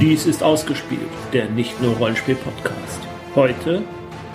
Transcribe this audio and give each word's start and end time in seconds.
Dies 0.00 0.24
ist 0.24 0.42
ausgespielt, 0.42 1.10
der 1.34 1.50
nicht 1.50 1.82
nur 1.82 1.94
Rollenspiel-Podcast. 1.96 3.00
Heute 3.34 3.82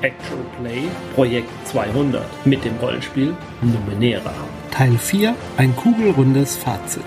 Actual 0.04 0.46
Play 0.62 0.84
Projekt 1.16 1.50
200 1.66 2.24
mit 2.46 2.64
dem 2.64 2.76
Rollenspiel 2.78 3.36
Numenera. 3.64 4.32
Teil 4.70 4.96
4, 4.96 5.34
ein 5.58 5.76
kugelrundes 5.76 6.56
Fazit. 6.56 7.02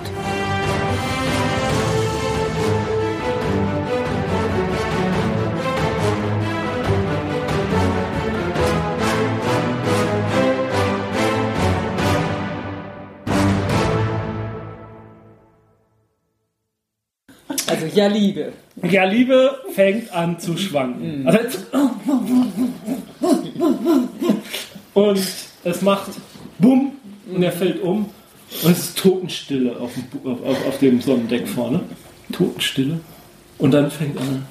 Ja, 17.98 18.07
Liebe. 18.07 18.52
Ja, 18.88 19.04
Liebe 19.04 19.58
fängt 19.75 20.12
an 20.12 20.38
zu 20.38 20.57
schwanken. 20.57 21.26
Also, 21.26 21.58
und 24.94 25.21
es 25.64 25.82
macht 25.82 26.12
Bumm 26.61 26.93
und 27.32 27.43
er 27.43 27.50
fällt 27.50 27.82
um 27.82 28.11
und 28.62 28.71
es 28.71 28.79
ist 28.79 28.98
Totenstille 28.98 29.76
auf 29.76 29.93
dem, 29.94 30.32
auf, 30.32 30.66
auf, 30.66 30.79
dem 30.79 31.00
Sonnendeck 31.00 31.48
vorne. 31.48 31.80
Totenstille. 32.33 33.00
Und 33.58 33.72
dann 33.72 33.91
fängt 33.91 34.16
an. 34.19 34.46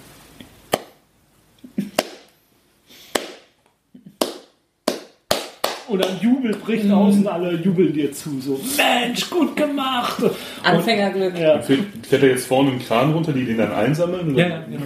Ein 5.89 5.99
Jubel 6.21 6.55
bricht 6.55 6.89
aus 6.91 7.15
und 7.15 7.27
alle 7.27 7.53
jubeln 7.55 7.93
dir 7.93 8.11
zu. 8.11 8.39
So, 8.39 8.59
Mensch, 8.77 9.29
gut 9.29 9.55
gemacht! 9.55 10.23
Anfängerglück. 10.63 11.37
Ja. 11.37 11.61
Fährt 11.61 12.23
er 12.23 12.29
jetzt 12.29 12.47
vorne 12.47 12.71
einen 12.71 12.79
Kran 12.79 13.13
runter, 13.13 13.31
die 13.33 13.45
den 13.45 13.57
dann 13.57 13.71
einsammeln? 13.71 14.35
Ja, 14.35 14.47
ja, 14.47 14.63
genau. 14.69 14.85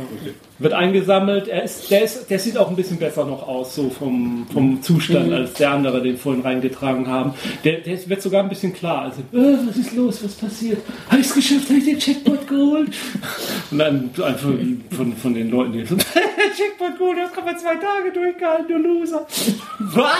Wird 0.59 0.73
eingesammelt. 0.73 1.47
Er 1.47 1.63
ist, 1.63 1.89
der, 1.89 2.03
ist, 2.03 2.29
der 2.29 2.37
sieht 2.37 2.55
auch 2.55 2.69
ein 2.69 2.75
bisschen 2.75 2.97
besser 2.97 3.25
noch 3.25 3.47
aus, 3.47 3.73
so 3.75 3.89
vom, 3.89 4.45
vom 4.53 4.81
Zustand, 4.83 5.33
als 5.33 5.53
der 5.53 5.71
andere, 5.71 6.01
den 6.03 6.17
vorhin 6.17 6.43
reingetragen 6.43 7.07
haben. 7.07 7.33
Der, 7.63 7.79
der 7.79 8.07
wird 8.07 8.21
sogar 8.21 8.43
ein 8.43 8.49
bisschen 8.49 8.71
klar. 8.73 9.03
Also, 9.03 9.21
äh, 9.33 9.57
was 9.67 9.77
ist 9.77 9.95
los? 9.95 10.23
Was 10.23 10.35
passiert? 10.35 10.79
Habe 11.09 11.21
ich 11.21 11.27
es 11.27 11.33
geschafft? 11.33 11.67
Habe 11.67 11.79
ich 11.79 11.85
den 11.85 11.97
Checkpoint 11.99 12.47
geholt? 12.47 12.89
Und 13.71 13.79
dann 13.79 14.11
einfach 14.23 14.49
von, 14.95 15.15
von 15.15 15.33
den 15.33 15.49
Leuten, 15.49 15.73
die 15.73 15.85
so, 15.85 15.95
Checkpoint 16.55 16.97
geholt, 16.97 17.17
das 17.17 17.33
kann 17.33 17.45
man 17.45 17.57
zwei 17.57 17.75
Tage 17.75 18.11
durchgehalten, 18.13 18.67
du 18.67 18.77
Loser. 18.77 19.25
Was? 19.79 20.17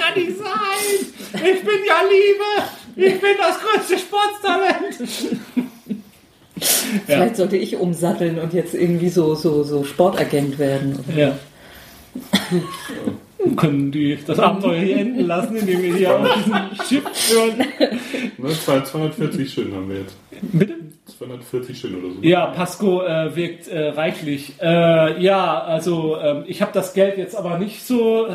Kann 0.00 0.14
nicht 0.22 0.38
sein. 0.38 1.06
Ich 1.34 1.60
bin 1.60 1.80
ja 1.86 2.00
Liebe. 2.08 3.12
Ich 3.14 3.20
bin 3.20 3.30
das 3.38 3.58
größte 3.60 3.98
Sportstalent. 3.98 4.96
Vielleicht 7.06 7.36
sollte 7.36 7.56
ich 7.56 7.76
umsatteln 7.76 8.38
und 8.38 8.52
jetzt 8.52 8.74
irgendwie 8.74 9.08
so, 9.08 9.34
so, 9.34 9.62
so 9.62 9.84
Sportagent 9.84 10.58
werden. 10.58 10.98
Ja. 11.16 11.32
Wir 13.42 13.56
können 13.56 13.90
die, 13.90 14.18
das 14.26 14.38
Abenteuer 14.38 14.80
hier 14.80 14.96
enden 14.98 15.26
lassen, 15.26 15.56
indem 15.56 15.82
wir 15.82 15.94
hier 15.94 16.14
auf 16.18 16.28
diesem 16.34 16.54
Schiff 16.86 17.04
führen. 17.14 17.58
Ne, 18.36 18.48
zwei- 18.64 18.80
240 18.82 19.50
Schön 19.52 19.72
haben 19.74 19.88
wir 19.88 20.00
jetzt. 20.00 20.16
Bitte? 20.42 20.74
240 21.18 21.78
Schön 21.78 21.94
oder 22.04 22.14
so. 22.14 22.20
Ja, 22.22 22.46
Pasco 22.46 23.02
äh, 23.02 23.34
wirkt 23.34 23.68
äh, 23.68 23.88
reichlich. 23.88 24.54
Äh, 24.60 25.22
ja, 25.22 25.62
also 25.62 26.18
ähm, 26.20 26.44
ich 26.46 26.60
habe 26.60 26.72
das 26.74 26.92
Geld 26.92 27.16
jetzt 27.16 27.34
aber 27.36 27.58
nicht 27.58 27.86
so. 27.86 28.26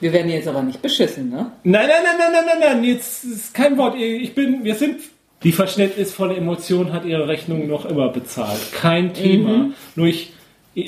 Wir 0.00 0.12
werden 0.12 0.30
jetzt 0.30 0.46
aber 0.46 0.62
nicht 0.62 0.82
beschissen, 0.82 1.30
ne? 1.30 1.52
nein, 1.64 1.88
nein, 1.88 2.02
nein, 2.04 2.16
nein, 2.18 2.32
nein, 2.32 2.44
nein, 2.46 2.76
nein, 2.76 2.84
jetzt 2.84 3.24
ist 3.24 3.54
kein 3.54 3.76
Wort. 3.78 3.96
Ich 3.98 4.34
bin, 4.34 4.64
wir 4.64 4.74
sind. 4.74 5.00
Die 5.42 5.52
verständnisvolle 5.52 6.36
Emotion 6.36 6.92
hat 6.92 7.04
ihre 7.04 7.28
Rechnung 7.28 7.66
noch 7.68 7.84
immer 7.84 8.08
bezahlt. 8.08 8.72
Kein 8.72 9.14
Thema. 9.14 9.70
Nur 9.94 10.06
ich, 10.06 10.32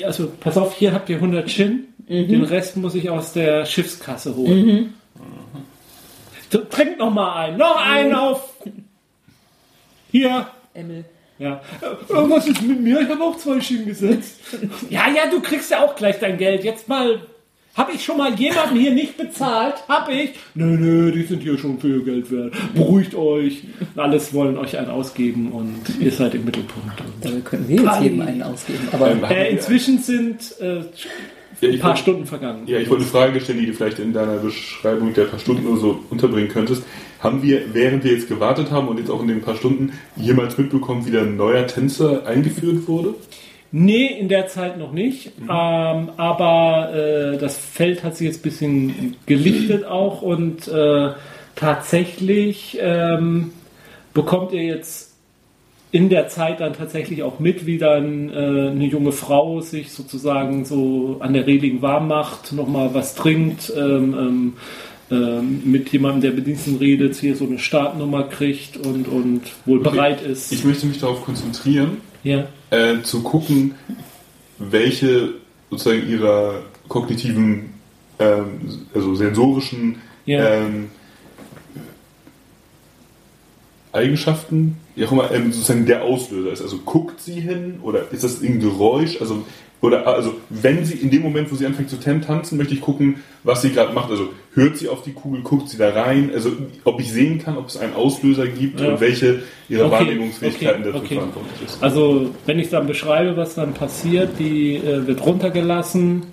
also 0.03 0.31
pass 0.39 0.57
auf, 0.57 0.75
hier 0.75 0.93
habt 0.93 1.09
ihr 1.09 1.17
100 1.17 1.49
Shin. 1.49 1.85
Den 2.07 2.43
Rest 2.43 2.75
muss 2.75 2.95
ich 2.95 3.09
aus 3.09 3.33
der 3.33 3.65
Schiffskasse 3.65 4.35
holen. 4.35 4.95
So, 6.51 6.59
Trink 6.59 6.97
noch 6.97 7.13
mal 7.13 7.35
ein. 7.35 7.57
Noch 7.57 7.77
einen 7.77 8.15
auf. 8.15 8.55
Hier. 10.11 10.47
Emmel. 10.73 11.05
Ja. 11.37 11.61
Äh, 11.81 11.95
was 12.09 12.47
ist 12.47 12.61
mit 12.61 12.81
mir? 12.81 13.01
Ich 13.01 13.09
habe 13.09 13.23
auch 13.23 13.37
zwei 13.37 13.61
Schienen 13.61 13.85
gesetzt. 13.85 14.39
ja, 14.89 15.07
ja, 15.09 15.29
du 15.29 15.39
kriegst 15.41 15.71
ja 15.71 15.83
auch 15.83 15.95
gleich 15.95 16.19
dein 16.19 16.37
Geld. 16.37 16.63
Jetzt 16.63 16.87
mal. 16.87 17.21
Habe 17.75 17.93
ich 17.93 18.03
schon 18.03 18.17
mal 18.17 18.33
jemanden 18.37 18.77
hier 18.77 18.91
nicht 18.91 19.15
bezahlt? 19.15 19.75
Hab 19.87 20.09
ich? 20.09 20.31
Nö, 20.53 20.65
nö, 20.65 21.11
die 21.11 21.23
sind 21.23 21.41
hier 21.43 21.57
schon 21.57 21.79
viel 21.79 22.01
Geld 22.01 22.29
wert. 22.31 22.53
Beruhigt 22.73 23.15
euch. 23.15 23.63
Alles 23.95 24.33
wollen 24.33 24.57
euch 24.57 24.77
einen 24.77 24.89
ausgeben 24.89 25.51
und 25.51 25.75
ihr 25.99 26.11
seid 26.11 26.35
im 26.35 26.43
Mittelpunkt. 26.45 26.99
Und, 26.99 27.23
Dabei 27.25 27.39
können 27.41 27.69
wir 27.69 27.77
jetzt 27.81 28.01
jedem 28.01 28.21
einen 28.21 28.43
ausgeben. 28.43 28.87
Aber 28.91 29.11
Ähm, 29.11 29.23
äh, 29.23 29.51
inzwischen 29.51 29.99
sind 29.99 30.55
äh, 30.59 30.79
Ja, 31.61 31.69
ein 31.69 31.79
paar 31.79 31.89
wollte- 31.91 32.01
Stunden 32.01 32.25
vergangen. 32.25 32.63
Ja, 32.65 32.79
ich 32.79 32.89
wollte 32.89 33.03
eine 33.03 33.11
Frage 33.11 33.39
stellen, 33.39 33.59
die 33.59 33.67
du 33.67 33.73
vielleicht 33.73 33.99
in 33.99 34.11
deiner 34.13 34.37
Beschreibung 34.37 35.13
der 35.13 35.25
paar 35.25 35.39
Stunden 35.39 35.65
oder 35.67 35.79
so 35.79 36.03
unterbringen 36.09 36.49
könntest. 36.49 36.83
Haben 37.21 37.43
wir, 37.43 37.73
während 37.73 38.03
wir 38.03 38.11
jetzt 38.13 38.27
gewartet 38.27 38.71
haben 38.71 38.87
und 38.89 38.97
jetzt 38.97 39.09
auch 39.11 39.21
in 39.21 39.27
den 39.29 39.41
paar 39.41 39.55
Stunden, 39.55 39.93
jemals 40.17 40.57
mitbekommen, 40.57 41.05
wie 41.05 41.11
der 41.11 41.25
neuer 41.25 41.65
Tänzer 41.67 42.25
eingeführt 42.25 42.87
wurde? 42.87 43.13
Nee, 43.71 44.07
in 44.07 44.29
der 44.29 44.47
Zeit 44.47 44.77
noch 44.77 44.91
nicht. 44.91 45.39
Mhm. 45.39 45.49
Ähm, 45.49 46.09
aber 46.17 46.91
äh, 46.93 47.37
das 47.37 47.57
Feld 47.57 48.03
hat 48.03 48.17
sich 48.17 48.27
jetzt 48.27 48.39
ein 48.39 48.43
bisschen 48.43 49.15
gelichtet 49.25 49.85
auch 49.85 50.21
und 50.21 50.67
äh, 50.67 51.11
tatsächlich 51.55 52.77
ähm, 52.81 53.51
bekommt 54.13 54.53
ihr 54.53 54.63
jetzt 54.63 55.09
in 55.91 56.09
der 56.09 56.27
Zeit 56.27 56.59
dann 56.59 56.73
tatsächlich 56.73 57.23
auch 57.23 57.39
mit, 57.39 57.65
wie 57.65 57.77
dann 57.77 58.29
äh, 58.29 58.33
eine 58.33 58.85
junge 58.85 59.11
Frau 59.11 59.61
sich 59.61 59.91
sozusagen 59.91 60.65
so 60.65 61.17
an 61.19 61.33
der 61.33 61.47
Reling 61.47 61.81
warm 61.81 62.07
macht, 62.07 62.53
nochmal 62.53 62.93
was 62.93 63.15
trinkt, 63.15 63.73
ähm, 63.75 64.15
ähm, 64.17 64.53
ähm, 65.11 65.61
mit 65.65 65.91
jemandem, 65.91 66.21
der 66.21 66.31
Bediensten 66.31 66.77
redet, 66.77 67.15
hier 67.15 67.35
so 67.35 67.45
eine 67.45 67.57
Startnummer 67.57 68.23
kriegt 68.23 68.77
und, 68.77 69.07
und 69.07 69.41
wohl 69.65 69.79
Okay. 69.79 69.89
bereit 69.89 70.21
ist. 70.21 70.51
Ich 70.51 70.63
möchte 70.63 70.85
mich 70.85 70.99
darauf 70.99 71.23
konzentrieren, 71.23 71.97
ja. 72.23 72.47
Äh, 72.69 73.01
zu 73.01 73.21
gucken, 73.23 73.75
welche 74.57 75.33
sozusagen 75.69 76.07
ihrer 76.09 76.61
kognitiven, 76.87 77.73
ähm, 78.19 78.85
also 78.93 79.15
sensorischen 79.15 80.01
Ja. 80.25 80.47
ähm, 80.49 80.89
Eigenschaften, 83.91 84.77
wie 84.95 85.05
auch 85.05 85.11
immer, 85.11 85.31
ähm, 85.31 85.51
sozusagen 85.51 85.85
der 85.85 86.03
Auslöser 86.03 86.51
ist. 86.51 86.61
Also 86.61 86.77
guckt 86.79 87.21
sie 87.21 87.39
hin 87.39 87.79
oder 87.81 88.11
ist 88.11 88.23
das 88.23 88.41
ein 88.41 88.59
Geräusch? 88.59 89.19
Also, 89.19 89.45
oder, 89.81 90.05
also 90.07 90.33
wenn 90.49 90.83
sie 90.83 90.95
in 90.95 91.09
dem 91.09 91.21
Moment, 91.21 91.51
wo 91.51 91.55
sie 91.55 91.65
anfängt 91.65 91.89
zu 91.89 91.97
tan- 91.99 92.21
tanzen, 92.21 92.57
möchte 92.57 92.73
ich 92.73 92.81
gucken, 92.81 93.21
was 93.43 93.61
sie 93.61 93.69
gerade 93.71 93.93
macht. 93.93 94.11
Also 94.11 94.29
hört 94.53 94.77
sie 94.77 94.89
auf 94.89 95.03
die 95.03 95.13
Kugel, 95.13 95.41
guckt 95.41 95.69
sie 95.69 95.77
da 95.77 95.89
rein, 95.91 96.31
also 96.33 96.51
ob 96.83 96.99
ich 96.99 97.11
sehen 97.11 97.39
kann, 97.39 97.55
ob 97.57 97.67
es 97.67 97.77
einen 97.77 97.93
Auslöser 97.93 98.47
gibt 98.47 98.81
Ja. 98.81 98.89
und 98.89 98.99
welche 98.99 99.43
ihrer 99.69 99.85
Okay, 99.85 99.93
Wahrnehmungsfähigkeiten 100.05 100.81
okay, 100.81 100.91
dafür 100.91 100.99
okay. 101.05 101.15
verantwortlich 101.15 101.61
ist. 101.65 101.81
Also, 101.81 102.29
wenn 102.45 102.59
ich 102.59 102.69
dann 102.69 102.87
beschreibe, 102.87 103.37
was 103.37 103.55
dann 103.55 103.73
passiert, 103.73 104.37
die 104.39 104.75
äh, 104.75 105.07
wird 105.07 105.25
runtergelassen. 105.25 106.23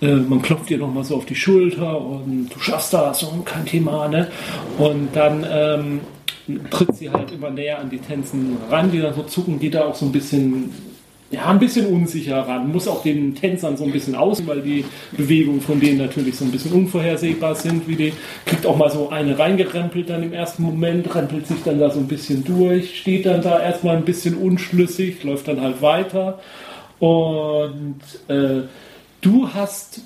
Äh, 0.00 0.14
man 0.16 0.42
klopft 0.42 0.68
ihr 0.72 0.78
nochmal 0.78 1.04
so 1.04 1.14
auf 1.14 1.26
die 1.26 1.36
Schulter 1.36 2.00
und 2.00 2.48
du 2.52 2.58
schaffst 2.58 2.92
das 2.92 3.22
und 3.22 3.46
kein 3.46 3.64
Thema, 3.64 4.08
ne? 4.08 4.26
Und 4.78 5.10
dann 5.14 5.46
ähm, 5.48 6.00
tritt 6.70 6.96
sie 6.96 7.08
halt 7.10 7.30
immer 7.30 7.50
näher 7.50 7.78
an 7.78 7.88
die 7.90 7.98
Tänzen 7.98 8.56
ran, 8.68 8.90
die 8.90 8.98
dann 9.00 9.14
so 9.14 9.22
zucken, 9.22 9.60
die 9.60 9.70
da 9.70 9.84
auch 9.84 9.94
so 9.94 10.06
ein 10.06 10.10
bisschen, 10.10 10.70
ja, 11.32 11.46
ein 11.46 11.58
bisschen 11.58 11.86
unsicher 11.86 12.40
ran. 12.40 12.70
Muss 12.70 12.86
auch 12.86 13.02
den 13.02 13.34
Tänzern 13.34 13.76
so 13.78 13.84
ein 13.84 13.90
bisschen 13.90 14.14
aus, 14.14 14.46
weil 14.46 14.60
die 14.60 14.84
Bewegungen 15.12 15.62
von 15.62 15.80
denen 15.80 15.98
natürlich 15.98 16.36
so 16.36 16.44
ein 16.44 16.52
bisschen 16.52 16.72
unvorhersehbar 16.72 17.54
sind, 17.54 17.88
wie 17.88 17.96
die 17.96 18.12
kriegt 18.44 18.66
auch 18.66 18.76
mal 18.76 18.90
so 18.90 19.08
eine 19.08 19.38
reingerempelt 19.38 20.10
dann 20.10 20.22
im 20.22 20.34
ersten 20.34 20.62
Moment, 20.62 21.14
rempelt 21.14 21.46
sich 21.46 21.62
dann 21.64 21.80
da 21.80 21.90
so 21.90 22.00
ein 22.00 22.06
bisschen 22.06 22.44
durch, 22.44 23.00
steht 23.00 23.24
dann 23.24 23.40
da 23.40 23.60
erstmal 23.60 23.96
ein 23.96 24.04
bisschen 24.04 24.36
unschlüssig, 24.36 25.24
läuft 25.24 25.48
dann 25.48 25.62
halt 25.62 25.80
weiter. 25.80 26.38
Und 26.98 28.00
äh, 28.28 28.62
du 29.22 29.48
hast 29.54 30.02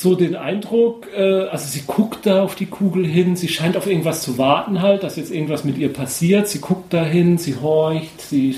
so 0.00 0.14
den 0.14 0.34
Eindruck, 0.36 1.06
äh, 1.16 1.48
also 1.48 1.66
sie 1.68 1.82
guckt 1.86 2.24
da 2.26 2.42
auf 2.42 2.54
die 2.54 2.66
Kugel 2.66 3.06
hin, 3.06 3.36
sie 3.36 3.48
scheint 3.48 3.76
auf 3.76 3.86
irgendwas 3.86 4.22
zu 4.22 4.38
warten 4.38 4.80
halt, 4.82 5.02
dass 5.02 5.16
jetzt 5.16 5.30
irgendwas 5.30 5.64
mit 5.64 5.76
ihr 5.78 5.92
passiert. 5.92 6.48
Sie 6.48 6.60
guckt 6.60 6.92
da 6.92 7.04
hin, 7.04 7.38
sie 7.38 7.56
horcht, 7.56 8.20
sie 8.20 8.56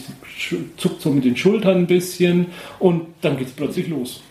zuckt 0.76 1.02
so 1.02 1.10
mit 1.10 1.24
den 1.24 1.36
Schultern 1.36 1.78
ein 1.78 1.86
bisschen 1.86 2.46
und 2.78 3.02
dann 3.20 3.36
geht 3.36 3.48
es 3.48 3.52
plötzlich 3.54 3.88
los. 3.88 4.22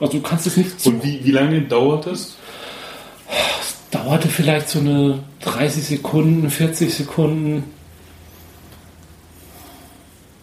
Also 0.00 0.18
du 0.18 0.22
kannst 0.22 0.46
es 0.46 0.56
nicht 0.56 0.80
zu. 0.80 0.90
Und 0.90 1.04
wie, 1.04 1.24
wie 1.24 1.32
lange 1.32 1.60
dauert 1.62 2.06
das? 2.06 2.36
dauerte 3.90 4.28
vielleicht 4.28 4.68
so 4.68 4.80
eine 4.80 5.20
30 5.40 5.82
Sekunden, 5.82 6.50
40 6.50 6.92
Sekunden. 6.92 7.64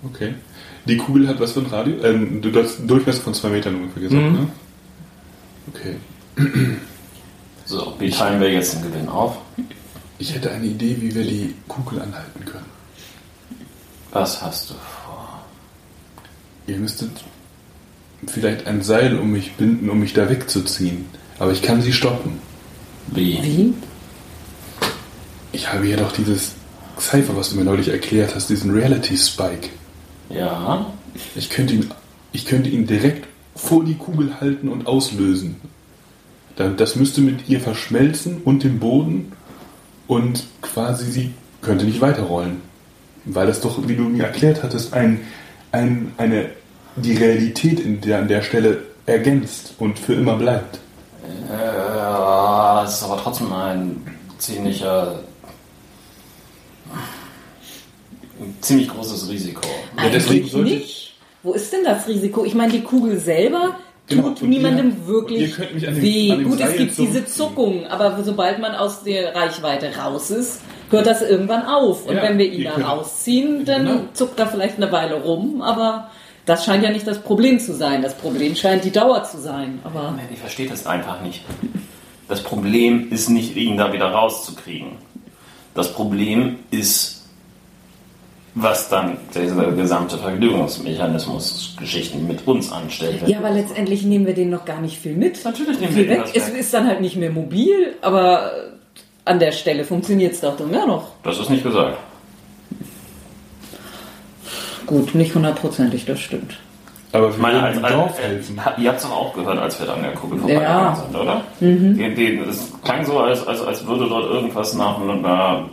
Okay. 0.03 0.33
Die 0.87 0.97
Kugel 0.97 1.27
hat 1.27 1.39
was 1.39 1.53
für 1.53 1.61
ein 1.61 1.65
Radio? 1.67 2.03
Ähm, 2.03 2.41
du 2.41 2.51
hast 2.61 2.79
Durchmesser 2.87 3.21
von 3.21 3.33
zwei 3.33 3.49
Metern 3.49 3.75
ungefähr 3.75 4.03
gesagt, 4.03 4.21
Mhm. 4.23 4.33
ne? 4.33 4.47
Okay. 5.67 5.97
So, 7.67 7.95
wie 7.97 8.11
teilen 8.11 8.39
wir 8.39 8.51
jetzt 8.51 8.75
den 8.75 8.83
Gewinn 8.83 9.09
auf? 9.09 9.37
Ich 10.19 10.35
hätte 10.35 10.51
eine 10.51 10.67
Idee, 10.67 10.97
wie 10.99 11.15
wir 11.15 11.23
die 11.23 11.55
Kugel 11.67 11.99
anhalten 11.99 12.45
können. 12.45 12.69
Was 14.11 14.39
hast 14.41 14.69
du 14.69 14.75
vor? 14.75 15.41
Ihr 16.67 16.77
müsstet 16.77 17.09
vielleicht 18.27 18.67
ein 18.67 18.83
Seil 18.83 19.17
um 19.17 19.31
mich 19.31 19.55
binden, 19.55 19.89
um 19.89 19.99
mich 19.99 20.13
da 20.13 20.29
wegzuziehen. 20.29 21.05
Aber 21.39 21.51
ich 21.51 21.63
kann 21.63 21.81
sie 21.81 21.91
stoppen. 21.91 22.39
Wie? 23.07 23.41
Wie? 23.41 23.73
Ich 25.51 25.71
habe 25.73 25.87
ja 25.87 25.97
doch 25.97 26.11
dieses 26.11 26.53
Cypher, 26.99 27.35
was 27.35 27.49
du 27.49 27.55
mir 27.55 27.65
neulich 27.65 27.89
erklärt 27.89 28.35
hast, 28.35 28.49
diesen 28.49 28.71
Reality 28.71 29.17
Spike. 29.17 29.69
Ja. 30.29 30.93
Ich 31.35 31.49
könnte 31.49 31.73
ihn, 31.73 31.91
ich 32.31 32.45
könnte 32.45 32.69
ihn 32.69 32.85
direkt 32.85 33.27
vor 33.55 33.83
die 33.83 33.95
Kugel 33.95 34.39
halten 34.41 34.69
und 34.69 34.87
auslösen. 34.87 35.55
Dann, 36.55 36.77
das 36.77 36.95
müsste 36.95 37.21
mit 37.21 37.49
ihr 37.49 37.59
verschmelzen 37.59 38.41
und 38.43 38.63
dem 38.63 38.79
Boden 38.79 39.31
und 40.07 40.45
quasi 40.61 41.11
sie 41.11 41.33
könnte 41.61 41.85
nicht 41.85 42.01
weiterrollen. 42.01 42.61
Weil 43.25 43.47
das 43.47 43.59
doch, 43.61 43.87
wie 43.87 43.95
du 43.95 44.03
mir 44.03 44.23
erklärt 44.25 44.61
hattest, 44.63 44.93
ein, 44.93 45.21
ein, 45.71 46.11
eine, 46.17 46.49
die 46.95 47.13
Realität 47.15 47.79
in 47.79 47.99
der, 48.01 48.19
an 48.19 48.27
der 48.27 48.41
Stelle 48.41 48.83
ergänzt 49.05 49.73
und 49.79 49.97
für 49.99 50.13
immer 50.13 50.35
bleibt. 50.37 50.79
Äh, 51.51 52.83
es 52.85 52.93
ist 52.95 53.03
aber 53.03 53.17
trotzdem 53.21 53.51
ein 53.51 54.01
ziemlicher. 54.37 55.19
ein 58.39 58.55
ziemlich 58.61 58.87
großes 58.89 59.29
Risiko. 59.29 59.61
Ja, 59.97 60.09
deswegen 60.09 60.47
sollte- 60.47 60.69
nicht. 60.75 61.04
Wo 61.45 61.53
ist 61.53 61.71
denn 61.71 61.83
das 61.83 62.07
Risiko? 62.07 62.43
Ich 62.43 62.55
meine, 62.55 62.71
die 62.71 62.81
Kugel 62.81 63.19
selber 63.19 63.75
Genau, 64.07 64.29
tut 64.31 64.43
niemandem 64.49 64.89
ihr- 64.89 65.07
wirklich 65.07 65.41
ihr 65.41 65.49
könnt 65.55 65.75
mich 65.75 65.87
an 65.87 65.93
dem- 65.95 66.03
weh. 66.03 66.31
an 66.31 66.39
dem 66.39 66.49
Gut, 66.49 66.59
es 66.59 66.67
Seil 66.69 66.77
gibt 66.77 66.95
so- 66.95 67.05
diese 67.05 67.25
Zuckung, 67.25 67.85
aber 67.87 68.23
sobald 68.23 68.59
man 68.59 68.73
aus 68.75 69.03
der 69.03 69.35
Reichweite 69.35 69.95
raus 69.95 70.31
ist, 70.31 70.61
hört 70.89 71.05
das 71.05 71.21
irgendwann 71.21 71.63
auf. 71.65 72.05
Und 72.07 72.15
Ja, 72.15 72.23
wenn 72.23 72.37
wir 72.39 72.45
ihn 72.51 72.61
ihr 72.61 72.69
da 72.69 72.75
könnt- 72.75 72.87
rausziehen, 72.87 73.63
dann 73.63 73.85
Genau. 73.85 73.99
zuckt 74.13 74.39
er 74.39 74.47
vielleicht 74.47 74.77
eine 74.77 74.91
Weile 74.91 75.21
rum, 75.23 75.61
aber 75.61 76.09
das 76.47 76.65
scheint 76.65 76.83
ja 76.83 76.89
nicht 76.91 77.05
das 77.07 77.19
Problem 77.19 77.59
zu 77.59 77.73
sein. 77.75 78.01
Das 78.01 78.15
Problem 78.15 78.55
scheint 78.55 78.83
die 78.83 78.91
Dauer 78.91 79.23
zu 79.23 79.39
sein. 79.39 79.79
Aber 79.83 80.15
Ich 80.33 80.39
verstehe 80.39 80.67
das 80.67 80.85
einfach 80.87 81.21
nicht. 81.21 81.41
Das 82.27 82.41
Problem 82.41 83.11
ist 83.11 83.29
nicht, 83.29 83.55
ihn 83.55 83.77
da 83.77 83.93
wieder 83.93 84.07
rauszukriegen. 84.07 84.93
Das 85.75 85.93
Problem 85.93 86.57
ist, 86.71 87.14
was 88.57 88.87
dann 88.89 89.17
dieser 89.35 89.71
gesamte 89.73 90.17
Vergnügungsmechanismus 90.17 91.75
Geschichten 91.77 92.25
mit 92.25 92.47
uns 92.47 92.71
anstellt. 92.71 93.27
ja, 93.27 93.39
aber 93.39 93.49
letztendlich 93.51 94.03
nehmen 94.03 94.25
wir 94.25 94.33
den 94.33 94.49
noch 94.49 94.63
gar 94.65 94.79
nicht 94.79 94.97
viel 94.97 95.13
mit. 95.15 95.43
Natürlich 95.43 95.79
nehmen 95.79 95.93
Viel 95.93 96.03
wir 96.07 96.17
weg. 96.17 96.21
das 96.33 96.35
Es 96.35 96.53
weg. 96.53 96.59
ist 96.61 96.73
dann 96.73 96.87
halt 96.87 97.01
nicht 97.01 97.17
mehr 97.17 97.31
mobil, 97.31 97.95
aber 98.01 98.51
an 99.25 99.39
der 99.39 99.51
Stelle 99.51 99.83
funktioniert 99.83 100.33
es 100.33 100.39
doch 100.41 100.57
immer 100.59 100.85
noch. 100.87 101.07
Das 101.23 101.37
ist 101.37 101.49
nicht 101.49 101.63
gesagt. 101.63 101.97
Gut, 104.85 105.15
nicht 105.15 105.33
hundertprozentig, 105.33 106.05
das 106.05 106.19
stimmt. 106.19 106.57
Aber 107.11 107.29
Ich 107.29 107.37
meine, 107.37 107.61
als, 107.63 107.81
als, 107.83 107.93
Dorf 107.93 108.19
helfen. 108.21 108.61
ihr 108.77 108.89
habt 108.89 108.97
es 108.99 109.03
doch 109.03 109.11
auch 109.15 109.33
gehört, 109.33 109.57
als 109.57 109.79
wir 109.79 109.87
da 109.87 109.93
an 109.93 110.01
der 110.03 110.11
Kugel 110.13 110.37
Ja. 110.37 110.43
vorbeigegangen 110.43 110.95
sind, 110.95 111.15
oder? 111.15 111.41
Die, 111.59 112.13
die, 112.15 112.37
es 112.49 112.71
klang 112.83 113.05
so, 113.05 113.19
als, 113.19 113.45
als, 113.47 113.61
als 113.61 113.85
würde 113.87 114.07
dort 114.07 114.25
irgendwas 114.29 114.73
nach, 114.75 114.99
nach, 114.99 115.63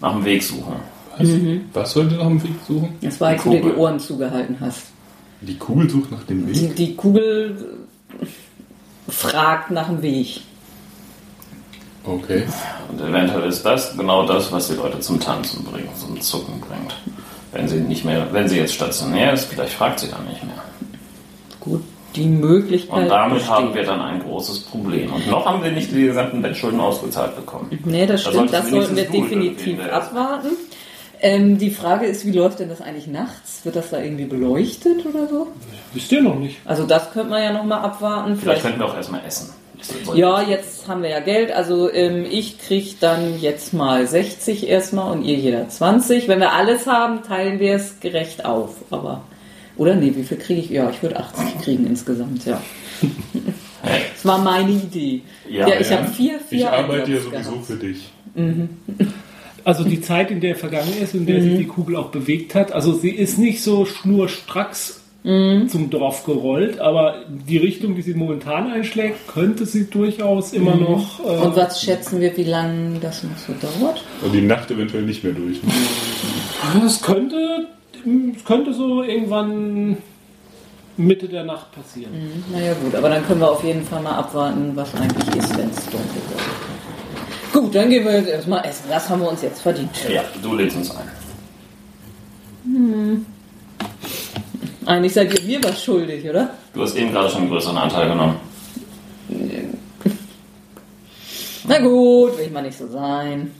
nach 0.00 0.12
dem 0.12 0.24
Weg 0.24 0.42
suchen. 0.42 0.74
Was, 1.18 1.28
was 1.72 1.92
sollte 1.92 2.14
noch 2.16 2.26
im 2.26 2.42
Weg 2.42 2.52
suchen? 2.66 2.94
Das 3.00 3.20
war, 3.20 3.30
Die 3.30 3.34
als 3.36 3.44
du 3.44 3.50
dir 3.50 3.56
die 3.56 3.62
Kugel. 3.62 3.78
Ohren 3.78 4.00
zugehalten 4.00 4.56
hast. 4.60 4.82
Die 5.40 5.56
Kugel 5.58 5.88
sucht 5.90 6.10
nach 6.12 6.22
dem 6.24 6.46
Die, 6.52 6.60
Weg. 6.62 6.76
die 6.76 6.94
Kugel 6.96 7.76
äh, 8.20 8.26
fragt 9.10 9.70
nach 9.70 9.86
dem 9.88 10.02
Weg. 10.02 10.40
Okay. 12.04 12.44
Und 12.90 13.00
eventuell 13.00 13.48
ist 13.48 13.64
das 13.64 13.96
genau 13.96 14.26
das, 14.26 14.52
was 14.52 14.68
die 14.68 14.74
Leute 14.74 15.00
zum 15.00 15.18
Tanzen 15.18 15.64
bringt, 15.64 15.96
zum 15.96 16.20
Zucken 16.20 16.60
bringt. 16.60 16.94
Wenn 17.52 17.68
sie 17.68 17.80
nicht 17.80 18.04
mehr, 18.04 18.28
wenn 18.32 18.48
sie 18.48 18.58
jetzt 18.58 18.74
stationär 18.74 19.32
ist, 19.32 19.46
vielleicht 19.46 19.72
fragt 19.72 20.00
sie 20.00 20.08
dann 20.08 20.24
nicht 20.28 20.42
mehr. 20.44 20.62
Gut, 21.60 21.82
die 22.14 22.26
Möglichkeit. 22.26 23.02
Und 23.04 23.08
damit 23.08 23.38
besteht. 23.38 23.50
haben 23.50 23.74
wir 23.74 23.82
dann 23.84 24.00
ein 24.00 24.20
großes 24.20 24.60
Problem. 24.60 25.12
Und 25.12 25.26
noch 25.28 25.46
haben 25.46 25.62
wir 25.64 25.72
nicht 25.72 25.90
die 25.90 26.02
gesamten 26.06 26.42
Bettschulden 26.42 26.78
ausgezahlt 26.78 27.34
bekommen. 27.34 27.76
Nee, 27.84 28.06
das 28.06 28.22
Da 28.24 28.30
stimmt, 28.30 28.50
solltest 28.50 28.54
das 28.54 28.70
sollten 28.70 28.96
wir 28.96 29.04
definitiv 29.04 29.80
abwarten. 29.90 30.48
Ähm, 31.20 31.58
die 31.58 31.70
Frage 31.70 32.06
ist, 32.06 32.26
wie 32.26 32.32
läuft 32.32 32.58
denn 32.60 32.68
das 32.68 32.80
eigentlich 32.80 33.06
nachts? 33.06 33.60
Wird 33.64 33.76
das 33.76 33.90
da 33.90 34.00
irgendwie 34.00 34.26
beleuchtet 34.26 35.04
oder 35.06 35.26
so? 35.28 35.48
Wisst 35.94 36.12
ihr 36.12 36.22
noch 36.22 36.38
nicht. 36.38 36.56
Also 36.64 36.84
das 36.84 37.10
könnte 37.12 37.30
man 37.30 37.42
ja 37.42 37.52
nochmal 37.52 37.80
abwarten. 37.80 38.36
Vielleicht 38.36 38.42
Vielleicht 38.42 38.62
könnten 38.62 38.78
wir 38.80 38.86
auch 38.86 38.96
erstmal 38.96 39.20
essen. 39.26 39.50
Ja, 40.14 40.40
jetzt 40.42 40.88
haben 40.88 41.02
wir 41.02 41.10
ja 41.10 41.20
Geld. 41.20 41.52
Also 41.52 41.92
ähm, 41.92 42.26
ich 42.30 42.58
kriege 42.58 42.90
dann 43.00 43.38
jetzt 43.40 43.72
mal 43.74 44.06
60 44.06 44.66
erstmal 44.68 45.12
und 45.12 45.22
ihr 45.24 45.36
jeder 45.36 45.68
20. 45.68 46.28
Wenn 46.28 46.40
wir 46.40 46.52
alles 46.52 46.86
haben, 46.86 47.22
teilen 47.22 47.60
wir 47.60 47.74
es 47.76 48.00
gerecht 48.00 48.44
auf. 48.44 48.74
Aber 48.90 49.22
oder 49.76 49.94
nee, 49.94 50.12
wie 50.16 50.22
viel 50.24 50.38
kriege 50.38 50.60
ich? 50.60 50.70
Ja, 50.70 50.88
ich 50.90 51.02
würde 51.02 51.18
80 51.18 51.60
kriegen 51.62 51.86
insgesamt. 51.86 52.46
Ja, 52.46 52.60
das 53.82 54.24
war 54.24 54.38
meine 54.38 54.70
Idee. 54.72 55.22
Ja, 55.48 55.68
ich 55.78 55.90
Ja, 55.90 55.98
habe 55.98 56.08
vier, 56.08 56.40
vier 56.40 56.58
Ich 56.58 56.66
arbeite 56.66 57.12
ja 57.12 57.20
sowieso 57.20 57.50
gehabt. 57.50 57.66
für 57.66 57.76
dich. 57.76 58.10
Also 59.66 59.82
die 59.82 60.00
Zeit, 60.00 60.30
in 60.30 60.40
der 60.40 60.54
vergangen 60.54 60.92
ist, 61.02 61.12
in 61.12 61.26
der 61.26 61.42
sich 61.42 61.58
die 61.58 61.66
Kugel 61.66 61.96
auch 61.96 62.10
bewegt 62.10 62.54
hat, 62.54 62.70
also 62.70 62.92
sie 62.92 63.10
ist 63.10 63.36
nicht 63.36 63.60
so 63.64 63.84
schnurstracks 63.84 65.00
zum 65.24 65.90
Dorf 65.90 66.24
gerollt, 66.24 66.78
aber 66.78 67.24
die 67.28 67.56
Richtung, 67.56 67.96
die 67.96 68.02
sie 68.02 68.14
momentan 68.14 68.70
einschlägt, 68.70 69.26
könnte 69.26 69.66
sie 69.66 69.90
durchaus 69.90 70.52
immer 70.52 70.76
noch. 70.76 71.18
Äh, 71.18 71.44
Und 71.46 71.56
was 71.56 71.82
schätzen 71.82 72.20
wir, 72.20 72.36
wie 72.36 72.44
lange 72.44 73.00
das 73.00 73.24
noch 73.24 73.36
so 73.36 73.52
dauert? 73.60 74.04
Und 74.22 74.32
die 74.32 74.40
Nacht 74.40 74.70
eventuell 74.70 75.02
nicht 75.02 75.24
mehr 75.24 75.32
durch. 75.32 75.58
es 76.86 77.02
könnte, 77.02 77.66
es 78.36 78.44
könnte 78.44 78.72
so 78.72 79.02
irgendwann 79.02 79.96
Mitte 80.96 81.26
der 81.26 81.42
Nacht 81.42 81.72
passieren. 81.72 82.12
Naja 82.52 82.74
gut, 82.74 82.94
aber 82.94 83.08
dann 83.08 83.26
können 83.26 83.40
wir 83.40 83.50
auf 83.50 83.64
jeden 83.64 83.82
Fall 83.82 84.02
mal 84.02 84.16
abwarten, 84.16 84.76
was 84.76 84.94
eigentlich 84.94 85.26
ist, 85.36 85.58
wenn 85.58 85.70
es 85.70 85.84
dunkel 85.86 86.22
wird. 86.30 86.75
Gut, 87.56 87.74
dann 87.74 87.88
gehen 87.88 88.04
wir 88.04 88.12
jetzt 88.18 88.28
erstmal 88.28 88.62
essen. 88.66 88.84
Das 88.90 89.08
haben 89.08 89.22
wir 89.22 89.30
uns 89.30 89.40
jetzt 89.40 89.62
verdient. 89.62 89.88
Ja, 90.12 90.22
du 90.42 90.54
lädst 90.54 90.76
uns 90.76 90.90
ein. 90.90 93.24
Eigentlich 94.84 95.14
seid 95.14 95.32
ihr 95.32 95.42
mir 95.58 95.64
was 95.64 95.82
schuldig, 95.82 96.28
oder? 96.28 96.50
Du 96.74 96.82
hast 96.82 96.94
eben 96.96 97.10
gerade 97.12 97.30
schon 97.30 97.42
einen 97.42 97.50
größeren 97.50 97.78
Anteil 97.78 98.10
genommen. 98.10 98.36
Na 101.66 101.78
gut, 101.78 102.36
will 102.36 102.44
ich 102.44 102.52
mal 102.52 102.60
nicht 102.60 102.76
so 102.76 102.88
sein. 102.88 103.52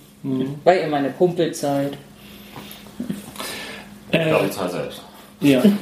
War 0.62 0.74
ihr 0.74 0.88
meine 0.88 1.10
Kumpelzeit. 1.12 1.94
Ich 4.10 4.20
glaube, 4.20 4.44
Äh, 4.44 4.46
ich 4.46 4.52
zahle 4.52 4.70
selbst. 4.70 5.00
ja. 5.40 5.62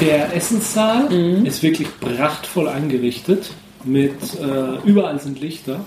Der 0.00 0.36
Essenssaal 0.36 1.10
ist 1.44 1.62
wirklich 1.62 1.88
prachtvoll 1.98 2.68
eingerichtet. 2.68 3.48
Mit 3.86 4.14
äh, 4.40 4.88
überall 4.88 5.18
sind 5.20 5.40
Lichter, 5.40 5.84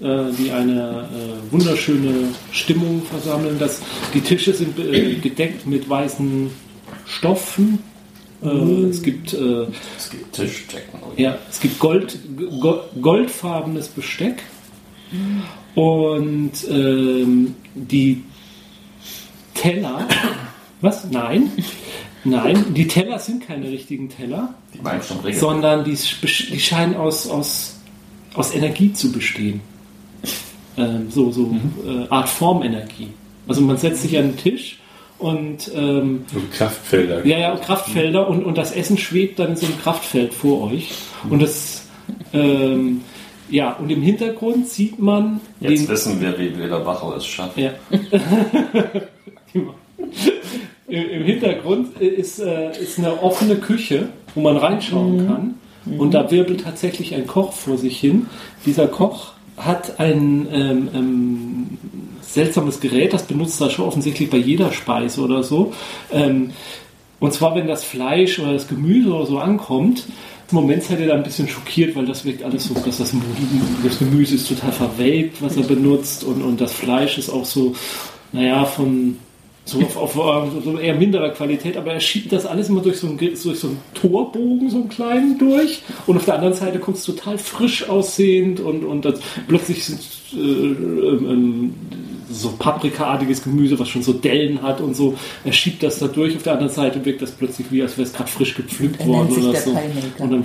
äh, 0.00 0.30
die 0.38 0.50
eine 0.52 1.08
äh, 1.10 1.52
wunderschöne 1.52 2.28
Stimmung 2.52 3.02
versammeln. 3.02 3.56
Das, 3.58 3.82
die 4.14 4.20
Tische 4.20 4.54
sind 4.54 4.78
äh, 4.78 5.16
gedeckt 5.16 5.66
mit 5.66 5.88
weißen 5.88 6.48
Stoffen. 7.06 7.80
Äh, 8.42 8.48
Es 8.90 9.02
gibt 9.02 9.32
äh, 9.34 9.66
Es 9.98 10.10
gibt 10.10 10.32
Tischdecken. 10.32 10.98
ja, 11.16 11.36
es 11.50 11.60
gibt 11.60 11.78
Gold, 11.80 12.18
go, 12.60 12.80
goldfarbenes 13.00 13.88
Besteck 13.88 14.42
und 15.74 16.52
ähm, 16.70 17.54
die 17.74 18.22
Teller. 19.54 20.06
Was? 20.80 21.04
Nein. 21.10 21.50
Nein, 22.24 22.74
die 22.74 22.86
Teller 22.86 23.18
sind 23.18 23.46
keine 23.46 23.68
richtigen 23.70 24.08
Teller, 24.08 24.54
Die 24.74 25.32
sondern 25.34 25.84
die, 25.84 25.94
die 25.94 26.60
scheinen 26.60 26.96
aus, 26.96 27.28
aus, 27.28 27.76
aus 28.34 28.54
Energie 28.54 28.92
zu 28.92 29.12
bestehen. 29.12 29.60
Ähm, 30.76 31.10
so 31.10 31.30
so 31.30 31.54
äh, 31.86 32.08
Art 32.08 32.28
Formenergie. 32.28 33.08
Also 33.46 33.60
man 33.60 33.76
setzt 33.76 34.02
sich 34.02 34.16
an 34.18 34.30
den 34.30 34.36
Tisch 34.36 34.78
und 35.18 35.70
ähm, 35.74 36.24
So 36.32 36.40
Kraftfelder. 36.50 37.24
ja, 37.26 37.38
ja, 37.38 37.56
Kraftfelder 37.56 38.26
und, 38.28 38.44
und 38.44 38.58
das 38.58 38.72
Essen 38.72 38.98
schwebt 38.98 39.38
dann 39.38 39.50
in 39.50 39.56
so 39.56 39.66
einem 39.66 39.78
Kraftfeld 39.80 40.34
vor 40.34 40.72
euch. 40.72 40.90
Und 41.30 41.42
das, 41.42 41.86
ähm, 42.32 43.02
ja, 43.50 43.74
und 43.74 43.90
im 43.90 44.02
Hintergrund 44.02 44.68
sieht 44.68 44.98
man 44.98 45.40
Jetzt 45.60 45.82
den, 45.82 45.88
wissen 45.88 46.20
wir, 46.20 46.36
wie 46.38 46.58
Wähler 46.58 46.80
Bachel 46.80 47.18
es 47.18 47.26
schafft. 47.26 47.56
ja. 47.58 47.70
Im 50.86 51.24
Hintergrund 51.24 51.98
ist, 52.00 52.40
äh, 52.40 52.70
ist 52.78 52.98
eine 52.98 53.22
offene 53.22 53.56
Küche, 53.56 54.08
wo 54.34 54.42
man 54.42 54.56
reinschauen 54.56 55.26
kann. 55.26 55.54
Und 55.98 56.14
da 56.14 56.30
wirbelt 56.30 56.62
tatsächlich 56.64 57.14
ein 57.14 57.26
Koch 57.26 57.52
vor 57.52 57.76
sich 57.76 57.98
hin. 57.98 58.26
Dieser 58.64 58.86
Koch 58.86 59.32
hat 59.56 60.00
ein 60.00 60.48
ähm, 60.50 60.88
ähm, 60.94 61.78
seltsames 62.22 62.80
Gerät, 62.80 63.12
das 63.12 63.24
benutzt 63.24 63.60
er 63.60 63.70
schon 63.70 63.86
offensichtlich 63.86 64.30
bei 64.30 64.38
jeder 64.38 64.72
Speise 64.72 65.20
oder 65.20 65.42
so. 65.42 65.72
Ähm, 66.10 66.50
und 67.20 67.32
zwar, 67.32 67.54
wenn 67.54 67.66
das 67.66 67.84
Fleisch 67.84 68.38
oder 68.38 68.54
das 68.54 68.66
Gemüse 68.66 69.12
oder 69.12 69.26
so 69.26 69.38
ankommt, 69.38 70.06
im 70.50 70.56
Moment 70.56 70.82
seid 70.82 71.00
ihr 71.00 71.06
da 71.06 71.14
ein 71.14 71.22
bisschen 71.22 71.48
schockiert, 71.48 71.96
weil 71.96 72.06
das 72.06 72.24
wirkt 72.24 72.42
alles 72.42 72.64
so, 72.64 72.74
dass 72.74 72.98
das, 72.98 73.14
das 73.82 73.98
Gemüse 73.98 74.34
ist 74.34 74.48
total 74.48 74.72
verwelkt, 74.72 75.40
was 75.40 75.56
er 75.56 75.62
benutzt 75.62 76.24
und, 76.24 76.42
und 76.42 76.60
das 76.60 76.72
Fleisch 76.72 77.16
ist 77.18 77.30
auch 77.30 77.44
so, 77.44 77.74
naja, 78.32 78.64
von 78.64 79.16
So 79.66 79.78
auf, 79.78 79.96
auf 79.96 80.16
äh, 80.16 80.60
so 80.62 80.78
eher 80.78 80.94
minderer 80.94 81.30
Qualität, 81.30 81.76
aber 81.76 81.94
er 81.94 82.00
schiebt 82.00 82.32
das 82.32 82.44
alles 82.44 82.68
immer 82.68 82.82
durch 82.82 82.98
so 82.98 83.06
einen, 83.06 83.16
durch 83.16 83.38
so 83.38 83.68
einen 83.68 83.78
Torbogen, 83.94 84.68
so 84.68 84.76
einen 84.76 84.88
kleinen 84.90 85.38
durch. 85.38 85.82
Und 86.06 86.18
auf 86.18 86.26
der 86.26 86.34
anderen 86.34 86.54
Seite 86.54 86.78
kommt 86.78 86.98
es 86.98 87.04
total 87.04 87.38
frisch 87.38 87.88
aussehend 87.88 88.60
und, 88.60 88.84
und 88.84 89.04
das, 89.06 89.20
plötzlich 89.48 89.84
sind, 89.84 90.00
äh, 90.34 90.36
ähm, 90.36 91.74
so 92.30 92.50
paprikaartiges 92.50 93.42
Gemüse, 93.42 93.78
was 93.78 93.88
schon 93.88 94.02
so 94.02 94.12
Dellen 94.12 94.62
hat 94.62 94.80
und 94.80 94.94
so. 94.94 95.16
Er 95.44 95.52
schiebt 95.52 95.82
das 95.82 95.98
da 95.98 96.06
durch. 96.06 96.36
Auf 96.36 96.42
der 96.42 96.54
anderen 96.54 96.72
Seite 96.72 97.04
wirkt 97.04 97.22
das 97.22 97.32
plötzlich 97.32 97.70
wie, 97.70 97.82
als 97.82 97.96
wäre 97.96 98.06
es 98.06 98.12
gerade 98.12 98.30
frisch 98.30 98.54
gepflückt 98.54 99.04
worden 99.06 99.32
oder 99.32 99.52
der 99.52 99.60
so. 99.60 99.78
Und 100.18 100.32
dann 100.32 100.44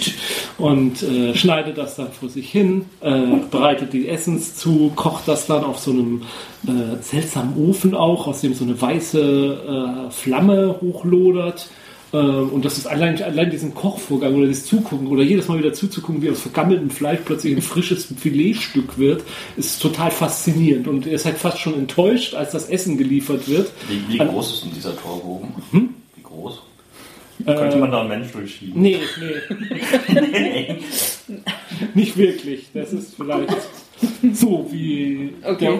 und 0.58 1.02
äh, 1.02 1.34
schneidet 1.34 1.78
das 1.78 1.96
dann 1.96 2.12
vor 2.12 2.28
sich 2.28 2.50
hin, 2.50 2.86
äh, 3.00 3.38
bereitet 3.50 3.92
die 3.92 4.08
Essens 4.08 4.56
zu, 4.56 4.92
kocht 4.94 5.26
das 5.26 5.46
dann 5.46 5.64
auf 5.64 5.78
so 5.78 5.90
einem 5.90 6.22
äh, 6.66 7.02
seltsamen 7.02 7.56
Ofen 7.56 7.94
auch, 7.94 8.26
aus 8.26 8.40
dem 8.40 8.54
so 8.54 8.64
eine 8.64 8.80
weiße 8.80 10.08
äh, 10.08 10.10
Flamme 10.10 10.76
hochlodert. 10.80 11.68
Äh, 12.12 12.16
und 12.16 12.64
das 12.64 12.76
ist 12.78 12.86
allein, 12.86 13.22
allein 13.22 13.50
diesen 13.50 13.74
Kochvorgang 13.74 14.34
oder 14.34 14.46
das 14.48 14.64
Zugucken 14.64 15.06
oder 15.08 15.22
jedes 15.22 15.48
Mal 15.48 15.58
wieder 15.58 15.72
zuzugucken, 15.72 16.22
wie 16.22 16.30
aus 16.30 16.40
vergammeltem 16.40 16.90
Fleisch 16.90 17.20
plötzlich 17.24 17.54
ein 17.56 17.62
frisches 17.62 18.06
Filetstück 18.18 18.98
wird, 18.98 19.22
ist 19.56 19.80
total 19.80 20.10
faszinierend. 20.10 20.88
Und 20.88 21.06
ihr 21.06 21.18
seid 21.18 21.38
fast 21.38 21.58
schon 21.60 21.74
enttäuscht, 21.74 22.34
als 22.34 22.52
das 22.52 22.68
Essen 22.68 22.98
geliefert 22.98 23.48
wird. 23.48 23.70
Wie, 23.88 24.14
wie 24.14 24.20
An- 24.20 24.28
groß 24.28 24.54
ist 24.54 24.64
denn 24.64 24.72
dieser 24.74 24.96
Torbogen? 24.96 25.48
Wie 25.72 26.22
groß? 26.22 26.62
Äh, 27.46 27.54
Könnte 27.54 27.76
man 27.78 27.90
da 27.90 28.00
einen 28.00 28.08
Mensch 28.10 28.32
durchschieben? 28.32 28.82
Nee, 28.82 28.98
nee. 30.08 30.76
Nicht 31.94 32.16
wirklich. 32.16 32.66
Das 32.74 32.92
ist 32.92 33.14
vielleicht 33.14 33.48
so 34.34 34.66
wie. 34.70 35.32
Okay. 35.42 35.78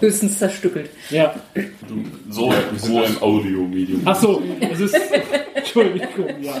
Höchstens 0.00 0.38
zerstückelt. 0.38 0.90
Ja. 1.10 1.34
Du, 1.54 2.04
So 2.30 2.48
groß. 2.48 3.06
ein 3.06 3.22
Audiomedium. 3.22 4.02
Ach 4.04 4.20
so, 4.20 4.42
es 4.60 4.80
ist. 4.80 4.94
Entschuldigung, 5.54 6.26
ja. 6.42 6.60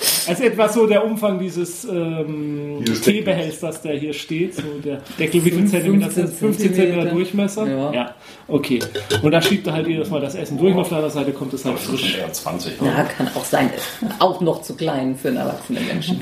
Es 0.00 0.28
ist 0.28 0.40
etwa 0.40 0.68
so 0.68 0.86
der 0.86 1.04
Umfang 1.04 1.38
dieses, 1.38 1.84
ähm, 1.84 2.84
Teebehälters, 3.04 3.82
der 3.82 3.94
hier 3.98 4.12
steht. 4.12 4.54
So 4.54 4.62
der 4.84 5.00
Deckel, 5.18 5.44
wie 5.44 5.50
viel 5.50 5.66
Zentimeter? 5.66 6.10
15 6.10 6.36
15 6.38 6.74
Zentimeter. 6.74 7.10
Durchmesser? 7.10 7.92
Ja. 7.92 8.14
Okay. 8.48 8.78
Und 9.22 9.30
da 9.32 9.42
schiebt 9.42 9.66
er 9.66 9.74
halt 9.74 9.86
jedes 9.88 10.10
Mal 10.10 10.20
das 10.20 10.34
Essen 10.34 10.58
durch 10.58 10.74
und 10.74 10.80
auf 10.80 10.88
der 10.88 10.98
anderen 10.98 11.14
Seite 11.14 11.32
kommt 11.32 11.52
es 11.54 11.64
halt 11.64 11.78
frisch. 11.78 12.16
eher 12.18 12.32
20. 12.32 12.80
Ja, 12.82 13.04
kann 13.04 13.28
auch 13.34 13.44
sein. 13.44 13.70
Ist 13.76 13.86
auch 14.20 14.40
noch 14.40 14.62
zu 14.62 14.74
klein 14.74 15.16
für 15.16 15.28
einen 15.28 15.38
erwachsenen 15.38 15.86
Menschen. 15.86 16.20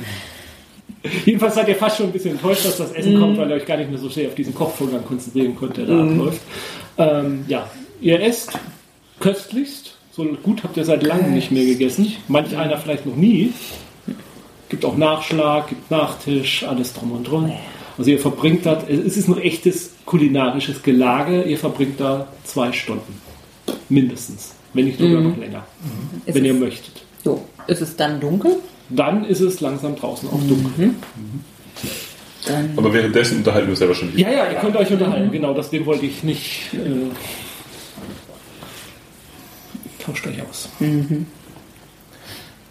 Jedenfalls 1.25 1.54
seid 1.54 1.69
ihr 1.69 1.76
fast 1.76 1.97
schon 1.97 2.07
ein 2.07 2.12
bisschen 2.12 2.33
enttäuscht, 2.33 2.66
dass 2.66 2.76
das 2.76 2.92
Essen 2.92 3.19
kommt, 3.19 3.38
weil 3.38 3.49
ihr 3.49 3.57
euch 3.57 3.66
gar 3.66 3.78
nicht 3.78 3.90
mehr 3.90 3.99
so 3.99 4.09
sehr 4.09 4.28
auf 4.28 4.35
diesen 4.35 4.54
Kochvorgang 4.54 5.04
konzentrieren 5.04 5.57
könnt, 5.57 5.76
der 5.78 5.87
da 5.87 6.02
abläuft. 6.02 6.40
Ähm, 6.99 7.45
ja, 7.49 7.71
ihr 8.00 8.21
esst 8.21 8.52
köstlichst. 9.19 9.97
So 10.12 10.25
gut 10.42 10.62
habt 10.62 10.76
ihr 10.76 10.85
seit 10.85 11.02
langem 11.02 11.33
nicht 11.33 11.50
mehr 11.50 11.64
gegessen. 11.64 12.12
Manch 12.28 12.57
einer 12.57 12.76
vielleicht 12.76 13.07
noch 13.07 13.16
nie. 13.16 13.52
Gibt 14.69 14.85
auch 14.85 14.97
Nachschlag, 14.97 15.69
gibt 15.69 15.90
Nachtisch, 15.90 16.64
alles 16.64 16.92
drum 16.92 17.12
und 17.12 17.25
dran. 17.25 17.52
Also 17.97 18.11
ihr 18.11 18.19
verbringt 18.19 18.66
da, 18.66 18.83
es 18.88 19.16
ist 19.16 19.28
ein 19.28 19.38
echtes 19.38 19.92
kulinarisches 20.07 20.83
Gelage, 20.83 21.42
ihr 21.42 21.59
verbringt 21.59 22.00
da 22.00 22.28
zwei 22.45 22.73
Stunden. 22.73 23.21
Mindestens. 23.88 24.54
Wenn 24.73 24.85
nicht 24.85 24.99
sogar 24.99 25.21
noch 25.21 25.37
länger. 25.37 25.64
Ist 26.26 26.35
wenn 26.35 26.45
ihr 26.45 26.54
möchtet. 26.54 27.02
So, 27.25 27.45
ist 27.66 27.83
es 27.83 27.97
dann 27.97 28.21
dunkel? 28.21 28.59
Dann 28.90 29.25
ist 29.25 29.40
es 29.40 29.61
langsam 29.61 29.97
draußen 29.97 30.28
auch 30.28 30.40
dunkel. 30.40 30.94
Dann 32.47 32.73
Aber 32.76 32.92
währenddessen 32.92 33.38
unterhalten 33.38 33.68
wir 33.68 33.73
uns 33.73 33.80
ja 33.80 33.88
wahrscheinlich. 33.88 34.18
Ja, 34.18 34.30
ja, 34.30 34.50
ihr 34.50 34.59
könnt 34.59 34.76
euch 34.76 34.90
unterhalten. 34.90 35.30
Genau, 35.30 35.54
das 35.54 35.70
dem 35.70 35.87
wollte 35.87 36.06
ich 36.06 36.23
nicht. 36.25 36.73
Äh, 36.75 37.11
tauscht 40.04 40.26
euch 40.26 40.42
aus. 40.42 40.68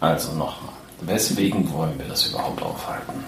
Also 0.00 0.32
nochmal. 0.32 0.74
Weswegen 1.02 1.72
wollen 1.72 1.98
wir 1.98 2.06
das 2.06 2.26
überhaupt 2.28 2.62
aufhalten? 2.62 3.24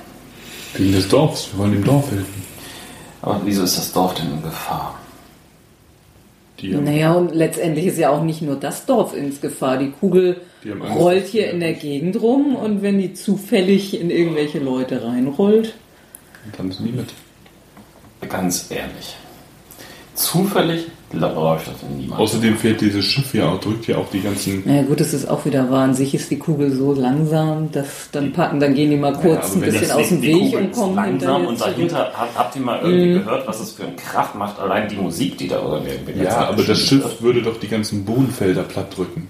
Wegen 0.75 0.93
des 0.93 1.09
Dorfs. 1.09 1.49
Wir 1.53 1.59
wollen 1.61 1.73
dem 1.73 1.85
Dorf 1.85 2.11
helfen. 2.11 2.43
Aber 3.23 3.41
wieso 3.45 3.63
ist 3.63 3.79
das 3.79 3.93
Dorf 3.93 4.15
denn 4.15 4.31
in 4.33 4.43
Gefahr? 4.43 4.99
Die 6.63 6.75
Naja, 6.75 7.13
und 7.13 7.35
letztendlich 7.35 7.87
ist 7.87 7.99
ja 7.99 8.11
auch 8.11 8.23
nicht 8.23 8.41
nur 8.41 8.57
das 8.57 8.87
Dorf 8.87 9.17
ins 9.17 9.41
Gefahr. 9.41 9.79
Die 9.79 9.91
Kugel 9.91 10.41
Die 10.65 10.71
rollt 10.71 11.27
hier 11.27 11.47
die- 11.47 11.51
in 11.51 11.61
der 11.61 11.73
Gegend 11.75 12.21
rum 12.23 12.55
und 12.57 12.83
wenn 12.83 12.99
die 12.99 13.13
zufällig 13.15 14.01
in 14.01 14.11
irgendwelche 14.11 14.61
Leute 14.61 15.05
reinrollt, 15.05 15.75
tanzen 16.57 16.87
nie 16.87 16.93
mit. 16.93 17.09
Ganz 18.29 18.71
ehrlich. 18.71 19.17
Zufällig 20.15 20.87
läuft 21.13 21.69
das 21.69 21.75
niemand. 21.97 22.21
Außerdem 22.21 22.57
fährt 22.57 22.81
dieses 22.81 23.05
Schiff 23.05 23.35
ja 23.35 23.49
auch, 23.51 23.61
drückt 23.61 23.87
ja 23.87 23.97
auch 23.99 24.09
die 24.11 24.21
ganzen. 24.21 24.63
naja 24.65 24.83
gut, 24.83 25.01
es 25.01 25.13
ist 25.13 25.29
auch 25.29 25.45
wieder 25.45 25.71
wahr. 25.71 25.85
An 25.85 25.95
sich 25.95 26.15
ist 26.15 26.31
die 26.31 26.39
Kugel 26.39 26.73
so 26.73 26.93
langsam, 26.95 27.71
dass 27.73 28.11
dann 28.13 28.33
packen, 28.33 28.61
dann 28.61 28.75
gehen 28.75 28.91
die 28.91 28.97
mal 28.97 29.13
kurz 29.13 29.47
aber 29.47 29.55
ein 29.55 29.61
wenn 29.63 29.73
bisschen 29.73 29.89
Das 29.89 29.97
aus 29.97 30.09
dem 30.09 30.21
die 30.23 30.29
Weg 30.29 30.41
Kugel 30.43 30.59
und 30.59 30.71
ist 30.71 30.79
kommen 30.79 30.95
langsam 30.97 31.11
hinterher 31.13 31.49
und 31.49 31.59
zurück. 31.59 31.73
dahinter 31.75 32.13
habt, 32.17 32.39
habt 32.39 32.57
ihr 32.57 32.63
mal 32.63 32.81
irgendwie 32.81 33.13
gehört, 33.15 33.47
was 33.47 33.61
es 33.61 33.73
für 33.73 33.85
eine 33.85 33.97
Kraft 33.97 34.35
macht? 34.35 34.59
Allein 34.59 34.89
die 34.89 34.97
Musik, 34.97 35.39
die 35.39 35.49
da 35.49 35.61
irgendwie 35.61 36.23
Ja, 36.23 36.49
aber 36.49 36.63
das 36.63 36.79
Schiff 36.79 37.21
würde 37.21 37.43
doch 37.43 37.59
die 37.59 37.69
ganzen 37.69 38.05
Bohnenfelder 38.05 38.63
platt 38.63 38.97
drücken. 38.97 39.29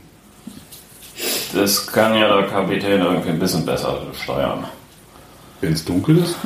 Das 1.54 1.86
kann 1.86 2.14
ja 2.14 2.34
der 2.34 2.48
Kapitän 2.48 3.00
irgendwie 3.00 3.30
ein 3.30 3.38
bisschen 3.38 3.66
besser 3.66 3.98
steuern. 4.22 4.64
Wenn 5.60 5.74
es 5.74 5.84
dunkel 5.84 6.18
ist? 6.18 6.36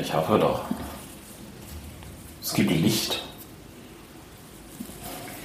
Ich 0.00 0.14
hoffe 0.14 0.38
doch. 0.38 0.60
Es 2.42 2.54
gibt 2.54 2.70
Licht. 2.70 3.22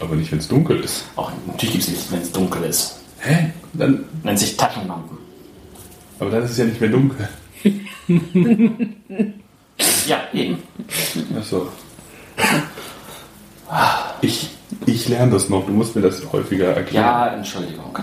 Aber 0.06 0.16
nicht, 0.16 0.32
wenn 0.32 0.40
es 0.40 0.48
dunkel 0.48 0.80
ist. 0.82 1.04
Auch 1.16 1.32
natürlich 1.48 1.72
gibt 1.74 1.84
es 1.84 1.90
Licht, 1.90 2.12
wenn 2.12 2.22
es 2.22 2.32
dunkel 2.32 2.64
ist. 2.64 3.00
Hä? 3.20 3.52
Dann, 3.74 4.06
Nennt 4.24 4.40
sich 4.40 4.56
Taschenlampen. 4.56 5.18
aber 6.20 6.30
dann 6.30 6.44
ist 6.44 6.52
es 6.52 6.58
ja 6.58 6.66
nicht 6.66 6.80
mehr 6.80 6.90
dunkel. 6.90 7.28
Ja, 10.08 10.20
eben. 10.34 10.60
Achso. 11.38 11.68
Ich, 14.22 14.50
ich 14.86 15.10
lerne 15.10 15.32
das 15.34 15.50
noch. 15.50 15.66
Du 15.66 15.72
musst 15.74 15.96
mir 15.96 16.02
das 16.02 16.22
häufiger 16.32 16.68
erklären. 16.68 17.04
Ja, 17.04 17.28
Entschuldigung. 17.28 17.98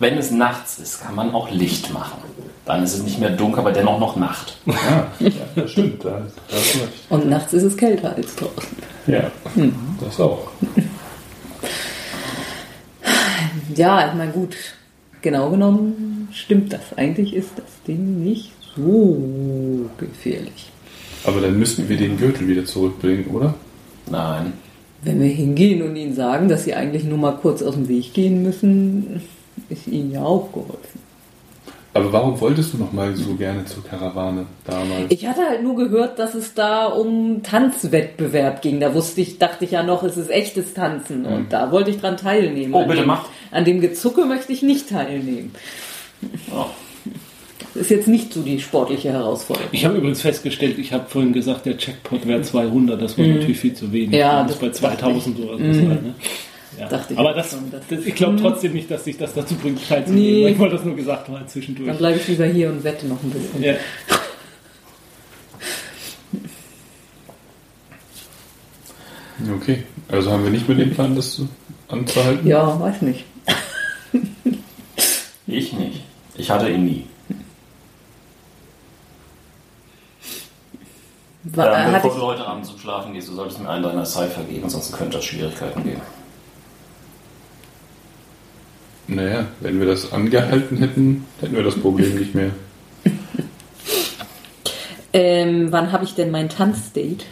Wenn 0.00 0.18
es 0.18 0.30
nachts 0.30 0.78
ist, 0.78 1.00
kann 1.02 1.14
man 1.14 1.32
auch 1.32 1.50
Licht 1.50 1.92
machen. 1.92 2.18
Dann 2.66 2.82
ist 2.82 2.94
es 2.94 3.02
nicht 3.04 3.18
mehr 3.20 3.30
dunkel, 3.30 3.60
aber 3.60 3.72
dennoch 3.72 3.98
noch 3.98 4.16
Nacht. 4.16 4.58
Ja, 4.66 5.06
ja 5.20 5.30
das 5.54 5.70
stimmt. 5.70 6.04
Da, 6.04 6.26
da. 6.50 6.56
Und 7.08 7.28
nachts 7.28 7.52
ist 7.52 7.62
es 7.62 7.76
kälter 7.76 8.14
als 8.14 8.34
draußen. 8.36 8.76
Ja, 9.06 9.30
das 10.00 10.20
auch. 10.20 10.50
Ja, 13.74 14.08
ich 14.08 14.14
meine, 14.14 14.32
gut, 14.32 14.56
genau 15.22 15.50
genommen 15.50 16.28
stimmt 16.32 16.72
das. 16.72 16.96
Eigentlich 16.96 17.34
ist 17.34 17.50
das 17.56 17.66
Ding 17.86 18.22
nicht 18.22 18.52
so 18.76 19.88
gefährlich. 19.98 20.70
Aber 21.24 21.40
dann 21.40 21.58
müssten 21.58 21.88
wir 21.88 21.96
den 21.96 22.16
Gürtel 22.16 22.46
wieder 22.48 22.64
zurückbringen, 22.64 23.26
oder? 23.26 23.54
Nein. 24.10 24.52
Wenn 25.02 25.20
wir 25.20 25.28
hingehen 25.28 25.82
und 25.82 25.96
ihnen 25.96 26.14
sagen, 26.14 26.48
dass 26.48 26.64
sie 26.64 26.74
eigentlich 26.74 27.04
nur 27.04 27.18
mal 27.18 27.36
kurz 27.36 27.62
aus 27.62 27.74
dem 27.74 27.88
Weg 27.88 28.14
gehen 28.14 28.42
müssen, 28.42 29.20
ist 29.68 29.86
ihnen 29.86 30.12
ja 30.12 30.22
auch 30.22 30.52
geholfen. 30.52 31.07
Aber 31.94 32.12
warum 32.12 32.40
wolltest 32.40 32.74
du 32.74 32.78
noch 32.78 32.92
mal 32.92 33.16
so 33.16 33.34
gerne 33.34 33.64
zur 33.64 33.82
Karawane 33.84 34.46
damals? 34.64 35.06
Ich 35.08 35.26
hatte 35.26 35.40
halt 35.48 35.62
nur 35.62 35.76
gehört, 35.76 36.18
dass 36.18 36.34
es 36.34 36.54
da 36.54 36.86
um 36.86 37.42
Tanzwettbewerb 37.42 38.62
ging. 38.62 38.78
Da 38.78 38.94
wusste 38.94 39.20
ich, 39.20 39.38
dachte 39.38 39.64
ich 39.64 39.72
ja 39.72 39.82
noch, 39.82 40.02
es 40.02 40.16
ist 40.16 40.30
echtes 40.30 40.74
Tanzen. 40.74 41.24
Und 41.24 41.52
da 41.52 41.72
wollte 41.72 41.90
ich 41.90 41.98
dran 42.00 42.16
teilnehmen. 42.16 42.74
Oh, 42.74 42.82
an 42.82 42.88
bitte 42.88 43.00
dem, 43.00 43.06
mach. 43.06 43.24
An 43.50 43.64
dem 43.64 43.80
Gezucke 43.80 44.26
möchte 44.26 44.52
ich 44.52 44.62
nicht 44.62 44.90
teilnehmen. 44.90 45.52
Oh. 46.52 46.66
Das 47.74 47.82
ist 47.82 47.90
jetzt 47.90 48.08
nicht 48.08 48.32
so 48.32 48.42
die 48.42 48.60
sportliche 48.60 49.12
Herausforderung. 49.12 49.68
Ich 49.72 49.84
habe 49.84 49.96
übrigens 49.96 50.20
festgestellt, 50.20 50.78
ich 50.78 50.92
habe 50.92 51.04
vorhin 51.08 51.32
gesagt, 51.32 51.66
der 51.66 51.76
Checkpot 51.76 52.26
wäre 52.26 52.42
200. 52.42 53.00
Das 53.00 53.16
war 53.18 53.26
natürlich 53.26 53.58
viel 53.58 53.74
zu 53.74 53.92
wenig. 53.92 54.10
Mhm. 54.10 54.14
Ja, 54.14 54.42
das 54.44 54.56
bei 54.56 54.68
das 54.68 54.80
dachte 54.80 54.98
2000 54.98 55.38
oder 55.40 55.56
so. 55.58 55.64
Ne? 55.64 56.14
Ja. 56.78 56.88
Dachte 56.88 57.12
ich 57.14 57.18
Aber 57.18 57.32
das, 57.34 57.50
schon, 57.50 57.70
das, 57.70 58.04
ich 58.06 58.14
glaube 58.14 58.36
trotzdem 58.40 58.72
nicht, 58.72 58.90
dass 58.90 59.04
sich 59.04 59.16
das 59.18 59.34
dazu 59.34 59.54
bringt, 59.56 59.86
teilzunehmen. 59.88 60.24
Nee. 60.44 60.48
Ich 60.50 60.58
wollte 60.58 60.76
das 60.76 60.84
nur 60.84 60.94
gesagt 60.96 61.28
haben 61.28 61.48
zwischendurch. 61.48 61.88
Dann 61.88 61.98
bleibe 61.98 62.18
ich 62.18 62.28
lieber 62.28 62.46
hier 62.46 62.68
und 62.70 62.84
wette 62.84 63.06
noch 63.06 63.22
ein 63.22 63.30
bisschen. 63.30 63.62
Ja. 63.62 63.74
Okay, 69.56 69.84
also 70.08 70.32
haben 70.32 70.42
wir 70.44 70.50
nicht 70.50 70.66
mehr 70.68 70.76
den 70.76 70.92
Plan, 70.92 71.14
das 71.14 71.34
zu- 71.36 71.48
anzuhalten? 71.88 72.46
Ja, 72.46 72.78
weiß 72.80 73.02
nicht. 73.02 73.24
Ich 75.50 75.72
nicht. 75.72 76.02
Ich 76.36 76.50
hatte 76.50 76.68
ihn 76.68 76.84
nie. 76.84 77.06
War, 81.44 81.86
Ähm, 81.86 81.88
äh, 81.88 81.92
bevor 81.94 82.10
ich, 82.10 82.16
du 82.18 82.22
heute 82.26 82.46
Abend 82.46 82.66
zum 82.66 82.78
Schlafen 82.78 83.14
gehst, 83.14 83.28
du 83.28 83.32
solltest 83.32 83.58
mir 83.60 83.70
einen 83.70 83.82
deiner 83.82 84.04
Cypher 84.04 84.42
geben, 84.42 84.68
sonst 84.68 84.92
könnte 84.92 85.16
das 85.16 85.24
Schwierigkeiten 85.24 85.82
geben. 85.84 86.02
Naja, 89.08 89.46
wenn 89.60 89.80
wir 89.80 89.86
das 89.86 90.12
angehalten 90.12 90.76
hätten, 90.78 91.24
hätten 91.40 91.56
wir 91.56 91.62
das 91.62 91.76
Problem 91.76 92.14
nicht 92.14 92.34
mehr. 92.34 92.50
ähm, 95.14 95.72
wann 95.72 95.90
habe 95.92 96.04
ich 96.04 96.14
denn 96.14 96.30
mein 96.30 96.50
Tanzdate? 96.50 97.24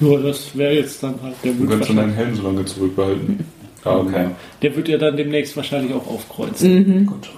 Nur 0.00 0.20
das 0.20 0.56
wäre 0.56 0.74
jetzt 0.74 1.02
dann 1.02 1.14
halt 1.22 1.36
der 1.44 1.52
Du 1.52 1.58
kannst 1.66 1.70
dann 1.70 1.78
wahrscheinlich, 1.80 2.04
deinen 2.04 2.14
Helm 2.14 2.36
so 2.36 2.42
lange 2.42 2.64
zurückbehalten. 2.64 3.44
Okay. 3.84 4.30
der 4.60 4.76
wird 4.76 4.88
ja 4.88 4.98
dann 4.98 5.16
demnächst 5.16 5.56
wahrscheinlich 5.56 5.94
auch 5.94 6.06
aufkreuzen. 6.06 7.06
Gut. 7.06 7.30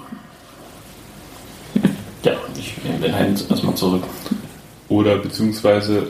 Ja, 2.24 2.32
ich 2.58 2.74
nehme 2.82 2.98
den 2.98 3.14
Helm 3.14 3.36
erstmal 3.48 3.74
zurück. 3.74 4.04
Oder 4.88 5.18
beziehungsweise. 5.18 6.08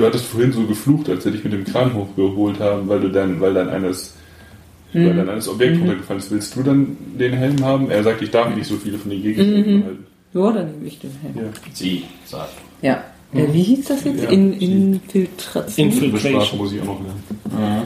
Du 0.00 0.06
hattest 0.06 0.24
vorhin 0.24 0.50
so 0.50 0.62
geflucht, 0.62 1.10
als 1.10 1.26
wir 1.26 1.32
dich 1.32 1.44
mit 1.44 1.52
dem 1.52 1.62
Kran 1.62 1.92
hochgeholt 1.92 2.58
haben, 2.58 2.88
weil 2.88 3.00
du 3.00 3.10
dann, 3.10 3.38
weil 3.38 3.52
dann 3.52 3.68
eines, 3.68 4.14
weil 4.94 5.14
dann 5.14 5.28
eines 5.28 5.46
Objekt 5.46 5.78
runtergefallen 5.78 6.22
ist. 6.22 6.30
Willst 6.30 6.56
du 6.56 6.62
dann 6.62 6.96
den 7.18 7.34
Helm 7.34 7.62
haben? 7.62 7.90
Er 7.90 8.02
sagt, 8.02 8.22
ich 8.22 8.30
darf 8.30 8.54
nicht 8.56 8.66
so 8.66 8.76
viele 8.76 8.96
von 8.96 9.10
den 9.10 9.20
Gegenständen 9.20 9.80
behalten. 9.80 10.06
Ja, 10.32 10.52
dann 10.52 10.70
nehme 10.72 10.86
ich 10.86 10.98
den 11.00 11.10
Helm. 11.20 11.36
Ja. 11.36 11.42
Sie 11.74 12.04
sagt. 12.24 12.54
Ja. 12.80 13.04
Äh, 13.34 13.52
wie 13.52 13.62
hieß 13.62 13.88
das 13.88 14.04
jetzt? 14.04 14.22
Ja. 14.22 14.30
In, 14.30 14.54
Infiltration? 14.54 15.90
Infiltration. 15.90 16.58
muss 16.58 16.72
ich 16.72 16.80
auch 16.80 16.86
noch 16.86 17.00
lernen. 17.02 17.84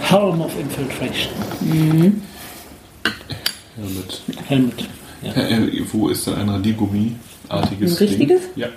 Helm 0.00 0.40
of 0.40 0.52
Infiltration. 0.58 1.32
Ja, 3.76 3.84
mit, 3.84 4.22
Helmet. 4.48 4.88
Ja. 5.22 5.32
äh, 5.32 5.84
wo 5.92 6.08
ist 6.08 6.26
denn 6.26 6.34
ein 6.34 6.48
Radiergummi-artiges 6.48 7.92
Ein 7.92 8.08
richtiges? 8.08 8.40
Ding? 8.40 8.50
Ja. 8.56 8.68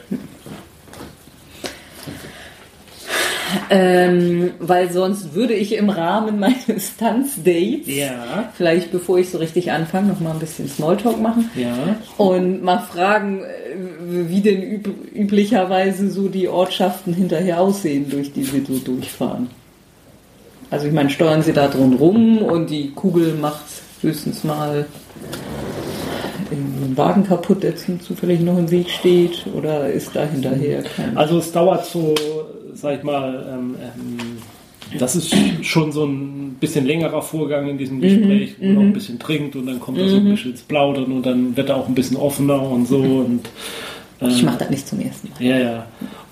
Ähm, 3.69 4.51
weil 4.59 4.91
sonst 4.91 5.33
würde 5.33 5.53
ich 5.53 5.75
im 5.75 5.89
Rahmen 5.89 6.39
meines 6.67 6.97
Tanzdates, 6.97 7.87
Ja. 7.87 8.49
vielleicht 8.55 8.91
bevor 8.91 9.17
ich 9.19 9.29
so 9.29 9.37
richtig 9.37 9.71
anfange, 9.71 10.07
noch 10.09 10.19
mal 10.19 10.31
ein 10.31 10.39
bisschen 10.39 10.67
Smalltalk 10.67 11.21
machen 11.21 11.49
Ja. 11.55 11.95
und 12.17 12.63
mal 12.63 12.79
fragen, 12.79 13.41
äh, 13.43 14.25
wie 14.29 14.41
denn 14.41 14.61
üb 14.61 14.87
üblicherweise 15.13 16.09
so 16.09 16.27
die 16.27 16.47
Ortschaften 16.47 17.13
hinterher 17.13 17.59
aussehen, 17.61 18.09
durch 18.09 18.33
die 18.33 18.43
sie 18.43 18.63
so 18.67 18.77
durchfahren. 18.79 19.49
Also 20.71 20.87
ich 20.87 20.93
meine, 20.93 21.09
steuern 21.09 21.41
sie 21.43 21.53
da 21.53 21.67
drin 21.67 21.93
rum 21.93 22.39
und 22.39 22.69
die 22.69 22.91
Kugel 22.91 23.35
macht 23.35 23.63
höchstens 24.01 24.43
mal 24.43 24.85
einen 26.51 26.93
Wagen 26.95 27.25
kaputt, 27.25 27.63
der 27.63 27.75
zufällig 27.75 28.39
noch 28.41 28.57
im 28.57 28.69
Weg 28.71 28.89
steht 28.89 29.45
oder 29.55 29.89
ist 29.89 30.15
da 30.15 30.25
hinterher 30.25 30.83
kein... 30.83 31.17
Also 31.17 31.39
es 31.39 31.51
dauert 31.51 31.85
so, 31.85 32.13
sag 32.75 32.97
ich 32.99 33.03
mal, 33.03 33.45
ähm, 33.51 33.75
ähm, 33.81 34.37
das 34.99 35.15
ist 35.15 35.33
schon 35.63 35.91
so 35.91 36.05
ein 36.05 36.57
bisschen 36.59 36.85
längerer 36.85 37.21
Vorgang 37.21 37.67
in 37.69 37.77
diesem 37.77 37.99
Gespräch, 38.01 38.55
wo 38.59 38.65
man 38.67 38.77
auch 38.77 38.81
ein 38.81 38.93
bisschen 38.93 39.17
trinkt 39.17 39.55
und 39.55 39.65
dann 39.65 39.79
kommt 39.79 39.97
er 39.97 40.07
so 40.09 40.17
ein 40.17 40.25
bisschen 40.25 40.51
ins 40.51 40.61
Plaudern 40.61 41.11
und 41.11 41.25
dann 41.25 41.57
wird 41.57 41.69
er 41.69 41.77
auch 41.77 41.87
ein 41.87 41.95
bisschen 41.95 42.17
offener 42.17 42.61
und 42.61 42.87
so 42.87 42.99
und 42.99 43.41
Ich 44.21 44.43
mache 44.43 44.59
das 44.59 44.69
nicht 44.69 44.87
zum 44.87 44.99
ersten 45.01 45.29
Mal. 45.29 45.43
ja, 45.43 45.57
ja. 45.57 45.87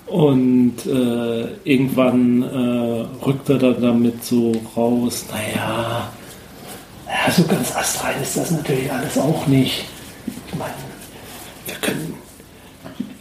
Und 0.06 0.74
äh, 0.86 1.46
irgendwann 1.64 2.42
äh, 2.42 3.24
rückt 3.26 3.48
er 3.48 3.58
dann 3.58 3.80
damit 3.80 4.22
so 4.22 4.52
raus, 4.76 5.24
naja, 5.32 6.12
ja, 7.08 7.32
so 7.32 7.42
ganz 7.44 7.74
astrein 7.74 8.20
ist 8.22 8.36
das 8.36 8.50
natürlich 8.50 8.92
alles 8.92 9.16
auch 9.18 9.46
nicht. 9.46 9.84
Ich 10.48 10.58
meine, 10.58 10.74
wir 11.66 11.74
können, 11.76 12.13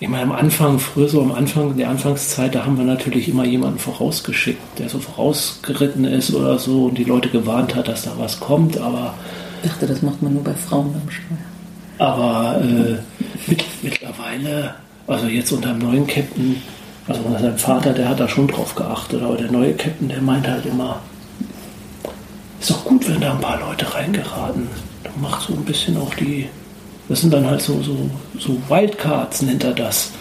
ich 0.03 0.09
meine, 0.09 0.23
am 0.23 0.33
Anfang, 0.33 0.79
früher 0.79 1.07
so 1.07 1.21
am 1.21 1.31
Anfang, 1.31 1.71
in 1.71 1.77
der 1.77 1.89
Anfangszeit, 1.89 2.53
da 2.53 2.65
haben 2.65 2.77
wir 2.77 2.83
natürlich 2.83 3.29
immer 3.29 3.45
jemanden 3.45 3.79
vorausgeschickt, 3.79 4.77
der 4.77 4.89
so 4.89 4.99
vorausgeritten 4.99 6.03
ist 6.03 6.33
oder 6.33 6.59
so 6.59 6.87
und 6.87 6.97
die 6.97 7.05
Leute 7.05 7.29
gewarnt 7.29 7.73
hat, 7.73 7.87
dass 7.87 8.03
da 8.03 8.11
was 8.17 8.41
kommt, 8.41 8.77
aber 8.77 9.13
Ich 9.63 9.69
dachte, 9.69 9.87
das 9.87 10.01
macht 10.01 10.21
man 10.21 10.33
nur 10.33 10.43
bei 10.43 10.55
Frauen 10.55 10.91
beim 10.91 11.09
Steuern. 11.09 11.39
aber 11.99 12.61
äh, 12.61 12.97
mit, 13.49 13.63
mittlerweile, 13.81 14.75
also 15.07 15.27
jetzt 15.27 15.53
unter 15.53 15.69
dem 15.69 15.79
neuen 15.79 16.05
Captain, 16.05 16.61
also 17.07 17.21
unter 17.21 17.39
seinem 17.39 17.57
Vater, 17.57 17.93
der 17.93 18.09
hat 18.09 18.19
da 18.19 18.27
schon 18.27 18.49
drauf 18.49 18.75
geachtet, 18.75 19.23
aber 19.23 19.37
der 19.37 19.53
neue 19.53 19.73
Captain, 19.73 20.09
der 20.09 20.21
meint 20.21 20.45
halt 20.45 20.65
immer, 20.65 20.99
ist 22.59 22.71
doch 22.71 22.83
gut, 22.83 23.07
wenn 23.07 23.21
da 23.21 23.31
ein 23.31 23.39
paar 23.39 23.61
Leute 23.61 23.93
reingeraten. 23.93 24.67
Dann 25.05 25.21
macht 25.21 25.47
so 25.47 25.53
ein 25.53 25.63
bisschen 25.63 25.95
auch 25.95 26.13
die, 26.15 26.49
das 27.09 27.21
sind 27.21 27.33
dann 27.33 27.49
halt 27.49 27.61
so, 27.61 27.81
so, 27.81 28.09
so 28.39 28.57
Wildcards, 28.69 29.41
nennt 29.41 29.63
er 29.63 29.73
das. 29.73 30.11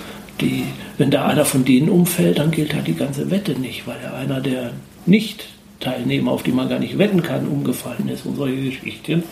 Die, 0.40 0.64
wenn 0.98 1.10
da 1.10 1.26
einer 1.26 1.44
von 1.44 1.64
denen 1.64 1.88
umfällt, 1.88 2.38
dann 2.38 2.50
gilt 2.50 2.74
halt 2.74 2.86
die 2.86 2.94
ganze 2.94 3.30
Wette 3.30 3.52
nicht, 3.52 3.86
weil 3.86 3.96
ja 4.02 4.14
einer 4.14 4.40
der 4.40 4.72
nicht 5.06 5.46
Teilnehmer, 5.82 6.30
auf 6.30 6.42
die 6.42 6.52
man 6.52 6.68
gar 6.68 6.78
nicht 6.78 6.96
wetten 6.96 7.22
kann, 7.22 7.46
umgefallen 7.48 8.08
ist 8.08 8.24
und 8.24 8.36
solche 8.36 8.62
Geschichten. 8.62 9.24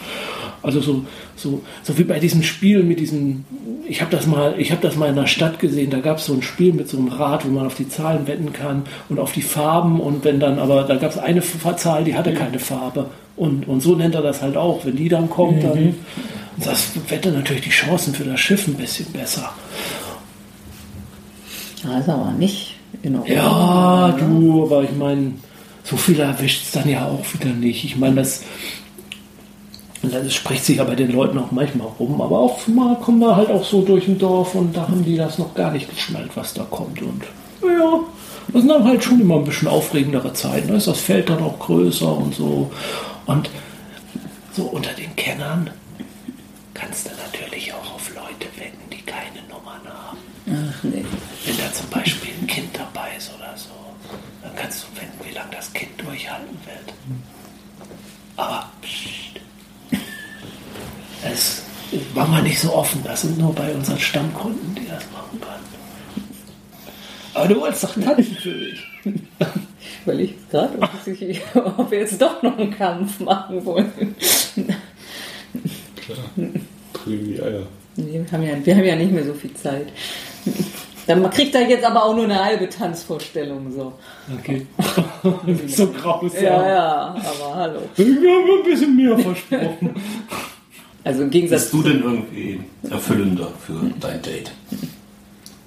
Also 0.62 0.80
so, 0.80 1.04
so, 1.36 1.62
so 1.82 1.96
wie 1.96 2.04
bei 2.04 2.18
diesem 2.18 2.42
Spiel 2.42 2.82
mit 2.82 3.00
diesem, 3.00 3.44
ich 3.88 4.02
habe 4.02 4.14
das 4.14 4.26
mal, 4.26 4.54
ich 4.58 4.72
habe 4.72 4.82
das 4.82 4.96
mal 4.96 5.08
in 5.08 5.14
der 5.14 5.26
Stadt 5.26 5.58
gesehen, 5.58 5.90
da 5.90 6.00
gab 6.00 6.18
es 6.18 6.26
so 6.26 6.34
ein 6.34 6.42
Spiel 6.42 6.72
mit 6.72 6.88
so 6.88 6.98
einem 6.98 7.08
Rad, 7.08 7.46
wo 7.46 7.50
man 7.50 7.66
auf 7.66 7.76
die 7.76 7.88
Zahlen 7.88 8.26
wetten 8.26 8.52
kann 8.52 8.82
und 9.08 9.18
auf 9.18 9.32
die 9.32 9.42
Farben 9.42 10.00
und 10.00 10.24
wenn 10.24 10.40
dann 10.40 10.58
aber, 10.58 10.82
da 10.82 10.96
gab 10.96 11.12
es 11.12 11.18
eine 11.18 11.42
Zahl, 11.76 12.04
die 12.04 12.14
hatte 12.14 12.34
keine 12.34 12.58
Farbe 12.58 13.06
und, 13.36 13.66
und 13.68 13.80
so 13.80 13.94
nennt 13.94 14.14
er 14.14 14.22
das 14.22 14.42
halt 14.42 14.56
auch, 14.56 14.84
wenn 14.84 14.96
die 14.96 15.08
dann 15.08 15.30
kommt, 15.30 15.64
dann 15.64 15.94
das 16.56 16.88
wette 17.08 17.30
natürlich 17.30 17.62
die 17.62 17.70
Chancen 17.70 18.14
für 18.14 18.24
das 18.24 18.40
Schiff 18.40 18.66
ein 18.66 18.74
bisschen 18.74 19.06
besser. 19.12 19.52
Ist 21.76 22.08
aber 22.08 22.32
nicht 22.32 22.76
in 23.02 23.16
Ordnung. 23.16 23.36
Ja, 23.36 24.16
du, 24.18 24.64
aber 24.64 24.82
ich 24.84 24.92
meine, 24.92 25.32
so 25.84 25.96
viel 25.96 26.20
erwischt 26.20 26.64
es 26.64 26.72
dann 26.72 26.88
ja 26.88 27.06
auch 27.06 27.24
wieder 27.32 27.54
nicht. 27.54 27.84
Ich 27.84 27.96
meine, 27.96 28.16
das, 28.16 28.42
das 30.02 30.34
spricht 30.34 30.64
sich 30.64 30.76
ja 30.76 30.84
bei 30.84 30.94
den 30.94 31.12
Leuten 31.12 31.38
auch 31.38 31.52
manchmal 31.52 31.88
rum, 31.98 32.20
aber 32.20 32.38
auch 32.38 32.66
mal 32.66 32.96
kommen 32.96 33.20
wir 33.20 33.34
halt 33.34 33.50
auch 33.50 33.64
so 33.64 33.82
durch 33.82 34.06
ein 34.08 34.18
Dorf 34.18 34.54
und 34.54 34.76
da 34.76 34.82
haben 34.82 35.04
die 35.04 35.16
das 35.16 35.38
noch 35.38 35.54
gar 35.54 35.72
nicht 35.72 35.88
geschnallt, 35.88 36.32
was 36.34 36.52
da 36.52 36.64
kommt. 36.64 37.00
Und 37.00 37.24
ja, 37.62 38.00
das 38.52 38.62
sind 38.62 38.68
dann 38.68 38.84
halt 38.84 39.02
schon 39.02 39.20
immer 39.20 39.36
ein 39.36 39.44
bisschen 39.44 39.68
aufregendere 39.68 40.32
Zeiten. 40.34 40.68
Da 40.68 40.74
ist 40.74 40.86
das 40.86 41.00
Feld 41.00 41.30
dann 41.30 41.42
auch 41.42 41.58
größer 41.58 42.14
und 42.14 42.34
so. 42.34 42.70
Und 43.26 43.48
so 44.52 44.64
unter 44.64 44.92
den 44.92 45.14
Kennern 45.16 45.70
kannst 46.80 47.06
du 47.06 47.10
natürlich 47.10 47.72
auch 47.74 47.94
auf 47.94 48.08
Leute 48.14 48.46
wetten, 48.56 48.78
die 48.90 49.02
keine 49.02 49.42
Nummern 49.48 49.80
haben. 49.86 50.18
Ach 50.48 50.82
nee. 50.84 51.04
Wenn 51.44 51.56
da 51.58 51.72
zum 51.72 51.88
Beispiel 51.90 52.32
ein 52.40 52.46
Kind 52.46 52.70
dabei 52.76 53.10
ist 53.16 53.30
oder 53.36 53.54
so, 53.56 53.68
dann 54.42 54.54
kannst 54.56 54.84
du 54.84 54.96
wetten, 55.00 55.28
wie 55.28 55.34
lange 55.34 55.50
das 55.54 55.72
Kind 55.72 55.90
durchhalten 56.00 56.58
wird. 56.64 56.94
Aber 58.36 58.70
pst, 58.82 59.40
es 61.22 61.62
machen 62.14 62.32
wir 62.34 62.42
nicht 62.42 62.60
so 62.60 62.72
offen. 62.74 63.02
Das 63.04 63.20
sind 63.22 63.36
nur 63.38 63.54
bei 63.54 63.72
unseren 63.74 63.98
Stammkunden, 64.00 64.74
die 64.74 64.88
das 64.88 65.04
machen 65.12 65.38
können. 65.40 65.64
Aber 67.34 67.48
du 67.48 67.60
wolltest 67.60 67.84
doch 67.84 67.94
tanzen 67.94 68.36
für 68.36 68.54
mich. 68.54 68.82
Ich 69.82 70.06
überlege 70.06 70.34
gerade, 70.50 70.78
ob, 70.80 71.06
ich- 71.06 71.42
ob 71.54 71.90
wir 71.90 71.98
jetzt 72.00 72.20
doch 72.22 72.42
noch 72.42 72.56
einen 72.56 72.70
Kampf 72.74 73.20
machen 73.20 73.62
wollen. 73.66 74.14
Klar. 75.96 76.50
Drüben 77.10 77.26
die 77.26 77.42
Eier. 77.42 77.62
Nee, 77.96 78.22
wir, 78.24 78.32
haben 78.32 78.42
ja, 78.42 78.54
wir 78.64 78.76
haben 78.76 78.84
ja 78.84 78.96
nicht 78.96 79.12
mehr 79.12 79.24
so 79.24 79.34
viel 79.34 79.52
Zeit. 79.54 79.88
Dann 81.06 81.28
kriegt 81.30 81.54
er 81.54 81.68
jetzt 81.68 81.84
aber 81.84 82.04
auch 82.04 82.14
nur 82.14 82.24
eine 82.24 82.44
halbe 82.44 82.68
Tanzvorstellung. 82.68 83.72
So. 83.72 83.92
Okay. 84.38 84.66
so 85.66 85.88
grausam. 85.88 86.42
Ja, 86.42 86.68
ja, 86.68 87.16
aber 87.16 87.54
hallo. 87.54 87.80
Ich 87.96 88.06
habe 88.06 88.58
ein 88.58 88.64
bisschen 88.64 88.96
mehr 88.96 89.18
versprochen. 89.18 89.94
Also 91.02 91.22
im 91.22 91.30
Gegensatz 91.30 91.70
Bist 91.70 91.72
du 91.72 91.82
denn 91.82 92.02
irgendwie 92.02 92.60
erfüllender 92.88 93.48
für 93.66 93.80
dein 93.98 94.22
Date? 94.22 94.52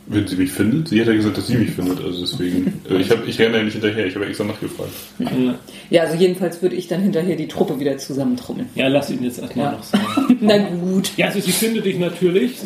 Wenn 0.06 0.28
sie 0.28 0.36
mich 0.36 0.52
findet? 0.52 0.90
Sie 0.90 1.00
hat 1.00 1.08
ja 1.08 1.14
gesagt, 1.14 1.38
dass 1.38 1.48
sie 1.48 1.56
mich 1.56 1.72
findet, 1.72 2.04
also 2.04 2.20
deswegen. 2.22 2.82
äh, 2.90 2.98
ich, 2.98 3.10
hab, 3.10 3.26
ich 3.26 3.40
renne 3.40 3.58
ja 3.58 3.64
nicht 3.64 3.74
hinterher, 3.74 4.06
ich 4.06 4.14
habe 4.16 4.26
ja 4.26 4.30
extra 4.30 4.44
nachgefragt. 4.46 4.92
Ja. 5.20 5.56
Ja, 5.90 6.02
also 6.04 6.16
jedenfalls 6.18 6.62
würde 6.62 6.76
ich 6.76 6.88
dann 6.88 7.02
hinterher 7.02 7.36
die 7.38 7.48
Truppe 7.48 7.80
wieder 7.80 7.98
zusammentrommeln. 7.98 8.68
ja, 8.76 8.88
lass 8.90 9.10
ihn 9.10 9.24
jetzt 9.24 9.40
erstmal 9.40 9.66
Ja. 9.68 9.72
noch 9.74 9.84
sagen. 9.84 10.38
Na 10.42 10.58
gut. 10.58 11.12
Ja, 11.16 11.28
also 11.28 11.40
sie 11.40 11.52
findet 11.54 11.86
dich 11.86 11.98
natürlich. 12.00 12.58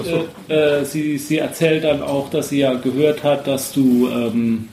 Äh, 0.50 0.54
äh, 0.54 0.86
sie, 0.86 1.18
sie 1.20 1.38
erzählt 1.38 1.84
dann 1.84 2.02
auch, 2.02 2.30
dass 2.32 2.50
sie 2.50 2.60
ja 2.60 2.74
gehört 2.74 3.24
hat, 3.24 3.46
dass 3.46 3.72
du, 3.72 4.10
ähm, 4.10 4.70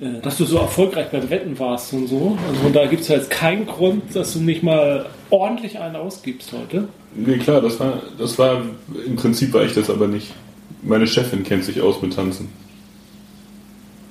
äh, 0.00 0.20
dass 0.22 0.36
du 0.36 0.44
so 0.44 0.58
erfolgreich 0.58 1.06
beim 1.10 1.30
Wetten 1.30 1.58
warst 1.58 1.94
und 1.94 2.08
so. 2.08 2.36
Also 2.48 2.68
da 2.74 2.86
gibt 2.86 3.02
es 3.02 3.08
ja 3.08 3.16
jetzt 3.16 3.30
keinen 3.30 3.64
Grund, 3.66 4.14
dass 4.14 4.34
du 4.34 4.40
nicht 4.40 4.62
mal 4.62 5.06
ordentlich 5.30 5.78
einen 5.78 5.96
ausgibst 5.96 6.52
heute. 6.52 6.88
Nee, 7.14 7.38
klar, 7.38 7.60
das 7.62 7.80
war, 7.80 8.02
das 8.18 8.38
war, 8.38 8.62
im 9.06 9.16
Prinzip 9.16 9.52
war 9.54 9.64
ich 9.64 9.72
das 9.72 9.88
aber 9.88 10.08
nicht. 10.08 10.28
Meine 10.82 11.06
Chefin 11.06 11.42
kennt 11.44 11.64
sich 11.64 11.80
aus 11.80 12.02
mit 12.02 12.14
Tanzen. 12.14 12.48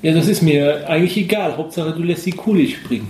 Ja, 0.02 0.14
das 0.14 0.28
ist 0.28 0.42
mir 0.42 0.88
eigentlich 0.90 1.18
egal. 1.18 1.58
Hauptsache, 1.58 1.92
du 1.92 2.02
lässt 2.04 2.26
die 2.26 2.32
Kugel 2.32 2.68
springen. 2.68 3.08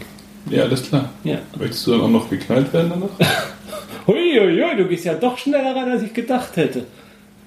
Ja, 0.49 0.63
alles 0.63 0.83
klar. 0.83 1.09
Ja. 1.23 1.37
Möchtest 1.57 1.85
du 1.87 1.91
dann 1.91 2.01
auch 2.01 2.09
noch 2.09 2.29
geknallt 2.29 2.73
werden 2.73 2.89
danach? 2.91 3.29
Huiuiui, 4.07 4.75
du 4.77 4.85
gehst 4.87 5.05
ja 5.05 5.13
doch 5.13 5.37
schneller 5.37 5.75
ran, 5.75 5.89
als 5.91 6.01
ich 6.03 6.13
gedacht 6.13 6.55
hätte. 6.57 6.85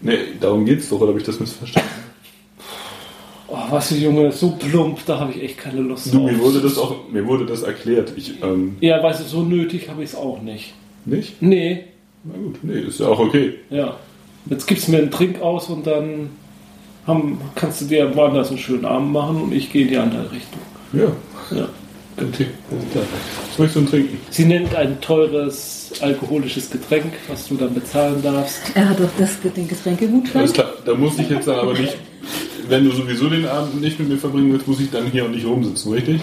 nee, 0.00 0.16
darum 0.40 0.64
geht's 0.64 0.88
doch, 0.88 0.98
oder 1.00 1.08
habe 1.08 1.18
ich 1.18 1.24
das 1.26 1.40
missverstanden? 1.40 1.90
Oh, 3.48 3.56
was 3.70 3.88
du 3.90 3.96
Junge, 3.96 4.30
so 4.32 4.52
plump, 4.52 5.04
da 5.06 5.18
habe 5.20 5.32
ich 5.32 5.42
echt 5.42 5.58
keine 5.58 5.80
Lust 5.80 6.12
Du, 6.14 6.18
drauf. 6.18 6.30
mir 6.30 6.38
wurde 6.38 6.60
das 6.60 6.78
auch, 6.78 7.08
mir 7.10 7.26
wurde 7.26 7.44
das 7.44 7.62
erklärt. 7.62 8.12
Ich, 8.16 8.40
ähm, 8.42 8.76
Ja, 8.80 9.02
weißt 9.02 9.20
du, 9.20 9.24
so 9.24 9.42
nötig 9.42 9.88
habe 9.88 10.02
ich 10.02 10.10
es 10.10 10.14
auch 10.16 10.40
nicht. 10.40 10.72
nicht? 11.04 11.42
Nee, 11.42 11.84
Na 12.24 12.34
gut, 12.38 12.56
nee, 12.62 12.80
ist 12.80 13.00
ja 13.00 13.08
auch 13.08 13.18
okay. 13.18 13.54
ja. 13.70 13.96
Jetzt 14.46 14.66
gibst 14.66 14.88
du 14.88 14.92
mir 14.92 14.98
einen 14.98 15.10
Trink 15.10 15.40
aus 15.40 15.68
und 15.68 15.86
dann 15.86 16.30
haben, 17.06 17.40
kannst 17.54 17.80
du 17.80 17.84
dir 17.86 18.14
woanders 18.14 18.48
einen 18.48 18.58
schönen 18.58 18.84
Abend 18.84 19.12
machen 19.12 19.40
und 19.42 19.52
ich 19.52 19.72
gehe 19.72 19.82
in 19.82 19.88
die 19.88 19.96
andere 19.96 20.30
Richtung. 20.30 20.60
Ja, 20.92 21.56
Ja. 21.56 21.68
Was 22.16 23.58
möchtest 23.58 23.86
du 23.86 23.90
trinken? 23.90 24.18
Sie 24.30 24.44
nennt 24.44 24.72
ein 24.74 25.00
teures 25.00 25.90
alkoholisches 26.00 26.70
Getränk, 26.70 27.12
was 27.28 27.48
du 27.48 27.56
dann 27.56 27.74
bezahlen 27.74 28.22
darfst. 28.22 28.60
Er 28.74 28.88
hat 28.90 29.00
doch 29.00 29.08
das, 29.18 29.40
den 29.40 29.66
Getränkegutschein. 29.66 30.42
Alles 30.42 30.52
klar, 30.52 30.72
da 30.84 30.94
muss 30.94 31.18
ich 31.18 31.28
jetzt 31.28 31.48
dann 31.48 31.56
aber 31.58 31.72
nicht, 31.72 31.96
wenn 32.68 32.84
du 32.84 32.92
sowieso 32.92 33.28
den 33.28 33.46
Abend 33.48 33.80
nicht 33.80 33.98
mit 33.98 34.08
mir 34.08 34.16
verbringen 34.16 34.52
willst, 34.52 34.68
muss 34.68 34.78
ich 34.80 34.90
dann 34.90 35.06
hier 35.06 35.24
und 35.24 35.32
nicht 35.32 35.44
rumsitzen, 35.44 35.92
richtig? 35.92 36.20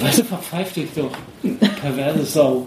Weißt 0.00 0.18
du, 0.18 0.24
verpfeif 0.24 0.72
dich 0.72 0.88
doch. 0.94 1.12
Perverse 1.80 2.24
Sau. 2.24 2.66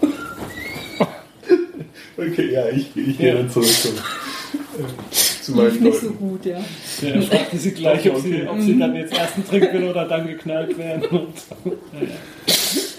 Okay, 2.16 2.52
ja, 2.52 2.68
ich, 2.68 2.94
ich 2.96 3.18
gehe 3.18 3.34
dann 3.34 3.50
zurück 3.50 3.66
zum, 3.68 3.92
äh, 3.94 5.12
zu 5.42 5.52
meinen 5.52 5.82
Nicht 5.82 6.00
so 6.00 6.10
gut, 6.10 6.44
ja. 6.44 6.58
Ja, 7.00 7.08
er 7.08 7.22
fragte 7.22 7.56
sie 7.56 7.72
gleich, 7.72 8.10
ob 8.10 8.20
sie, 8.20 8.42
ob 8.46 8.60
sie 8.60 8.78
dann 8.78 8.94
jetzt 8.94 9.16
ersten 9.16 9.46
trinken 9.46 9.72
will 9.72 9.84
oder 9.90 10.04
dann 10.06 10.26
geknallt 10.26 10.76
werden. 10.78 11.04
Und, 11.06 11.34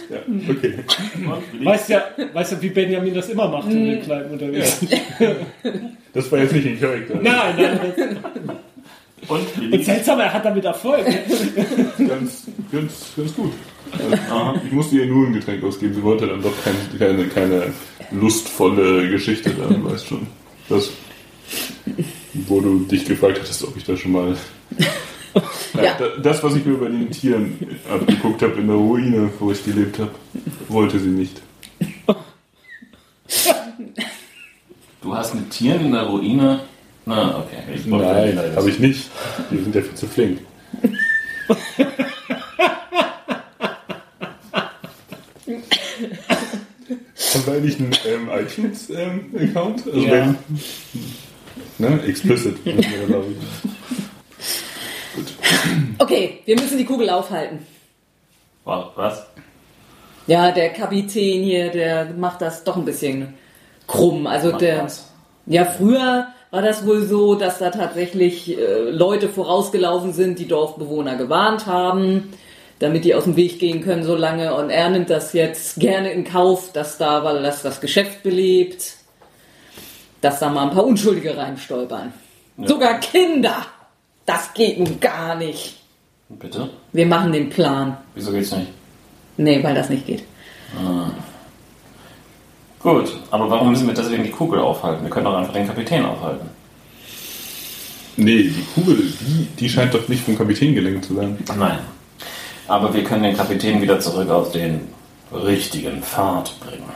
Ja, 0.10 0.18
okay. 0.50 0.74
weißt 1.64 1.90
ja, 1.90 2.04
weißt 2.34 2.52
ja, 2.52 2.62
wie 2.62 2.70
Benjamin 2.70 3.14
das 3.14 3.30
immer 3.30 3.48
macht, 3.48 3.70
wenn 3.70 3.86
wir 3.86 3.94
in 3.94 4.02
Kneipen 4.04 4.32
unterwegs. 4.34 4.80
Das 6.14 6.32
war 6.32 6.40
jetzt 6.40 6.54
nicht 6.54 6.66
inkorrekt. 6.68 7.10
also. 7.12 7.24
Nein, 7.24 7.56
nein. 7.58 7.80
Und 9.28 9.40
Und 9.40 9.58
Lilly? 9.58 9.84
seltsam, 9.84 10.20
er 10.20 10.34
hat 10.34 10.44
damit 10.46 10.66
Erfolg. 10.66 11.06
Ganz, 11.98 12.44
ganz, 12.72 13.14
ganz 13.16 13.34
gut. 13.36 13.54
Also, 13.94 14.60
ich 14.66 14.72
musste 14.72 14.96
ihr 14.98 15.06
nur 15.06 15.28
ein 15.28 15.34
Getränk 15.34 15.64
ausgeben. 15.64 15.94
Sie 15.94 16.04
wollte 16.04 16.28
dann 16.28 16.42
doch 16.42 16.54
kein, 16.64 16.76
keine, 17.00 17.26
keine 17.28 17.74
lustvolle 18.12 19.10
Geschichte 19.10 19.52
da, 19.52 19.66
du 19.74 19.84
weißt 19.92 20.08
schon. 20.08 20.28
Das, 20.70 20.90
wo 22.34 22.60
du 22.62 22.80
dich 22.80 23.06
gefragt 23.06 23.40
hattest, 23.42 23.64
ob 23.64 23.76
ich 23.78 23.84
da 23.84 23.96
schon 23.98 24.12
mal. 24.12 24.36
Ja, 25.74 25.84
Ja. 25.84 25.94
da- 25.98 26.18
Das, 26.22 26.44
was 26.44 26.56
ich 26.56 26.64
mir 26.64 26.76
bei 26.76 26.90
den 26.90 27.10
Tieren 27.10 27.58
abgeguckt 27.92 28.44
habe 28.44 28.54
in 28.62 28.68
der 28.68 28.76
Ruine, 28.76 29.32
wo 29.40 29.52
ich 29.52 29.66
gelebt 29.66 29.98
habe, 29.98 30.12
wollte 30.68 31.00
sie 31.00 31.10
nicht. 31.10 31.42
Du 35.02 35.16
hast 35.16 35.34
mit 35.34 35.50
Tieren 35.50 35.86
in 35.88 35.92
der 35.94 36.04
Ruine. 36.04 36.60
Na, 37.08 37.40
okay. 37.40 37.80
Nein, 37.86 38.36
leider- 38.36 38.56
habe 38.56 38.70
ich 38.70 38.78
nicht. 38.78 39.10
Die 39.50 39.58
sind 39.58 39.74
ja 39.74 39.82
viel 39.82 39.96
zu 39.96 40.06
flink. 40.08 40.40
Haben 47.34 47.46
wir 47.48 47.54
eigentlich 47.54 47.80
einen 47.80 47.92
ähm, 48.08 48.30
iTunes-Account? 48.30 49.88
also 49.88 50.00
Ja. 50.00 50.12
wenn, 50.12 50.38
ne? 51.78 52.02
Explicit. 52.04 52.56
Gut. 55.16 55.26
Okay, 56.00 56.40
wir 56.46 56.56
müssen 56.60 56.78
die 56.78 56.86
Kugel 56.86 57.10
aufhalten. 57.10 57.60
Wa- 58.64 58.92
Was? 58.96 59.26
Ja, 60.28 60.52
der 60.52 60.70
Kapitän 60.70 61.44
hier, 61.44 61.70
der 61.70 62.06
macht 62.18 62.42
das 62.42 62.64
doch 62.64 62.78
ein 62.78 62.86
bisschen 62.86 63.34
krumm. 63.88 64.26
Also 64.26 64.52
Macht 64.52 64.62
der. 64.62 64.84
was? 64.86 65.10
Ja, 65.46 65.66
früher 65.66 66.28
war 66.52 66.62
das 66.62 66.86
wohl 66.86 67.04
so, 67.06 67.36
dass 67.36 67.60
da 67.60 67.70
tatsächlich 67.72 68.58
äh, 68.58 68.90
Leute 68.90 69.28
vorausgelaufen 69.28 70.14
sind, 70.14 70.40
die 70.40 70.48
Dorfbewohner 70.48 71.16
gewarnt 71.18 71.66
haben, 71.66 72.32
damit 72.84 73.06
die 73.06 73.16
aus 73.16 73.24
dem 73.24 73.38
Weg 73.38 73.60
gehen 73.60 73.82
können 73.82 74.04
so 74.04 74.16
lange. 74.16 74.54
Und 74.54 74.70
er 74.70 74.90
nimmt 74.90 75.10
das 75.10 75.32
jetzt 75.32 75.80
gerne 75.80 76.12
in 76.12 76.26
Kauf, 76.26 76.74
dass 76.74 76.98
da, 76.98 77.24
weil 77.24 77.42
das 77.42 77.62
das 77.62 77.80
Geschäft 77.80 78.24
belebt, 78.24 78.98
dass 80.20 80.40
da 80.40 80.50
mal 80.50 80.64
ein 80.64 80.72
paar 80.72 80.86
Unschuldige 80.86 81.36
reinstolpern. 81.38 82.12
Sogar 82.58 83.00
Kinder! 83.00 83.66
Das 84.26 84.54
geht 84.54 84.80
nun 84.80 85.00
gar 85.00 85.36
nicht. 85.36 85.80
Bitte? 86.30 86.70
Wir 86.92 87.06
machen 87.06 87.32
den 87.32 87.50
Plan. 87.50 87.98
Wieso 88.16 88.32
geht's 88.32 88.52
nicht? 88.52 88.72
Nee, 89.38 89.64
weil 89.64 89.76
das 89.76 89.90
nicht 89.90 90.06
geht. 90.06 90.24
Gut, 92.80 93.18
aber 93.32 93.50
warum 93.50 93.70
müssen 93.70 93.88
wir 93.88 93.94
deswegen 93.94 94.24
die 94.24 94.32
Kugel 94.32 94.60
aufhalten? 94.60 95.04
Wir 95.04 95.10
können 95.10 95.26
doch 95.26 95.36
einfach 95.36 95.54
den 95.54 95.68
Kapitän 95.68 96.06
aufhalten. 96.06 96.50
Nee, 98.18 98.44
die 98.44 98.66
Kugel, 98.76 98.98
die, 99.22 99.48
die 99.60 99.70
scheint 99.70 99.94
doch 99.94 100.08
nicht 100.08 100.24
vom 100.24 100.38
Kapitän 100.38 100.76
gelenkt 100.76 101.06
zu 101.06 101.16
werden. 101.16 101.38
Nein. 101.58 101.80
Aber 102.68 102.94
wir 102.94 103.04
können 103.04 103.24
den 103.24 103.38
Kapitän 103.38 103.82
wieder 103.82 104.00
zurück 104.00 104.30
auf 104.30 104.52
den 104.52 104.82
richtigen 105.32 106.02
Pfad 106.02 106.54
bringen. 106.60 106.92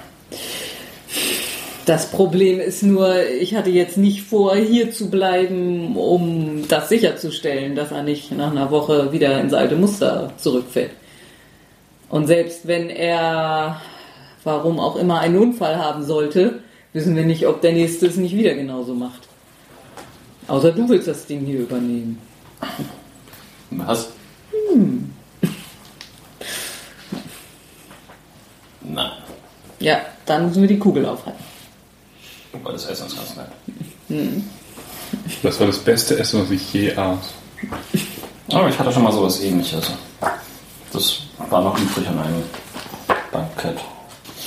Das 1.85 2.11
Problem 2.11 2.59
ist 2.59 2.83
nur, 2.83 3.25
ich 3.27 3.55
hatte 3.55 3.69
jetzt 3.69 3.97
nicht 3.97 4.23
vor, 4.23 4.55
hier 4.57 4.91
zu 4.91 5.09
bleiben, 5.09 5.95
um 5.95 6.67
das 6.67 6.89
sicherzustellen, 6.89 7.75
dass 7.75 7.91
er 7.91 8.03
nicht 8.03 8.31
nach 8.33 8.51
einer 8.51 8.71
Woche 8.71 9.13
wieder 9.13 9.39
ins 9.39 9.53
alte 9.53 9.77
Muster 9.77 10.33
zurückfällt. 10.37 10.91
Und 12.09 12.27
selbst 12.27 12.67
wenn 12.67 12.89
er, 12.89 13.79
warum 14.43 14.81
auch 14.81 14.97
immer, 14.97 15.19
einen 15.19 15.37
Unfall 15.37 15.77
haben 15.77 16.03
sollte, 16.03 16.59
wissen 16.91 17.15
wir 17.15 17.25
nicht, 17.25 17.47
ob 17.47 17.61
der 17.61 17.71
nächste 17.71 18.07
es 18.07 18.17
nicht 18.17 18.35
wieder 18.35 18.53
genauso 18.53 18.93
macht. 18.93 19.21
Außer 20.47 20.71
du 20.73 20.89
willst 20.89 21.07
das 21.07 21.25
Ding 21.25 21.45
hier 21.45 21.59
übernehmen. 21.59 22.19
Was? 23.71 24.09
Nein, 28.89 29.11
Ja, 29.79 29.99
dann 30.25 30.47
müssen 30.47 30.61
wir 30.61 30.67
die 30.67 30.79
Kugel 30.79 31.05
aufhalten. 31.05 31.43
aber 32.53 32.71
das 32.73 32.85
Essen 32.85 33.07
ist 33.07 33.15
ganz 33.15 33.35
nett. 33.35 33.47
Das 35.43 35.59
war 35.59 35.67
das 35.67 35.79
beste 35.79 36.17
Essen, 36.17 36.41
was 36.41 36.51
ich 36.51 36.73
je 36.73 36.95
aß. 36.95 37.17
Aber 38.51 38.69
ich 38.69 38.79
hatte 38.79 38.91
schon 38.91 39.03
mal 39.03 39.11
sowas 39.11 39.41
ähnliches. 39.41 39.91
Das 40.93 41.19
war 41.49 41.61
noch 41.61 41.77
übrig 41.79 42.07
an 42.07 42.19
einem 42.19 42.43
Bankett. 43.31 43.77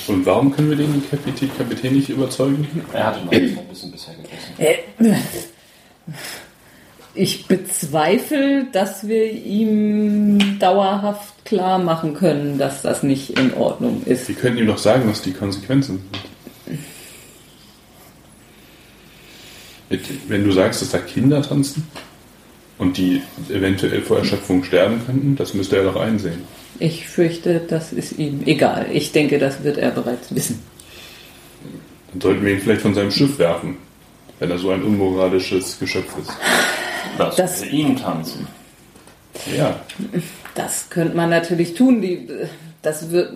Und 0.08 0.24
warum 0.26 0.50
können 0.54 0.70
wir 0.70 0.76
den 0.76 1.08
Kapitän, 1.10 1.50
Kapitän 1.56 1.94
nicht 1.94 2.08
überzeugen? 2.08 2.66
Er 2.92 3.06
hatte 3.06 3.24
noch 3.24 3.32
ein 3.32 3.68
bisschen 3.68 3.92
bisher 3.92 4.14
gegessen. 4.14 5.22
Ich 7.14 7.46
bezweifle, 7.46 8.66
dass 8.72 9.08
wir 9.08 9.32
ihm 9.32 10.58
dauerhaft 10.60 11.44
klar 11.44 11.78
machen 11.78 12.14
können, 12.14 12.58
dass 12.58 12.82
das 12.82 13.02
nicht 13.02 13.38
in 13.38 13.52
Ordnung 13.54 14.02
ist. 14.04 14.26
Sie 14.26 14.34
könnten 14.34 14.58
ihm 14.58 14.66
doch 14.68 14.78
sagen, 14.78 15.08
was 15.08 15.20
die 15.20 15.32
Konsequenzen 15.32 16.00
sind. 19.88 20.00
Wenn 20.28 20.44
du 20.44 20.52
sagst, 20.52 20.82
dass 20.82 20.90
da 20.90 20.98
Kinder 20.98 21.42
tanzen 21.42 21.88
und 22.78 22.96
die 22.96 23.22
eventuell 23.48 24.02
vor 24.02 24.18
Erschöpfung 24.18 24.62
sterben 24.62 25.00
könnten, 25.04 25.34
das 25.34 25.52
müsste 25.52 25.78
er 25.78 25.84
doch 25.84 25.96
einsehen. 25.96 26.44
Ich 26.78 27.08
fürchte, 27.08 27.60
das 27.68 27.92
ist 27.92 28.18
ihm 28.18 28.42
egal. 28.46 28.86
Ich 28.92 29.10
denke, 29.10 29.40
das 29.40 29.64
wird 29.64 29.78
er 29.78 29.90
bereits 29.90 30.32
wissen. 30.32 30.60
Dann 32.12 32.20
sollten 32.20 32.44
wir 32.44 32.52
ihn 32.52 32.60
vielleicht 32.60 32.82
von 32.82 32.94
seinem 32.94 33.10
Schiff 33.10 33.38
werfen, 33.38 33.76
wenn 34.40 34.50
er 34.50 34.58
so 34.58 34.70
ein 34.70 34.82
unmoralisches 34.82 35.78
Geschöpf 35.78 36.12
ist. 36.20 36.30
Lass 37.18 37.36
Das- 37.36 37.62
wir 37.62 37.70
ihn 37.70 37.96
tanzen. 37.96 38.48
Ja, 39.56 39.76
Das 40.56 40.90
könnte 40.90 41.16
man 41.16 41.30
natürlich 41.30 41.74
tun. 41.74 42.02
Die, 42.02 42.28
das 42.82 43.10
wird 43.10 43.32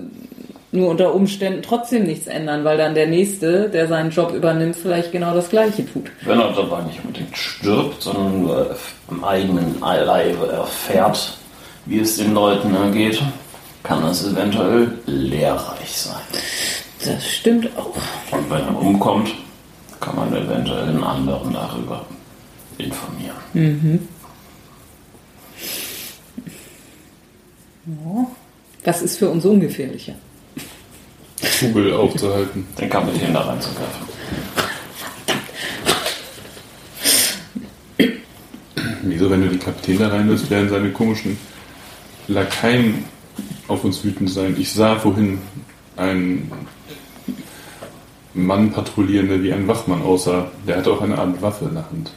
nur 0.73 0.89
unter 0.91 1.15
Umständen 1.15 1.63
trotzdem 1.63 2.03
nichts 2.05 2.27
ändern, 2.27 2.65
weil 2.65 2.77
dann 2.77 2.95
der 2.95 3.07
Nächste, 3.07 3.71
der 3.71 3.87
seinen 3.87 4.11
Job 4.11 4.35
übernimmt, 4.35 4.75
vielleicht 4.75 5.13
genau 5.13 5.33
das 5.33 5.49
Gleiche 5.49 5.87
tut. 5.91 6.11
Wenn 6.23 6.41
er 6.41 6.53
dabei 6.53 6.83
nicht 6.83 6.99
unbedingt 7.05 7.37
stirbt, 7.37 8.03
sondern 8.03 8.43
nur 8.43 8.77
im 9.09 9.23
eigenen 9.25 9.79
Leibe 9.81 10.49
erfährt, 10.49 11.39
wie 11.87 12.01
es 12.01 12.17
den 12.17 12.35
Leuten 12.35 12.75
ergeht, 12.75 13.23
kann 13.85 14.05
es 14.05 14.27
eventuell 14.27 14.91
lehrreich 15.07 15.93
sein. 15.97 16.21
Das 17.05 17.25
stimmt 17.25 17.69
auch. 17.79 17.95
Und 18.37 18.51
wenn 18.51 18.63
er 18.63 18.77
umkommt, 18.77 19.31
kann 20.05 20.17
man 20.17 20.35
eventuell 20.35 20.89
einen 20.89 21.03
anderen 21.03 21.53
darüber 21.53 22.05
informieren. 22.77 24.09
Das 28.83 29.01
ist 29.03 29.19
für 29.19 29.31
uns 29.31 29.45
ungefährlicher. 29.45 30.15
Kugel 31.61 31.93
aufzuhalten. 31.95 32.67
Den 32.79 32.91
Kapitän 32.91 33.33
da 33.33 33.41
reinzugreifen. 33.41 34.15
Wieso, 39.03 39.31
wenn 39.31 39.43
du 39.43 39.49
den 39.49 39.61
Kapitän 39.61 39.99
da 39.99 40.09
reinlässt, 40.09 40.51
werden 40.51 40.69
seine 40.69 40.91
komischen 40.91 41.39
Lakaien 42.29 43.05
auf 43.69 43.85
uns 43.85 44.03
wütend 44.05 44.31
sein. 44.31 44.57
Ich 44.59 44.73
sah 44.73 44.97
vorhin 44.97 45.39
einen 45.97 46.51
Mann 48.35 48.73
patrouillieren, 48.73 49.29
der 49.29 49.43
wie 49.43 49.53
ein 49.53 49.67
Wachmann 49.69 50.03
aussah. 50.03 50.51
Der 50.67 50.77
hatte 50.77 50.93
auch 50.93 51.01
eine 51.01 51.19
Art 51.19 51.41
Waffe 51.41 51.67
in 51.67 51.75
der 51.75 51.91
Hand. 51.91 52.11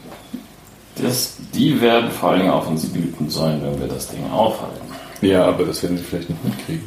Das, 1.01 1.38
die 1.53 1.80
werden 1.80 2.10
vor 2.10 2.32
allem 2.32 2.49
auf 2.49 2.67
uns 2.67 2.93
wütend 2.93 3.32
sein, 3.32 3.62
wenn 3.63 3.80
wir 3.80 3.88
das 3.88 4.10
Ding 4.10 4.30
aufhalten. 4.32 4.82
Ja, 5.21 5.45
aber 5.45 5.65
das 5.65 5.84
werden 5.84 5.97
sie 5.97 6.03
vielleicht 6.03 6.30
nicht 6.30 6.43
mitkriegen. 6.43 6.84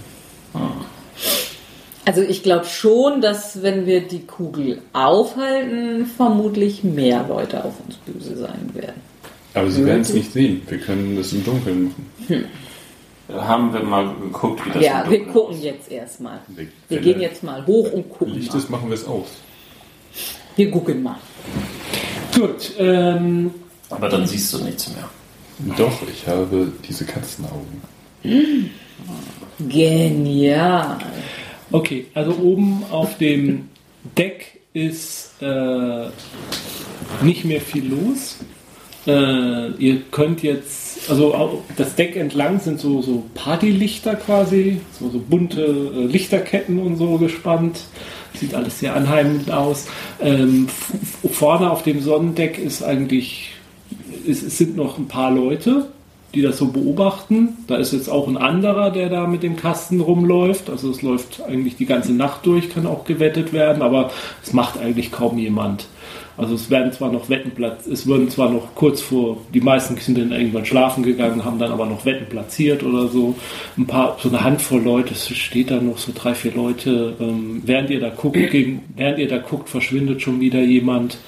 Also 2.05 2.23
ich 2.23 2.43
glaube 2.43 2.64
schon, 2.64 3.21
dass 3.21 3.62
wenn 3.62 3.87
wir 3.87 4.01
die 4.01 4.27
Kugel 4.27 4.83
aufhalten, 4.93 6.07
vermutlich 6.07 6.83
mehr 6.83 7.25
Leute 7.29 7.64
auf 7.64 7.75
uns 7.87 7.97
böse 7.97 8.37
sein 8.37 8.71
werden. 8.75 9.01
Aber 9.55 9.71
sie 9.71 9.85
werden 9.85 10.03
es 10.03 10.12
nicht 10.12 10.33
sehen. 10.33 10.62
Wir 10.69 10.79
können 10.79 11.16
das 11.16 11.33
im 11.33 11.45
Dunkeln 11.45 11.85
machen. 11.85 12.45
Haben 13.35 13.73
wir 13.73 13.83
mal 13.83 14.14
geguckt, 14.21 14.64
wie 14.66 14.71
das 14.71 14.83
ja, 14.85 15.05
wir 15.09 15.27
gucken 15.27 15.55
aussieht. 15.55 15.64
jetzt 15.64 15.90
erstmal. 15.90 16.40
Wir 16.49 16.69
da 16.88 16.97
gehen 16.97 17.21
jetzt 17.21 17.43
mal 17.43 17.64
hoch 17.66 17.93
und 17.93 18.09
gucken 18.11 18.35
Licht 18.35 18.53
mal. 18.53 18.59
ist, 18.59 18.71
machen 18.71 18.88
wir 18.88 18.95
es 18.95 19.07
aus. 19.07 19.29
Wir 20.57 20.71
gucken 20.71 21.03
mal. 21.03 21.16
Gut, 22.35 22.73
ähm, 22.79 23.51
Aber 23.88 24.09
dann 24.09 24.27
siehst 24.27 24.53
du 24.53 24.59
nichts 24.64 24.90
mehr. 24.95 25.09
Doch, 25.77 26.03
ich 26.09 26.27
habe 26.27 26.73
diese 26.88 27.05
Katzenaugen. 27.05 27.83
Genial. 29.69 30.99
okay, 31.71 32.07
also 32.14 32.33
oben 32.33 32.83
auf 32.90 33.19
dem 33.19 33.69
Deck 34.16 34.61
ist 34.73 35.35
äh, 35.43 36.07
nicht 37.23 37.45
mehr 37.45 37.61
viel 37.61 37.90
los. 37.90 38.38
Äh, 39.07 39.71
ihr 39.73 40.03
könnt 40.11 40.43
jetzt, 40.43 40.80
also 41.09 41.63
das 41.77 41.95
Deck 41.95 42.17
entlang 42.17 42.61
sind 42.61 42.81
so, 42.81 43.03
so 43.03 43.25
Partylichter 43.35 44.17
quasi, 44.17 44.81
so, 44.99 45.09
so 45.09 45.19
bunte 45.19 45.63
äh, 45.63 46.05
Lichterketten 46.07 46.79
und 46.79 46.97
so 46.97 47.19
gespannt. 47.19 47.81
Sieht 48.35 48.55
alles 48.55 48.79
sehr 48.79 48.95
anheimend 48.95 49.51
aus. 49.51 49.87
Ähm, 50.21 50.69
vorne 51.31 51.71
auf 51.71 51.83
dem 51.83 52.01
Sonnendeck 52.01 52.59
ist 52.59 52.83
eigentlich, 52.83 53.51
es, 54.27 54.43
es 54.43 54.59
sind 54.59 54.77
noch 54.77 54.99
ein 54.99 55.09
paar 55.09 55.33
Leute, 55.33 55.89
die 56.35 56.43
das 56.43 56.59
so 56.59 56.69
beobachten. 56.69 57.57
Da 57.66 57.77
ist 57.77 57.93
jetzt 57.93 58.09
auch 58.09 58.29
ein 58.29 58.37
anderer, 58.37 58.90
der 58.90 59.09
da 59.09 59.27
mit 59.27 59.43
dem 59.43 59.57
Kasten 59.57 60.01
rumläuft. 60.01 60.71
Also 60.71 60.90
es 60.90 61.03
läuft 61.03 61.43
eigentlich 61.43 61.77
die 61.77 61.87
ganze 61.87 62.12
Nacht 62.12 62.47
durch, 62.47 62.71
kann 62.71 62.87
auch 62.87 63.05
gewettet 63.05 63.53
werden, 63.53 63.83
aber 63.83 64.11
es 64.43 64.53
macht 64.53 64.79
eigentlich 64.79 65.11
kaum 65.11 65.38
jemand. 65.38 65.87
Also 66.37 66.55
es 66.55 66.71
werden 66.71 66.90
zwar 66.93 67.12
noch 67.12 67.29
Wetten 67.29 67.51
platz, 67.51 67.87
es 67.87 68.07
würden 68.07 68.31
zwar 68.31 68.49
noch 68.49 68.75
kurz 68.75 69.03
vor, 69.03 69.37
die 69.53 69.61
meisten 69.61 69.97
sind 69.99 70.16
dann 70.16 70.33
irgendwann 70.33 70.64
schlafen 70.64 71.03
gegangen, 71.03 71.45
haben 71.45 71.59
dann 71.59 71.71
aber 71.71 71.85
noch 71.85 72.07
Wetten 72.07 72.31
platziert 72.31 72.83
oder 72.83 73.09
so. 73.09 73.35
Ein 73.77 73.87
paar, 73.87 74.16
so 74.23 74.31
eine 74.31 74.43
Handvoll 74.43 74.81
Leute, 74.81 75.12
es 75.12 75.29
steht 75.29 75.71
da 75.71 75.81
noch 75.83 75.99
so 75.99 76.12
drei, 76.14 76.35
vier 76.35 76.55
Leute. 76.55 77.14
Ähm, 77.21 77.61
während 77.66 77.90
ihr 77.90 78.01
da 78.01 78.09
guckt, 78.09 78.37
gegen, 78.51 78.85
während 78.97 79.19
ihr 79.19 79.29
da 79.29 79.38
guckt, 79.38 79.69
verschwindet 79.69 80.23
schon 80.23 80.40
wieder 80.40 80.62
jemand 80.62 81.19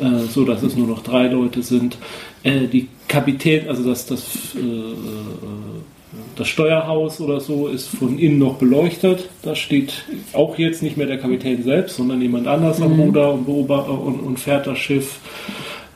äh, 0.00 0.26
so 0.28 0.44
dass 0.44 0.62
es 0.62 0.76
nur 0.76 0.86
noch 0.86 1.02
drei 1.02 1.26
Leute 1.28 1.62
sind. 1.62 1.98
Äh, 2.42 2.66
die 2.66 2.88
Kapitän, 3.10 3.68
also 3.68 3.82
das, 3.82 4.06
das, 4.06 4.54
äh, 4.54 4.60
äh, 4.60 4.94
das 6.36 6.46
Steuerhaus 6.46 7.20
oder 7.20 7.40
so 7.40 7.66
ist 7.66 7.88
von 7.88 8.18
innen 8.18 8.38
noch 8.38 8.54
beleuchtet. 8.54 9.28
Da 9.42 9.56
steht 9.56 10.04
auch 10.32 10.56
jetzt 10.58 10.80
nicht 10.82 10.96
mehr 10.96 11.08
der 11.08 11.18
Kapitän 11.18 11.64
selbst, 11.64 11.96
sondern 11.96 12.22
jemand 12.22 12.46
anders 12.46 12.80
am 12.80 12.98
Ruder 13.00 13.34
und, 13.34 13.48
und, 13.48 14.20
und 14.20 14.38
fährt 14.38 14.68
das 14.68 14.78
Schiff. 14.78 15.18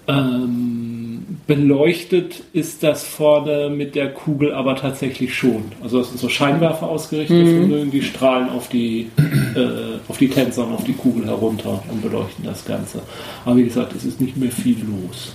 Ähm, 0.08 1.38
beleuchtet 1.46 2.42
ist 2.52 2.82
das 2.82 3.04
vorne 3.04 3.70
mit 3.70 3.94
der 3.94 4.12
Kugel 4.12 4.52
aber 4.52 4.74
tatsächlich 4.74 5.34
schon. 5.34 5.66
Also 5.82 5.98
das 5.98 6.08
sind 6.08 6.18
so 6.18 6.28
Scheinwerfer 6.28 6.88
ausgerichtet 6.88 7.70
und 7.70 7.90
die 7.92 8.02
strahlen 8.02 8.48
auf 8.48 8.68
die, 8.68 9.06
äh, 9.54 9.98
auf 10.08 10.18
die 10.18 10.28
Tänzer 10.28 10.66
und 10.66 10.74
auf 10.74 10.84
die 10.84 10.94
Kugel 10.94 11.26
herunter 11.26 11.80
und 11.90 12.02
beleuchten 12.02 12.44
das 12.44 12.64
Ganze. 12.64 13.02
Aber 13.44 13.56
wie 13.56 13.64
gesagt, 13.64 13.94
es 13.94 14.04
ist 14.04 14.20
nicht 14.20 14.36
mehr 14.36 14.50
viel 14.50 14.78
los. 14.80 15.34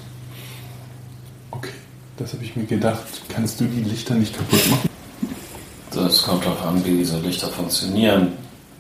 Das 2.20 2.34
habe 2.34 2.44
ich 2.44 2.56
mir 2.56 2.66
gedacht. 2.66 3.08
Kannst 3.30 3.62
du 3.62 3.66
die 3.66 3.82
Lichter 3.82 4.14
nicht 4.14 4.36
kaputt 4.36 4.70
machen? 4.70 4.90
Das 5.92 6.24
kommt 6.24 6.46
darauf 6.46 6.66
an, 6.66 6.84
wie 6.86 6.98
diese 6.98 7.18
Lichter 7.20 7.48
funktionieren. 7.48 8.34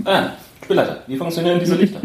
Ah, 0.03 0.31
Spielleiter, 0.63 1.03
wie 1.07 1.17
funktionieren 1.17 1.59
diese 1.59 1.75
Lichter? 1.75 2.01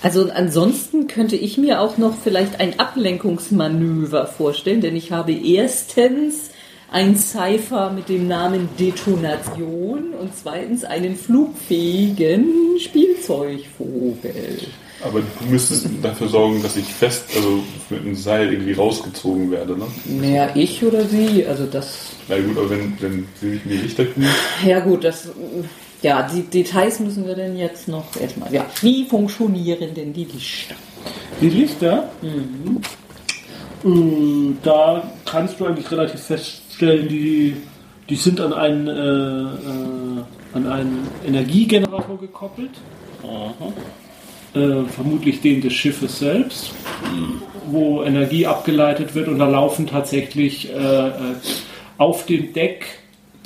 Also 0.00 0.30
ansonsten 0.32 1.06
könnte 1.06 1.36
ich 1.36 1.58
mir 1.58 1.80
auch 1.80 1.96
noch 1.96 2.14
vielleicht 2.16 2.60
ein 2.60 2.80
Ablenkungsmanöver 2.80 4.26
vorstellen, 4.26 4.80
denn 4.80 4.96
ich 4.96 5.12
habe 5.12 5.32
erstens 5.32 6.50
ein 6.90 7.16
Cypher 7.16 7.90
mit 7.90 8.08
dem 8.08 8.26
Namen 8.26 8.68
Detonation 8.78 10.12
und 10.20 10.36
zweitens 10.36 10.84
einen 10.84 11.16
flugfähigen 11.16 12.78
Spielzeugvogel. 12.80 14.58
Aber 15.04 15.20
du 15.20 15.44
müsstest 15.48 15.86
dafür 16.02 16.28
sorgen, 16.28 16.62
dass 16.62 16.76
ich 16.76 16.86
fest, 16.86 17.24
also 17.34 17.62
mit 17.90 18.00
einem 18.00 18.14
Seil 18.14 18.52
irgendwie 18.52 18.72
rausgezogen 18.72 19.50
werde, 19.50 19.76
ne? 19.76 19.86
Naja, 20.04 20.50
ich 20.54 20.84
oder 20.84 21.04
sie, 21.04 21.44
also 21.46 21.66
das 21.66 22.10
Na 22.28 22.38
gut, 22.38 22.56
aber 22.56 22.70
wenn, 22.70 22.96
wenn 23.00 23.26
sie 23.40 23.50
sich 23.50 23.64
in 23.64 23.70
die 23.70 23.76
Lichter 23.78 24.04
kriegen, 24.04 24.26
Ja 24.64 24.80
gut, 24.80 25.04
das 25.04 25.28
ja, 26.02 26.22
die 26.22 26.42
Details 26.42 26.98
müssen 26.98 27.26
wir 27.26 27.36
denn 27.36 27.56
jetzt 27.56 27.86
noch 27.86 28.16
erstmal. 28.20 28.52
Ja, 28.52 28.66
wie 28.80 29.04
funktionieren 29.04 29.94
denn 29.94 30.12
die 30.12 30.24
Lichter? 30.24 30.74
Die 31.40 31.48
Lichter, 31.48 32.10
äh, 33.84 33.88
da 34.62 35.12
kannst 35.24 35.60
du 35.60 35.66
eigentlich 35.66 35.90
relativ 35.90 36.20
feststellen, 36.20 37.08
die, 37.08 37.56
die 38.08 38.16
sind 38.16 38.40
an 38.40 38.52
einen, 38.52 38.88
äh, 38.88 38.92
äh, 38.92 40.24
an 40.54 40.66
einen 40.66 41.08
Energiegenerator 41.24 42.18
gekoppelt. 42.18 42.70
Äh, 44.54 44.84
vermutlich 44.84 45.40
den 45.40 45.62
des 45.62 45.72
Schiffes 45.72 46.18
selbst, 46.18 46.72
wo 47.70 48.02
Energie 48.02 48.46
abgeleitet 48.46 49.14
wird 49.14 49.28
und 49.28 49.38
da 49.38 49.48
laufen 49.48 49.86
tatsächlich 49.86 50.68
äh, 50.70 51.08
äh, 51.08 51.12
auf 51.96 52.26
dem 52.26 52.52
Deck 52.52 52.84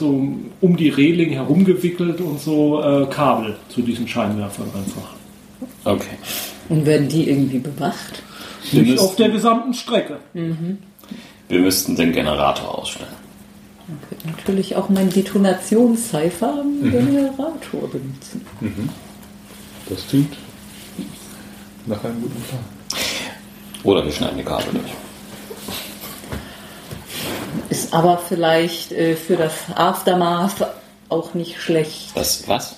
so 0.00 0.28
um 0.60 0.76
die 0.76 0.88
Reling 0.88 1.30
herumgewickelt 1.30 2.20
und 2.20 2.40
so 2.40 2.82
äh, 2.82 3.06
Kabel 3.06 3.54
zu 3.68 3.82
diesen 3.82 4.08
Scheinwerfern 4.08 4.66
einfach. 4.74 5.14
Okay. 5.84 6.16
Und 6.68 6.84
werden 6.86 7.08
die 7.08 7.30
irgendwie 7.30 7.60
bewacht? 7.60 8.24
Wir 8.72 8.82
Nicht 8.82 8.98
auf 8.98 9.14
der 9.14 9.28
gesamten 9.28 9.74
Strecke. 9.74 10.18
wir 10.32 11.60
müssten 11.60 11.94
den 11.94 12.10
Generator 12.10 12.80
ausstellen. 12.80 13.12
Ich 13.86 14.08
könnte 14.08 14.36
natürlich 14.36 14.74
auch 14.74 14.88
meinen 14.88 15.10
Detonationscypher 15.10 16.52
am 16.62 16.90
Generator 16.90 17.88
benutzen. 17.88 18.44
das 19.88 20.08
klingt 20.08 20.36
nach 21.86 22.02
einem 22.04 22.22
guten 22.22 22.42
Plan. 22.42 22.64
Oder 23.84 24.04
wir 24.04 24.12
schneiden 24.12 24.38
die 24.38 24.44
Kabel 24.44 24.72
durch. 24.72 24.92
Ist 27.70 27.92
aber 27.92 28.18
vielleicht 28.18 28.92
äh, 28.92 29.16
für 29.16 29.36
das 29.36 29.54
Aftermath 29.74 30.66
auch 31.08 31.34
nicht 31.34 31.60
schlecht. 31.60 32.10
Das, 32.14 32.46
was? 32.48 32.76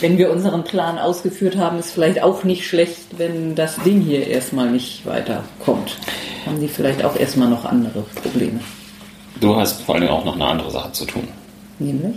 Wenn 0.00 0.18
wir 0.18 0.32
unseren 0.32 0.64
Plan 0.64 0.98
ausgeführt 0.98 1.56
haben, 1.56 1.78
ist 1.78 1.92
vielleicht 1.92 2.22
auch 2.22 2.42
nicht 2.44 2.66
schlecht, 2.66 3.18
wenn 3.18 3.54
das 3.54 3.76
Ding 3.84 4.00
hier 4.00 4.26
erstmal 4.26 4.68
nicht 4.68 5.06
weiterkommt. 5.06 5.96
Haben 6.44 6.60
die 6.60 6.68
vielleicht 6.68 7.04
auch 7.04 7.14
erstmal 7.14 7.48
noch 7.48 7.64
andere 7.64 8.00
Probleme. 8.00 8.60
Du 9.40 9.54
hast 9.54 9.82
vor 9.82 9.94
allen 9.94 10.02
Dingen 10.02 10.14
auch 10.14 10.24
noch 10.24 10.34
eine 10.34 10.46
andere 10.46 10.70
Sache 10.70 10.90
zu 10.92 11.04
tun. 11.04 11.28
Nämlich? 11.78 12.16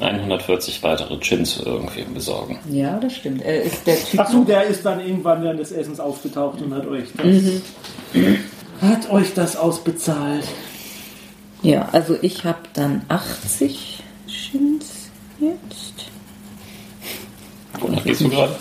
140 0.00 0.82
weitere 0.82 1.18
Chins 1.20 1.60
irgendwie 1.64 2.02
besorgen. 2.04 2.58
Ja, 2.70 2.98
das 2.98 3.14
stimmt. 3.16 3.42
Er 3.42 3.62
ist 3.62 3.86
der 3.86 3.96
Typ. 4.04 4.20
Ach 4.20 4.30
so, 4.30 4.44
der 4.44 4.64
ist 4.64 4.84
dann 4.84 5.00
irgendwann 5.00 5.42
während 5.42 5.60
des 5.60 5.72
Essens 5.72 5.98
aufgetaucht 6.00 6.60
und 6.62 6.72
hat 6.74 6.86
euch 6.86 7.04
das, 7.16 7.26
hat 8.80 9.10
euch 9.10 9.34
das 9.34 9.56
ausbezahlt. 9.56 10.44
Ja, 11.62 11.88
also 11.92 12.16
ich 12.22 12.44
habe 12.44 12.58
dann 12.74 13.02
80 13.08 14.02
Shins 14.28 15.10
jetzt. 15.40 15.94
Wonach 17.80 18.04
gehst 18.04 18.20
du 18.20 18.28
gerade? 18.28 18.54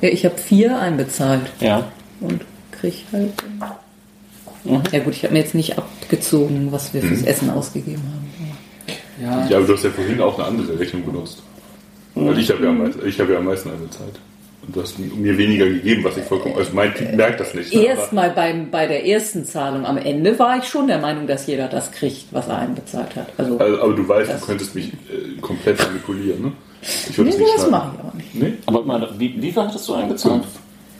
Ja, 0.00 0.08
ich 0.08 0.24
habe 0.24 0.36
vier 0.36 0.78
einbezahlt 0.78 1.50
Ja. 1.60 1.88
und 2.20 2.42
krieg 2.72 3.04
halt. 3.12 3.32
Ja 4.64 4.98
gut, 5.00 5.14
ich 5.14 5.24
habe 5.24 5.32
mir 5.34 5.40
jetzt 5.40 5.54
nicht 5.54 5.76
abgezogen, 5.78 6.70
was 6.70 6.92
wir 6.94 7.02
fürs 7.02 7.22
Essen 7.26 7.50
ausgegeben 7.50 8.02
haben. 8.02 8.31
Ja, 9.22 9.46
Ja, 9.48 9.56
aber 9.58 9.66
du 9.66 9.74
hast 9.74 9.84
ja 9.84 9.90
vorhin 9.90 10.20
auch 10.20 10.38
eine 10.38 10.48
andere 10.48 10.78
Rechnung 10.78 11.04
benutzt. 11.04 11.42
Weil 12.14 12.38
ich 12.38 12.50
habe 12.50 12.62
ja, 12.62 12.68
am 12.70 12.78
meisten- 12.78 13.06
ich 13.06 13.18
habe 13.20 13.32
ja 13.32 13.38
am 13.38 13.44
meisten 13.46 13.70
einbezahlt. 13.70 14.18
Und 14.66 14.76
du 14.76 14.82
hast 14.82 14.96
mir 14.98 15.36
weniger 15.38 15.66
gegeben, 15.66 16.04
was 16.04 16.16
ich 16.16 16.22
vollkommen. 16.24 16.54
Also 16.56 16.70
mein 16.72 16.94
Typ 16.94 17.12
merkt 17.14 17.40
das 17.40 17.52
nicht. 17.54 17.74
ne? 17.74 17.82
Erstmal 17.84 18.30
beim, 18.30 18.70
bei 18.70 18.86
der 18.86 19.04
ersten 19.06 19.44
Zahlung 19.44 19.84
am 19.86 19.96
Ende 19.98 20.38
war 20.38 20.58
ich 20.58 20.64
schon 20.64 20.86
der 20.86 20.98
Meinung, 20.98 21.26
dass 21.26 21.46
jeder 21.48 21.66
das 21.68 21.90
kriegt, 21.90 22.26
was 22.30 22.46
er 22.46 22.58
einbezahlt 22.58 23.16
hat. 23.16 23.26
Also, 23.38 23.58
Also, 23.58 23.82
aber 23.82 23.92
du 23.94 24.06
weißt, 24.08 24.30
du 24.40 24.46
könntest 24.46 24.74
mich 24.76 24.92
äh, 24.92 25.40
komplett 25.40 25.78
manipulieren, 25.82 26.42
ne? 26.42 26.52
Ich 26.82 27.10
nee, 27.10 27.16
würde 27.16 27.30
nee, 27.30 27.38
nicht 27.38 27.54
das 27.56 27.70
mache 27.70 27.92
ich 27.94 28.00
aber 28.04 28.16
nicht. 28.16 28.34
Nee? 28.34 28.52
Aber 28.66 28.82
mal, 28.84 29.08
wie, 29.18 29.34
wie 29.42 29.50
viel 29.52 29.62
hattest 29.62 29.88
du 29.88 29.94
eingezahlt? 29.94 30.42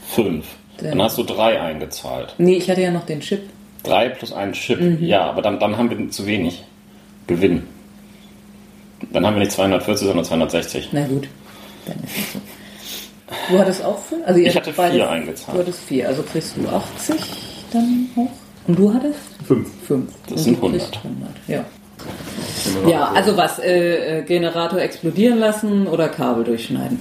Fünf. 0.08 0.46
Dann 0.80 1.00
hast 1.02 1.18
du 1.18 1.22
drei 1.22 1.61
eingezahlt. 1.61 2.35
Nee, 2.38 2.56
ich 2.56 2.68
hatte 2.68 2.80
ja 2.80 2.90
noch 2.90 3.06
den 3.06 3.20
Chip. 3.20 3.42
Drei 3.85 4.08
plus 4.08 4.32
einen 4.32 4.52
Chip. 4.54 4.80
Mhm. 4.80 4.98
Ja, 5.04 5.22
aber 5.26 5.42
dann, 5.42 5.61
dann 5.61 5.76
haben 5.76 5.90
wir 5.90 6.11
zu 6.11 6.26
wenig. 6.26 6.64
Gewinn. 7.28 7.62
Dann 9.12 9.27
haben 9.27 9.35
wir 9.35 9.40
nicht 9.40 9.53
240, 9.53 10.07
sondern 10.07 10.25
260. 10.25 10.88
Na 10.92 11.07
gut, 11.07 11.29
dann 11.87 11.96
ist 12.05 12.16
es 12.16 12.33
so. 12.33 12.38
Du 13.51 13.59
hattest 13.59 13.85
auch 13.85 13.98
fünf? 13.98 14.27
Also 14.27 14.40
Ich 14.40 14.55
hatte 14.55 14.72
beide- 14.77 14.94
vier 14.94 15.11
eingezahlt. 15.11 15.57
Du 15.57 15.62
hattest 15.62 15.81
vier, 15.85 16.09
also 16.09 16.22
kriegst 16.22 16.55
du 16.57 16.68
80 16.68 17.16
dann 17.72 18.09
auch. 18.16 18.68
Und 18.68 18.79
du 18.79 18.92
hattest? 18.94 19.18
Fünf. 19.46 19.68
Fünf. 19.87 20.12
Das 20.25 20.33
Und 20.33 20.38
sind 20.38 20.62
du 20.62 20.68
kriegst 20.70 20.96
100. 20.98 21.05
100. 21.05 21.31
Ja. 21.48 21.64
Ja, 22.88 23.12
also 23.12 23.37
was? 23.37 23.59
Äh, 23.59 24.18
äh, 24.20 24.22
Generator 24.22 24.81
explodieren 24.81 25.38
lassen 25.38 25.87
oder 25.87 26.09
Kabel 26.09 26.44
durchschneiden? 26.44 27.01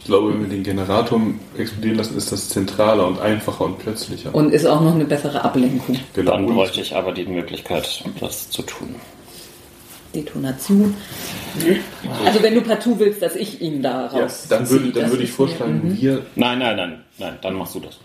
Ich 0.00 0.06
glaube, 0.06 0.32
wenn 0.32 0.42
wir 0.42 0.48
den 0.48 0.62
Generator 0.62 1.20
explodieren 1.56 1.98
lassen, 1.98 2.16
ist 2.16 2.32
das 2.32 2.48
zentraler 2.48 3.06
und 3.06 3.20
einfacher 3.20 3.64
und 3.66 3.78
plötzlicher. 3.78 4.34
Und 4.34 4.52
ist 4.52 4.66
auch 4.66 4.80
noch 4.80 4.94
eine 4.94 5.04
bessere 5.04 5.44
Ablenkung. 5.44 5.96
Genau. 6.14 6.32
Dann 6.32 6.46
bräuchte 6.46 6.80
ich 6.80 6.94
aber 6.96 7.12
die 7.12 7.26
Möglichkeit, 7.26 8.02
das 8.18 8.50
zu 8.50 8.62
tun. 8.62 8.94
Detonation. 10.14 10.94
Also 12.24 12.42
wenn 12.42 12.54
du 12.54 12.60
partout 12.62 12.98
willst, 12.98 13.22
dass 13.22 13.36
ich 13.36 13.60
ihn 13.60 13.82
da 13.82 14.10
ja, 14.12 14.22
raus. 14.22 14.46
dann 14.48 14.68
würde, 14.68 14.90
dann 14.92 15.10
würde 15.10 15.24
ich 15.24 15.30
vorschlagen, 15.32 15.80
mir- 15.88 16.00
wir. 16.00 16.26
Nein, 16.36 16.58
nein, 16.58 16.76
nein, 16.76 16.98
nein, 17.18 17.34
dann 17.42 17.54
machst 17.54 17.74
du 17.74 17.80
das. 17.80 17.98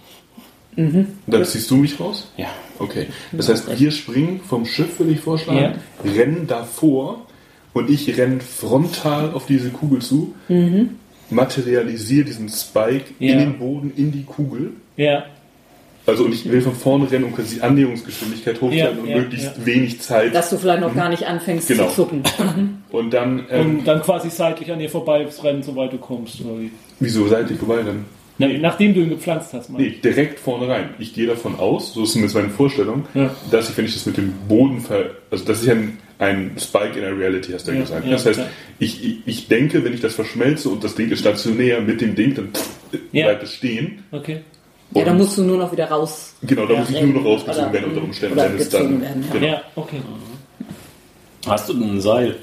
Dann 0.78 1.46
ziehst 1.46 1.72
du 1.72 1.78
mich 1.78 1.98
raus? 2.00 2.30
Ja. 2.36 2.48
Okay. 2.80 3.08
Das 3.32 3.48
heißt, 3.48 3.80
wir 3.80 3.91
springen 3.91 4.41
vom 4.46 4.65
Schiff, 4.65 5.00
würde 5.00 5.13
ich 5.13 5.22
vorschlagen, 5.22 5.76
rennen 6.04 6.48
davor 6.48 7.26
und 7.74 7.89
ich 7.89 8.18
renne 8.18 8.41
frontal 8.41 9.32
auf 9.34 9.46
diese 9.46 9.70
Kugel 9.70 10.00
zu, 10.02 10.34
materialisiere 11.30 12.26
diesen 12.26 12.50
Spike 12.50 13.06
Ja. 13.20 13.34
in 13.34 13.39
den 13.39 13.58
Boden, 13.60 13.94
in 13.96 14.12
die 14.12 14.24
Kugel. 14.24 14.74
Ja, 14.98 15.26
Also 16.08 16.26
und 16.26 16.34
ich 16.34 16.50
will 16.50 16.62
von 16.62 16.74
vorne 16.76 17.10
rennen, 17.12 17.24
um 17.26 17.34
quasi 17.36 17.56
die 17.56 17.62
Annäherungsgeschwindigkeit 17.62 18.62
hochzuhalten 18.62 18.98
Ja, 18.98 19.02
und 19.04 19.10
ja, 19.10 19.18
möglichst 19.18 19.58
ja. 19.58 19.65
wenig 19.65 20.02
Zeit. 20.02 20.36
Dass 20.36 20.50
du 20.52 20.58
vielleicht 20.58 20.82
noch 20.82 20.94
gar 20.94 21.10
nicht 21.10 21.24
anfängst 21.26 21.68
Genau. 21.68 21.88
zu 21.89 21.96
zucken. 22.04 22.22
und 22.91 23.12
dann, 23.13 23.46
ähm, 23.50 23.80
und 23.80 23.86
dann 23.88 24.02
quasi 24.02 24.30
seitlich 24.30 24.72
an 24.72 24.80
ihr 24.80 24.89
vorbei 24.89 25.28
rennen, 25.44 25.63
soweit 25.63 25.91
du 25.94 25.98
kommst. 25.98 26.41
Oder 26.41 26.60
wie? 26.62 26.72
wieso 27.00 27.28
seitlich 27.28 27.58
vorbei 27.58 27.82
dann? 27.84 28.06
Na, 28.38 28.48
nachdem 28.50 28.94
du 28.94 29.00
ihn 29.02 29.10
gepflanzt 29.10 29.54
hast, 29.54 29.70
Mann. 29.70 29.82
Nee, 29.82 29.96
direkt 30.04 30.39
vorne 30.39 30.68
rein. 30.68 30.89
Ich 31.00 31.13
gehe 31.13 31.26
davon 31.26 31.56
aus, 31.58 31.94
so 31.94 32.04
ist 32.04 32.12
zumindest 32.12 32.36
meine 32.36 32.50
Vorstellung, 32.50 33.06
Ja. 33.13 33.34
dass 33.50 33.70
ich, 33.70 33.78
wenn 33.78 33.86
ich 33.86 33.94
das 33.94 34.06
mit 34.06 34.18
dem 34.18 34.34
Boden 34.48 34.82
ver... 34.82 35.12
Also 35.32 35.46
das 35.46 35.62
ist 35.62 35.68
ja 35.68 35.74
ein, 35.74 35.98
ein 36.20 36.52
Spike 36.60 36.96
in 37.00 37.02
der 37.02 37.18
Reality, 37.18 37.54
hast 37.54 37.65
du 37.68 37.72
ja, 37.72 37.78
Ja, 37.78 37.84
gesagt. 37.84 38.12
das 38.12 38.26
heißt, 38.26 38.39
ja. 38.39 38.46
ich, 38.78 39.04
ich, 39.06 39.18
ich 39.26 39.48
denke, 39.48 39.84
wenn 39.86 39.94
ich 39.94 40.02
das 40.02 40.15
verschmelze 40.15 40.68
und 40.70 40.84
das 40.84 40.96
Ding 40.96 41.10
ist 41.12 41.20
stationär 41.22 41.80
mit 41.82 42.02
dem 42.02 42.13
Ding, 42.13 42.36
dann 42.36 42.50
Ja. 43.13 43.28
bleibt 43.28 43.44
es 43.44 43.54
stehen. 43.54 44.04
Okay. 44.12 44.41
Ja, 44.91 45.04
dann 45.04 45.17
musst 45.17 45.38
du 45.38 45.43
nur 45.43 45.58
noch 45.58 45.71
wieder 45.71 45.89
raus. 45.89 46.36
Genau, 46.41 46.65
da 46.65 46.74
Ja, 46.74 46.80
muss 46.80 46.89
ich 46.89 47.02
nur 47.02 47.13
noch 47.21 47.26
rausgezogen 47.26 47.74
werden 47.74 47.89
unter 47.89 48.04
Umständen, 48.04 48.38
oder 48.39 48.50
wenn 48.50 48.58
es 48.60 48.69
dann... 48.69 49.02
werden, 49.02 49.26
ja. 49.28 49.34
genau. 49.34 49.48
Ja, 49.48 49.62
okay. 49.76 50.02
Hast 51.48 51.69
du 51.69 51.74
denn 51.74 51.95
ein 51.95 52.02
Seil? 52.02 52.36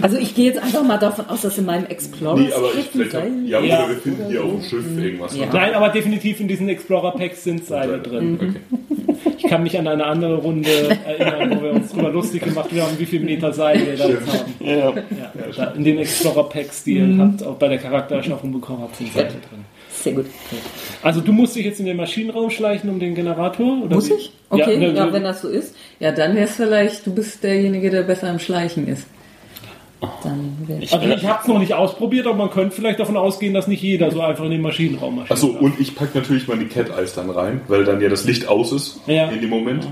Also 0.00 0.16
ich 0.16 0.34
gehe 0.34 0.46
jetzt 0.46 0.58
einfach 0.58 0.82
mal 0.82 0.96
davon 0.96 1.26
aus, 1.26 1.42
dass 1.42 1.58
in 1.58 1.66
meinem 1.66 1.84
Explorer 1.86 2.38
Nee, 2.38 2.52
aber 2.52 2.68
ich 2.78 2.86
vielleicht 2.86 3.14
hab, 3.14 3.24
ja, 3.46 3.60
Ja. 3.60 3.84
oder 3.84 3.88
wir 3.90 3.96
finden 4.00 4.26
hier 4.28 4.42
auf 4.42 4.50
dem 4.50 4.62
Schiff 4.62 4.84
irgendwas. 4.98 5.36
Ja. 5.36 5.44
ne? 5.46 5.50
Nein, 5.52 5.74
aber 5.74 5.90
definitiv 5.90 6.40
in 6.40 6.48
diesen 6.48 6.68
Explorer 6.70 7.12
Packs 7.12 7.44
sind 7.44 7.66
Seile 7.66 7.98
drin. 7.98 8.38
Okay. 8.40 9.34
Ich 9.36 9.42
kann 9.50 9.62
mich 9.62 9.78
an 9.78 9.86
eine 9.86 10.06
andere 10.06 10.36
Runde 10.36 10.70
erinnern, 11.04 11.58
wo 11.58 11.62
wir 11.62 11.72
uns 11.72 11.92
drüber 11.92 12.10
lustig 12.10 12.42
gemacht 12.42 12.70
haben, 12.72 12.98
wie 12.98 13.04
viel 13.04 13.20
Meter 13.20 13.52
Seil 13.52 13.84
wir 13.86 13.96
da 13.96 14.08
jetzt 14.08 14.32
haben. 14.32 14.54
Ja. 14.60 14.76
Ja, 14.76 15.32
da, 15.56 15.64
in 15.72 15.84
den 15.84 15.98
Explorer 15.98 16.48
Packs, 16.48 16.84
die 16.84 16.94
ihr 16.94 17.18
habt, 17.18 17.44
auch 17.44 17.56
bei 17.56 17.68
der 17.68 17.78
Charaktererschaffung 17.78 18.50
bekommen 18.50 18.80
habt, 18.82 18.96
sind 18.96 19.12
Seile 19.12 19.28
drin. 19.28 19.64
Sehr 20.02 20.14
gut. 20.14 20.26
Also 21.02 21.20
du 21.20 21.32
musst 21.32 21.54
dich 21.54 21.64
jetzt 21.64 21.78
in 21.80 21.86
den 21.86 21.96
Maschinenraum 21.96 22.50
schleichen 22.50 22.90
um 22.90 22.98
den 22.98 23.14
Generator? 23.14 23.82
Oder 23.84 23.94
Muss 23.96 24.10
wie? 24.10 24.14
ich? 24.14 24.32
Okay, 24.50 24.76
ne, 24.76 24.92
ja, 24.92 25.06
ne, 25.06 25.12
wenn 25.12 25.22
das 25.22 25.42
so 25.42 25.48
ist. 25.48 25.74
Ja, 26.00 26.10
dann 26.12 26.34
wäre 26.34 26.46
es 26.46 26.56
vielleicht, 26.56 27.06
du 27.06 27.14
bist 27.14 27.42
derjenige, 27.44 27.90
der 27.90 28.02
besser 28.02 28.28
im 28.30 28.38
Schleichen 28.38 28.88
ist. 28.88 29.06
Dann 30.24 30.56
Ich, 30.80 30.92
Also 30.92 31.06
ich 31.08 31.24
habe 31.24 31.38
es 31.42 31.48
noch 31.48 31.60
nicht 31.60 31.74
ausprobiert, 31.74 32.26
aber 32.26 32.36
man 32.36 32.50
könnte 32.50 32.74
vielleicht 32.74 32.98
davon 32.98 33.16
ausgehen, 33.16 33.54
dass 33.54 33.68
nicht 33.68 33.82
jeder 33.82 34.10
so 34.10 34.20
einfach 34.20 34.44
in 34.44 34.50
den 34.50 34.60
Maschinenraum 34.60 35.14
marschiert. 35.16 35.30
Achso, 35.38 35.46
und 35.46 35.78
ich 35.78 35.94
packe 35.94 36.18
natürlich 36.18 36.48
meine 36.48 36.64
Cat 36.66 36.90
Eyes 36.90 37.14
dann 37.14 37.30
rein, 37.30 37.60
weil 37.68 37.84
dann 37.84 38.00
ja 38.00 38.08
das 38.08 38.24
Licht 38.24 38.48
aus 38.48 38.72
ist 38.72 39.00
Ja. 39.06 39.28
in 39.28 39.40
dem 39.40 39.50
Moment. 39.50 39.86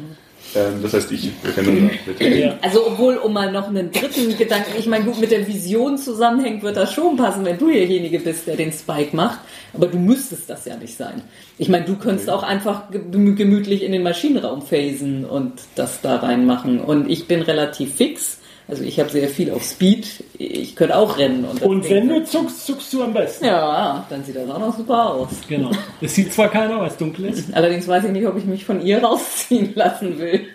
Ähm, 0.54 0.82
das 0.82 0.94
heißt, 0.94 1.12
ich 1.12 1.30
mit. 1.44 2.20
Ja. 2.20 2.58
Also 2.60 2.86
obwohl, 2.86 3.16
um 3.16 3.32
mal 3.32 3.52
noch 3.52 3.68
einen 3.68 3.92
dritten 3.92 4.36
Gedanken, 4.36 4.72
ich 4.78 4.86
meine, 4.86 5.04
gut, 5.04 5.20
mit 5.20 5.30
der 5.30 5.46
Vision 5.46 5.96
zusammenhängt, 5.96 6.62
wird 6.62 6.76
das 6.76 6.92
schon 6.92 7.16
passen, 7.16 7.44
wenn 7.44 7.56
du 7.58 7.70
derjenige 7.70 8.18
bist, 8.18 8.46
der 8.48 8.56
den 8.56 8.72
Spike 8.72 9.14
macht. 9.14 9.38
Aber 9.72 9.86
du 9.86 9.98
müsstest 9.98 10.50
das 10.50 10.64
ja 10.64 10.76
nicht 10.76 10.96
sein. 10.96 11.22
Ich 11.58 11.68
meine, 11.68 11.84
du 11.84 11.94
könntest 11.94 12.28
auch 12.28 12.42
einfach 12.42 12.90
ge- 12.90 13.00
gemütlich 13.36 13.84
in 13.84 13.92
den 13.92 14.02
Maschinenraum 14.02 14.62
phasen 14.62 15.24
und 15.24 15.52
das 15.76 16.00
da 16.00 16.16
reinmachen. 16.16 16.80
Und 16.80 17.08
ich 17.08 17.28
bin 17.28 17.42
relativ 17.42 17.94
fix. 17.94 18.39
Also 18.70 18.84
ich 18.84 19.00
habe 19.00 19.10
sehr 19.10 19.28
viel 19.28 19.50
auf 19.50 19.64
Speed. 19.64 20.22
Ich 20.38 20.76
könnte 20.76 20.96
auch 20.96 21.18
rennen. 21.18 21.44
Und, 21.44 21.60
Und 21.62 21.90
wenn 21.90 22.08
du 22.08 22.24
zuckst, 22.24 22.66
zuckst 22.66 22.92
du 22.92 23.02
am 23.02 23.12
besten. 23.12 23.46
Ja, 23.46 24.06
dann 24.08 24.24
sieht 24.24 24.36
das 24.36 24.48
auch 24.48 24.60
noch 24.60 24.76
super 24.76 25.10
aus. 25.10 25.30
Genau. 25.48 25.72
Es 26.00 26.14
sieht 26.14 26.32
zwar 26.32 26.48
keiner, 26.48 26.78
weil 26.78 26.88
es 26.88 26.96
dunkel 26.96 27.26
ist. 27.26 27.52
Allerdings 27.52 27.88
weiß 27.88 28.04
ich 28.04 28.12
nicht, 28.12 28.26
ob 28.28 28.38
ich 28.38 28.44
mich 28.44 28.64
von 28.64 28.80
ihr 28.80 28.98
rausziehen 29.04 29.72
lassen 29.74 30.20
will. 30.20 30.46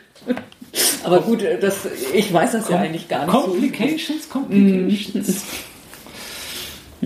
Aber 1.04 1.20
gut, 1.22 1.44
das, 1.62 1.88
ich 2.14 2.32
weiß 2.34 2.54
das 2.54 2.70
ja 2.70 2.78
eigentlich 2.78 3.10
gar 3.10 3.26
nicht 3.26 3.34
so. 3.34 3.42
Complications, 3.42 4.30
Complications. 4.30 5.44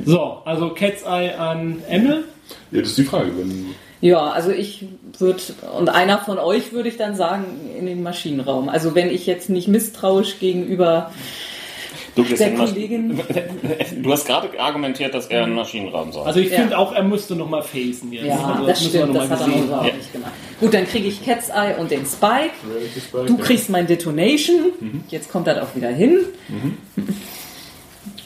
So, 0.05 0.41
also 0.45 0.69
Cat's 0.69 1.03
Eye 1.03 1.33
an 1.35 1.81
Emmel. 1.89 2.25
Ja, 2.71 2.81
das 2.81 2.89
ist 2.89 2.99
die 2.99 3.03
Frage. 3.03 3.35
Wenn, 3.35 3.73
Ja, 4.01 4.29
also 4.31 4.51
ich 4.51 4.85
würde, 5.17 5.41
und 5.77 5.89
einer 5.89 6.19
von 6.19 6.37
euch 6.37 6.71
würde 6.71 6.87
ich 6.89 6.95
dann 6.97 7.15
sagen, 7.15 7.43
in 7.77 7.85
den 7.85 8.01
Maschinenraum. 8.01 8.69
Also 8.69 8.95
wenn 8.95 9.09
ich 9.09 9.25
jetzt 9.25 9.49
nicht 9.49 9.67
misstrauisch 9.67 10.39
gegenüber 10.39 11.11
du, 12.15 12.23
der 12.23 12.39
in 12.47 12.55
den 12.55 12.57
Kollegin. 12.57 13.19
du 14.01 14.11
hast 14.13 14.25
gerade 14.25 14.57
argumentiert, 14.57 15.13
dass 15.13 15.27
er 15.27 15.43
ein 15.43 15.53
Maschinenraum 15.53 16.13
soll. 16.13 16.25
Also 16.25 16.39
ich 16.39 16.49
Ja. 16.49 16.59
finde 16.61 16.77
auch, 16.77 16.93
er 16.93 17.03
müsste 17.03 17.35
noch 17.35 17.49
mal 17.49 17.61
facen 17.61 18.13
jetzt. 18.13 18.25
Ja, 18.25 18.37
also 18.37 18.65
das 18.67 18.81
wir 18.83 18.89
stimmt, 18.89 19.13
noch 19.13 19.21
das 19.21 19.29
hat 19.31 19.39
er 19.41 19.45
gesehen. 19.47 19.63
überhaupt 19.65 19.87
Ja. 19.87 19.93
nicht 19.93 20.13
gemacht. 20.13 20.31
Gut, 20.61 20.73
dann 20.73 20.87
kriege 20.87 21.07
ich 21.09 21.25
Cat's 21.25 21.49
Eye 21.49 21.75
und 21.77 21.91
den 21.91 22.05
Spike. 22.05 22.51
Du 23.27 23.37
kriegst 23.37 23.69
mein 23.69 23.85
Detonation. 23.85 24.71
Jetzt 25.09 25.29
kommt 25.29 25.47
das 25.47 25.57
auch 25.57 25.75
wieder 25.75 25.89
hin. 25.89 26.19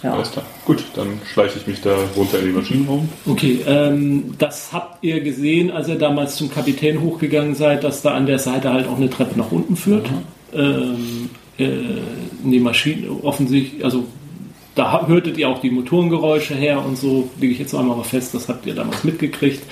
Ja. 0.03 0.13
Alles 0.13 0.31
klar. 0.31 0.45
Gut, 0.65 0.83
dann 0.95 1.21
schleiche 1.31 1.59
ich 1.59 1.65
mich 1.65 1.81
da 1.81 1.95
runter 2.15 2.39
in 2.39 2.45
den 2.45 2.55
Maschinenraum. 2.55 3.09
Okay, 3.25 3.59
ähm, 3.65 4.35
das 4.37 4.73
habt 4.73 5.03
ihr 5.03 5.21
gesehen, 5.21 5.71
als 5.71 5.87
ihr 5.87 5.95
damals 5.95 6.35
zum 6.35 6.51
Kapitän 6.51 7.01
hochgegangen 7.01 7.55
seid, 7.55 7.85
dass 7.85 8.01
da 8.01 8.13
an 8.13 8.25
der 8.25 8.39
Seite 8.39 8.73
halt 8.73 8.87
auch 8.87 8.97
eine 8.97 9.09
Treppe 9.09 9.39
nach 9.39 9.51
unten 9.51 9.77
führt. 9.77 10.07
Ähm, 10.53 11.29
äh, 11.57 11.63
in 12.43 12.51
die 12.51 12.59
Maschine 12.59 13.07
offensichtlich, 13.23 13.83
also 13.83 14.05
da 14.75 15.07
hörtet 15.07 15.37
ihr 15.37 15.47
auch 15.47 15.61
die 15.61 15.69
Motorengeräusche 15.69 16.55
her 16.55 16.83
und 16.83 16.97
so, 16.97 17.29
lege 17.39 17.53
ich 17.53 17.59
jetzt 17.59 17.73
einmal 17.73 17.95
mal 17.95 18.03
fest, 18.03 18.33
das 18.33 18.49
habt 18.49 18.65
ihr 18.65 18.75
damals 18.75 19.03
mitgekriegt. 19.03 19.63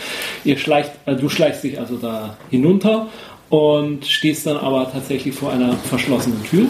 Ihr 0.45 0.57
schleicht, 0.57 0.91
äh, 1.05 1.15
du 1.15 1.27
schleichst 1.27 1.63
dich 1.63 1.79
also 1.79 1.97
da 1.97 2.37
hinunter 2.49 3.09
und 3.49 4.05
stehst 4.05 4.45
dann 4.45 4.57
aber 4.57 4.89
tatsächlich 4.91 5.35
vor 5.35 5.51
einer 5.51 5.73
verschlossenen 5.73 6.43
Tür. 6.45 6.67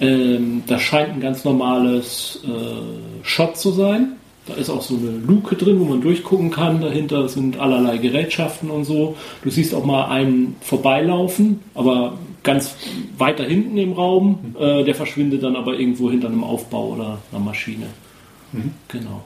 Ähm, 0.00 0.62
das 0.66 0.82
scheint 0.82 1.14
ein 1.14 1.20
ganz 1.20 1.44
normales 1.44 2.40
äh, 2.44 3.24
Shot 3.26 3.56
zu 3.56 3.72
sein. 3.72 4.12
Da 4.46 4.54
ist 4.54 4.70
auch 4.70 4.82
so 4.82 4.96
eine 4.96 5.10
Luke 5.10 5.56
drin, 5.56 5.78
wo 5.78 5.84
man 5.84 6.00
durchgucken 6.00 6.50
kann. 6.50 6.80
Dahinter 6.80 7.28
sind 7.28 7.58
allerlei 7.58 7.98
Gerätschaften 7.98 8.70
und 8.70 8.84
so. 8.84 9.16
Du 9.42 9.50
siehst 9.50 9.74
auch 9.74 9.84
mal 9.84 10.06
einen 10.06 10.56
vorbeilaufen, 10.60 11.60
aber 11.74 12.14
ganz 12.42 12.74
weiter 13.18 13.44
hinten 13.44 13.76
im 13.76 13.92
Raum. 13.92 14.54
Äh, 14.58 14.84
der 14.84 14.94
verschwindet 14.94 15.42
dann 15.42 15.56
aber 15.56 15.78
irgendwo 15.78 16.10
hinter 16.10 16.28
einem 16.28 16.44
Aufbau 16.44 16.94
oder 16.94 17.18
einer 17.30 17.40
Maschine. 17.40 17.86
Genau. 18.88 19.24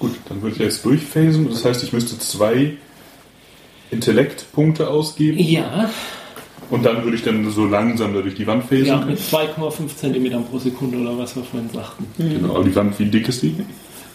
Gut, 0.00 0.16
dann 0.28 0.42
würde 0.42 0.56
ich 0.56 0.60
jetzt 0.60 0.84
durchphasen. 0.84 1.48
Das 1.48 1.64
heißt, 1.64 1.84
ich 1.84 1.92
müsste 1.92 2.18
zwei 2.18 2.72
Intellektpunkte 3.92 4.88
ausgeben. 4.88 5.38
Ja, 5.38 5.90
Und 6.72 6.86
dann 6.86 7.04
würde 7.04 7.16
ich 7.18 7.22
dann 7.22 7.50
so 7.50 7.66
langsam 7.66 8.14
da 8.14 8.22
durch 8.22 8.34
die 8.34 8.46
Wand 8.46 8.64
phasen 8.64 8.86
ja 8.86 8.98
können. 8.98 9.10
mit 9.10 9.20
2,5 9.20 9.94
cm 9.94 10.44
pro 10.44 10.58
Sekunde 10.58 10.96
oder 10.98 11.18
was 11.18 11.36
wir 11.36 11.44
vorhin 11.44 11.68
sagten. 11.68 12.06
Genau, 12.16 12.54
aber 12.54 12.64
die 12.64 12.74
Wand, 12.74 12.98
wie 12.98 13.04
dick 13.04 13.28
ist 13.28 13.42
die? 13.42 13.54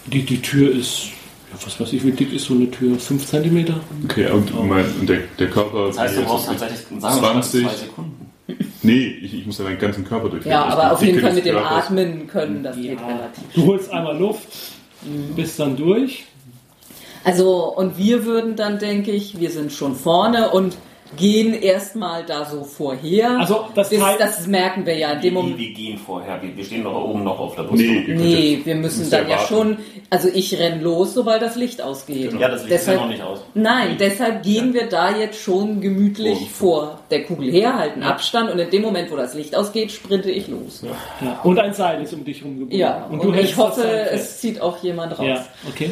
Die, 0.07 0.23
die 0.23 0.41
Tür 0.41 0.71
ist, 0.73 1.09
ja, 1.51 1.59
was 1.63 1.79
weiß 1.79 1.93
ich, 1.93 2.03
wie 2.03 2.11
dick 2.11 2.33
ist 2.33 2.45
so 2.45 2.55
eine 2.55 2.71
Tür? 2.71 2.97
5 2.97 3.27
cm? 3.27 3.75
Okay, 4.05 4.31
und, 4.31 4.67
mein, 4.67 4.85
und 4.99 5.07
der, 5.07 5.19
der 5.37 5.51
Körper. 5.51 5.87
das 5.87 5.99
heißt, 5.99 6.17
du 6.17 6.23
brauchst 6.23 6.47
tatsächlich 6.47 6.79
sagen 6.99 7.15
wir 7.15 7.21
mal, 7.21 7.43
20. 7.43 7.63
zwei 7.63 7.75
Sekunden. 7.75 8.31
Nee, 8.81 9.05
ich, 9.21 9.35
ich 9.35 9.45
muss 9.45 9.59
ja 9.59 9.63
meinen 9.65 9.77
ganzen 9.77 10.03
Körper 10.03 10.29
durchphasen. 10.29 10.51
Ja, 10.51 10.65
aber 10.65 10.93
auf 10.93 11.03
jeden 11.03 11.19
Fall 11.19 11.33
mit 11.33 11.45
dem 11.45 11.57
Körpers. 11.57 11.85
Atmen 11.85 12.25
können, 12.25 12.63
das 12.63 12.75
geht 12.75 12.99
relativ. 12.99 13.43
Du 13.53 13.65
holst 13.67 13.91
einmal 13.91 14.17
Luft, 14.17 14.47
bist 15.35 15.59
dann 15.59 15.77
durch. 15.77 16.25
Also, 17.23 17.75
und 17.75 17.99
wir 17.99 18.25
würden 18.25 18.55
dann, 18.55 18.79
denke 18.79 19.11
ich, 19.11 19.39
wir 19.39 19.51
sind 19.51 19.71
schon 19.73 19.95
vorne 19.95 20.49
und 20.49 20.75
gehen 21.15 21.53
erstmal 21.53 22.25
da 22.25 22.43
so 22.45 22.63
vorher. 22.63 23.39
Also, 23.39 23.65
das 23.75 23.91
heißt- 23.91 24.17
das 24.19 24.45
merken 24.47 24.85
wir 24.85 24.97
ja 24.97 25.11
in 25.13 25.21
dem 25.21 25.23
Wie, 25.23 25.37
Moment. 25.37 25.57
wir 25.57 25.73
gehen 25.73 25.97
vorher. 25.97 26.41
Wir, 26.41 26.55
wir 26.57 26.63
stehen 26.65 26.83
doch 26.83 26.93
oben 26.95 27.23
noch 27.23 27.39
auf 27.39 27.55
der 27.55 27.63
Nee, 27.63 27.69
Brüstung. 27.69 28.15
Nee, 28.17 28.53
jetzt- 28.55 28.65
wir 28.65 28.75
müssen 28.75 29.09
dann 29.09 29.27
ja 29.29 29.37
warten. 29.37 29.47
schon, 29.47 29.77
also 30.09 30.27
ich 30.33 30.57
renn 30.59 30.81
los, 30.81 31.13
sobald 31.13 31.41
das 31.41 31.55
Licht 31.55 31.81
ausgeht. 31.81 32.33
Ja, 32.39 32.49
das 32.49 32.63
Licht 32.63 32.75
ist 32.75 32.87
ja 32.87 32.93
deshalb, 32.93 33.01
noch 33.01 33.07
nicht 33.09 33.21
aus. 33.23 33.39
Nein, 33.53 33.95
deshalb 33.99 34.43
gehen 34.43 34.73
wir 34.73 34.87
da 34.87 35.15
jetzt 35.17 35.39
schon 35.41 35.79
gemütlich 35.81 36.49
vor 36.51 36.99
der 37.09 37.23
Kugel 37.23 37.51
her, 37.51 37.77
halten 37.77 38.03
Abstand 38.03 38.51
und 38.51 38.59
in 38.59 38.69
dem 38.69 38.81
Moment, 38.81 39.09
wo 39.11 39.15
das 39.15 39.33
Licht 39.33 39.55
ausgeht, 39.55 39.91
sprinte 39.91 40.29
ich 40.29 40.47
los. 40.47 40.83
Ja, 40.83 41.25
Ja. 41.27 41.39
Und 41.43 41.57
ein 41.59 41.73
Seil 41.73 42.01
ist 42.03 42.13
um 42.13 42.25
dich 42.25 42.43
rumgebunden. 42.43 42.87
und, 43.11 43.23
du 43.23 43.33
hältst 43.33 43.51
ich 43.51 43.57
hoffe, 43.57 43.83
es 44.11 44.39
zieht 44.39 44.61
auch 44.61 44.81
jemand 44.83 45.17
raus. 45.17 45.25
Ja, 45.27 45.45
okay. 45.69 45.91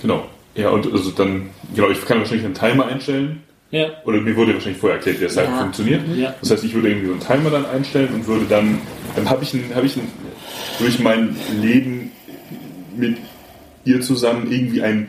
Genau. 0.00 0.22
Ja, 0.54 0.68
und 0.70 0.92
also 0.92 1.10
dann, 1.12 1.50
genau, 1.74 1.88
ich 1.88 2.04
kann 2.04 2.18
wahrscheinlich 2.18 2.44
einen 2.44 2.54
Timer 2.54 2.86
einstellen. 2.86 3.42
Ja. 3.72 3.86
Oder 4.04 4.20
mir 4.20 4.36
wurde 4.36 4.54
wahrscheinlich 4.54 4.80
vorher 4.80 4.98
erklärt, 4.98 5.18
wie 5.20 5.24
das 5.24 5.36
halt 5.36 5.48
Ja. 5.48 5.58
funktioniert. 5.62 6.02
Ja. 6.16 6.34
Das 6.40 6.50
heißt, 6.50 6.62
ich 6.62 6.74
würde 6.74 6.90
irgendwie 6.90 7.06
so 7.08 7.12
einen 7.14 7.22
Timer 7.22 7.50
dann 7.50 7.66
einstellen 7.66 8.10
und 8.14 8.26
würde 8.26 8.44
dann, 8.48 8.78
dann 9.16 9.28
habe 9.28 9.42
ich, 9.42 9.54
ein, 9.54 9.74
habe 9.74 9.86
ich 9.86 9.96
ein, 9.96 10.08
durch 10.78 10.98
mein 11.00 11.34
Leben 11.60 12.12
mit 12.96 13.16
ihr 13.84 14.00
zusammen 14.02 14.52
irgendwie 14.52 14.82
ein 14.82 15.08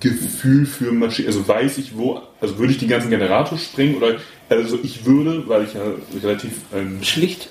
Gefühl 0.00 0.66
für 0.66 0.92
Maschinen, 0.92 1.28
also 1.28 1.48
weiß 1.48 1.78
ich 1.78 1.96
wo, 1.96 2.20
also 2.40 2.58
würde 2.58 2.72
ich 2.72 2.78
den 2.78 2.88
ganzen 2.88 3.10
Generator 3.10 3.58
sprengen 3.58 3.96
oder, 3.96 4.16
also 4.48 4.78
ich 4.82 5.04
würde, 5.06 5.48
weil 5.48 5.64
ich 5.64 5.74
ja 5.74 5.80
relativ, 6.22 6.52
ähm, 6.74 7.02
Schlicht. 7.02 7.48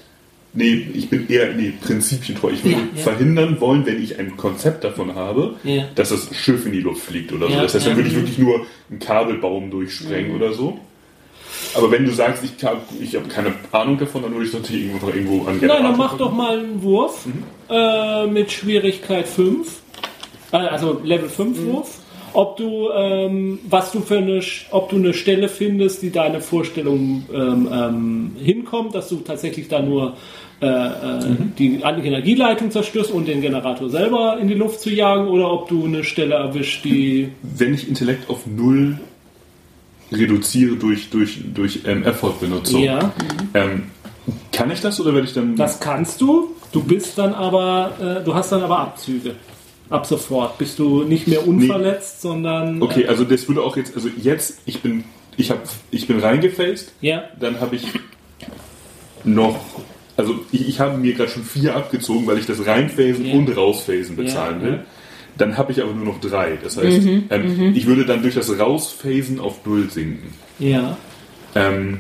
Nee, 0.54 0.88
ich 0.94 1.10
bin 1.10 1.28
eher, 1.30 1.54
nee, 1.54 1.74
prinzipientreu, 1.82 2.52
ich 2.52 2.64
würde 2.64 2.78
Ja, 2.78 2.84
ja. 2.96 3.02
verhindern 3.02 3.60
wollen, 3.60 3.86
wenn 3.86 4.02
ich 4.02 4.20
ein 4.20 4.38
Konzept 4.38 4.84
davon 4.84 5.16
habe, 5.16 5.56
Ja. 5.64 5.86
dass 5.96 6.10
das 6.10 6.30
Schiff 6.36 6.66
in 6.66 6.72
die 6.72 6.82
Luft 6.82 7.02
fliegt 7.04 7.32
oder 7.34 7.50
so. 7.50 7.56
Das 7.56 7.74
heißt, 7.76 7.88
dann 7.88 7.96
würde 7.96 8.10
ich 8.10 8.16
wirklich 8.16 8.38
nur 8.38 8.66
einen 8.90 9.00
Kabelbaum 9.00 9.72
durchsprengen 9.72 10.36
oder 10.36 10.54
so. 10.54 10.80
Aber 11.76 11.90
wenn 11.92 12.06
du 12.06 12.12
sagst, 12.12 12.44
ich 12.44 12.64
habe 12.64 12.82
ich 13.02 13.16
hab 13.16 13.28
keine 13.30 13.54
Ahnung 13.72 13.98
davon, 13.98 14.22
dann 14.22 14.34
würde 14.34 14.46
ich 14.46 14.54
natürlich 14.54 14.86
irgendwo, 14.86 15.08
irgendwo 15.08 15.46
an 15.48 15.58
Nein, 15.60 15.70
dann 15.84 15.98
mach 15.98 16.18
doch 16.18 16.26
packen. 16.28 16.38
mal 16.38 16.60
einen 16.60 16.84
Wurf 16.84 17.26
äh, 17.70 18.28
mit 18.28 18.52
Schwierigkeit 18.52 19.28
5. 19.28 19.82
Äh, 20.52 20.58
also 20.58 21.02
Level 21.04 21.30
5 21.30 21.58
Wurf. 21.66 22.00
Ob 22.36 22.58
du, 22.58 22.90
ähm, 22.92 23.60
was 23.70 23.92
du 23.92 24.02
für 24.02 24.18
eine, 24.18 24.42
ob 24.72 24.90
du 24.90 24.96
eine 24.96 25.14
Stelle 25.14 25.48
findest, 25.50 26.02
die 26.02 26.10
deine 26.12 26.42
Vorstellung 26.42 27.26
ähm, 27.32 27.70
ähm, 27.72 28.32
hinkommt, 28.44 28.96
dass 28.96 29.10
du 29.10 29.18
tatsächlich 29.18 29.68
da 29.68 29.82
nur 29.84 30.18
äh, 30.62 30.66
äh, 30.66 31.36
die 31.58 31.82
Energieleitung 31.82 32.72
zerstörst 32.72 33.12
und 33.12 33.28
den 33.28 33.42
Generator 33.42 33.90
selber 33.90 34.38
in 34.40 34.48
die 34.48 34.54
Luft 34.54 34.82
zu 34.82 34.90
jagen, 34.90 35.28
oder 35.28 35.52
ob 35.52 35.68
du 35.70 35.86
eine 35.86 36.04
Stelle 36.04 36.36
erwischt, 36.36 36.86
die 36.86 37.30
Wenn 37.42 37.74
ich 37.74 37.88
Intellekt 37.88 38.30
auf 38.30 38.46
Null 38.46 39.00
reduziere 40.12 40.76
durch, 40.76 41.10
durch, 41.10 41.40
durch 41.54 41.82
ähm, 41.86 42.04
Effort-Benutzung, 42.04 42.84
ja, 42.84 43.12
ähm, 43.54 43.84
kann 44.52 44.72
ich 44.72 44.82
das 44.82 45.00
oder 45.02 45.14
werde 45.14 45.28
ich 45.28 45.34
dann... 45.34 45.56
Das 45.56 45.80
kannst 45.80 46.22
du. 46.22 46.56
Du 46.72 46.82
bist 46.84 47.18
dann 47.18 47.34
aber, 47.34 47.92
äh, 48.00 48.24
du 48.24 48.34
hast 48.34 48.52
dann 48.52 48.64
aber 48.64 48.80
Abzüge. 48.80 49.36
Ab 49.90 50.06
sofort 50.06 50.58
bist 50.58 50.80
du 50.80 51.04
nicht 51.04 51.28
mehr 51.28 51.48
unverletzt, 51.48 52.22
sondern 52.22 52.82
Okay, 52.82 53.08
also 53.08 53.24
das 53.26 53.48
würde 53.48 53.62
auch 53.62 53.76
jetzt, 53.78 53.96
also 53.96 54.10
jetzt, 54.18 54.60
ich 54.66 54.82
bin, 54.82 55.04
ich 55.38 55.52
habe, 55.52 55.62
ich 55.92 56.08
bin 56.08 56.20
reingefällt, 56.20 56.92
äh, 57.02 57.08
ja, 57.08 57.24
dann 57.40 57.60
habe 57.60 57.76
ich 57.76 57.86
noch, 59.24 59.60
also 60.18 60.36
ich, 60.52 60.68
ich 60.70 60.80
habe 60.80 60.98
mir 60.98 61.14
gerade 61.14 61.30
schon 61.30 61.44
vier 61.44 61.76
abgezogen, 61.76 62.26
weil 62.28 62.38
ich 62.38 62.46
das 62.46 62.66
Reinphasen 62.66 63.26
Ja. 63.26 63.34
und 63.36 63.56
Rausphasen 63.56 64.16
bezahlen 64.16 64.60
Ja, 64.62 64.66
will. 64.66 64.74
ja. 64.74 64.80
Dann 65.38 65.58
habe 65.58 65.72
ich 65.72 65.82
aber 65.82 65.94
nur 65.94 66.06
noch 66.14 66.20
drei. 66.22 66.58
Das 66.64 66.78
heißt, 66.78 67.08
ähm, 67.30 67.74
ich 67.76 67.88
würde 67.88 68.06
dann 68.06 68.22
durch 68.22 68.36
das 68.36 68.58
Rausphasen 68.60 69.40
auf 69.40 69.66
Null 69.66 69.90
sinken. 69.90 70.34
ja. 70.60 70.98
Ähm, 71.56 72.00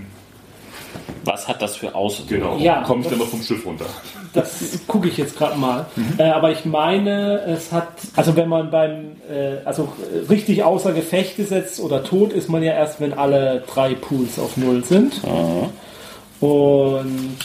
Was 1.25 1.47
hat 1.47 1.61
das 1.61 1.75
für 1.77 1.93
Auswirkungen? 1.95 2.39
genau. 2.41 2.57
Ja, 2.57 2.83
Komme 2.83 3.01
ich 3.03 3.07
dann 3.07 3.19
noch 3.19 3.27
vom 3.27 3.41
Schiff 3.41 3.65
runter. 3.65 3.85
Das 4.33 4.79
gucke 4.87 5.07
ich 5.07 5.17
jetzt 5.17 5.37
gerade 5.37 5.57
mal. 5.59 5.85
Äh, 6.17 6.23
aber 6.23 6.51
ich 6.51 6.65
meine, 6.65 7.39
es 7.45 7.71
hat, 7.71 7.87
also 8.15 8.35
wenn 8.35 8.49
man 8.49 8.71
beim, 8.71 9.11
äh, 9.29 9.57
also 9.63 9.93
richtig 10.29 10.63
außer 10.63 10.91
Gefecht 10.93 11.37
gesetzt 11.37 11.79
oder 11.79 12.03
tot 12.03 12.33
ist 12.33 12.49
man 12.49 12.61
ja 12.63 12.73
erst, 12.73 12.99
wenn 12.99 13.13
alle 13.13 13.63
drei 13.71 13.93
Pools 13.93 14.37
auf 14.39 14.57
Null 14.57 14.83
sind. 14.83 15.21
Und 16.39 17.37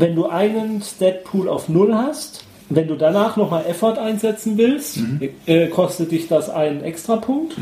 wenn 0.00 0.14
du 0.14 0.26
einen 0.26 0.82
Stat-Pool 0.82 1.48
auf 1.48 1.68
Null 1.68 1.94
hast, 1.94 2.44
wenn 2.70 2.88
du 2.88 2.96
danach 2.96 3.36
nochmal 3.36 3.64
Effort 3.66 3.98
einsetzen 3.98 4.58
willst, 4.58 4.98
äh, 5.46 5.68
kostet 5.68 6.12
dich 6.12 6.28
das 6.28 6.50
einen 6.50 6.82
Extrapunkt. 6.82 7.56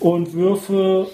Und 0.00 0.32
Würfe 0.34 1.08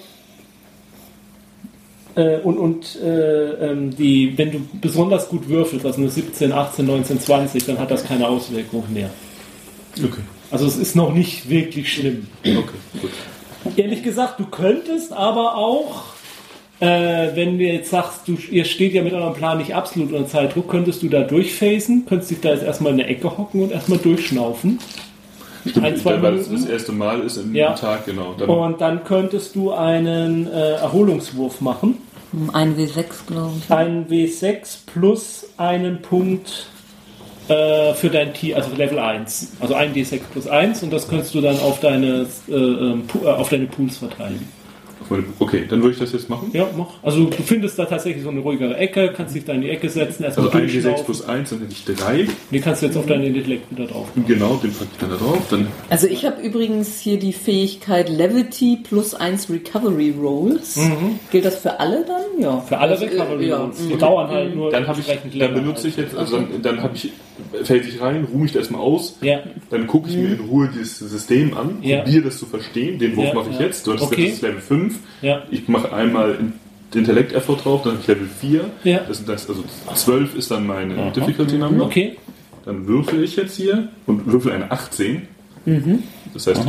äh, 2.15 2.37
und, 2.39 2.57
und 2.57 3.01
äh, 3.01 3.71
ähm, 3.71 3.95
die, 3.95 4.37
wenn 4.37 4.51
du 4.51 4.59
besonders 4.79 5.29
gut 5.29 5.49
würfelst, 5.49 5.85
also 5.85 5.99
eine 5.99 6.09
17, 6.09 6.51
18, 6.51 6.85
19, 6.85 7.19
20, 7.19 7.65
dann 7.65 7.79
hat 7.79 7.91
das 7.91 8.03
keine 8.03 8.27
Auswirkung 8.27 8.83
mehr. 8.93 9.09
Okay. 9.97 10.21
Also 10.51 10.67
es 10.67 10.77
ist 10.77 10.95
noch 10.95 11.13
nicht 11.13 11.49
wirklich 11.49 11.91
schlimm. 11.91 12.27
Okay, 12.41 12.77
gut. 13.01 13.11
Ehrlich 13.75 14.03
gesagt, 14.03 14.39
du 14.39 14.45
könntest 14.45 15.13
aber 15.13 15.55
auch, 15.55 16.12
äh, 16.79 17.35
wenn 17.35 17.57
du 17.57 17.63
jetzt 17.63 17.89
sagst, 17.91 18.27
du, 18.27 18.37
ihr 18.51 18.65
steht 18.65 18.93
ja 18.93 19.03
mit 19.03 19.13
eurem 19.13 19.33
Plan 19.33 19.57
nicht 19.57 19.73
absolut 19.75 20.11
unter 20.11 20.27
Zeitdruck, 20.27 20.69
könntest 20.69 21.01
du 21.03 21.09
da 21.09 21.21
durchphasen, 21.21 22.05
könntest 22.07 22.31
dich 22.31 22.41
da 22.41 22.49
jetzt 22.49 22.63
erstmal 22.63 22.91
in 22.91 22.97
der 22.97 23.09
Ecke 23.09 23.37
hocken 23.37 23.61
und 23.63 23.71
erstmal 23.71 23.99
durchschnaufen. 23.99 24.79
Stimmt, 25.65 25.85
Ein, 25.85 25.95
zwei 25.97 26.21
weil 26.21 26.35
es 26.35 26.47
Minuten. 26.47 26.63
das 26.65 26.71
erste 26.73 26.91
Mal 26.91 27.21
ist 27.21 27.37
im 27.37 27.55
Ja. 27.55 27.73
Tag, 27.73 28.05
genau. 28.05 28.33
Dann, 28.37 28.49
Und 28.49 28.81
dann 28.81 29.03
könntest 29.05 29.55
du 29.55 29.71
einen 29.71 30.47
äh, 30.51 30.73
Erholungswurf 30.73 31.61
machen. 31.61 31.99
Ein 32.51 32.75
W6, 32.75 33.05
glaube 33.27 33.53
ich. 33.63 33.71
Ein 33.71 34.07
W6 34.09 34.79
plus 34.91 35.45
einen 35.57 36.01
Punkt 36.01 36.67
äh, 37.47 37.93
für 37.93 38.09
dein 38.09 38.33
T, 38.33 38.55
also 38.55 38.75
Level 38.75 38.97
1. 38.99 39.53
Also 39.61 39.75
ein 39.75 39.93
D6 39.93 40.19
plus 40.33 40.47
1 40.47 40.83
und 40.83 40.91
das 40.91 41.07
könntest 41.07 41.33
du 41.35 41.41
dann 41.41 41.57
auf 41.59 41.79
deine, 41.79 42.25
äh, 42.49 42.53
ähm, 42.53 43.03
äh, 43.23 43.27
auf 43.27 43.49
deine 43.49 43.67
Pools 43.67 43.97
verteilen. 43.99 44.47
Okay, 45.39 45.65
dann 45.69 45.81
würde 45.81 45.93
ich 45.93 45.99
das 45.99 46.11
jetzt 46.13 46.29
machen. 46.29 46.49
Ja, 46.53 46.67
mach. 46.77 46.87
Also 47.01 47.25
du 47.25 47.43
findest 47.43 47.77
da 47.79 47.85
tatsächlich 47.85 48.23
so 48.23 48.29
eine 48.29 48.39
ruhigere 48.39 48.75
Ecke, 48.77 49.13
kannst 49.15 49.35
dich 49.35 49.45
da 49.45 49.53
in 49.53 49.61
die 49.61 49.69
Ecke 49.69 49.89
setzen, 49.89 50.23
erstmal 50.23 50.47
Also 50.47 50.57
ein 50.57 50.65
D6 50.67 50.71
durchschnaufen. 50.71 51.05
plus 51.05 51.21
1, 51.27 51.49
dann 51.49 51.59
hätte 51.59 51.71
ich 51.71 51.85
3. 51.85 52.27
Die 52.51 52.59
kannst 52.59 52.81
du 52.81 52.85
jetzt 52.87 52.97
auf 52.97 53.05
deinen 53.05 53.23
Intellekt 53.23 53.71
wieder 53.71 53.87
drauf. 53.87 54.07
Genau, 54.27 54.55
den 54.61 54.71
packe 54.71 54.89
ich 54.93 54.97
dann 54.99 55.09
da 55.09 55.15
drauf. 55.17 55.39
Dann 55.49 55.67
Also 55.89 56.07
ich 56.07 56.25
habe 56.25 56.41
übrigens 56.41 56.99
hier 56.99 57.19
die 57.19 57.33
Fähigkeit 57.33 58.09
Levity 58.09 58.79
plus 58.83 59.13
1 59.13 59.49
Recovery 59.49 60.13
Rolls. 60.19 60.79
Gilt 61.31 61.45
das 61.45 61.57
für 61.57 61.79
alle 61.79 62.05
dann? 62.05 62.41
Ja. 62.41 62.59
Für 62.61 62.77
alle 62.77 62.91
Also, 62.93 63.05
äh, 63.05 63.09
Recovery 63.09 63.47
ja. 63.47 63.57
Rolls. 63.57 63.77
Die 63.87 63.97
dauern 63.97 64.29
halt 64.29 64.55
nur 64.55 64.71
Dann 64.71 64.85
ich, 64.97 65.37
dann 65.39 65.53
benutze 65.53 65.87
ich 65.87 65.97
jetzt, 65.97 66.15
also 66.15 66.37
dann, 66.37 66.61
dann 66.61 66.83
habe 66.83 66.95
ich, 66.95 67.11
fällt 67.63 67.87
ich 67.87 67.99
rein, 68.01 68.25
ruhe 68.31 68.45
ich 68.45 68.51
das 68.51 68.61
erstmal 68.63 68.81
aus, 68.81 69.17
Ja. 69.21 69.39
dann 69.69 69.87
gucke 69.87 70.09
ich 70.09 70.15
mir 70.17 70.29
in 70.33 70.39
Ruhe 70.41 70.69
dieses 70.73 70.99
System 70.99 71.55
an, 71.57 71.77
Ja. 71.81 72.01
probiere 72.01 72.25
das 72.25 72.37
zu 72.37 72.45
verstehen, 72.45 72.99
den 72.99 73.15
Wurf 73.15 73.27
Ja, 73.27 73.33
mache 73.33 73.49
ich 73.51 73.59
ja. 73.59 73.65
jetzt, 73.65 73.87
du 73.87 73.93
hast 73.93 74.01
Okay. 74.03 74.15
gesagt, 74.15 74.27
das 74.29 74.35
ist 74.35 74.41
Level 74.41 74.61
5, 74.61 74.99
Ja. 75.21 75.43
ich 75.51 75.67
mache 75.67 75.91
einmal 75.93 76.37
Intellekt-Effort 76.93 77.57
drauf, 77.63 77.81
dann 77.83 77.93
habe 77.93 78.01
ich 78.01 78.07
Level 78.07 78.27
4, 78.27 78.65
Ja. 78.83 78.99
das 79.07 79.17
sind 79.17 79.29
das, 79.29 79.49
also 79.49 79.63
12 79.95 80.35
ist 80.35 80.51
dann 80.51 80.67
meine 80.67 81.11
Difficulty 81.11 81.57
Number, 81.57 81.85
Okay. 81.85 82.17
dann 82.65 82.87
würfel 82.87 83.23
ich 83.23 83.35
jetzt 83.35 83.55
hier 83.57 83.87
und 84.05 84.25
würfel 84.31 84.51
eine 84.51 84.69
18, 84.71 85.23
das 86.33 86.47
heißt, 86.47 86.61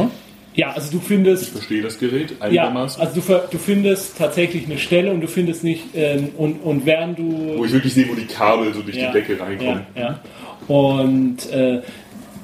Ja, 0.56 0.70
also 0.70 0.92
du 0.92 0.98
ich 0.98 1.02
findest 1.02 1.48
verstehe 1.48 1.82
das 1.82 1.98
Gerät 1.98 2.30
Ja, 2.38 2.44
einigermaßen, 2.46 3.02
also 3.02 3.20
du, 3.20 3.40
du 3.50 3.58
findest 3.58 4.16
tatsächlich 4.16 4.66
eine 4.66 4.78
Stelle 4.78 5.10
und 5.10 5.20
du 5.20 5.26
findest 5.26 5.64
nicht, 5.64 5.82
ähm, 5.94 6.28
und, 6.38 6.54
und 6.62 6.86
während 6.86 7.18
du. 7.18 7.54
wo 7.56 7.64
ich 7.64 7.72
wirklich 7.72 7.92
sehe, 7.92 8.08
wo 8.08 8.14
die 8.14 8.24
Kabel 8.26 8.72
so 8.72 8.80
durch 8.82 8.96
ja, 8.96 9.08
die 9.10 9.14
Decke 9.18 9.38
reinkommen. 9.40 9.80
Ja, 9.96 10.00
ja. 10.00 10.20
Und 10.68 11.50
äh, 11.52 11.82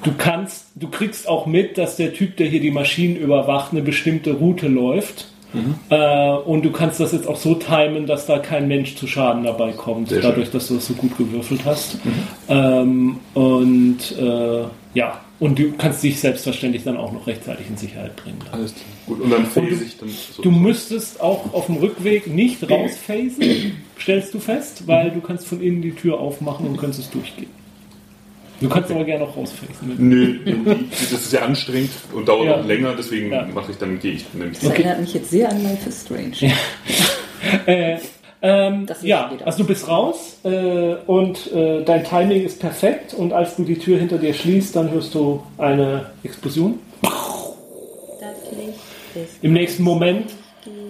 du 0.03 0.11
kannst, 0.17 0.67
du 0.75 0.87
kriegst 0.89 1.27
auch 1.27 1.45
mit, 1.45 1.77
dass 1.77 1.95
der 1.97 2.13
Typ, 2.13 2.37
der 2.37 2.47
hier 2.47 2.59
die 2.59 2.71
Maschinen 2.71 3.15
überwacht, 3.15 3.71
eine 3.71 3.81
bestimmte 3.81 4.33
Route 4.33 4.67
läuft. 4.67 5.27
Mhm. 5.53 5.75
Äh, 5.89 6.29
und 6.45 6.63
du 6.63 6.71
kannst 6.71 6.99
das 7.01 7.11
jetzt 7.11 7.27
auch 7.27 7.35
so 7.35 7.55
timen, 7.55 8.05
dass 8.07 8.25
da 8.25 8.39
kein 8.39 8.67
Mensch 8.69 8.95
zu 8.95 9.05
Schaden 9.05 9.43
dabei 9.43 9.73
kommt, 9.73 10.07
Sehr 10.09 10.21
dadurch, 10.21 10.49
dass 10.49 10.69
du 10.69 10.75
das 10.75 10.85
so 10.87 10.93
gut 10.93 11.17
gewürfelt 11.17 11.61
hast. 11.65 11.97
Mhm. 12.05 12.11
Ähm, 12.47 13.19
und 13.33 13.97
äh, 14.17 14.63
ja, 14.93 15.19
und 15.39 15.57
du 15.59 15.71
kannst 15.77 16.03
dich 16.03 16.19
selbstverständlich 16.19 16.83
dann 16.83 16.95
auch 16.97 17.11
noch 17.11 17.25
rechtzeitig 17.27 17.67
in 17.67 17.75
Sicherheit 17.75 18.15
bringen. 18.15 18.37
Alles 18.51 18.73
klar. 18.75 18.85
Gut, 19.07 19.21
und 19.21 19.29
dann 19.31 19.45
phase 19.45 19.67
du- 19.67 19.83
ich 19.83 19.97
dann. 19.97 20.09
so- 20.09 20.41
Du 20.41 20.51
müsstest 20.51 21.19
auch 21.19 21.53
auf 21.53 21.65
dem 21.65 21.77
Rückweg 21.77 22.27
nicht 22.27 22.69
rausphasen, 22.69 23.73
stellst 23.99 24.33
du 24.33 24.39
fest, 24.39 24.83
weil 24.87 25.11
du 25.11 25.19
kannst 25.19 25.47
von 25.47 25.61
innen 25.61 25.81
die 25.81 25.91
Tür 25.91 26.19
aufmachen 26.19 26.65
und 26.67 26.77
kannst 26.77 26.99
es 26.99 27.09
durchgehen. 27.09 27.49
Du 28.61 28.69
kannst 28.69 28.91
aber 28.91 29.03
gerne 29.03 29.23
auch 29.25 29.35
rausphasen. 29.35 29.95
Nö, 29.97 30.39
irgendwie, 30.45 30.85
das 30.91 31.11
ist 31.21 31.33
ja 31.33 31.41
anstrengend 31.41 31.89
und 32.13 32.27
dauert 32.27 32.45
Ja. 32.45 32.55
auch 32.59 32.65
länger, 32.65 32.93
deswegen 32.95 33.31
Ja. 33.31 33.45
mache 33.53 33.71
ich 33.71 33.77
dann, 33.77 33.99
gehe 33.99 34.13
ich 34.13 34.25
nämlich. 34.33 34.59
Das 34.59 34.69
erinnert 34.69 34.99
mich 35.01 35.13
jetzt 35.15 35.31
sehr 35.31 35.49
an 35.49 35.63
Life 35.63 35.89
is 35.89 36.01
Strange. 36.05 36.53
Äh, 37.65 37.97
ähm, 38.43 38.85
Das 38.85 38.99
ist 38.99 39.03
ja, 39.05 39.31
also 39.45 39.59
du 39.63 39.67
bist 39.67 39.87
raus 39.87 40.37
äh, 40.43 40.95
und 41.07 41.51
äh, 41.51 41.83
dein 41.83 42.03
Timing 42.03 42.43
ist 42.45 42.59
perfekt 42.59 43.13
und 43.15 43.33
als 43.33 43.55
du 43.55 43.63
die 43.63 43.77
Tür 43.79 43.97
hinter 43.97 44.17
dir 44.19 44.33
schließt, 44.33 44.75
dann 44.75 44.91
hörst 44.91 45.15
du 45.15 45.41
eine 45.57 46.11
Explosion. 46.23 46.79
Im 49.41 49.53
nächsten 49.53 49.83
Moment 49.83 50.31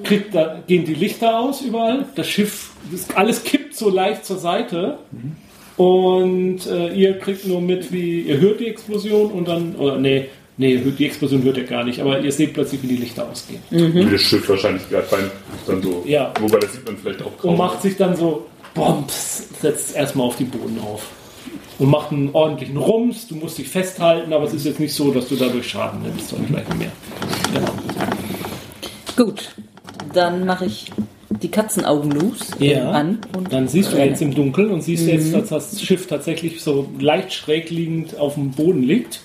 kriegt, 0.04 0.36
da, 0.36 0.60
gehen 0.68 0.86
die 0.86 0.94
Lichter 0.94 1.40
aus 1.40 1.62
überall. 1.62 2.06
Das 2.16 2.28
Schiff, 2.28 2.72
das, 2.92 3.16
alles 3.16 3.44
kippt 3.44 3.76
so 3.76 3.90
leicht 3.90 4.26
zur 4.26 4.38
Seite. 4.38 4.98
Und 5.78 6.68
äh, 6.68 6.94
ihr 6.94 7.18
kriegt 7.20 7.48
nur 7.48 7.62
mit, 7.62 7.92
wie 7.92 8.22
ihr 8.22 8.40
hört 8.40 8.60
die 8.60 8.68
Explosion 8.68 9.32
und 9.32 9.48
dann, 9.48 9.76
oder 9.76 9.98
nee, 9.98 10.28
nee, 10.58 10.78
hört- 10.84 11.00
die 11.00 11.06
Explosion 11.06 11.42
hört 11.44 11.58
ihr 11.58 11.64
gar 11.66 11.84
nicht, 11.84 12.00
aber 12.00 12.20
ihr 12.20 12.32
seht 12.32 12.54
plötzlich, 12.54 12.84
wie 12.84 12.88
die 12.88 12.98
Lichter 12.98 13.28
ausgehen. 13.30 13.62
Wie 13.70 14.06
das 14.06 14.22
Schiff 14.22 14.48
wahrscheinlich 14.50 14.88
gerade 14.90 15.08
beim 15.10 15.32
dann 15.68 15.82
so. 15.82 16.04
Ja. 16.06 16.34
Wobei 16.40 16.60
das 16.60 16.74
sieht 16.74 16.86
man 16.86 16.98
vielleicht 16.98 17.22
auch 17.22 17.36
kaum. 17.38 17.52
Und 17.52 17.58
macht 17.58 17.82
sich 17.82 17.96
dann 17.98 18.16
so, 18.16 18.46
Bombs, 18.74 19.48
setzt 19.62 19.96
erstmal 19.96 20.28
auf 20.28 20.36
die 20.38 20.44
Boden 20.46 20.78
auf. 20.80 21.08
Und 21.80 21.90
macht 21.90 22.12
einen 22.12 22.30
ordentlichen 22.34 22.78
Rums, 22.78 23.28
du 23.28 23.36
musst 23.36 23.58
dich 23.58 23.68
festhalten, 23.68 24.32
aber 24.34 24.46
es 24.46 24.54
ist 24.54 24.66
jetzt 24.66 24.80
nicht 24.80 24.94
so, 24.94 25.12
dass 25.12 25.28
du 25.30 25.36
dadurch 25.36 25.68
Schaden 25.68 26.04
nimmst, 26.04 26.30
sondern 26.30 26.50
gleich 26.52 26.78
mehr. 26.78 26.92
Genau. 27.54 27.72
Gut. 29.16 29.50
dann 30.14 30.46
mache 30.46 30.66
ich 30.66 30.92
die 31.42 31.50
Katzenaugen 31.50 32.12
los 32.12 32.38
Ja. 32.60 32.92
an 32.92 33.20
und 33.36 33.52
Dann 33.52 33.68
siehst 33.68 33.94
du 33.94 33.98
jetzt 33.98 34.22
im 34.22 34.34
Dunkeln 34.34 34.70
und 34.72 34.82
siehst 34.82 35.08
jetzt, 35.08 35.34
dass 35.34 35.50
das 35.50 35.82
Schiff 35.82 36.08
tatsächlich 36.08 36.62
so 36.62 36.89
leicht 37.00 37.34
schräg 37.34 37.70
liegend 37.70 38.18
auf 38.20 38.36
dem 38.36 38.52
Boden 38.52 38.84
liegt. 38.84 39.22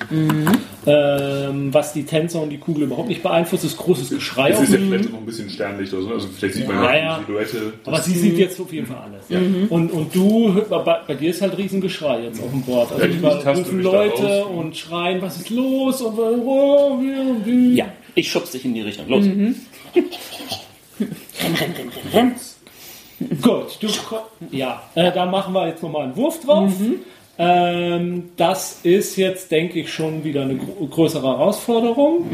Ähm, 0.89 1.75
was 1.75 1.93
die 1.93 2.05
Tänzer 2.05 2.41
und 2.43 2.51
die 2.51 2.59
Kugel 2.59 2.85
überhaupt 2.85 3.09
nicht 3.09 3.23
beeinflusst, 3.23 3.65
ist 3.65 3.77
großes 3.77 4.11
Geschrei. 4.11 4.51
Es 4.51 4.61
ist 4.61 4.73
ja 4.73 4.79
vielleicht 4.79 5.11
noch 5.13 5.19
ein 5.19 5.27
bisschen 5.27 5.51
Sternlicht 5.51 5.93
oder 5.93 6.03
so. 6.03 6.11
Also 6.11 6.29
vielleicht 6.29 6.55
sieht 6.55 6.69
man 6.69 6.77
Ja, 6.83 6.97
ja, 6.97 7.19
die 7.19 7.27
Silhouette. 7.27 7.73
Aber 7.85 8.01
sie 8.01 8.15
sieht 8.15 8.39
jetzt 8.39 8.61
auf 8.61 8.73
jeden 8.73 8.87
Fall 8.87 8.99
alles. 9.05 9.25
Ja. 9.29 9.39
Und, 9.69 9.91
und 9.93 10.15
du, 10.15 10.55
bei, 10.69 10.79
bei 11.07 11.15
dir 11.15 11.31
ist 11.31 11.43
halt 11.43 11.59
Riesengeschrei 11.59 12.23
jetzt 12.25 12.41
auf 12.43 12.51
dem 12.51 12.63
Bord. 12.63 12.93
Also 12.93 13.05
Ja, 13.07 13.51
rufen 13.53 13.83
Leute 13.83 14.45
und 14.47 14.77
schreien, 14.77 15.21
was 15.21 15.37
ist 15.39 15.51
los? 15.51 16.01
Und 16.03 16.17
oh, 16.19 16.99
wie, 17.01 17.45
wie. 17.45 17.75
Ja, 17.75 17.87
ich 18.15 18.31
schubs 18.31 18.53
dich 18.53 18.65
in 18.65 18.75
die 18.75 18.83
Richtung. 18.83 19.09
Los. 19.09 19.25
Gut, 23.41 23.79
du, 23.81 23.89
ja, 24.51 24.83
äh, 24.95 25.11
da 25.11 25.25
machen 25.27 25.55
wir 25.55 25.69
jetzt 25.69 25.83
nochmal 25.83 26.03
einen 26.05 26.17
Wurf 26.17 26.41
drauf. 26.45 26.73
Ähm, 27.39 28.31
das 28.37 28.81
ist 28.83 29.17
jetzt, 29.17 29.51
denke 29.51 29.81
ich, 29.81 29.93
schon 29.93 30.25
wieder 30.25 30.43
eine 30.43 30.57
größere 30.57 31.27
Herausforderung. 31.27 32.27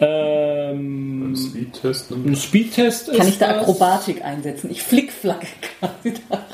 Ähm, 0.00 1.36
Speedtest. 1.36 2.10
Ne? 2.12 2.16
ein 2.24 2.36
Speedtest 2.36 3.08
ist 3.08 3.18
Kann 3.18 3.28
ich 3.28 3.38
da 3.38 3.48
das. 3.48 3.62
Akrobatik 3.62 4.24
einsetzen? 4.24 4.70
Ich 4.70 4.82
flickflacke 4.82 5.46
quasi 5.80 6.14
da. 6.28 6.44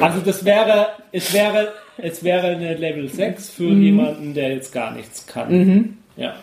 Also 0.00 0.20
das 0.20 0.44
wäre, 0.44 0.88
es 1.12 1.32
wäre, 1.32 1.72
es 1.96 2.22
wäre 2.22 2.48
eine 2.48 2.74
Level 2.74 3.08
6 3.08 3.50
für 3.50 3.70
jemanden, 3.70 4.34
der 4.34 4.54
jetzt 4.54 4.72
gar 4.72 4.92
nichts 4.92 5.26
kann. 5.26 5.50
Ja. 6.16 6.34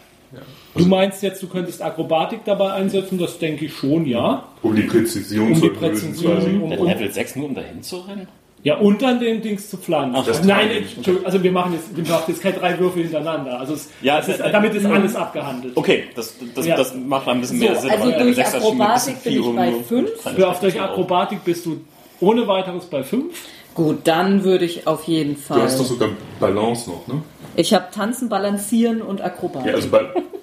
Du 0.75 0.85
meinst 0.85 1.23
jetzt, 1.23 1.41
du 1.43 1.47
könntest 1.47 1.81
Akrobatik 1.81 2.41
dabei 2.45 2.73
einsetzen? 2.73 3.17
Das 3.17 3.39
denke 3.39 3.65
ich 3.65 3.73
schon, 3.73 4.05
ja. 4.05 4.43
Um 4.61 4.75
die 4.75 4.83
Präzision 4.83 5.47
Um 5.49 5.55
zu 5.55 5.61
die 5.61 5.67
erhöhen 5.67 5.79
Präzision. 5.79 6.33
quasi. 6.35 6.49
Um, 6.51 6.71
um, 6.71 6.87
Level 6.87 7.11
6 7.11 7.35
nur 7.37 7.45
um 7.47 7.55
dahin 7.55 7.81
zu 7.83 7.97
rennen? 7.97 8.27
ja, 8.61 8.75
und 8.77 9.01
dann 9.01 9.19
den 9.21 9.41
Dings 9.41 9.69
zu 9.69 9.77
pflanzen. 9.77 10.15
Ach, 10.19 10.25
das 10.25 10.43
Nein. 10.43 10.69
Entschuldigung, 10.69 11.25
also 11.25 11.41
wir 11.41 11.51
machen 11.51 11.71
jetzt, 11.73 11.95
wir 11.95 12.03
machen 12.03 12.23
jetzt 12.27 12.41
keine 12.41 12.57
drei 12.57 12.77
Würfe 12.77 12.99
hintereinander. 12.99 13.57
Also 13.59 13.73
es, 13.73 13.89
Ja, 14.01 14.19
es 14.19 14.27
ist, 14.27 14.39
damit 14.41 14.73
ist 14.75 14.85
alles 14.85 15.15
abgehandelt. 15.15 15.75
Okay, 15.77 16.03
das, 16.15 16.35
das, 16.53 16.65
Ja. 16.65 16.75
das 16.75 16.93
macht 16.93 17.25
mal 17.25 17.33
ein 17.35 17.41
bisschen 17.41 17.59
So, 17.59 17.65
mehr 17.65 17.75
Sinn. 17.77 17.89
also 17.89 18.11
durch 18.11 18.35
6 18.35 18.53
hat 18.53 18.61
schon 18.61 18.81
ein 18.81 18.93
bisschen 18.93 19.15
Akrobatik 19.15 19.23
bin 19.23 19.33
ich 19.33 19.55
bei 19.55 19.69
nur 19.71 19.83
fünf. 19.83 20.21
kleine 20.21 20.37
Für 20.37 20.47
auf 20.49 20.59
durch 20.59 20.81
Akrobatik 20.81 21.43
bist 21.45 21.65
du 21.65 21.81
ohne 22.19 22.47
weiteres 22.47 22.85
bei 22.85 23.01
5. 23.03 23.33
Gut, 23.73 23.99
dann 24.03 24.43
würde 24.43 24.65
ich 24.65 24.87
auf 24.87 25.05
jeden 25.05 25.35
Du 25.35 25.55
hast 25.55 25.79
doch 25.79 25.85
Fall. 25.85 25.95
sogar 25.95 26.09
Balance 26.41 26.89
noch, 26.89 27.07
ne? 27.07 27.21
Ich 27.55 27.73
habe 27.73 27.85
Tanzen, 27.93 28.27
Balancieren 28.27 29.01
und 29.01 29.21
Akrobatik. 29.21 29.69
Ja, 29.69 29.75
also 29.75 29.87
bei, 29.89 30.01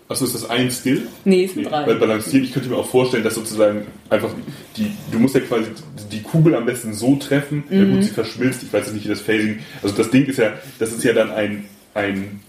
also 0.09 0.25
ist 0.25 0.35
das 0.35 0.49
ein 0.49 0.71
Skill? 0.71 1.07
nee, 1.25 1.45
es 1.45 1.55
sind 1.55 1.65
Nee, 1.65 1.69
drei. 1.69 1.85
Bei 1.85 1.95
Balancieren, 1.95 2.45
ich 2.45 2.53
könnte 2.53 2.69
mir 2.69 2.77
auch 2.77 2.87
vorstellen, 2.89 3.25
dass 3.25 3.35
sozusagen 3.35 3.87
einfach 4.11 4.31
die, 4.77 4.91
du 5.11 5.19
musst 5.19 5.35
ja 5.35 5.41
quasi 5.41 5.67
die 6.13 6.23
Kugel 6.23 6.55
am 6.55 6.65
besten 6.67 6.95
so 6.95 7.17
treffen, 7.17 7.65
ja 7.71 7.79
Mhm. 7.81 7.95
gut, 7.95 8.05
sie 8.05 8.11
verschmilzt, 8.11 8.63
ich 8.63 8.73
weiß 8.73 8.85
jetzt 8.87 8.95
nicht, 8.95 9.05
wie 9.05 9.09
das 9.11 9.21
Phasing, 9.21 9.59
also 9.83 9.95
das 9.97 10.11
Ding 10.11 10.27
ist 10.27 10.39
ja, 10.39 10.53
das 10.79 10.93
ist 10.93 11.03
ja 11.05 11.13
dann 11.13 11.31
ein, 11.33 11.65
ein, 11.95 12.41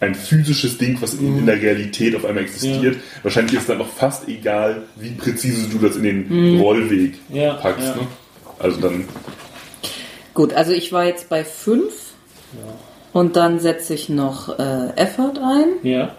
ein 0.00 0.14
physisches 0.14 0.76
Ding, 0.78 0.98
was 1.00 1.14
in, 1.14 1.38
in 1.38 1.46
der 1.46 1.60
Realität 1.62 2.14
auf 2.16 2.24
einmal 2.24 2.42
existiert. 2.44 2.96
Wahrscheinlich 3.22 3.54
ist 3.54 3.60
es 3.62 3.66
dann 3.68 3.80
auch 3.80 3.88
fast 3.88 4.28
egal, 4.28 4.82
wie 4.96 5.10
präzise 5.10 5.68
du 5.68 5.78
das 5.78 5.96
in 5.96 6.02
den 6.02 6.58
Rollweg 6.60 7.14
Ja, 7.30 7.54
packst, 7.54 7.86
ja. 7.88 7.94
ne? 7.96 8.06
Also 8.58 8.80
dann, 8.80 9.04
Gut, 10.34 10.52
also 10.52 10.72
ich 10.72 10.92
war 10.92 11.04
jetzt 11.06 11.28
bei 11.28 11.44
fünf. 11.44 11.92
Und 13.12 13.36
dann 13.36 13.60
setze 13.60 13.94
ich 13.94 14.08
noch 14.08 14.58
äh, 14.58 14.88
Effort 14.96 15.34
ein. 15.40 15.66
Ja. 15.88 16.16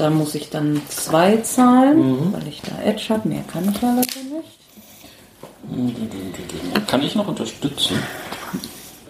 Da 0.00 0.08
muss 0.08 0.34
ich 0.34 0.48
dann 0.48 0.80
zwei 0.88 1.36
zahlen, 1.42 1.98
Mhm. 1.98 2.32
weil 2.32 2.48
ich 2.48 2.62
da 2.62 2.80
Edge 2.82 3.04
habe. 3.10 3.28
Mehr 3.28 3.44
kann 3.52 3.68
ich 3.70 3.82
ja 3.82 3.94
leider 3.94 4.22
nicht. 4.32 4.48
Kann 6.88 7.02
ich 7.02 7.14
noch 7.14 7.28
unterstützen? 7.28 7.96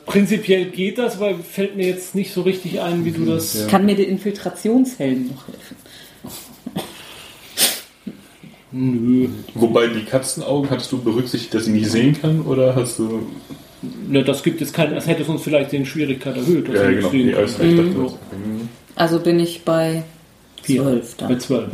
Prinzipiell 0.04 0.64
geht 0.64 0.98
das, 0.98 1.20
aber 1.20 1.38
fällt 1.38 1.76
mir 1.76 1.86
jetzt 1.86 2.16
nicht 2.16 2.32
so 2.32 2.42
richtig 2.42 2.80
ein, 2.80 3.04
wie 3.04 3.12
du 3.12 3.24
das. 3.24 3.68
Kann 3.68 3.86
mir 3.86 3.94
der 3.94 4.08
Infiltrationshelm 4.08 5.28
noch 5.28 5.46
helfen? 5.46 5.76
Nö. 8.72 9.28
wobei 9.54 9.86
die 9.86 10.02
Katzenaugen, 10.04 10.70
hattest 10.70 10.90
du 10.90 11.00
berücksichtigt, 11.00 11.54
dass 11.54 11.66
sie 11.66 11.70
nicht 11.72 11.88
sehen 11.90 12.20
kann, 12.20 12.40
oder 12.42 12.74
hast 12.74 12.98
du, 12.98 13.28
Ne, 14.08 14.24
das 14.24 14.42
gibt 14.42 14.60
jetzt 14.60 14.74
kein, 14.74 14.92
das 14.92 15.06
hätte 15.06 15.22
uns 15.24 15.42
vielleicht 15.42 15.70
den 15.70 15.86
Schwierigkeit 15.86 16.36
erhöht. 16.36 16.66
dass 16.68 16.74
ja, 16.74 16.90
genau, 16.90 17.12
nicht 17.12 17.48
sehen 17.58 17.76
nee, 17.76 17.82
ich. 17.82 18.02
Mhm. 18.02 18.68
Also 18.96 19.20
bin 19.20 19.38
ich 19.38 19.62
bei 19.64 20.02
Vier. 20.62 20.82
zwölf 20.82 21.16
Bei 21.16 21.26
dann. 21.26 21.40
12. 21.40 21.66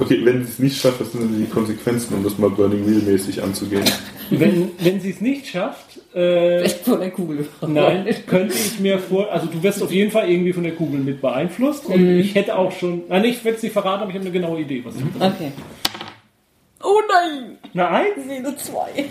Okay, 0.00 0.20
wenn 0.24 0.44
sie 0.44 0.50
es 0.50 0.58
nicht 0.58 0.80
schafft, 0.80 1.00
was 1.00 1.12
sind 1.12 1.22
denn 1.30 1.38
die 1.38 1.50
Konsequenzen, 1.50 2.14
um 2.14 2.24
das 2.24 2.38
mal 2.38 2.50
Burning 2.50 2.86
Wheel 2.86 3.02
mäßig 3.02 3.42
anzugehen? 3.42 3.84
Wenn, 4.30 4.70
wenn 4.78 5.00
sie 5.00 5.10
es 5.10 5.20
nicht 5.20 5.46
schafft, 5.46 6.00
äh, 6.14 6.62
Echt 6.62 6.84
von 6.84 7.00
der 7.00 7.10
Kugel. 7.10 7.46
nein, 7.66 8.06
könnte 8.26 8.54
ich 8.54 8.80
mir 8.80 8.98
vor, 8.98 9.30
also 9.30 9.46
du 9.46 9.62
wirst 9.62 9.82
auf 9.82 9.92
jeden 9.92 10.10
Fall 10.10 10.30
irgendwie 10.30 10.52
von 10.52 10.62
der 10.62 10.72
Kugel 10.74 11.00
mit 11.00 11.20
beeinflusst 11.20 11.86
und 11.86 12.18
ich 12.18 12.34
hätte 12.34 12.56
auch 12.56 12.72
schon, 12.72 13.02
nein, 13.08 13.24
ich 13.24 13.44
werde 13.44 13.56
es 13.58 13.62
nicht 13.62 13.72
verraten, 13.72 14.02
aber 14.02 14.10
ich 14.10 14.16
habe 14.16 14.24
eine 14.26 14.32
genaue 14.32 14.60
Idee, 14.60 14.82
was 14.84 14.94
ich 14.96 15.02
Okay. 15.20 15.52
Oh 16.84 17.00
nein! 17.08 17.58
Nein? 17.72 18.06
Ich 18.16 18.24
sehe 18.26 18.42
nur 18.42 18.56
zwei. 18.58 19.04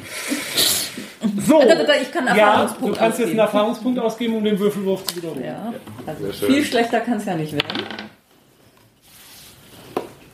So. 1.48 1.60
Da, 1.60 1.76
da, 1.76 1.84
da, 1.84 1.94
ich 2.02 2.12
kann 2.12 2.28
einen 2.28 2.38
Ja, 2.38 2.48
Erfahrungspunkt 2.52 2.96
du 2.96 3.00
kannst 3.00 3.20
jetzt 3.20 3.30
einen 3.30 3.40
ausgeben. 3.40 3.40
Erfahrungspunkt 3.40 4.00
ausgeben, 4.00 4.36
um 4.36 4.44
den 4.44 4.60
Würfelwurf 4.60 5.04
zu 5.06 5.16
wiederholen. 5.16 5.44
Ja, 5.44 5.74
also 6.06 6.24
Sehr 6.26 6.34
schön. 6.34 6.50
viel 6.54 6.66
schlechter 6.66 7.00
kann 7.00 7.18
es 7.18 7.26
ja 7.26 7.36
nicht 7.36 7.54
werden. 7.54 7.84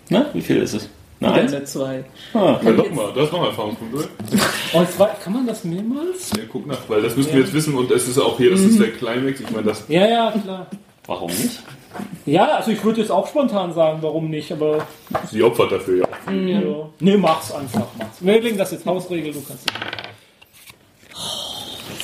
Na, 0.10 0.26
wie 0.34 0.42
viel 0.42 0.58
ist 0.58 0.74
es? 0.74 0.90
Eine 1.22 1.34
Eins? 1.34 1.54
eine 1.54 1.64
zwei. 1.66 2.04
Ah, 2.34 2.60
Ja, 2.64 2.72
doch 2.72 2.90
mal, 2.92 3.12
du 3.14 3.22
hast 3.22 3.32
noch 3.32 3.40
mal 3.42 3.48
Erfahrungspunkte, 3.48 3.98
oder? 3.98 4.08
Oh, 4.74 4.86
war, 4.98 5.16
kann 5.22 5.34
man 5.34 5.46
das 5.46 5.64
mehrmals? 5.66 6.32
Ja, 6.38 6.44
guck 6.50 6.66
nach, 6.66 6.78
weil 6.88 7.02
das 7.02 7.16
müssen 7.18 7.34
wir 7.34 7.42
jetzt 7.42 7.54
wissen 7.54 7.76
und 7.76 7.92
es 7.92 8.08
ist 8.08 8.18
auch 8.18 8.38
hier, 8.38 8.52
das 8.52 8.62
ist 8.62 8.80
der 8.80 8.92
Climax, 8.92 9.40
ich 9.42 9.52
meine, 9.52 9.64
das 9.68 9.84
Ja, 9.90 10.08
ja, 10.08 10.32
klar. 10.32 10.68
warum 11.06 11.30
nicht? 11.30 11.62
Ja, 12.26 12.46
also 12.58 12.72
ich 12.72 12.84
würde 12.84 13.02
jetzt 13.02 13.10
auch 13.12 13.28
spontan 13.28 13.74
sagen, 13.74 14.00
warum 14.02 14.30
nicht, 14.30 14.52
aber 14.52 14.86
sie 15.32 15.42
opfert 15.42 15.72
dafür, 15.72 16.08
ja. 16.28 16.32
ja. 16.34 16.62
nee, 17.00 17.18
mach's 17.18 17.52
einfach, 17.52 17.88
mach's. 17.98 18.18
Wir 18.20 18.40
legen 18.42 18.58
das 18.58 18.72
jetzt 18.72 18.86
Hausregel, 18.86 19.34
du 19.34 19.42
kannst. 19.42 19.66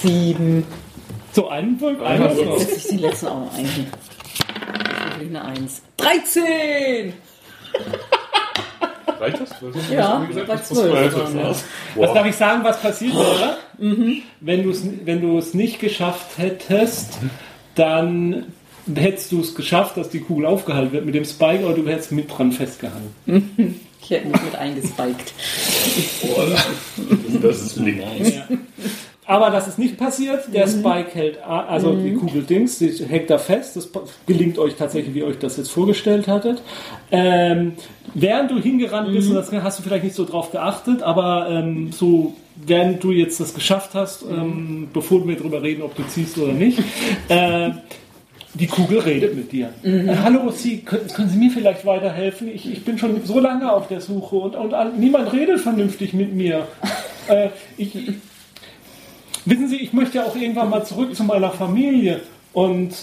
Sieben. 0.01 0.65
So, 1.31 1.49
einen 1.49 1.79
Wurf, 1.79 2.01
einen 2.01 2.23
Jetzt 2.23 2.45
Wurf. 2.45 2.59
setze 2.59 2.75
ich 2.75 2.88
die 2.88 2.97
letzten 2.97 3.27
auch 3.27 3.39
noch 3.45 3.53
ein. 3.57 3.65
Wirklich 5.11 5.29
eine 5.29 5.45
Eins. 5.45 5.81
13! 5.97 7.13
Reicht 9.19 9.39
das? 9.41 9.49
Ja, 9.91 10.21
wie 10.23 10.27
gesagt? 10.27 10.47
bei 10.47 10.55
Das 10.55 10.75
waren 10.75 11.11
sein. 11.11 11.36
wir. 11.36 11.43
Was 11.49 11.63
Wow. 11.95 12.13
darf 12.13 12.25
ich 12.27 12.36
sagen, 12.36 12.63
was 12.63 12.81
passiert 12.81 13.13
wäre? 13.15 13.57
Wenn 14.41 14.63
du 14.63 14.71
es 14.71 14.83
wenn 15.05 15.21
du 15.21 15.38
es 15.38 15.53
nicht 15.53 15.79
geschafft 15.79 16.38
hättest, 16.38 17.19
dann 17.75 18.47
hättest 18.93 19.31
du 19.31 19.41
es 19.41 19.55
geschafft, 19.55 19.97
dass 19.97 20.09
die 20.09 20.19
Kugel 20.19 20.45
aufgehalten 20.45 20.91
wird 20.91 21.05
mit 21.05 21.15
dem 21.15 21.25
Spike, 21.25 21.65
aber 21.65 21.73
du 21.73 21.88
hättest 21.88 22.11
mit 22.11 22.29
dran 22.29 22.51
festgehangen. 22.51 23.11
Ich 24.01 24.09
hätte 24.11 24.27
mich 24.27 24.41
mit 24.43 24.55
eingespiked. 24.55 25.33
Das 27.41 27.61
ist. 27.61 27.77
Nice. 27.77 28.33
Aber 29.27 29.49
das 29.49 29.67
ist 29.67 29.79
nicht 29.79 29.97
passiert. 29.97 30.53
Der 30.53 30.67
Spike 30.67 31.09
hält, 31.13 31.43
also 31.43 31.95
die 31.95 32.13
Kugel 32.13 32.43
Dings, 32.43 32.77
die 32.77 32.91
hängt 33.07 33.29
da 33.31 33.39
fest. 33.39 33.75
Das 33.75 33.89
gelingt 34.27 34.59
euch 34.59 34.75
tatsächlich, 34.75 35.15
wie 35.15 35.19
ihr 35.19 35.25
euch 35.25 35.39
das 35.39 35.57
jetzt 35.57 35.71
vorgestellt 35.71 36.27
hattet. 36.27 36.61
Ähm, 37.11 37.73
während 38.13 38.51
du 38.51 38.59
hingerannt 38.59 39.11
bist, 39.11 39.29
und 39.29 39.36
das 39.36 39.51
hast 39.51 39.79
du 39.79 39.83
vielleicht 39.83 40.03
nicht 40.03 40.15
so 40.15 40.25
drauf 40.25 40.51
geachtet, 40.51 41.01
aber 41.01 41.47
ähm, 41.49 41.91
so 41.91 42.36
während 42.55 43.03
du 43.03 43.11
jetzt 43.11 43.39
das 43.39 43.55
geschafft 43.55 43.95
hast, 43.95 44.23
ähm, 44.23 44.89
bevor 44.93 45.27
wir 45.27 45.36
darüber 45.36 45.63
reden, 45.63 45.81
ob 45.81 45.95
du 45.95 46.03
ziehst 46.07 46.38
oder 46.38 46.53
nicht, 46.53 46.79
äh, 47.29 47.71
die 48.56 48.68
Kugel 48.68 48.99
redet 48.99 49.36
mit 49.36 49.51
dir. 49.51 49.70
Äh, 49.84 50.16
Hallo, 50.24 50.49
Sie, 50.51 50.80
können, 50.80 51.08
können 51.08 51.30
Sie 51.30 51.38
mir 51.38 51.51
vielleicht 51.51 51.86
weiterhelfen? 51.86 52.47
Ich, 52.47 52.72
ich 52.72 52.84
bin 52.84 52.97
schon 52.97 53.24
so 53.26 53.39
lange 53.39 53.72
auf 53.72 53.88
der 53.88 54.01
Suche 54.01 54.36
und, 54.38 54.56
und 54.56 54.74
an- 54.74 54.99
niemand 54.99 55.32
redet 55.34 55.60
vernünftig 55.60 56.14
mit 56.14 56.34
mir. 56.34 56.68
Äh, 57.28 57.49
ich, 57.78 57.91
Wissen 59.45 59.68
Sie, 59.68 59.78
ich 59.78 59.93
möchte 59.93 60.20
ja 60.20 60.26
auch 60.26 60.36
irgendwann 60.36 60.70
mal 60.70 60.84
zurück 60.86 61.16
zu 61.16 61.24
meiner 61.24 61.49
Familie 61.49 62.22
und 62.53 62.93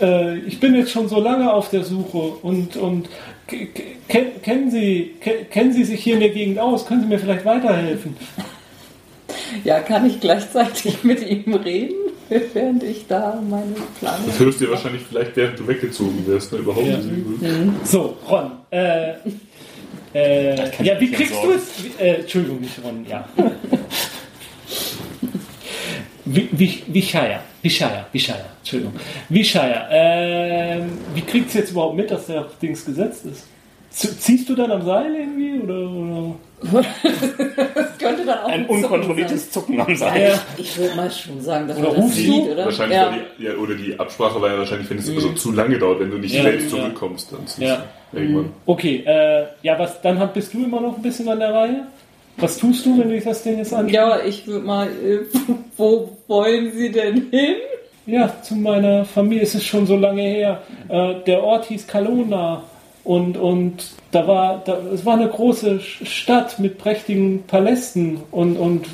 äh, 0.00 0.36
ich 0.38 0.58
bin 0.58 0.74
jetzt 0.74 0.90
schon 0.90 1.08
so 1.08 1.20
lange 1.20 1.52
auf 1.52 1.70
der 1.70 1.84
Suche 1.84 2.18
und, 2.18 2.76
und 2.76 3.08
ke- 3.46 3.66
ke- 3.66 3.82
ken- 4.08 4.42
kennen, 4.42 4.70
Sie, 4.72 5.12
ke- 5.20 5.44
kennen 5.48 5.72
Sie 5.72 5.84
sich 5.84 6.02
hier 6.02 6.14
in 6.14 6.20
der 6.20 6.30
Gegend 6.30 6.58
aus? 6.58 6.86
Können 6.86 7.02
Sie 7.02 7.06
mir 7.06 7.20
vielleicht 7.20 7.44
weiterhelfen? 7.44 8.16
Ja, 9.62 9.78
kann 9.78 10.06
ich 10.06 10.18
gleichzeitig 10.18 11.02
mit 11.04 11.22
ihm 11.24 11.54
reden, 11.54 11.94
während 12.54 12.82
ich 12.82 13.06
da 13.06 13.40
meine 13.48 13.74
Planung. 13.98 14.26
Das 14.26 14.38
hörst 14.38 14.60
du 14.60 14.64
dir 14.66 14.70
wahrscheinlich 14.70 15.02
vielleicht, 15.08 15.36
während 15.36 15.58
du 15.58 15.66
weggezogen 15.66 16.26
wirst, 16.26 16.52
ne? 16.52 16.58
Überhaupt 16.58 16.86
Ja. 16.86 16.96
nicht. 16.98 17.86
So, 17.86 18.16
Ron. 18.28 18.50
Äh, 18.70 19.12
äh, 20.14 20.84
ja, 20.84 21.00
wie 21.00 21.10
kriegst 21.10 21.34
du 21.42 21.52
es? 21.52 21.62
Wie, 21.82 22.02
äh, 22.02 22.20
Entschuldigung, 22.20 22.60
nicht 22.60 22.82
Ron, 22.84 23.04
ja. 23.08 23.28
Wie, 26.24 26.48
wie, 26.52 26.82
wie 26.88 27.02
Shire, 27.02 27.40
wie 27.62 27.70
Shire, 27.70 28.04
wie 28.12 28.18
Entschuldigung. 28.58 28.94
Ähm, 29.90 30.90
wie 31.14 31.22
kriegt 31.22 31.48
es 31.48 31.54
jetzt 31.54 31.70
überhaupt 31.70 31.96
mit, 31.96 32.10
dass 32.10 32.26
der 32.26 32.46
Dings 32.60 32.84
gesetzt 32.84 33.24
ist? 33.24 33.46
Ziehst 33.90 34.48
du 34.48 34.54
dann 34.54 34.70
am 34.70 34.82
Seil 34.84 35.14
irgendwie? 35.14 35.60
Oder, 35.60 35.90
oder? 35.90 36.34
Das 37.74 37.98
könnte 37.98 38.24
dann 38.26 38.38
auch 38.40 38.48
Ein 38.48 38.62
Zucken 38.66 38.76
unkontrolliertes 38.84 39.50
Zucken 39.50 39.80
am 39.80 39.86
sein. 39.86 39.96
Seil. 39.96 40.30
Ja, 40.30 40.42
ich 40.56 40.76
würde 40.78 40.94
mal 40.96 41.10
schon 41.10 41.40
sagen, 41.40 41.68
dass 41.68 41.78
Oder 41.78 41.86
man 41.88 41.96
das 41.96 42.04
rufst 42.04 42.16
sieht, 42.16 42.28
du? 42.46 42.52
oder? 42.52 42.64
Wahrscheinlich 42.64 42.96
ja. 42.96 43.06
war 43.06 43.14
die, 43.38 43.44
ja, 43.44 43.54
oder 43.54 43.74
die 43.74 43.98
Absprache 43.98 44.40
war 44.42 44.50
ja 44.50 44.58
wahrscheinlich, 44.58 44.90
wenn 44.90 44.98
es 44.98 45.08
also 45.08 45.32
zu 45.32 45.52
lange 45.52 45.78
dauert, 45.78 46.00
wenn 46.00 46.10
du 46.10 46.18
nicht 46.18 46.34
Ja, 46.34 46.42
selbst 46.42 46.64
ja. 46.64 46.78
zurückkommst, 46.78 47.32
dann 47.32 47.46
ziehst 47.46 47.60
Ja. 47.60 47.84
du 48.12 48.18
irgendwann. 48.18 48.52
Okay, 48.66 49.02
äh, 49.06 49.46
ja, 49.62 49.78
was, 49.78 50.00
dann 50.02 50.28
bist 50.32 50.52
du 50.54 50.64
immer 50.64 50.80
noch 50.80 50.96
ein 50.96 51.02
bisschen 51.02 51.28
an 51.28 51.38
der 51.38 51.54
Reihe. 51.54 51.86
Was 52.36 52.58
tust 52.58 52.86
du, 52.86 52.98
wenn 52.98 53.08
du 53.08 53.14
dich 53.14 53.24
das 53.24 53.42
Ding 53.42 53.58
jetzt 53.58 53.72
anschaust? 53.72 53.94
ja, 53.94 54.20
ich 54.24 54.46
würde 54.46 54.64
mal, 54.64 54.86
äh, 54.86 55.20
wo 55.76 56.16
wollen 56.28 56.72
Sie 56.72 56.90
denn 56.90 57.28
hin? 57.30 57.56
Ja, 58.06 58.32
zu 58.42 58.54
meiner 58.56 59.04
Familie 59.04 59.42
ist 59.42 59.54
es 59.54 59.64
schon 59.64 59.86
so 59.86 59.96
lange 59.96 60.22
her. 60.22 60.62
Äh, 60.88 61.14
der 61.26 61.42
Ort 61.42 61.66
hieß 61.66 61.86
Kalona 61.86 62.62
und, 63.08 63.38
und 63.38 63.88
da 64.10 64.26
war, 64.28 64.62
da, 64.66 64.76
es 64.92 65.06
war 65.06 65.14
eine 65.14 65.28
große 65.28 65.80
Stadt 65.80 66.58
mit 66.58 66.76
prächtigen 66.76 67.44
Palästen 67.46 68.18
und, 68.30 68.58
und 68.58 68.84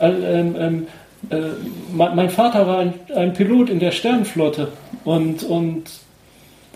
äh, 0.00 0.08
ähm, 0.08 0.56
ähm, 0.58 0.86
äh, 1.28 1.50
mein, 1.92 2.16
mein 2.16 2.30
Vater 2.30 2.66
war 2.66 2.78
ein, 2.78 2.94
ein 3.14 3.34
Pilot 3.34 3.68
in 3.68 3.78
der 3.78 3.90
Sternenflotte 3.90 4.68
und, 5.04 5.42
und, 5.42 5.82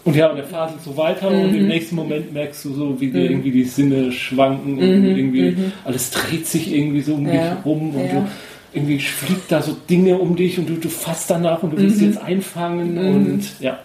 und 0.05 0.15
ja, 0.15 0.29
und 0.29 0.37
er 0.37 0.45
faselt 0.45 0.83
so 0.83 0.99
weiter 0.99 1.29
und 1.29 1.55
im 1.55 1.67
nächsten 1.67 1.97
Moment 1.97 2.35
merkst 2.35 2.63
du 2.67 2.75
so, 2.75 3.01
wie 3.01 3.11
dir 3.11 3.31
irgendwie 3.31 3.53
die 3.53 3.65
Sinne 3.65 4.13
schwanken 4.13 4.75
und 4.75 5.05
irgendwie 5.17 5.57
alles 5.87 6.11
dreht 6.11 6.47
sich 6.47 6.75
irgendwie 6.75 7.01
so 7.01 7.15
um 7.15 7.27
Ja, 7.27 7.55
dich 7.55 7.65
rum 7.65 7.95
und 7.95 8.05
ja. 8.05 8.13
du 8.13 8.29
irgendwie 8.75 8.99
fliegt 8.99 9.51
da 9.51 9.63
so 9.63 9.75
Dinge 9.89 10.19
um 10.19 10.37
dich 10.37 10.59
und 10.59 10.69
du, 10.69 10.75
du 10.75 10.91
fasst 10.91 11.31
danach 11.31 11.63
und 11.63 11.73
du 11.73 11.79
willst 11.79 11.97
sie 11.97 12.07
jetzt 12.09 12.23
einfangen 12.23 12.99
und 12.99 13.61
ja. 13.61 13.79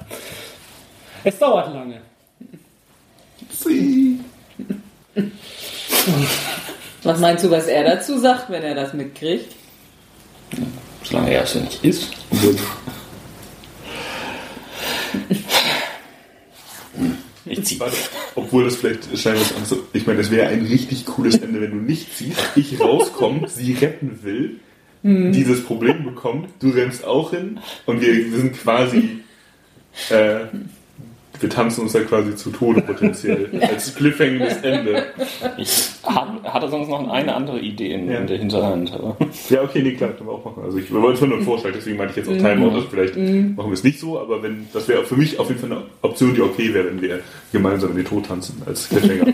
Es 1.23 1.39
dauert 1.39 1.73
lange. 1.73 2.01
Sie. 3.63 4.19
Was 7.03 7.19
meinst 7.19 7.43
du, 7.43 7.51
was 7.51 7.67
er 7.67 7.83
dazu 7.83 8.17
sagt, 8.17 8.49
wenn 8.49 8.63
er 8.63 8.75
das 8.75 8.93
mitkriegt? 8.93 9.55
Solange 11.03 11.31
er 11.33 11.43
es 11.43 11.53
ja 11.53 11.61
nicht 11.61 11.83
ist. 11.83 12.11
Ich 17.45 17.63
zieh. 17.63 17.79
Warte, 17.79 17.95
obwohl 18.33 18.65
das 18.65 18.75
vielleicht 18.75 19.17
scheinbar 19.17 19.45
so, 19.65 19.83
ich 19.93 20.07
meine, 20.07 20.19
das 20.19 20.31
wäre 20.31 20.47
ein 20.47 20.65
richtig 20.65 21.05
cooles 21.05 21.37
Ende, 21.37 21.61
wenn 21.61 21.71
du 21.71 21.77
nicht 21.77 22.17
ziehst, 22.17 22.39
ich 22.55 22.79
rauskomme, 22.79 23.47
sie 23.47 23.73
retten 23.73 24.19
will, 24.23 24.59
dieses 25.03 25.63
Problem 25.63 26.03
bekommt, 26.03 26.49
du 26.59 26.71
rennst 26.71 27.05
auch 27.05 27.29
hin 27.29 27.59
und 27.85 28.01
wir, 28.01 28.31
wir 28.31 28.37
sind 28.39 28.53
quasi, 28.57 29.19
äh, 30.09 30.45
wir 31.39 31.49
tanzen 31.49 31.81
uns 31.81 31.93
da 31.93 31.99
quasi 32.01 32.35
zu 32.35 32.49
Tode 32.51 32.81
potenziell, 32.81 33.49
als 33.61 33.93
cliffhangendes 33.95 34.57
Ende. 34.57 35.05
Ich 35.57 35.89
hab, 36.03 36.43
hatte 36.43 36.69
sonst 36.69 36.89
noch 36.89 37.07
eine 37.09 37.33
andere 37.35 37.59
Idee 37.59 37.91
in, 37.93 38.09
Ja. 38.09 38.19
in 38.19 38.27
der 38.27 38.37
Hinterhand. 38.37 38.93
Aber 38.93 39.17
Ja, 39.49 39.61
okay, 39.63 39.81
nee, 39.81 39.93
klar, 39.93 40.11
können 40.11 40.29
wir 40.29 40.33
auch 40.33 40.45
machen. 40.45 40.63
Also 40.63 40.77
ich 40.77 40.91
wollte 40.93 41.13
es 41.13 41.21
nur 41.21 41.37
einen 41.37 41.45
Vorschlag, 41.45 41.71
deswegen 41.75 41.97
meinte 41.97 42.11
ich 42.11 42.17
jetzt 42.25 42.29
auch 42.29 42.37
Timeout, 42.49 42.71
also 42.71 42.87
vielleicht 42.89 43.15
machen 43.15 43.69
wir 43.69 43.73
es 43.73 43.83
nicht 43.83 43.99
so, 43.99 44.19
aber 44.19 44.41
wenn, 44.43 44.67
das 44.73 44.87
wäre 44.87 45.03
für 45.05 45.15
mich 45.17 45.39
auf 45.39 45.49
jeden 45.49 45.59
Fall 45.59 45.71
eine 45.71 45.83
Option, 46.01 46.33
die 46.35 46.41
okay 46.41 46.73
wäre, 46.73 46.87
wenn 46.87 47.01
wir 47.01 47.19
gemeinsam 47.51 47.91
in 47.91 47.97
den 47.97 48.05
Tod 48.05 48.25
tanzen, 48.27 48.61
als 48.65 48.89
Cliffhanger. 48.89 49.33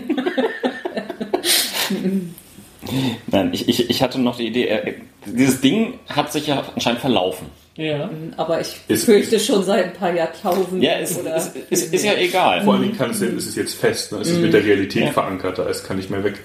nein, 3.28 3.50
ich, 3.52 3.68
ich, 3.68 3.90
ich 3.90 4.02
hatte 4.02 4.20
noch 4.20 4.36
die 4.36 4.46
Idee, 4.46 4.66
er, 4.66 4.82
dieses 5.26 5.60
Ding 5.60 5.94
hat 6.08 6.32
sich 6.32 6.46
ja 6.48 6.64
anscheinend 6.74 7.00
verlaufen. 7.00 7.46
Ja. 7.76 8.10
Aber 8.36 8.60
ich 8.60 8.76
Ist- 8.88 9.04
fürchte 9.06 9.40
schon 9.40 9.62
seit 9.64 9.84
ein 9.86 9.92
paar 9.94 10.14
Jahrtausenden. 10.14 10.82
Ja, 10.82 10.94
ist, 10.96 11.18
oder 11.18 11.36
ist, 11.36 11.56
ist, 11.70 11.94
ist 11.94 12.04
ja 12.04 12.14
egal. 12.14 12.62
Vor 12.64 12.74
allen 12.74 12.82
Dingen 12.82 12.96
kann 12.98 13.10
es, 13.10 13.20
ja- 13.20 13.28
ist 13.28 13.46
es 13.46 13.56
jetzt 13.56 13.74
fest, 13.74 14.12
ne? 14.12 14.18
es 14.18 14.28
ist 14.28 14.40
mit 14.40 14.52
der 14.52 14.62
Realität 14.64 15.04
Ja. 15.06 15.12
verankert, 15.12 15.58
da 15.58 15.64
ist 15.68 15.84
kann 15.84 15.96
nicht 15.96 16.10
mehr 16.10 16.22
weg. 16.22 16.38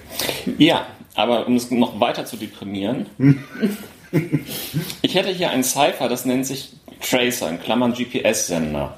Ja, 0.56 0.86
aber 1.14 1.46
um 1.46 1.56
es 1.56 1.70
noch 1.70 2.00
weiter 2.00 2.24
zu 2.24 2.36
deprimieren, 2.36 3.06
ich 5.02 5.14
hätte 5.14 5.28
hier 5.28 5.50
ein 5.50 5.62
Cypher, 5.64 6.08
das 6.08 6.24
nennt 6.24 6.46
sich 6.46 6.70
Tracer, 7.00 7.50
in 7.50 7.60
Klammern 7.60 7.92
GPS-Sender, 7.92 8.94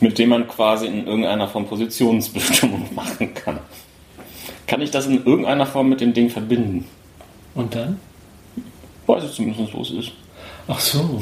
mit 0.00 0.18
dem 0.18 0.28
man 0.28 0.46
quasi 0.46 0.86
in 0.86 1.06
irgendeiner 1.06 1.48
Form 1.48 1.66
Positionsbestimmung 1.66 2.88
machen 2.94 3.32
kann. 3.34 3.58
Kann 4.66 4.82
ich 4.82 4.90
das 4.90 5.06
in 5.06 5.24
irgendeiner 5.24 5.66
Form 5.66 5.88
mit 5.88 6.00
dem 6.00 6.12
Ding 6.12 6.28
verbinden? 6.30 6.84
Und 7.54 7.74
dann? 7.74 7.98
Weiß 9.06 9.24
ich 9.24 9.32
zumindest, 9.32 9.74
wo 9.74 9.82
es 9.82 9.90
ist. 9.90 10.12
Ach 10.70 10.80
so. 10.80 11.20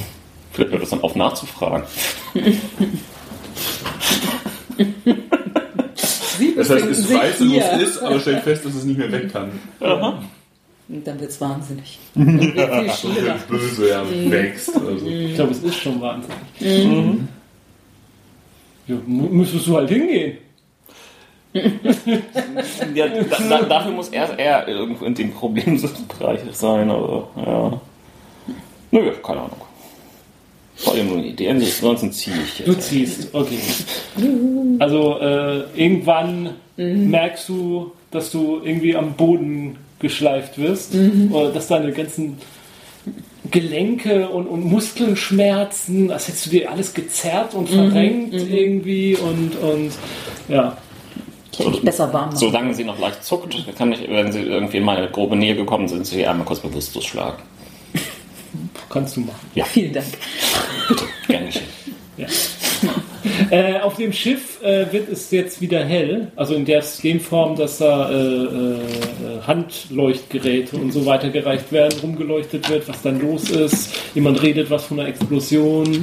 Vielleicht 0.53 0.73
wird 0.73 0.83
das 0.83 0.91
dann 0.91 1.01
auf 1.03 1.15
nachzufragen. 1.15 1.85
Sie 6.39 6.55
Das 6.55 6.71
heißt, 6.71 6.87
es 6.87 7.13
weiß, 7.13 7.41
wo 7.41 7.57
es 7.57 7.83
ist, 7.83 7.99
aber 8.03 8.21
stellt 8.21 8.43
fest, 8.45 8.65
dass 8.65 8.75
es 8.75 8.85
nicht 8.85 8.99
mehr 8.99 9.11
weg 9.11 9.33
kann. 9.33 9.51
Und 9.81 11.07
dann 11.07 11.21
wird's 11.21 11.39
wahnsinnig. 11.41 11.99
Dann 12.15 12.41
wird's 12.41 13.01
viel. 13.01 13.35
Böse, 13.49 13.89
ja, 13.91 14.03
wächst. 14.31 14.75
Also. 14.75 15.07
Ich 15.07 15.35
glaube, 15.35 15.53
es 15.53 15.63
ist 15.63 15.77
schon 15.77 16.01
wahnsinnig. 16.01 16.39
Ja, 18.87 18.97
mu- 19.07 19.29
müsstest 19.29 19.67
du 19.67 19.77
halt 19.77 19.91
hingehen. 19.91 20.39
Ja, 21.53 21.63
da, 23.09 23.39
da, 23.49 23.63
dafür 23.65 23.93
muss 23.93 24.09
er, 24.09 24.39
er 24.39 24.67
irgendwo 24.69 25.05
in 25.05 25.15
dem 25.15 25.31
Problembereich 25.33 26.41
sein, 26.53 26.91
aber 26.91 27.29
ja. 27.37 27.81
Nö, 28.91 29.13
keine 29.23 29.41
Ahnung. 29.41 29.61
War 30.85 30.95
eben 30.95 31.09
nur 31.09 31.19
eine 31.19 31.27
Idee. 31.27 31.49
Ansonsten 31.51 32.13
ziehe 32.13 32.37
ich 32.45 32.65
Du 32.65 32.73
jetzt. 32.73 32.89
ziehst, 32.89 33.29
okay. 33.35 33.59
Also 34.79 35.19
äh, 35.21 35.61
irgendwann 35.75 36.51
merkst 36.77 37.49
du, 37.49 37.93
dass 38.11 38.31
du 38.31 38.61
irgendwie 38.63 38.95
am 38.97 39.15
Boden 39.15 39.77
geschleift 39.99 40.59
wirst, 40.59 40.95
oder 41.33 41.51
dass 41.51 41.67
deine 41.67 41.93
ganzen 41.93 42.39
Gelenke 43.51 44.29
und, 44.29 44.47
und 44.47 44.65
Muskeln 44.65 45.17
schmerzen, 45.17 46.13
als 46.13 46.29
hättest 46.29 46.47
du 46.47 46.51
dir 46.51 46.71
alles 46.71 46.95
gezerrt 46.95 47.55
und 47.55 47.69
verrenkt 47.69 48.35
irgendwie 48.35 49.17
und, 49.17 49.57
und 49.57 49.93
ja. 50.49 50.77
Ich 51.51 51.59
hätte 51.59 51.71
mich 51.71 51.83
besser 51.83 52.13
warm 52.13 52.27
machen. 52.27 52.37
Solange 52.37 52.75
sie 52.75 52.85
noch 52.85 53.01
leicht 53.01 53.25
zuckt, 53.25 53.57
kann 53.77 53.91
ich, 53.91 54.09
wenn 54.09 54.31
sie 54.31 54.43
irgendwie 54.43 54.77
in 54.77 54.85
meine 54.85 55.09
grobe 55.09 55.35
Nähe 55.35 55.57
gekommen 55.57 55.89
sind, 55.89 56.07
sie 56.07 56.25
einmal 56.25 56.47
kurz 56.47 56.61
bewusstlos 56.61 57.05
schlagen. 57.05 57.43
Kannst 58.89 59.17
du 59.17 59.21
machen. 59.21 59.49
Vielen 59.67 59.93
Dank. 59.93 60.07
Gern 61.27 61.47
geschehen. 61.47 61.69
Äh, 63.51 63.81
auf 63.81 63.97
dem 63.97 64.13
Schiff 64.13 64.63
äh, 64.63 64.91
wird 64.93 65.11
es 65.11 65.31
jetzt 65.31 65.61
wieder 65.61 65.85
hell, 65.85 66.31
also 66.37 66.55
in 66.55 66.65
der 66.65 66.83
Form, 66.83 67.57
dass 67.57 67.79
da 67.79 68.11
äh, 68.11 68.15
äh, 68.15 68.81
Handleuchtgeräte 69.47 70.77
und 70.77 70.93
so 70.93 71.07
weitergereicht 71.07 71.71
werden, 71.73 71.99
rumgeleuchtet 72.01 72.69
wird, 72.69 72.89
was 72.89 73.03
dann 73.03 73.21
los 73.21 73.51
ist. 73.51 73.95
Jemand 74.15 74.43
redet 74.43 74.71
was 74.71 74.85
von 74.85 75.01
einer 75.01 75.09
Explosion. 75.09 76.03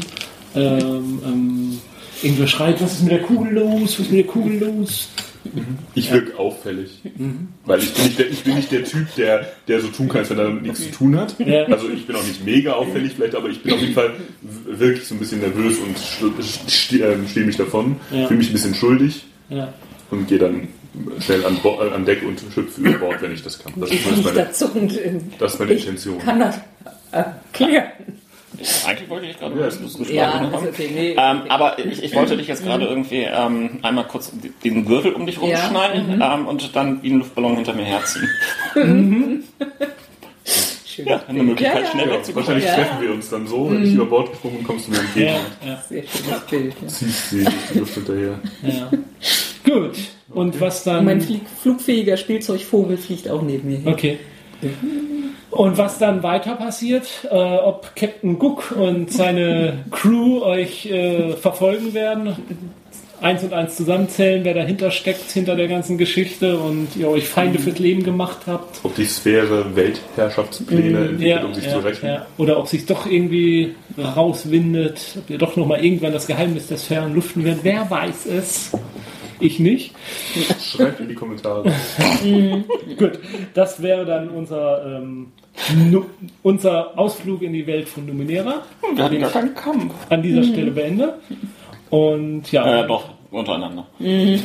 Ähm, 0.55 1.19
ähm, 1.25 1.81
irgendwer 2.21 2.47
schreit, 2.47 2.81
was 2.81 2.93
ist 2.93 3.03
mit 3.03 3.11
der 3.11 3.21
Kugel 3.21 3.53
los? 3.53 3.81
Was 3.81 3.99
ist 3.99 4.11
mit 4.11 4.25
der 4.25 4.31
Kugel 4.31 4.59
los? 4.59 5.09
Ich 5.93 6.11
wirke 6.11 6.37
auffällig. 6.39 7.01
Weil 7.65 7.79
ich 7.79 7.93
bin, 7.93 8.03
nicht 8.05 8.19
der, 8.19 8.29
ich 8.29 8.43
bin 8.43 8.55
nicht 8.55 8.71
der 8.71 8.83
Typ, 8.83 9.13
der, 9.15 9.47
der 9.67 9.79
so 9.81 9.87
tun 9.87 10.07
kann, 10.09 10.19
als 10.19 10.29
wenn 10.29 10.37
er 10.39 10.45
damit 10.45 10.63
nichts 10.63 10.83
zu 10.83 10.91
tun 10.91 11.17
hat. 11.19 11.35
Ja. 11.39 11.63
Also 11.65 11.89
ich 11.89 12.05
bin 12.07 12.15
auch 12.15 12.23
nicht 12.23 12.43
mega 12.45 12.73
auffällig 12.73 13.13
vielleicht, 13.15 13.35
aber 13.35 13.49
ich 13.49 13.61
bin 13.63 13.73
auf 13.73 13.79
jeden 13.81 13.93
Fall 13.93 14.11
wirklich 14.41 15.05
so 15.07 15.15
ein 15.15 15.19
bisschen 15.19 15.39
nervös 15.41 15.77
und 15.79 15.97
stehe 16.71 17.05
ähm, 17.13 17.27
steh 17.27 17.41
mich 17.43 17.57
davon, 17.57 17.97
Ja. 18.11 18.27
fühle 18.27 18.39
mich 18.39 18.49
ein 18.49 18.53
bisschen 18.53 18.75
schuldig 18.75 19.25
Ja. 19.49 19.73
und 20.11 20.27
gehe 20.27 20.39
dann 20.39 20.67
schnell 21.19 21.45
an, 21.45 21.57
Bo 21.61 21.81
äh, 21.83 21.91
an 21.93 22.05
Deck 22.05 22.23
und 22.23 22.41
hüpfe 22.55 22.81
über 22.81 22.93
Bord, 22.99 23.21
wenn 23.21 23.31
ich 23.33 23.43
das 23.43 23.59
kann. 23.59 23.73
Das 23.77 23.91
ist, 23.91 24.05
meine, 24.05 24.39
in. 25.03 25.31
das 25.39 25.53
ist 25.53 25.59
meine 25.59 25.73
Intention. 25.73 26.19
kann 26.19 26.39
das 26.39 26.59
erklären. 27.11 27.83
Eigentlich 28.87 29.09
wollte 29.09 29.25
ich 29.27 29.39
gerade 29.39 29.59
Ja, 29.59 29.67
geschlagen 29.67 30.09
Ja, 30.51 30.57
ist 30.59 30.67
okay. 30.67 30.89
Nee, 30.93 31.15
Ähm, 31.17 31.41
aber 31.49 31.77
ich, 31.79 32.03
ich 32.03 32.15
wollte 32.15 32.37
dich 32.37 32.47
jetzt 32.47 32.63
gerade 32.63 32.85
irgendwie 32.85 33.23
ähm, 33.23 33.79
einmal 33.81 34.05
kurz 34.05 34.31
den 34.63 34.85
Gürtel 34.85 35.13
um 35.13 35.25
dich 35.25 35.35
Ja, 35.35 35.41
rumschnallen 35.41 36.21
ähm, 36.21 36.47
und 36.47 36.75
dann 36.75 37.01
wie 37.03 37.09
einen 37.09 37.19
Luftballon 37.19 37.55
hinter 37.55 37.73
mir 37.73 37.85
herziehen. 37.85 38.29
schön. 40.85 41.05
Ja, 41.07 41.23
eine 41.27 41.43
Möglichkeit, 41.43 41.83
Ja, 41.83 41.91
schnell 41.91 42.07
Ja, 42.07 42.13
wegzukommen. 42.13 42.47
wahrscheinlich 42.47 42.65
Ja. 42.65 42.75
treffen 42.75 43.01
wir 43.01 43.11
uns 43.13 43.29
dann 43.29 43.47
so, 43.47 43.69
wenn 43.71 43.83
ich 43.85 43.93
über 43.93 44.05
Bord 44.05 44.31
gesprungen 44.31 44.57
bin, 44.57 44.67
kommst 44.67 44.87
du 44.87 44.91
mir 44.91 44.99
entgegen 44.99 45.25
Ja, 45.27 45.67
ja, 45.67 45.83
Sehr 45.89 46.03
schönes 46.03 46.39
Bild. 46.49 46.73
Ja. 46.75 46.81
und 46.81 46.89
ziehst 46.89 47.29
sie 47.29 47.45
die 47.73 47.79
Luft 47.79 47.93
hinterher. 47.95 48.39
ja. 48.63 48.91
Gut. 49.63 49.91
Und 50.29 50.59
was 50.61 50.83
dann. 50.83 51.05
Mein 51.05 51.21
Flieg 51.21 51.41
flugfähiger 51.61 52.17
Spielzeugvogel 52.17 52.97
fliegt 52.97 53.29
auch 53.29 53.41
neben 53.41 53.69
mir 53.69 53.77
her. 53.77 53.91
Okay. 53.93 54.19
Und 55.51 55.77
was 55.77 55.99
dann 55.99 56.23
weiter 56.23 56.55
passiert, 56.55 57.27
äh, 57.31 57.35
ob 57.35 57.95
Captain 57.95 58.35
Cook 58.35 58.71
und 58.71 59.11
seine 59.11 59.85
Crew 59.91 60.41
euch 60.41 60.85
äh, 60.87 61.33
verfolgen 61.33 61.93
werden, 61.93 62.35
eins 63.21 63.43
und 63.43 63.53
eins 63.53 63.75
zusammenzählen, 63.75 64.43
wer 64.43 64.53
dahinter 64.53 64.91
steckt, 64.91 65.31
hinter 65.31 65.55
der 65.55 65.67
ganzen 65.67 65.97
Geschichte 65.97 66.57
und 66.57 66.89
ihr 66.95 67.09
euch 67.09 67.27
Feinde 67.27 67.59
fürs 67.59 67.79
Leben 67.79 68.03
gemacht 68.03 68.39
habt. 68.47 68.79
Ob 68.83 68.95
die 68.95 69.05
Sphäre 69.05 69.75
Weltherrschaftspläne 69.75 71.09
entwickelt, 71.09 71.43
um 71.43 71.53
sich 71.53 71.69
zu 71.69 71.79
rächen. 71.79 72.05
ja. 72.07 72.25
Oder 72.37 72.59
ob 72.59 72.67
sich 72.67 72.85
doch 72.85 73.05
irgendwie 73.05 73.75
rauswindet, 73.97 74.99
ob 75.17 75.29
ihr 75.29 75.37
doch 75.37 75.55
nochmal 75.55 75.83
irgendwann 75.83 76.13
das 76.13 76.27
Geheimnis 76.27 76.67
der 76.67 76.77
Sphären 76.77 77.15
luften 77.15 77.43
werdet. 77.43 77.63
Wer 77.63 77.89
weiß 77.89 78.25
es. 78.25 78.71
Ich 79.39 79.59
nicht. 79.59 79.93
Schreibt 80.61 80.99
in 81.01 81.09
die 81.09 81.15
Kommentare. 81.15 81.63
Gut, 82.97 83.19
das 83.53 83.81
wäre 83.81 84.05
dann 84.05 84.29
unser, 84.29 84.85
ähm, 84.97 85.27
Nu- 85.89 86.05
unser 86.43 86.97
Ausflug 86.97 87.41
in 87.41 87.53
die 87.53 87.65
Welt 87.67 87.87
von 87.89 88.05
Numenera. 88.05 88.61
Wir 88.93 89.03
hatten 89.03 89.19
gar 89.19 89.29
keinen 89.31 89.53
Kampf. 89.55 89.93
An 90.09 90.21
dieser 90.21 90.43
Stelle 90.43 90.71
beende. 90.71 91.15
Und 91.89 92.51
ja, 92.51 92.83
Äh, 92.83 92.87
doch, 92.87 93.09
untereinander. 93.31 93.85
äh, 93.99 94.39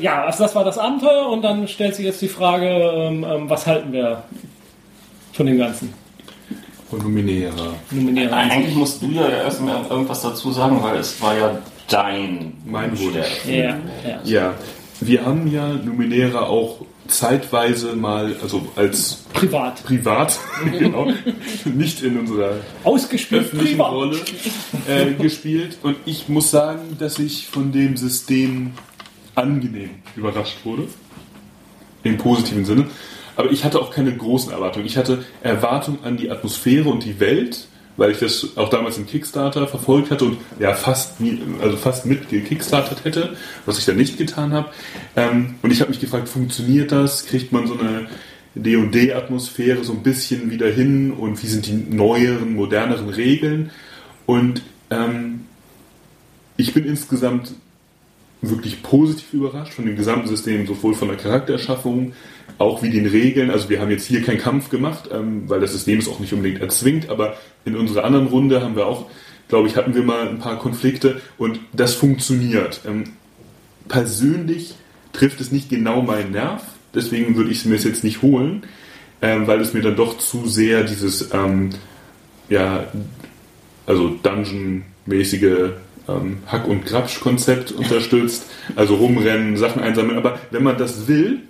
ja, 0.00 0.24
also 0.24 0.44
das 0.44 0.54
war 0.54 0.64
das 0.64 0.78
Abenteuer 0.78 1.28
und 1.28 1.42
dann 1.42 1.66
stellt 1.68 1.94
sich 1.94 2.04
jetzt 2.06 2.22
die 2.22 2.28
Frage, 2.28 2.66
ähm, 2.68 3.24
ähm, 3.28 3.50
was 3.50 3.66
halten 3.66 3.92
wir 3.92 4.24
von 5.32 5.46
dem 5.46 5.58
Ganzen? 5.58 5.92
Und 6.90 7.02
Numenera. 7.02 7.74
Numenera. 7.90 8.36
Eigentlich 8.36 8.74
musst 8.74 9.02
du 9.02 9.06
ja 9.06 9.28
erstmal 9.28 9.84
irgendwas 9.90 10.22
dazu 10.22 10.52
sagen, 10.52 10.78
weil 10.82 10.96
es 10.98 11.20
war 11.20 11.36
ja 11.36 11.58
dein 11.88 12.54
Mein 12.64 12.98
Wunsch. 12.98 13.44
Ja, 13.46 13.78
ja. 14.06 14.20
Ja, 14.24 14.54
wir 15.00 15.24
haben 15.24 15.50
ja 15.50 15.68
Numenera 15.68 16.42
auch 16.42 16.84
zeitweise 17.08 17.94
mal, 17.94 18.36
also 18.42 18.66
als 18.76 19.24
Privat. 19.32 19.84
privat, 19.84 20.38
genau, 20.78 21.12
nicht 21.64 22.02
in 22.02 22.18
unserer 22.18 22.56
Ausgespielt 22.82 23.42
öffentlichen 23.42 23.76
privat. 23.76 23.92
Rolle 23.92 24.20
äh, 24.88 25.12
gespielt. 25.12 25.78
Und 25.82 25.96
ich 26.06 26.28
muss 26.28 26.50
sagen, 26.50 26.96
dass 26.98 27.18
ich 27.18 27.46
von 27.46 27.72
dem 27.72 27.96
System 27.96 28.72
angenehm 29.34 29.90
überrascht 30.16 30.64
wurde. 30.64 30.88
Im 32.02 32.18
positiven 32.18 32.64
Sinne. 32.64 32.86
Aber 33.36 33.50
ich 33.50 33.64
hatte 33.64 33.80
auch 33.80 33.90
keine 33.90 34.14
großen 34.14 34.52
Erwartungen. 34.52 34.86
Ich 34.86 34.96
hatte 34.96 35.24
Erwartungen 35.42 35.98
an 36.04 36.16
die 36.16 36.30
Atmosphäre 36.30 36.88
und 36.88 37.04
die 37.04 37.18
Welt, 37.18 37.66
weil 37.96 38.10
ich 38.10 38.18
das 38.18 38.56
auch 38.56 38.68
damals 38.68 38.98
im 38.98 39.06
Kickstarter 39.06 39.66
verfolgt 39.66 40.10
hatte 40.10 40.24
und 40.24 40.38
ja 40.58 40.74
fast, 40.74 41.20
nie, 41.20 41.40
also 41.62 41.76
fast 41.76 42.06
mit 42.06 42.30
hätte, 42.30 43.36
was 43.66 43.78
ich 43.78 43.84
dann 43.84 43.96
nicht 43.96 44.18
getan 44.18 44.52
habe. 44.52 44.70
Ähm, 45.16 45.56
und 45.62 45.70
ich 45.70 45.80
habe 45.80 45.90
mich 45.90 46.00
gefragt, 46.00 46.28
funktioniert 46.28 46.92
das? 46.92 47.26
Kriegt 47.26 47.52
man 47.52 47.66
so 47.66 47.78
eine 47.78 48.06
D&D-Atmosphäre 48.54 49.84
so 49.84 49.92
ein 49.92 50.02
bisschen 50.02 50.50
wieder 50.50 50.68
hin 50.68 51.12
und 51.12 51.42
wie 51.42 51.46
sind 51.46 51.66
die 51.66 51.72
neueren, 51.72 52.54
moderneren 52.54 53.08
Regeln? 53.08 53.70
Und 54.26 54.62
ähm, 54.90 55.44
ich 56.56 56.72
bin 56.72 56.84
insgesamt 56.84 57.52
wirklich 58.42 58.82
positiv 58.82 59.32
überrascht 59.32 59.72
von 59.72 59.86
dem 59.86 59.96
gesamten 59.96 60.28
System, 60.28 60.66
sowohl 60.66 60.94
von 60.94 61.08
der 61.08 61.16
Charaktererschaffung, 61.16 62.12
auch 62.58 62.82
wie 62.82 62.90
den 62.90 63.06
Regeln. 63.06 63.50
Also 63.50 63.68
wir 63.68 63.80
haben 63.80 63.90
jetzt 63.90 64.06
hier 64.06 64.22
keinen 64.22 64.38
Kampf 64.38 64.70
gemacht, 64.70 65.10
ähm, 65.12 65.44
weil 65.48 65.60
das 65.60 65.72
System 65.72 65.98
es 65.98 66.08
auch 66.08 66.20
nicht 66.20 66.32
unbedingt 66.32 66.60
erzwingt, 66.60 67.08
aber 67.08 67.36
in 67.64 67.76
unserer 67.76 68.04
anderen 68.04 68.26
Runde 68.26 68.62
haben 68.62 68.76
wir 68.76 68.86
auch, 68.86 69.06
glaube 69.48 69.68
ich, 69.68 69.76
hatten 69.76 69.94
wir 69.94 70.02
mal 70.02 70.28
ein 70.28 70.38
paar 70.38 70.58
Konflikte 70.58 71.20
und 71.38 71.60
das 71.72 71.94
funktioniert. 71.94 72.82
Ähm, 72.86 73.04
persönlich 73.88 74.74
trifft 75.12 75.40
es 75.40 75.52
nicht 75.52 75.68
genau 75.68 76.02
meinen 76.02 76.32
Nerv, 76.32 76.62
deswegen 76.94 77.36
würde 77.36 77.50
ich 77.50 77.58
es 77.58 77.64
mir 77.64 77.76
jetzt 77.76 78.04
nicht 78.04 78.22
holen, 78.22 78.64
ähm, 79.22 79.46
weil 79.46 79.60
es 79.60 79.74
mir 79.74 79.82
dann 79.82 79.96
doch 79.96 80.18
zu 80.18 80.46
sehr 80.46 80.84
dieses, 80.84 81.32
ähm, 81.32 81.70
ja, 82.48 82.86
also 83.86 84.10
Dungeon-mäßige 84.22 85.72
ähm, 86.08 86.38
Hack- 86.46 86.68
und 86.68 86.86
Grabsch-Konzept 86.86 87.72
unterstützt, 87.72 88.46
also 88.76 88.96
rumrennen, 88.96 89.56
Sachen 89.56 89.82
einsammeln. 89.82 90.18
Aber 90.18 90.38
wenn 90.50 90.62
man 90.62 90.78
das 90.78 91.08
will 91.08 91.42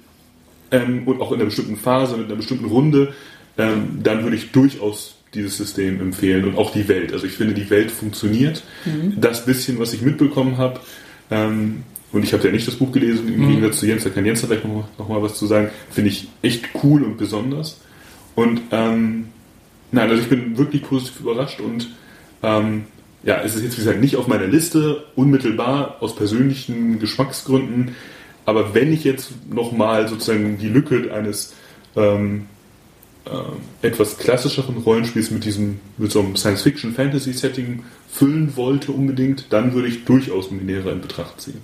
ähm, 0.71 1.07
und 1.07 1.21
auch 1.21 1.31
in 1.31 1.37
einer 1.37 1.47
bestimmten 1.47 1.77
Phase, 1.77 2.17
mit 2.17 2.27
einer 2.27 2.37
bestimmten 2.37 2.67
Runde, 2.67 3.13
ähm, 3.59 4.01
dann 4.03 4.23
würde 4.23 4.37
ich 4.37 4.53
durchaus 4.53 5.17
dieses 5.35 5.57
System 5.57 6.01
empfehlen 6.01 6.45
und 6.45 6.57
auch 6.57 6.73
die 6.73 6.89
Welt. 6.89 7.13
Also 7.13 7.27
ich 7.27 7.33
finde, 7.33 7.55
die 7.55 7.69
Welt 7.71 7.91
funktioniert. 7.91 8.63
Das 9.17 9.45
bisschen, 9.47 9.79
was 9.79 9.93
ich 9.93 10.03
mitbekommen 10.03 10.59
habe, 10.59 10.81
ähm, 11.31 11.83
und 12.13 12.23
ich 12.23 12.33
habe 12.33 12.45
ja 12.45 12.53
nicht 12.53 12.69
das 12.69 12.77
Buch 12.77 12.93
gelesen, 12.93 13.27
im 13.27 13.49
Gegensatz 13.49 13.81
zu 13.81 13.87
Jens, 13.87 14.05
da 14.05 14.11
kann 14.11 14.25
Jens 14.25 14.41
da 14.41 14.47
vielleicht 14.47 14.65
noch, 14.65 14.87
noch 14.99 15.09
mal 15.09 15.21
was 15.21 15.37
zu 15.37 15.47
sagen, 15.47 15.71
finde 15.91 16.11
ich 16.11 16.29
echt 16.43 16.69
cool 16.85 17.03
und 17.03 17.19
besonders. 17.19 17.81
Und 18.37 18.61
ähm, 18.71 19.27
nein, 19.91 20.11
also 20.11 20.23
ich 20.23 20.29
bin 20.29 20.57
wirklich 20.57 20.83
positiv 20.83 21.21
überrascht 21.21 21.61
und 21.61 21.89
ähm, 22.45 22.85
ja, 23.25 23.41
es 23.43 23.57
ist 23.57 23.65
jetzt 23.65 23.75
wie 23.75 23.81
gesagt 23.81 24.01
nicht 24.01 24.15
auf 24.15 24.29
meiner 24.29 24.47
Liste, 24.47 25.05
unmittelbar 25.17 25.97
aus 26.01 26.15
persönlichen 26.15 27.01
Geschmacksgründen, 27.01 27.97
aber 28.45 28.75
wenn 28.75 28.93
ich 28.93 29.05
jetzt 29.05 29.33
nochmal 29.51 30.09
sozusagen 30.09 30.59
die 30.59 30.69
Lücke 30.69 31.13
eines 31.13 31.55
ähm, 31.97 32.47
äh, 33.25 33.87
etwas 33.87 34.19
klassischeren 34.19 34.77
Rollenspiels 34.79 35.31
mit 35.31 35.45
diesem 35.45 35.81
mit 35.97 36.13
so 36.13 36.21
einem 36.21 36.37
Science-Fiction-Fantasy-Setting 36.37 37.85
füllen 38.11 38.57
wollte 38.57 38.93
unbedingt, 38.93 39.47
dann 39.51 39.73
würde 39.73 39.89
ich 39.89 40.05
durchaus 40.05 40.51
Minera 40.51 40.91
in 40.93 41.01
Betracht 41.01 41.41
ziehen. 41.41 41.63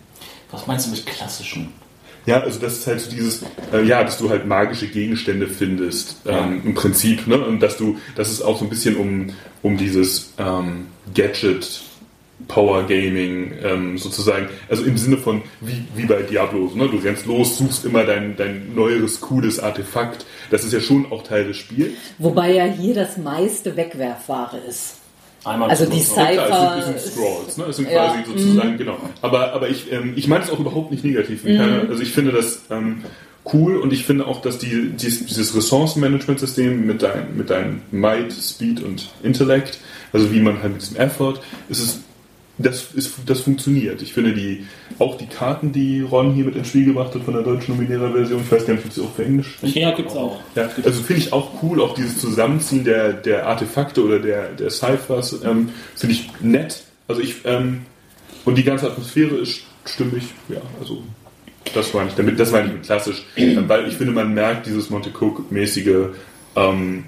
Was 0.50 0.66
meinst 0.66 0.86
du 0.86 0.90
mit 0.90 1.06
klassischen? 1.06 1.68
Ja, 2.26 2.40
also 2.40 2.60
das 2.60 2.78
ist 2.78 2.86
halt 2.86 3.00
so 3.00 3.10
dieses, 3.10 3.42
äh, 3.72 3.82
ja, 3.84 4.04
dass 4.04 4.18
du 4.18 4.28
halt 4.28 4.46
magische 4.46 4.86
Gegenstände 4.88 5.46
findest, 5.46 6.16
ähm, 6.26 6.60
im 6.64 6.74
Prinzip, 6.74 7.26
ne? 7.26 7.42
Und 7.42 7.60
dass 7.60 7.76
du, 7.76 7.98
dass 8.14 8.30
es 8.30 8.42
auch 8.42 8.58
so 8.58 8.64
ein 8.64 8.68
bisschen 8.68 8.96
um, 8.96 9.30
um 9.62 9.76
dieses 9.78 10.32
ähm, 10.38 10.86
Gadget 11.14 11.82
Power 12.48 12.82
Gaming 12.84 13.52
ähm, 13.62 13.98
sozusagen, 13.98 14.48
also 14.68 14.84
im 14.84 14.96
Sinne 14.96 15.16
von 15.18 15.42
wie, 15.60 15.84
wie 15.94 16.06
bei 16.06 16.22
Diablo, 16.22 16.70
ne? 16.74 16.88
du 16.88 16.96
rennst 16.98 17.26
los, 17.26 17.58
suchst 17.58 17.84
immer 17.84 18.04
dein, 18.04 18.36
dein 18.36 18.74
neueres, 18.74 19.20
cooles 19.20 19.60
Artefakt. 19.60 20.24
Das 20.50 20.64
ist 20.64 20.72
ja 20.72 20.80
schon 20.80 21.10
auch 21.12 21.22
Teil 21.22 21.44
des 21.46 21.56
Spiels. 21.58 21.92
Wobei 22.18 22.54
ja 22.54 22.64
hier 22.64 22.94
das 22.94 23.16
meiste 23.16 23.76
Wegwerfware 23.76 24.58
ist. 24.68 24.96
Einmal 25.44 25.70
Also 25.70 25.86
die. 25.86 26.00
Cypher- 26.02 26.46
Klar, 26.46 26.78
es 26.78 26.84
sind, 26.84 26.96
es 26.96 27.04
sind 27.04 27.14
Scrolls, 27.14 27.56
ne? 27.56 27.64
Es 27.70 27.76
sind 27.76 27.90
Ja, 27.90 28.12
quasi 28.12 28.24
sozusagen, 28.26 28.76
genau. 28.76 28.98
Aber, 29.22 29.52
aber 29.54 29.68
ich, 29.70 29.90
ähm, 29.90 30.12
ich 30.16 30.28
meine 30.28 30.44
es 30.44 30.50
auch 30.50 30.58
überhaupt 30.60 30.90
nicht 30.90 31.02
negativ. 31.04 31.44
Keine, 31.44 31.86
also 31.88 32.02
ich 32.02 32.12
finde 32.12 32.32
das 32.32 32.62
ähm, 32.70 33.04
cool 33.54 33.76
und 33.78 33.90
ich 33.92 34.04
finde 34.04 34.26
auch, 34.26 34.42
dass 34.42 34.58
die, 34.58 34.90
dies, 34.90 35.24
dieses 35.24 35.56
Ressourcenmanagement-System 35.56 36.84
mit, 36.86 37.02
dein, 37.02 37.36
mit 37.36 37.48
deinem 37.48 37.80
Might, 37.90 38.32
Speed 38.32 38.82
und 38.82 39.08
Intellect, 39.22 39.78
also 40.12 40.30
wie 40.32 40.40
man 40.40 40.62
halt 40.62 40.72
mit 40.74 40.82
diesem 40.82 40.96
Effort, 40.98 41.40
es 41.70 41.80
ist 41.80 42.00
das, 42.62 42.92
ist, 42.94 43.14
das 43.26 43.40
funktioniert. 43.40 44.02
Ich 44.02 44.12
finde 44.12 44.32
die, 44.34 44.66
auch 44.98 45.16
die 45.16 45.26
Karten, 45.26 45.72
die 45.72 46.02
Ron 46.02 46.34
hier 46.34 46.44
mit 46.44 46.56
ins 46.56 46.68
Spiel 46.68 46.84
gebracht 46.84 47.14
hat 47.14 47.22
von 47.22 47.34
der 47.34 47.42
deutschen 47.42 47.76
nominärer 47.76 48.12
Version, 48.12 48.40
ich 48.44 48.52
weiß 48.52 48.66
gar 48.66 48.74
nicht, 48.74 48.84
ob 48.84 48.92
sie 48.92 49.00
auch 49.00 49.14
für 49.14 49.24
Englisch 49.24 49.58
Ja, 49.62 49.92
gibt's 49.92 50.14
auch. 50.14 50.40
ja, 50.54 50.68
also 50.84 51.02
finde 51.02 51.22
ich 51.22 51.32
auch 51.32 51.62
cool, 51.62 51.80
auch 51.80 51.94
dieses 51.94 52.18
Zusammenziehen 52.18 52.84
der, 52.84 53.12
der 53.12 53.46
Artefakte 53.46 54.04
oder 54.04 54.18
der, 54.18 54.48
der 54.50 54.70
Cyphers, 54.70 55.42
ähm, 55.44 55.70
finde 55.94 56.14
ich 56.14 56.28
nett. 56.40 56.82
Also 57.08 57.22
ich, 57.22 57.36
ähm, 57.44 57.82
und 58.44 58.56
die 58.56 58.64
ganze 58.64 58.86
Atmosphäre 58.86 59.36
ist 59.36 59.62
stimmig, 59.84 60.24
ja, 60.48 60.60
also 60.78 61.02
das 61.74 61.94
meine 61.94 62.08
ich 62.08 62.14
damit, 62.14 62.38
das 62.40 62.52
ich 62.52 62.72
mit 62.72 62.82
klassisch, 62.82 63.24
weil 63.36 63.86
ich 63.88 63.94
finde, 63.94 64.12
man 64.12 64.34
merkt 64.34 64.66
dieses 64.66 64.90
Monte 64.90 65.10
Cook-mäßige 65.10 66.08
ähm, 66.56 67.04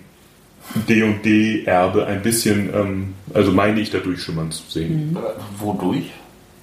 D&D-Erbe 0.89 2.07
ein 2.07 2.23
bisschen, 2.23 2.71
ähm, 2.75 3.15
also 3.35 3.53
meine 3.53 3.81
ich 3.81 3.91
dadurch 3.91 4.23
schon 4.23 4.37
mal 4.37 4.51
zu 4.51 4.63
sehen. 4.69 5.17
Wodurch? 5.59 6.11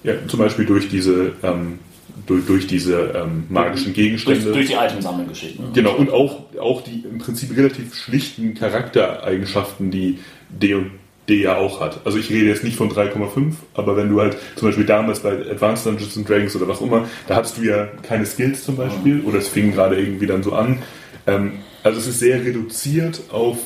Ja, 0.02 0.14
zum 0.26 0.38
Beispiel 0.38 0.64
durch 0.64 0.88
diese, 0.88 1.32
ähm, 1.42 1.78
durch, 2.26 2.46
durch 2.46 2.66
diese 2.66 3.12
ähm, 3.14 3.44
magischen 3.48 3.92
Gegenstände. 3.92 4.52
Durch, 4.52 4.68
durch 4.68 4.68
die 4.68 4.84
Itemsammelgeschichten. 4.84 5.72
Genau, 5.72 5.94
und 5.94 6.10
auch, 6.10 6.44
auch 6.58 6.82
die 6.82 7.04
im 7.10 7.18
Prinzip 7.18 7.56
relativ 7.56 7.94
schlichten 7.94 8.54
Charaktereigenschaften, 8.54 9.90
die 9.90 10.18
D&D 10.48 11.42
ja 11.42 11.56
auch 11.56 11.80
hat. 11.80 12.00
Also 12.04 12.18
ich 12.18 12.30
rede 12.30 12.46
jetzt 12.46 12.64
nicht 12.64 12.76
von 12.76 12.90
3,5, 12.90 13.52
aber 13.74 13.96
wenn 13.96 14.08
du 14.08 14.20
halt 14.20 14.36
zum 14.56 14.68
Beispiel 14.68 14.86
damals 14.86 15.20
bei 15.20 15.32
Advanced 15.32 15.86
Dungeons 15.86 16.16
and 16.16 16.28
Dragons 16.28 16.56
oder 16.56 16.68
was 16.68 16.78
auch 16.78 16.86
immer, 16.86 17.08
da 17.26 17.36
hattest 17.36 17.58
du 17.58 17.62
ja 17.62 17.86
keine 18.02 18.26
Skills 18.26 18.64
zum 18.64 18.76
Beispiel, 18.76 19.20
oder 19.22 19.38
es 19.38 19.48
fing 19.48 19.72
gerade 19.72 20.00
irgendwie 20.00 20.26
dann 20.26 20.42
so 20.42 20.52
an. 20.52 20.82
Ähm, 21.26 21.52
also 21.82 21.98
es 21.98 22.06
ist 22.06 22.20
sehr 22.20 22.44
reduziert 22.44 23.22
auf, 23.30 23.58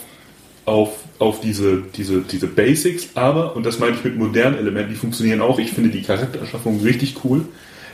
auf, 0.65 0.97
auf 1.19 1.41
diese, 1.41 1.83
diese, 1.95 2.23
diese 2.23 2.47
Basics, 2.47 3.09
aber, 3.15 3.55
und 3.57 3.67
das 3.67 3.79
meine 3.79 3.97
ich 3.97 4.05
mit 4.05 4.17
modernen 4.17 4.59
Elementen, 4.59 4.91
die 4.91 4.97
funktionieren 4.97 5.41
auch, 5.41 5.59
ich 5.59 5.73
finde 5.73 5.91
die 5.91 6.03
Charaktererschaffung 6.03 6.81
richtig 6.81 7.17
cool. 7.25 7.47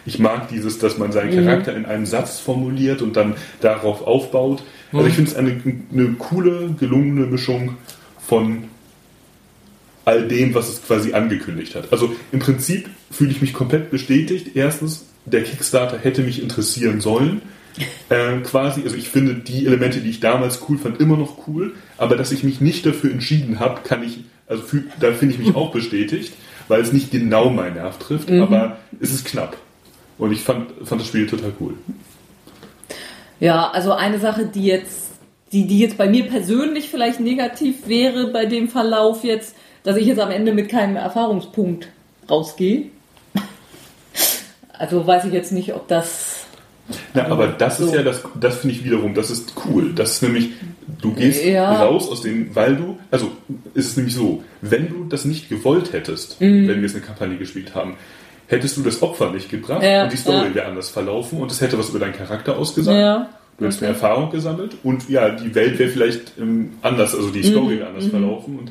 Ich 0.06 0.18
mag 0.18 0.48
dieses, 0.48 0.78
dass 0.78 0.96
man 0.96 1.12
seinen 1.12 1.34
Charakter 1.34 1.76
in 1.76 1.84
einem 1.84 2.06
Satz 2.06 2.40
formuliert 2.40 3.02
und 3.02 3.16
dann 3.16 3.34
darauf 3.60 4.06
aufbaut. 4.06 4.62
Also 4.92 5.06
ich 5.06 5.14
finde 5.14 5.30
es 5.30 5.36
eine, 5.36 5.60
eine 5.92 6.12
coole, 6.14 6.74
gelungene 6.78 7.26
Mischung 7.26 7.76
von 8.18 8.64
all 10.06 10.26
dem, 10.26 10.54
was 10.54 10.70
es 10.70 10.82
quasi 10.82 11.12
angekündigt 11.12 11.74
hat. 11.74 11.92
Also 11.92 12.14
im 12.32 12.38
Prinzip 12.38 12.88
fühle 13.10 13.30
ich 13.30 13.42
mich 13.42 13.52
komplett 13.52 13.90
bestätigt. 13.90 14.52
Erstens, 14.54 15.09
der 15.32 15.42
Kickstarter 15.44 15.98
hätte 15.98 16.22
mich 16.22 16.42
interessieren 16.42 17.00
sollen. 17.00 17.42
Äh, 18.08 18.38
quasi, 18.42 18.82
also 18.82 18.96
ich 18.96 19.08
finde 19.08 19.34
die 19.34 19.64
Elemente, 19.66 20.00
die 20.00 20.10
ich 20.10 20.20
damals 20.20 20.60
cool 20.68 20.76
fand, 20.76 21.00
immer 21.00 21.16
noch 21.16 21.46
cool, 21.46 21.74
aber 21.98 22.16
dass 22.16 22.32
ich 22.32 22.42
mich 22.42 22.60
nicht 22.60 22.84
dafür 22.84 23.12
entschieden 23.12 23.60
habe, 23.60 23.80
kann 23.84 24.02
ich, 24.02 24.24
also 24.48 24.62
fühl, 24.62 24.84
da 24.98 25.12
finde 25.12 25.34
ich 25.34 25.40
mich 25.40 25.54
auch 25.54 25.70
bestätigt, 25.70 26.32
weil 26.68 26.80
es 26.80 26.92
nicht 26.92 27.10
genau 27.10 27.48
meinen 27.48 27.74
Nerv 27.74 27.98
trifft, 27.98 28.30
aber 28.30 28.78
es 29.00 29.12
ist 29.12 29.24
knapp. 29.24 29.56
Und 30.18 30.32
ich 30.32 30.40
fand, 30.42 30.70
fand 30.84 31.00
das 31.00 31.08
Spiel 31.08 31.26
total 31.26 31.52
cool. 31.60 31.74
Ja, 33.38 33.70
also 33.70 33.92
eine 33.92 34.18
Sache, 34.18 34.46
die 34.46 34.66
jetzt, 34.66 35.12
die, 35.52 35.66
die 35.66 35.78
jetzt 35.78 35.96
bei 35.96 36.08
mir 36.08 36.24
persönlich 36.24 36.90
vielleicht 36.90 37.20
negativ 37.20 37.88
wäre 37.88 38.26
bei 38.26 38.44
dem 38.44 38.68
Verlauf 38.68 39.24
jetzt, 39.24 39.56
dass 39.82 39.96
ich 39.96 40.06
jetzt 40.06 40.20
am 40.20 40.30
Ende 40.30 40.52
mit 40.52 40.68
keinem 40.68 40.96
Erfahrungspunkt 40.96 41.88
rausgehe. 42.28 42.90
Also 44.80 45.06
weiß 45.06 45.24
ich 45.26 45.32
jetzt 45.32 45.52
nicht, 45.52 45.74
ob 45.74 45.86
das. 45.88 46.46
Na, 47.14 47.26
aber 47.28 47.48
das 47.48 47.78
ist 47.78 47.90
So. 47.90 47.94
ja 47.94 48.02
das, 48.02 48.22
das 48.40 48.56
finde 48.56 48.74
ich 48.76 48.84
wiederum, 48.84 49.14
das 49.14 49.30
ist 49.30 49.52
cool. 49.66 49.92
Das 49.94 50.12
ist 50.14 50.22
nämlich, 50.22 50.50
du 51.00 51.12
gehst 51.12 51.44
Ja. 51.44 51.84
raus 51.84 52.08
aus 52.10 52.22
dem, 52.22 52.54
weil 52.56 52.74
du, 52.76 52.98
also 53.12 53.30
ist 53.74 53.88
es 53.88 53.96
nämlich 53.96 54.14
so, 54.14 54.42
wenn 54.60 54.88
du 54.88 55.04
das 55.04 55.24
nicht 55.24 55.48
gewollt 55.48 55.92
hättest, 55.92 56.40
Mhm. 56.40 56.66
wenn 56.66 56.80
wir 56.80 56.86
es 56.86 56.94
eine 56.94 57.04
Kampagne 57.04 57.36
gespielt 57.36 57.74
haben, 57.76 57.94
hättest 58.48 58.76
du 58.76 58.82
das 58.82 59.00
Opfer 59.02 59.30
nicht 59.30 59.48
gebracht 59.50 59.82
Ja, 59.84 60.02
und 60.04 60.12
die 60.12 60.16
Story 60.16 60.48
ja. 60.48 60.54
wäre 60.54 60.66
anders 60.66 60.88
verlaufen 60.88 61.40
und 61.40 61.52
es 61.52 61.60
hätte 61.60 61.78
was 61.78 61.90
über 61.90 62.00
deinen 62.00 62.14
Charakter 62.14 62.56
ausgesagt. 62.58 62.96
Ja. 62.98 63.28
Du 63.58 63.66
hättest 63.66 63.82
mehr 63.82 63.90
Erfahrung 63.90 64.30
gesammelt 64.30 64.76
und 64.82 65.08
ja, 65.10 65.28
die 65.28 65.54
Welt 65.54 65.78
wäre 65.78 65.90
vielleicht 65.90 66.32
ähm, 66.40 66.70
anders, 66.82 67.14
also 67.14 67.28
Mhm. 67.28 67.32
die 67.34 67.42
Story 67.44 67.78
wäre 67.78 67.88
anders 67.90 68.06
verlaufen. 68.06 68.58
Und, 68.58 68.70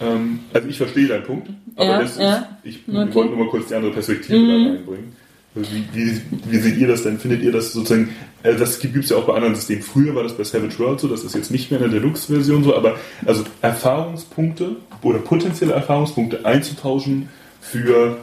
ähm, 0.00 0.40
also 0.52 0.68
ich 0.68 0.76
verstehe 0.76 1.06
deinen 1.08 1.24
Punkt, 1.24 1.48
aber 1.76 1.84
Ja, 1.88 2.00
das 2.00 2.12
ist, 2.12 2.20
ja. 2.20 2.58
ich 2.64 2.80
Okay. 2.88 3.04
Mhm. 3.06 3.14
wollte 3.14 3.30
nur 3.34 3.44
mal 3.44 3.50
kurz 3.50 3.68
die 3.68 3.74
andere 3.74 3.92
Perspektive 3.92 4.46
da 4.46 4.52
reinbringen. 4.52 5.12
Also 5.54 5.70
wie, 5.72 5.84
wie, 5.94 6.20
wie 6.50 6.58
seht 6.58 6.76
ihr 6.76 6.86
das 6.86 7.02
denn? 7.02 7.18
Findet 7.18 7.42
ihr 7.42 7.50
das 7.52 7.72
sozusagen, 7.72 8.10
äh, 8.42 8.54
das 8.56 8.78
gibt 8.78 8.94
es 8.96 9.08
ja 9.10 9.16
auch 9.16 9.24
bei 9.24 9.34
anderen 9.34 9.54
Systemen. 9.54 9.82
Früher 9.82 10.14
war 10.14 10.22
das 10.22 10.36
bei 10.36 10.44
Savage 10.44 10.78
World 10.78 11.00
so, 11.00 11.08
das 11.08 11.24
ist 11.24 11.34
jetzt 11.34 11.50
nicht 11.50 11.70
mehr 11.70 11.80
in 11.80 11.90
der 11.90 12.00
Deluxe-Version 12.00 12.62
so, 12.62 12.76
aber 12.76 12.96
also 13.24 13.44
Erfahrungspunkte 13.62 14.76
oder 15.02 15.18
potenzielle 15.18 15.72
Erfahrungspunkte 15.72 16.44
einzutauschen 16.44 17.30
für 17.60 18.18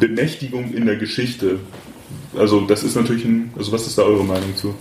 Bemächtigung 0.00 0.72
in 0.74 0.86
der 0.86 0.96
Geschichte. 0.96 1.60
Also 2.36 2.62
das 2.62 2.82
ist 2.82 2.96
natürlich 2.96 3.24
ein, 3.24 3.52
also 3.56 3.70
was 3.72 3.86
ist 3.86 3.96
da 3.98 4.02
eure 4.02 4.24
Meinung 4.24 4.56
zu? 4.56 4.74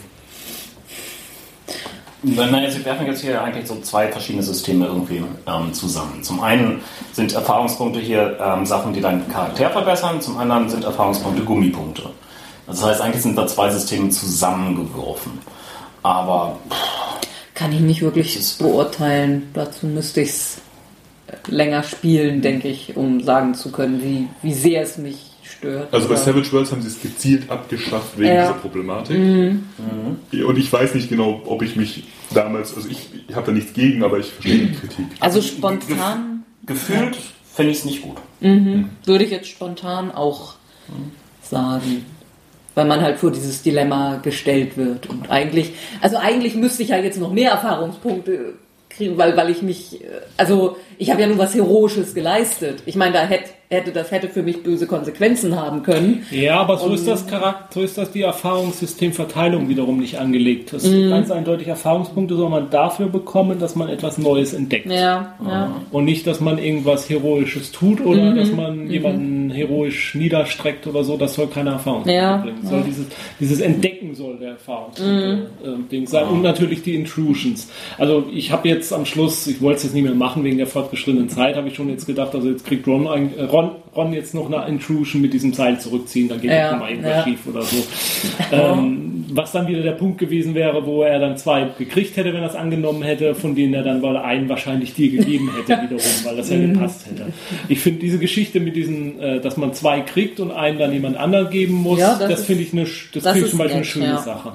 Naja, 2.25 2.71
Sie 2.71 2.83
werfen 2.83 3.05
jetzt 3.05 3.21
hier 3.21 3.41
eigentlich 3.41 3.67
so 3.67 3.79
zwei 3.81 4.07
verschiedene 4.07 4.41
Systeme 4.41 4.87
irgendwie 4.87 5.23
ähm, 5.45 5.73
zusammen. 5.73 6.23
Zum 6.23 6.41
einen 6.41 6.81
sind 7.13 7.33
Erfahrungspunkte 7.33 7.99
hier 7.99 8.37
ähm, 8.41 8.65
Sachen, 8.65 8.93
die 8.93 9.01
deinen 9.01 9.29
Charakter 9.29 9.69
verbessern, 9.69 10.19
zum 10.19 10.37
anderen 10.37 10.67
sind 10.67 10.83
Erfahrungspunkte 10.83 11.43
Gummipunkte. 11.43 12.09
Das 12.65 12.83
heißt, 12.83 12.99
eigentlich 13.01 13.21
sind 13.21 13.37
da 13.37 13.45
zwei 13.45 13.69
Systeme 13.69 14.09
zusammengeworfen. 14.09 15.33
Aber 16.01 16.57
Kann 17.53 17.71
ich 17.71 17.81
nicht 17.81 18.01
wirklich 18.01 18.57
beurteilen. 18.57 19.49
Dazu 19.53 19.85
müsste 19.85 20.21
ich 20.21 20.29
es 20.29 20.61
länger 21.47 21.83
spielen, 21.83 22.41
denke 22.41 22.67
ich, 22.67 22.97
um 22.97 23.21
sagen 23.21 23.53
zu 23.53 23.71
können, 23.71 24.01
wie, 24.01 24.27
wie 24.41 24.53
sehr 24.53 24.81
es 24.81 24.97
mich 24.97 25.34
stört. 25.65 25.93
Also 25.93 26.07
bei 26.07 26.15
Savage 26.15 26.51
Worlds 26.51 26.71
haben 26.71 26.81
sie 26.81 26.87
es 26.87 27.01
gezielt 27.01 27.49
abgeschafft 27.49 28.17
wegen 28.17 28.33
Ja. 28.33 28.41
dieser 28.47 28.59
Problematik. 28.59 29.17
Und 29.17 30.57
ich 30.57 30.71
weiß 30.71 30.95
nicht 30.95 31.09
genau, 31.09 31.41
ob 31.45 31.61
ich 31.61 31.75
mich 31.75 32.03
damals, 32.33 32.75
also 32.75 32.89
ich, 32.89 33.09
ich 33.27 33.35
habe 33.35 33.47
da 33.47 33.51
nichts 33.51 33.73
gegen, 33.73 34.03
aber 34.03 34.19
ich 34.19 34.27
verstehe 34.27 34.67
die 34.67 34.73
Kritik. 34.73 35.05
Also 35.19 35.41
spontan 35.41 36.43
gefühlt 36.65 37.17
finde 37.53 37.71
ich 37.71 37.79
es 37.79 37.85
nicht 37.85 38.01
gut. 38.01 38.17
würde 38.39 39.23
ich 39.23 39.31
jetzt 39.31 39.47
spontan 39.47 40.11
auch 40.11 40.55
sagen. 41.41 42.05
Weil 42.75 42.85
man 42.85 42.99
halt 43.01 43.19
vor 43.19 43.31
dieses 43.31 43.63
Dilemma 43.63 44.17
gestellt 44.17 44.75
wird. 44.75 45.07
Und 45.07 45.31
eigentlich, 45.31 45.71
also 46.01 46.17
eigentlich 46.17 46.55
müsste 46.55 46.83
ich 46.83 46.89
ja 46.89 46.97
jetzt 46.97 47.17
noch 47.17 47.31
mehr 47.31 47.51
Erfahrungspunkte 47.51 48.55
kriegen, 48.89 49.17
weil, 49.17 49.35
weil 49.37 49.49
ich 49.49 49.61
mich, 49.61 50.01
äh, 50.01 50.07
also 50.35 50.75
ich 50.97 51.09
habe 51.09 51.21
ja 51.21 51.27
nun 51.27 51.37
was 51.37 51.53
Heroisches 51.55 52.13
geleistet. 52.13 52.83
Ich 52.85 52.95
meine, 52.97 53.13
da 53.13 53.25
hätte, 53.25 53.49
hätte 53.69 53.91
das 53.91 54.11
hätte 54.11 54.29
für 54.29 54.43
mich 54.43 54.63
böse 54.63 54.87
Konsequenzen 54.87 55.59
haben 55.59 55.83
können. 55.83 56.23
Ja, 56.31 56.59
aber 56.61 56.77
so 56.77 56.93
ist 56.93 57.07
das 57.07 57.25
Charakter, 57.27 57.67
so 57.73 57.81
ist 57.81 57.97
das 57.97 58.11
die 58.11 58.21
Erfahrungssystemverteilung 58.21 59.69
wiederum 59.69 59.99
nicht 59.99 60.17
angelegt. 60.19 60.73
Das 60.73 60.83
Mhm. 60.83 60.89
sind 60.89 61.09
ganz 61.09 61.31
eindeutig 61.31 61.67
Erfahrungspunkte 61.67 62.35
soll 62.35 62.49
man 62.49 62.69
dafür 62.69 63.07
bekommen, 63.07 63.59
dass 63.59 63.75
man 63.75 63.89
etwas 63.89 64.17
Neues 64.17 64.53
entdeckt. 64.53 64.85
Ja, 64.89 65.35
ja. 65.45 65.81
Und 65.91 66.05
nicht, 66.05 66.27
dass 66.27 66.39
man 66.39 66.57
irgendwas 66.57 67.09
Heroisches 67.09 67.71
tut 67.71 68.05
oder 68.05 68.31
Mhm. 68.31 68.35
dass 68.35 68.51
man 68.51 68.89
jemanden 68.89 69.49
heroisch 69.49 70.15
niederstreckt 70.15 70.87
oder 70.87 71.03
so. 71.03 71.17
Das 71.17 71.33
soll 71.35 71.47
keine 71.47 71.71
Erfahrung 71.71 72.07
Ja, 72.07 72.37
bringen. 72.37 72.59
Soll 72.63 72.83
dieses, 72.83 73.05
dieses 73.39 73.59
Entdecken 73.59 74.15
soll 74.15 74.37
der 74.37 74.51
Erfahrungspunkte 74.51 75.47
äh, 75.63 75.89
Ding 75.91 76.07
sein. 76.07 76.27
Und 76.27 76.41
natürlich 76.41 76.83
die 76.83 76.95
Intrusions. 76.95 77.69
Also 77.97 78.25
ich 78.33 78.51
habe 78.51 78.67
jetzt 78.69 78.93
am 78.93 79.05
Schluss, 79.05 79.47
ich 79.47 79.61
wollte 79.61 79.77
es 79.77 79.83
jetzt 79.83 79.93
nicht 79.93 80.03
mehr 80.03 80.13
machen 80.15 80.43
wegen 80.43 80.57
der 80.57 80.67
fortgeschrittenen 80.67 81.29
Zeit, 81.29 81.55
habe 81.55 81.67
ich 81.67 81.75
schon 81.75 81.89
jetzt 81.89 82.05
gedacht, 82.05 82.33
also 82.35 82.49
jetzt 82.49 82.65
kriegt 82.65 82.87
Ron, 82.87 83.07
ein, 83.07 83.37
äh, 83.37 83.43
Ron, 83.55 83.71
Ron 83.95 84.11
jetzt 84.13 84.33
noch 84.33 84.51
eine 84.51 84.67
Intrusion 84.67 85.21
mit 85.21 85.33
diesem 85.33 85.53
Seil 85.53 85.79
zurückziehen, 85.79 86.27
dann 86.27 86.41
geht 86.41 86.51
Ja, 86.51 86.71
ja, 86.71 86.75
mal 86.75 86.89
irgendwas 86.89 87.11
ja. 87.11 87.23
schief 87.23 87.39
oder 87.47 87.61
so. 87.61 87.77
ähm, 88.51 89.25
was 89.31 89.51
dann 89.51 89.67
wieder 89.67 89.81
der 89.81 89.93
Punkt 89.93 90.17
gewesen 90.17 90.53
wäre, 90.55 90.85
wo 90.85 91.03
er 91.03 91.19
dann 91.19 91.37
zwei 91.37 91.67
gekriegt 91.77 92.15
hätte, 92.17 92.33
wenn 92.33 92.41
er 92.41 92.49
es 92.49 92.55
angenommen 92.55 93.01
hätte, 93.03 93.33
von 93.35 93.55
denen 93.55 93.73
er 93.73 93.83
dann 93.83 94.01
weil 94.01 94.17
einen 94.17 94.49
wahrscheinlich 94.49 94.93
dir 94.93 95.09
gegeben 95.09 95.51
hätte 95.55 95.81
wiederum, 95.83 96.11
weil 96.23 96.35
das 96.37 96.49
ja 96.49 96.57
Mhm. 96.57 96.73
gepasst 96.73 97.05
hätte. 97.07 97.31
Ich 97.69 97.79
finde 97.79 97.99
diese 98.01 98.19
Geschichte 98.19 98.59
mit 98.59 98.75
diesen, 98.75 99.19
äh, 99.19 99.39
dass 99.41 99.57
man 99.57 99.73
zwei 99.73 100.01
kriegt 100.01 100.39
und 100.39 100.51
einen 100.51 100.77
dann 100.79 100.91
jemand 100.93 101.17
anderen 101.17 101.49
geben 101.49 101.73
muss, 101.75 101.99
Ja, 101.99 102.17
das 102.19 102.29
das, 102.29 102.45
finde 102.45 102.63
ich 102.63 102.73
eine, 102.73 102.83
das 102.83 103.23
das 103.23 103.37
ich 103.37 103.49
zum 103.49 103.59
Beispiel 103.59 103.71
eine 103.75 103.79
nett, 103.81 103.85
schöne 103.87 104.05
ja. 104.05 104.17
Sache. 104.21 104.51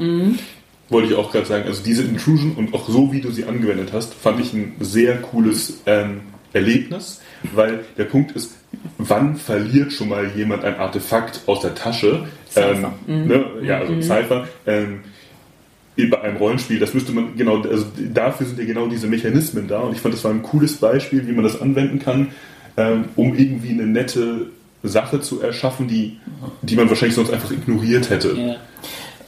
Wollte 0.88 1.08
ich 1.12 1.14
auch 1.14 1.30
gerade 1.30 1.46
sagen, 1.46 1.64
also 1.66 1.82
diese 1.84 2.02
Intrusion 2.02 2.52
und 2.56 2.74
auch 2.74 2.88
so, 2.88 3.12
wie 3.12 3.20
du 3.20 3.30
sie 3.30 3.44
angewendet 3.44 3.90
hast, 3.92 4.12
fand 4.12 4.40
ich 4.40 4.52
ein 4.52 4.72
sehr 4.80 5.16
cooles 5.18 5.80
ähm, 5.86 6.20
Erlebnis, 6.52 7.20
weil 7.54 7.80
der 7.96 8.04
Punkt 8.04 8.32
ist, 8.32 8.54
wann 8.98 9.36
verliert 9.36 9.92
schon 9.92 10.08
mal 10.08 10.30
jemand 10.34 10.64
ein 10.64 10.76
Artefakt 10.76 11.42
aus 11.46 11.60
der 11.60 11.74
Tasche? 11.74 12.26
Ähm, 12.56 12.86
ne? 13.06 13.44
Ja, 13.62 13.78
also 13.78 14.00
Cypher. 14.00 14.48
Ähm, 14.66 15.00
bei 16.08 16.22
einem 16.22 16.38
Rollenspiel, 16.38 16.78
das 16.78 16.94
müsste 16.94 17.12
man 17.12 17.36
genau, 17.36 17.60
also 17.60 17.84
dafür 18.14 18.46
sind 18.46 18.58
ja 18.58 18.64
genau 18.64 18.86
diese 18.86 19.06
Mechanismen 19.06 19.68
da 19.68 19.80
und 19.80 19.94
ich 19.94 20.00
fand, 20.00 20.14
das 20.14 20.24
war 20.24 20.30
ein 20.30 20.42
cooles 20.42 20.76
Beispiel, 20.76 21.26
wie 21.26 21.32
man 21.32 21.44
das 21.44 21.60
anwenden 21.60 21.98
kann, 21.98 22.28
ähm, 22.78 23.06
um 23.16 23.34
irgendwie 23.36 23.70
eine 23.70 23.86
nette 23.86 24.46
Sache 24.82 25.20
zu 25.20 25.42
erschaffen, 25.42 25.88
die, 25.88 26.18
die 26.62 26.76
man 26.76 26.88
wahrscheinlich 26.88 27.16
sonst 27.16 27.30
einfach 27.30 27.50
ignoriert 27.50 28.08
hätte. 28.08 28.32
Ja. 28.32 28.56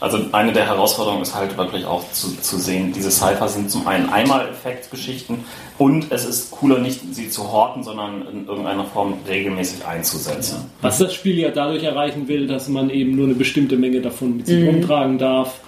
Also 0.02 0.18
eine 0.32 0.52
der 0.52 0.66
Herausforderungen 0.66 1.22
ist 1.22 1.32
halt 1.32 1.56
wirklich 1.56 1.84
auch 1.84 2.02
zu, 2.10 2.36
zu 2.40 2.58
sehen, 2.58 2.92
diese 2.92 3.12
Cypher 3.12 3.46
sind 3.46 3.70
zum 3.70 3.86
einen 3.86 4.08
Einmal-Effekt-Geschichten 4.10 5.44
und 5.78 6.10
es 6.10 6.24
ist 6.24 6.50
cooler, 6.50 6.80
nicht 6.80 7.14
sie 7.14 7.30
zu 7.30 7.52
horten, 7.52 7.84
sondern 7.84 8.26
in 8.26 8.48
irgendeiner 8.48 8.84
Form 8.84 9.14
regelmäßig 9.28 9.86
einzusetzen. 9.86 10.68
Was 10.80 10.98
das 10.98 11.14
Spiel 11.14 11.38
ja 11.38 11.52
dadurch 11.52 11.84
erreichen 11.84 12.26
will, 12.26 12.48
dass 12.48 12.68
man 12.68 12.90
eben 12.90 13.14
nur 13.14 13.26
eine 13.26 13.34
bestimmte 13.34 13.76
Menge 13.76 14.00
davon 14.00 14.38
mit 14.38 14.46
sich 14.48 14.66
rumtragen 14.66 15.18
darf. 15.18 15.60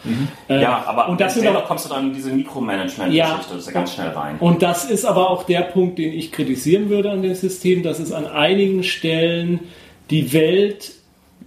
Äh, 0.49 0.62
Ja, 0.62 0.82
aber 0.85 1.11
und 1.11 1.20
das 1.20 1.41
aber, 1.41 1.61
kommst 1.61 1.85
du 1.85 1.91
dann 1.91 2.09
in 2.09 2.14
diese 2.14 2.30
Mikromanagement-Geschichte, 2.32 3.53
das 3.53 3.59
ist 3.61 3.66
ja 3.66 3.72
ganz 3.72 3.95
schnell 3.95 4.09
rein. 4.09 4.37
Und 4.41 4.62
das 4.62 4.85
ist 4.85 5.05
aber 5.05 5.30
auch 5.30 5.45
der 5.45 5.61
Punkt, 5.61 5.99
den 5.99 6.12
ich 6.12 6.32
kritisieren 6.32 6.91
würde 6.91 7.12
an 7.12 7.22
dem 7.22 7.37
System, 7.37 7.85
dass 7.85 8.01
es 8.01 8.11
an 8.11 8.26
einigen 8.26 8.82
Stellen 8.82 9.61
die 10.11 10.32
Welt 10.32 10.91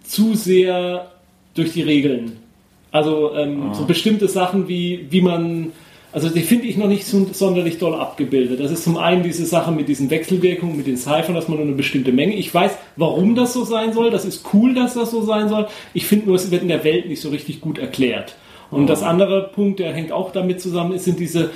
zu 0.06 0.36
sehr 0.36 1.12
durch 1.54 1.74
die 1.74 1.82
Regeln. 1.82 2.47
Also 2.92 3.34
ähm, 3.36 3.74
so 3.74 3.86
bestimmte 3.86 4.28
Sachen 4.28 4.68
wie, 4.68 5.08
wie 5.10 5.22
man, 5.22 5.72
also 6.12 6.30
die 6.30 6.42
finde 6.42 6.68
ich 6.68 6.78
noch 6.78 6.88
nicht 6.88 7.06
so, 7.06 7.28
sonderlich 7.32 7.80
doll 7.80 7.96
abgebildet. 7.96 8.60
Das 8.60 8.72
ist 8.72 8.84
zum 8.84 8.98
einen 8.98 9.24
diese 9.24 9.46
Sache 9.46 9.72
mit 9.72 9.88
diesen 9.90 10.10
Wechselwirkungen, 10.10 10.78
mit 10.78 10.88
den 10.88 10.98
Cyphern, 10.98 11.36
dass 11.36 11.48
man 11.48 11.58
nur 11.58 11.68
eine 11.68 11.76
bestimmte 11.76 12.12
Menge. 12.12 12.36
Ich 12.36 12.54
weiß, 12.54 12.72
warum 12.96 13.36
das 13.36 13.54
so 13.54 13.66
sein 13.66 13.94
soll. 13.94 14.10
Das 14.10 14.26
ist 14.26 14.46
cool, 14.54 14.74
dass 14.74 14.94
das 14.94 15.12
so 15.12 15.22
sein 15.22 15.50
soll. 15.50 15.68
Ich 15.94 16.06
finde 16.06 16.28
nur, 16.28 16.36
es 16.36 16.50
wird 16.50 16.62
in 16.62 16.70
der 16.70 16.84
Welt 16.84 17.08
nicht 17.08 17.22
so 17.22 17.30
richtig 17.30 17.62
gut 17.62 17.78
erklärt. 17.78 18.36
Und 18.70 18.88
das 18.88 19.04
andere 19.04 19.50
Punkt, 19.54 19.80
der 19.80 19.94
hängt 19.94 20.12
auch 20.12 20.32
damit 20.32 20.62
zusammen, 20.62 20.94
ist, 20.94 21.06
sind 21.06 21.20
diese 21.20 21.52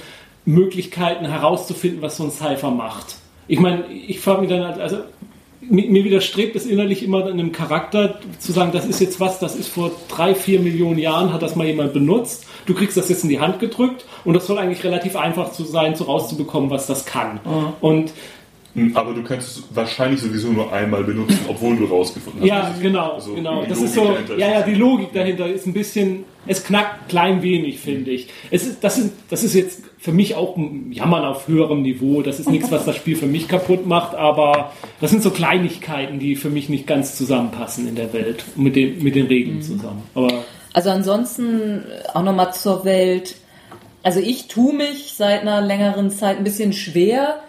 Möglichkeiten 0.45 1.25
herauszufinden, 1.25 2.01
was 2.01 2.17
so 2.17 2.23
ein 2.23 2.31
Cypher 2.31 2.71
macht. 2.71 3.17
Ich 3.47 3.59
meine, 3.59 3.85
ich 3.91 4.19
frage 4.19 4.41
mich 4.41 4.49
dann 4.49 4.65
halt, 4.65 4.79
also 4.79 4.97
mir, 5.69 6.03
widerstrebt 6.03 6.55
es 6.55 6.65
innerlich 6.65 7.03
immer 7.03 7.25
in 7.27 7.39
einem 7.39 7.51
Charakter 7.51 8.19
zu 8.39 8.51
sagen, 8.51 8.71
das 8.71 8.85
ist 8.85 8.99
jetzt 8.99 9.19
was, 9.19 9.39
das 9.39 9.55
ist 9.55 9.67
vor 9.67 9.91
drei, 10.09 10.33
vier 10.35 10.59
Millionen 10.59 10.97
Jahren, 10.99 11.31
hat 11.31 11.41
das 11.41 11.55
mal 11.55 11.67
jemand 11.67 11.93
benutzt. 11.93 12.45
Du 12.65 12.73
kriegst 12.73 12.97
das 12.97 13.09
jetzt 13.09 13.23
in 13.23 13.29
die 13.29 13.39
Hand 13.39 13.59
gedrückt 13.59 14.05
und 14.25 14.33
das 14.33 14.47
soll 14.47 14.57
eigentlich 14.57 14.83
relativ 14.83 15.15
einfach 15.15 15.51
zu 15.51 15.63
sein, 15.63 15.95
so 15.95 16.05
rauszubekommen, 16.05 16.69
was 16.69 16.87
das 16.87 17.05
kann. 17.05 17.39
Und 17.81 18.11
Hm, 18.73 18.95
Aber 18.95 19.13
du 19.13 19.21
kannst 19.21 19.57
es 19.57 19.63
wahrscheinlich 19.73 20.21
sowieso 20.21 20.47
nur 20.47 20.71
einmal 20.71 21.03
benutzen, 21.03 21.39
obwohl 21.49 21.75
du 21.75 21.83
rausgefunden 21.87 22.39
hast. 22.41 22.47
ja, 22.47 22.61
dass 22.61 22.75
es- 22.77 22.81
genau, 22.81 23.11
also 23.15 23.33
genau. 23.33 23.65
Das 23.67 23.81
ist 23.81 23.93
so, 23.95 24.05
dahinter 24.05 24.37
ja, 24.37 24.49
ja, 24.49 24.61
die 24.61 24.75
Logik 24.75 25.11
dahinter 25.11 25.45
ist 25.47 25.67
ein 25.67 25.73
bisschen, 25.73 26.23
es 26.47 26.63
knackt 26.63 27.09
klein 27.09 27.41
wenig, 27.41 27.79
finde 27.79 28.11
ich. 28.11 28.27
Es 28.49 28.65
ist, 28.65 28.83
das, 28.83 28.95
sind, 28.95 29.13
das 29.29 29.43
ist 29.43 29.53
jetzt 29.53 29.83
für 29.99 30.11
mich 30.11 30.35
auch 30.35 30.57
ein 30.57 30.91
Jammern 30.91 31.23
auf 31.23 31.47
höherem 31.47 31.83
Niveau. 31.83 32.21
Das 32.21 32.39
ist 32.39 32.49
nichts, 32.49 32.71
was 32.71 32.85
das 32.85 32.95
Spiel 32.95 33.15
für 33.15 33.27
mich 33.27 33.47
kaputt 33.47 33.85
macht, 33.85 34.15
aber 34.15 34.71
das 34.99 35.11
sind 35.11 35.21
so 35.21 35.29
Kleinigkeiten, 35.29 36.19
die 36.19 36.35
für 36.35 36.49
mich 36.49 36.69
nicht 36.69 36.87
ganz 36.87 37.15
zusammenpassen 37.15 37.87
in 37.87 37.95
der 37.95 38.11
Welt 38.13 38.43
mit 38.55 38.75
den, 38.75 39.03
mit 39.03 39.15
den 39.15 39.27
Regeln 39.27 39.61
zusammen. 39.61 40.01
Aber 40.15 40.43
Also 40.73 40.89
ansonsten 40.89 41.83
auch 42.13 42.23
nochmal 42.23 42.53
zur 42.53 42.85
Welt. 42.85 43.35
Also 44.01 44.19
ich 44.19 44.47
tue 44.47 44.73
mich 44.73 45.13
seit 45.15 45.41
einer 45.41 45.61
längeren 45.61 46.09
Zeit 46.09 46.37
ein 46.37 46.43
bisschen 46.43 46.73
schwer, 46.73 47.41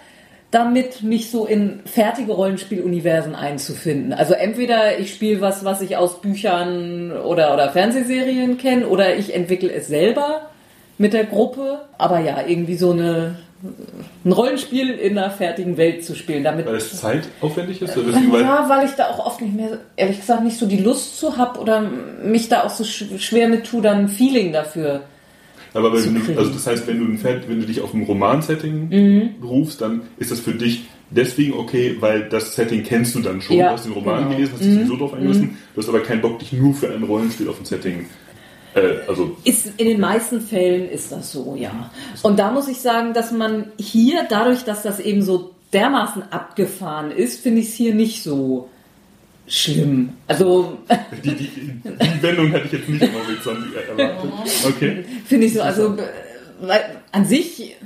damit 0.53 1.03
mich 1.03 1.31
so 1.31 1.47
in 1.47 1.81
fertige 1.87 2.33
Rollenspieluniversen 2.33 3.35
einzufinden. 3.35 4.13
Also 4.13 4.35
entweder 4.35 4.99
ich 4.99 5.13
spiele 5.13 5.41
was, 5.41 5.65
was 5.65 5.81
ich 5.81 5.97
aus 5.97 6.21
Büchern 6.21 7.11
oder, 7.11 7.53
oder 7.55 7.71
Fernsehserien 7.71 8.59
kenne, 8.59 8.87
oder 8.87 9.17
ich 9.17 9.35
entwickle 9.35 9.73
es 9.73 9.89
selber 9.89 10.43
mit 10.99 11.15
der 11.15 11.25
Gruppe. 11.25 11.81
Aber 11.99 12.21
ja, 12.21 12.45
irgendwie 12.47 12.77
so 12.77 12.93
eine 12.93 13.37
ein 14.25 14.33
Rollenspiel 14.33 14.91
in 14.91 15.17
einer 15.17 15.31
fertigen 15.31 15.77
Welt 15.77 16.05
zu 16.05 16.15
spielen. 16.17 16.43
Damit 16.45 16.67
Weil 16.67 16.77
es 16.77 17.01
zeitaufwendig 17.01 17.81
ist? 17.81 17.97
Oder 17.97 18.13
weil, 18.13 18.41
ja, 18.43 18.67
weil 18.69 18.85
ich 18.87 18.93
da 18.93 19.07
auch 19.07 19.25
oft 19.25 19.41
nicht 19.41 19.55
mehr, 19.55 19.79
ehrlich 19.97 20.19
gesagt, 20.21 20.43
nicht 20.43 20.59
so 20.59 20.67
die 20.67 20.79
Lust 20.79 21.17
zu 21.19 21.37
hab 21.39 21.59
oder 21.61 21.81
mich 22.25 22.49
da 22.49 22.65
auch 22.65 22.71
so 22.71 22.83
sch- 22.85 23.19
schwer 23.21 23.49
mit 23.49 23.65
tue, 23.65 23.81
dann 23.81 23.99
ein 24.01 24.09
Feeling 24.09 24.53
dafür. 24.53 25.03
Aber 25.75 25.91
du, 25.91 25.97
also 26.37 26.51
das 26.51 26.67
heißt, 26.67 26.87
wenn 26.87 26.99
du, 26.99 27.05
ein 27.07 27.19
Pferd- 27.19 27.49
wenn 27.49 27.61
du 27.61 27.67
dich 27.67 27.81
auf 27.81 27.95
ein 27.95 28.03
Roman-Setting 28.03 28.89
Mhm. 28.89 29.31
rufst, 29.45 29.81
dann 29.81 30.03
ist 30.19 30.31
das 30.31 30.41
für 30.41 30.53
dich 30.53 30.85
deswegen 31.11 31.55
okay, 31.55 31.97
weil 32.01 32.29
das 32.29 32.55
Setting 32.55 32.83
kennst 32.83 33.15
du 33.15 33.21
dann 33.21 33.41
schon. 33.41 33.57
Ja, 33.57 33.69
du 33.69 33.73
hast 33.75 33.85
den 33.87 33.93
Roman 33.93 34.25
genau. 34.25 34.31
gelesen, 34.37 34.53
hast 34.55 34.65
dich 34.65 34.75
sowieso 34.75 34.97
drauf 34.97 35.15
eingelassen. 35.15 35.57
Du 35.75 35.81
hast 35.81 35.89
aber 35.89 36.01
keinen 36.01 36.21
Bock, 36.21 36.39
dich 36.39 36.53
nur 36.53 36.75
für 36.75 36.91
ein 36.93 37.03
Rollenspiel 37.03 37.49
auf 37.49 37.59
ein 37.61 37.65
Setting. 37.65 38.07
Äh, 38.75 39.07
also 39.07 39.37
Ist, 39.45 39.73
in 39.77 39.87
den 39.87 40.01
meisten 40.01 40.41
Fällen 40.41 40.89
ist 40.89 41.13
das 41.13 41.33
so, 41.33 41.57
ja. 41.59 41.91
Und 42.23 42.39
da 42.39 42.51
muss 42.51 42.69
ich 42.69 42.79
sagen, 42.79 43.13
dass 43.13 43.31
man 43.33 43.67
hier, 43.79 44.27
dadurch, 44.29 44.65
dass 44.65 44.83
das 44.83 45.01
eben 45.01 45.23
so 45.23 45.51
dermaßen 45.75 46.23
abgefahren 46.31 47.11
ist, 47.11 47.43
finde 47.43 47.61
ich 47.61 47.69
es 47.69 47.75
hier 47.75 47.95
nicht 47.95 48.23
so 48.23 48.69
schlimm. 49.53 50.11
Also 50.27 50.79
die, 51.23 51.35
die, 51.35 51.49
die 51.85 52.23
Wendung 52.23 52.51
hätte 52.51 52.67
ich 52.67 52.73
jetzt 52.73 52.89
nicht 52.89 53.03
am 53.03 53.11
Horizont 53.15 53.59
erwartet. 53.89 54.31
Okay. 54.67 55.05
finde 55.27 55.47
ich 55.47 55.55
so, 55.55 55.63
also 55.63 55.97
weil 56.61 56.81
an 57.11 57.27
sich, 57.27 57.77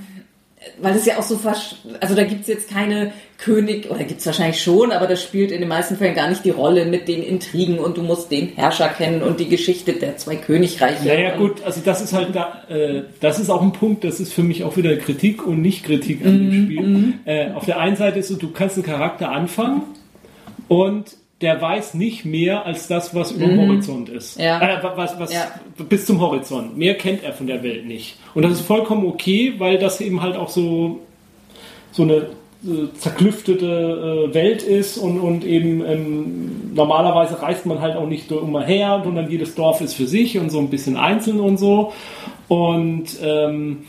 weil 0.81 0.95
es 0.97 1.07
ja 1.07 1.19
auch 1.19 1.23
so 1.23 1.37
fast, 1.39 1.77
also 2.01 2.15
da 2.15 2.25
gibt 2.25 2.43
es 2.43 2.47
jetzt 2.49 2.71
keine 2.71 3.13
König, 3.39 3.91
oder 3.91 4.05
gibt 4.05 4.21
es 4.21 4.27
wahrscheinlich 4.27 4.63
schon, 4.63 4.93
aber 4.93 5.07
das 5.07 5.23
spielt 5.23 5.51
in 5.51 5.61
den 5.61 5.69
meisten 5.69 5.97
Fällen 5.97 6.15
gar 6.15 6.29
nicht 6.29 6.45
die 6.45 6.51
Rolle 6.51 6.85
mit 6.87 7.09
den 7.09 7.23
Intrigen 7.23 7.79
und 7.79 7.97
du 7.97 8.03
musst 8.03 8.31
den 8.31 8.49
Herrscher 8.49 8.89
kennen 8.89 9.23
und 9.23 9.41
die 9.41 9.49
Geschichte 9.49 9.93
der 9.95 10.17
zwei 10.19 10.37
Königreiche. 10.37 11.05
Naja 11.07 11.33
Und- 11.35 11.39
gut, 11.57 11.63
also 11.65 11.81
das 11.85 12.01
ist 12.01 12.13
halt 12.13 12.35
da, 12.35 12.63
äh, 12.69 13.03
das 13.21 13.39
ist 13.41 13.51
auch 13.51 13.63
ein 13.63 13.73
Punkt, 13.73 14.05
das 14.05 14.21
ist 14.21 14.33
für 14.33 14.43
mich 14.43 14.63
auch 14.65 14.77
wieder 14.77 14.95
Kritik 14.97 15.47
und 15.47 15.63
nicht 15.63 15.85
Kritik 15.85 16.25
an 16.25 16.39
dem 16.51 16.65
Spiel. 16.65 17.15
Äh, 17.25 17.51
auf 17.53 17.65
der 17.65 17.79
einen 17.81 17.97
Seite 17.97 18.19
ist 18.19 18.31
es, 18.31 18.39
du 18.39 18.51
kannst 18.53 18.77
einen 18.77 18.85
Charakter 18.85 19.31
anfangen 19.33 19.83
und 20.69 21.17
der 21.43 21.61
weiß 21.61 21.95
nicht 21.95 22.25
mehr 22.25 22.65
als 22.65 22.89
das, 22.89 23.15
was 23.15 23.33
über 23.33 23.47
dem 23.47 23.61
Horizont 23.61 24.09
ist. 24.09 24.39
Ja. 24.39 24.61
Äh, 24.61 24.83
was, 24.97 25.19
was 25.21 25.33
Ja. 25.33 25.49
bis 25.89 26.07
zum 26.07 26.21
Horizont. 26.21 26.79
Mehr 26.79 26.95
kennt 26.95 27.23
er 27.23 27.35
von 27.35 27.47
der 27.47 27.63
Welt 27.63 27.87
nicht. 27.87 28.17
Und 28.35 28.43
das 28.43 28.53
ist 28.53 28.63
vollkommen 28.63 29.07
okay, 29.07 29.55
weil 29.59 29.79
das 29.79 30.01
eben 30.01 30.23
halt 30.23 30.37
auch 30.37 30.49
so 30.49 31.01
so 31.93 32.03
eine 32.03 32.15
äh, 32.65 32.93
zerklüftete 32.99 34.29
äh, 34.31 34.35
Welt 34.35 34.63
ist 34.63 34.99
und, 34.99 35.21
und 35.21 35.45
eben 35.45 35.85
ähm, 35.85 36.73
normalerweise 36.75 37.41
reist 37.41 37.67
man 37.67 37.81
halt 37.81 37.97
auch 37.97 38.07
nicht 38.07 38.31
immer 38.31 38.65
her, 38.65 39.03
sondern 39.05 39.31
jedes 39.31 39.55
Dorf 39.55 39.81
ist 39.81 39.95
für 39.95 40.07
sich 40.07 40.39
und 40.39 40.51
so 40.51 40.59
ein 40.59 40.69
bisschen 40.69 40.97
einzeln 40.97 41.41
und 41.41 41.59
so. 41.59 41.93
Und 42.49 43.07
ähm, 43.23 43.85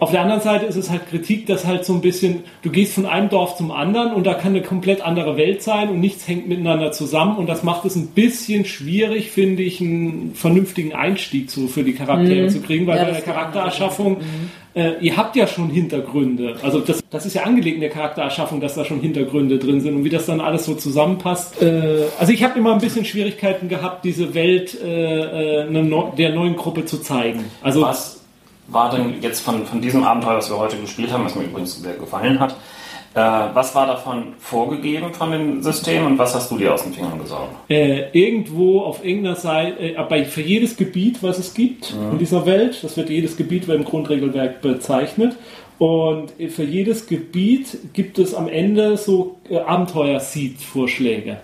auf 0.00 0.10
der 0.10 0.22
anderen 0.22 0.40
Seite 0.40 0.64
ist 0.66 0.76
es 0.76 0.90
halt 0.90 1.08
Kritik, 1.08 1.46
dass 1.46 1.66
halt 1.66 1.84
so 1.84 1.92
ein 1.92 2.00
bisschen, 2.00 2.40
du 2.62 2.70
gehst 2.70 2.94
von 2.94 3.06
einem 3.06 3.28
Dorf 3.28 3.56
zum 3.56 3.70
anderen 3.70 4.12
und 4.14 4.26
da 4.26 4.34
kann 4.34 4.52
eine 4.52 4.62
komplett 4.62 5.02
andere 5.02 5.36
Welt 5.36 5.62
sein 5.62 5.90
und 5.90 6.00
nichts 6.00 6.26
hängt 6.26 6.48
miteinander 6.48 6.90
zusammen 6.90 7.36
und 7.36 7.48
das 7.48 7.62
macht 7.62 7.84
es 7.84 7.96
ein 7.96 8.08
bisschen 8.08 8.64
schwierig, 8.64 9.30
finde 9.30 9.62
ich, 9.62 9.80
einen 9.80 10.32
vernünftigen 10.34 10.94
Einstieg 10.94 11.50
so 11.50 11.66
für 11.68 11.84
die 11.84 11.92
Charaktere 11.92 12.48
zu 12.48 12.60
kriegen, 12.62 12.86
weil 12.86 12.96
Ja, 12.96 13.04
bei 13.04 13.10
der 13.12 13.20
Charaktererschaffung, 13.20 14.16
äh, 14.74 14.92
ihr 15.00 15.16
habt 15.16 15.36
ja 15.36 15.46
schon 15.46 15.68
Hintergründe. 15.68 16.56
Also 16.62 16.80
das, 16.80 17.02
das 17.10 17.26
ist 17.26 17.34
ja 17.34 17.42
angelegt 17.42 17.74
in 17.74 17.80
der 17.82 17.90
Charaktererschaffung, 17.90 18.60
dass 18.60 18.74
da 18.76 18.84
schon 18.84 19.00
Hintergründe 19.00 19.58
drin 19.58 19.80
sind 19.80 19.96
und 19.96 20.04
wie 20.04 20.10
das 20.10 20.26
dann 20.26 20.40
alles 20.40 20.64
so 20.64 20.74
zusammenpasst. 20.74 21.60
Äh, 21.60 22.04
also 22.18 22.32
ich 22.32 22.42
habe 22.42 22.58
immer 22.58 22.72
ein 22.72 22.80
bisschen 22.80 23.04
Schwierigkeiten 23.04 23.68
gehabt, 23.68 24.04
diese 24.04 24.32
Welt 24.34 24.78
äh, 24.82 25.62
äh, 25.64 25.70
neu- 25.70 26.12
der 26.16 26.34
neuen 26.34 26.56
Gruppe 26.56 26.84
zu 26.86 26.98
zeigen. 26.98 27.44
Also 27.62 27.82
Was 27.82 28.19
war 28.70 28.90
denn 28.90 29.20
jetzt 29.20 29.40
von, 29.40 29.66
von 29.66 29.80
diesem 29.80 30.04
Abenteuer, 30.04 30.36
das 30.36 30.50
wir 30.50 30.58
heute 30.58 30.76
gespielt 30.78 31.12
haben, 31.12 31.24
was 31.24 31.34
mir 31.34 31.44
übrigens 31.44 31.80
sehr 31.80 31.94
gefallen 31.94 32.38
hat, 32.40 32.56
äh, 33.12 33.18
was 33.18 33.74
war 33.74 33.88
davon 33.88 34.34
vorgegeben 34.38 35.12
von 35.12 35.32
dem 35.32 35.62
System 35.62 36.06
und 36.06 36.18
was 36.18 36.34
hast 36.34 36.50
du 36.50 36.58
dir 36.58 36.72
aus 36.72 36.84
den 36.84 36.92
Fingern 36.92 37.18
gesaugt? 37.18 37.50
äh, 37.68 38.08
irgendwo 38.12 38.82
auf 38.82 39.04
irgendeiner 39.04 39.36
Seite, 39.36 39.80
äh, 39.80 39.96
aber 39.96 40.24
für 40.24 40.42
jedes 40.42 40.76
Gebiet, 40.76 41.20
was 41.22 41.38
es 41.38 41.52
gibt 41.54 41.92
in 42.12 42.18
dieser 42.18 42.46
Welt, 42.46 42.78
das 42.82 42.96
wird 42.96 43.10
jedes 43.10 43.36
Gebiet 43.36 43.68
im 43.68 43.84
Grundregelwerk 43.84 44.60
bezeichnet. 44.62 45.36
Und 45.80 46.38
äh, 46.38 46.48
für 46.48 46.62
jedes 46.62 47.06
Gebiet 47.06 47.78
gibt 47.94 48.18
es 48.18 48.34
am 48.34 48.48
Ende 48.48 48.98
so 48.98 49.38
äh, 49.48 49.56
Abenteuer-Seed-Vorschläge. 49.56 51.38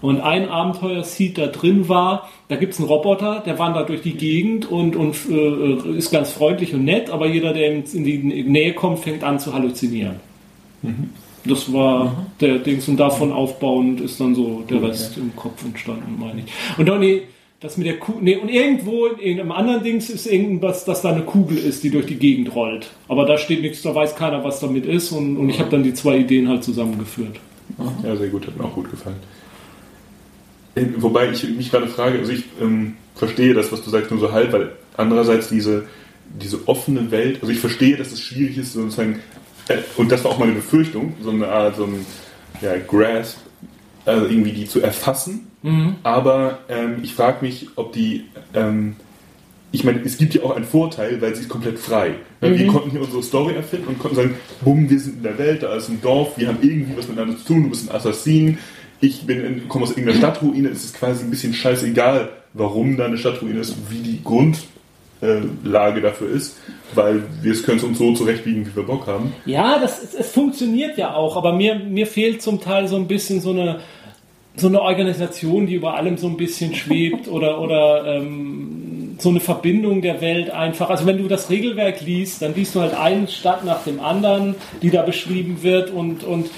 Und 0.00 0.20
ein 0.20 0.48
Abenteuer-Seed 0.48 1.38
da 1.38 1.46
drin 1.46 1.88
war, 1.88 2.28
da 2.48 2.56
gibt 2.56 2.72
es 2.74 2.80
einen 2.80 2.88
Roboter, 2.88 3.40
der 3.46 3.56
wandert 3.60 3.88
durch 3.88 4.02
die 4.02 4.14
Gegend 4.14 4.68
und, 4.68 4.96
und 4.96 5.14
äh, 5.30 5.96
ist 5.96 6.10
ganz 6.10 6.32
freundlich 6.32 6.74
und 6.74 6.84
nett, 6.84 7.08
aber 7.08 7.28
jeder, 7.28 7.52
der 7.52 7.70
in 7.70 8.04
die 8.04 8.18
Nähe 8.18 8.74
kommt, 8.74 8.98
fängt 8.98 9.22
an 9.22 9.38
zu 9.38 9.54
halluzinieren. 9.54 10.16
Das 11.44 11.72
war 11.72 12.26
der 12.40 12.58
Dings 12.58 12.88
und 12.88 12.96
davon 12.98 13.32
aufbauend 13.32 14.00
ist 14.00 14.20
dann 14.20 14.34
so 14.34 14.64
der 14.68 14.82
Rest 14.82 15.16
im 15.16 15.34
Kopf 15.36 15.64
entstanden, 15.64 16.16
meine 16.18 16.42
ich. 16.42 16.78
Und 16.78 17.00
nee, 17.00 17.22
das 17.60 17.76
mit 17.76 17.86
der 17.86 17.98
Kugel, 17.98 18.22
nee, 18.22 18.36
und 18.36 18.48
irgendwo 18.48 19.06
in 19.06 19.18
irgendeinem 19.18 19.52
anderen 19.52 19.82
Dings 19.82 20.10
ist 20.10 20.26
irgendwas, 20.26 20.84
dass 20.84 21.02
da 21.02 21.10
eine 21.10 21.22
Kugel 21.22 21.58
ist, 21.58 21.82
die 21.82 21.90
durch 21.90 22.06
die 22.06 22.16
Gegend 22.16 22.54
rollt. 22.54 22.90
Aber 23.08 23.26
da 23.26 23.36
steht 23.36 23.62
nichts, 23.62 23.82
da 23.82 23.94
weiß 23.94 24.14
keiner, 24.14 24.44
was 24.44 24.60
damit 24.60 24.86
ist 24.86 25.10
und, 25.10 25.36
und 25.36 25.48
ich 25.50 25.58
habe 25.58 25.70
dann 25.70 25.82
die 25.82 25.94
zwei 25.94 26.18
Ideen 26.18 26.48
halt 26.48 26.62
zusammengeführt. 26.62 27.40
Ja, 28.04 28.16
sehr 28.16 28.28
gut, 28.28 28.46
hat 28.46 28.56
mir 28.56 28.64
auch 28.64 28.74
gut 28.74 28.90
gefallen. 28.90 29.16
Äh, 30.76 30.86
Wobei 30.98 31.30
ich 31.30 31.48
mich 31.48 31.70
gerade 31.70 31.88
frage, 31.88 32.20
also 32.20 32.32
ich 32.32 32.44
ähm, 32.60 32.94
verstehe 33.16 33.54
das, 33.54 33.72
was 33.72 33.82
du 33.82 33.90
sagst, 33.90 34.10
nur 34.10 34.20
so 34.20 34.32
halb, 34.32 34.52
weil 34.52 34.72
andererseits 34.96 35.48
diese, 35.48 35.86
diese 36.40 36.66
offene 36.68 37.10
Welt, 37.10 37.38
also 37.40 37.52
ich 37.52 37.58
verstehe, 37.58 37.96
dass 37.96 38.12
es 38.12 38.20
schwierig 38.20 38.56
ist, 38.58 38.74
sozusagen, 38.74 39.18
äh, 39.66 39.78
und 39.96 40.12
das 40.12 40.22
war 40.22 40.30
auch 40.30 40.38
meine 40.38 40.52
Befürchtung, 40.52 41.14
so 41.22 41.30
eine 41.30 41.48
Art, 41.48 41.74
so 41.76 41.84
ein 41.84 42.06
ja, 42.60 42.76
Grasp, 42.78 43.38
also 44.08 44.26
irgendwie 44.26 44.52
die 44.52 44.66
zu 44.66 44.80
erfassen, 44.80 45.48
aber 46.02 46.60
ähm, 46.68 47.00
ich 47.02 47.14
frage 47.14 47.44
mich, 47.44 47.68
ob 47.76 47.92
die, 47.92 48.24
ähm, 48.54 48.96
ich 49.72 49.84
meine, 49.84 50.00
es 50.02 50.16
gibt 50.16 50.34
ja 50.34 50.42
auch 50.44 50.54
einen 50.54 50.64
Vorteil, 50.64 51.20
weil 51.20 51.34
sie 51.34 51.42
ist 51.42 51.48
komplett 51.48 51.78
frei. 51.78 52.14
Wir 52.40 52.66
konnten 52.68 52.90
hier 52.90 53.00
unsere 53.02 53.22
Story 53.22 53.54
erfinden 53.54 53.88
und 53.88 53.98
konnten 53.98 54.16
sagen, 54.16 54.34
bumm, 54.62 54.88
wir 54.88 54.98
sind 54.98 55.18
in 55.18 55.22
der 55.24 55.36
Welt, 55.36 55.62
da 55.62 55.74
ist 55.74 55.88
ein 55.88 56.00
Dorf, 56.00 56.38
wir 56.38 56.48
haben 56.48 56.58
irgendwie 56.62 56.96
was 56.96 57.08
miteinander 57.08 57.36
zu 57.36 57.44
tun, 57.44 57.64
du 57.64 57.70
bist 57.70 57.90
ein 57.90 57.94
Assassin, 57.94 58.58
ich 59.00 59.26
bin 59.26 59.68
komme 59.68 59.84
aus 59.84 59.90
irgendeiner 59.90 60.18
Stadtruine, 60.18 60.68
es 60.68 60.84
ist 60.84 60.98
quasi 60.98 61.24
ein 61.24 61.30
bisschen 61.30 61.52
scheißegal, 61.52 62.30
warum 62.54 62.96
da 62.96 63.06
eine 63.06 63.18
Stadtruine 63.18 63.60
ist, 63.60 63.76
wie 63.90 63.98
die 63.98 64.22
Grundlage 64.24 66.00
dafür 66.00 66.30
ist, 66.30 66.56
weil 66.94 67.24
wir 67.42 67.52
es 67.52 67.62
können 67.62 67.78
es 67.78 67.84
uns 67.84 67.98
so 67.98 68.14
zurechtbiegen, 68.14 68.64
wie 68.64 68.74
wir 68.74 68.84
Bock 68.84 69.06
haben. 69.06 69.34
Ja, 69.44 69.78
das, 69.78 70.02
es, 70.02 70.14
es 70.14 70.30
funktioniert 70.30 70.96
ja 70.96 71.14
auch, 71.14 71.36
aber 71.36 71.52
mir, 71.52 71.74
mir 71.74 72.06
fehlt 72.06 72.40
zum 72.40 72.60
Teil 72.60 72.88
so 72.88 72.96
ein 72.96 73.06
bisschen 73.06 73.40
so 73.40 73.50
eine, 73.50 73.80
so 74.58 74.68
eine 74.68 74.80
Organisation, 74.80 75.66
die 75.66 75.74
über 75.74 75.94
allem 75.94 76.16
so 76.18 76.26
ein 76.26 76.36
bisschen 76.36 76.74
schwebt 76.74 77.28
oder, 77.28 77.60
oder 77.60 78.04
ähm, 78.06 79.16
so 79.18 79.30
eine 79.30 79.40
Verbindung 79.40 80.02
der 80.02 80.20
Welt 80.20 80.50
einfach. 80.50 80.90
Also 80.90 81.06
wenn 81.06 81.18
du 81.18 81.28
das 81.28 81.50
Regelwerk 81.50 82.00
liest, 82.00 82.42
dann 82.42 82.54
liest 82.54 82.74
du 82.74 82.80
halt 82.80 82.94
eine 82.94 83.28
Stadt 83.28 83.64
nach 83.64 83.84
dem 83.84 84.00
anderen, 84.00 84.54
die 84.82 84.90
da 84.90 85.02
beschrieben 85.02 85.62
wird 85.62 85.90
und, 85.90 86.24
und 86.24 86.50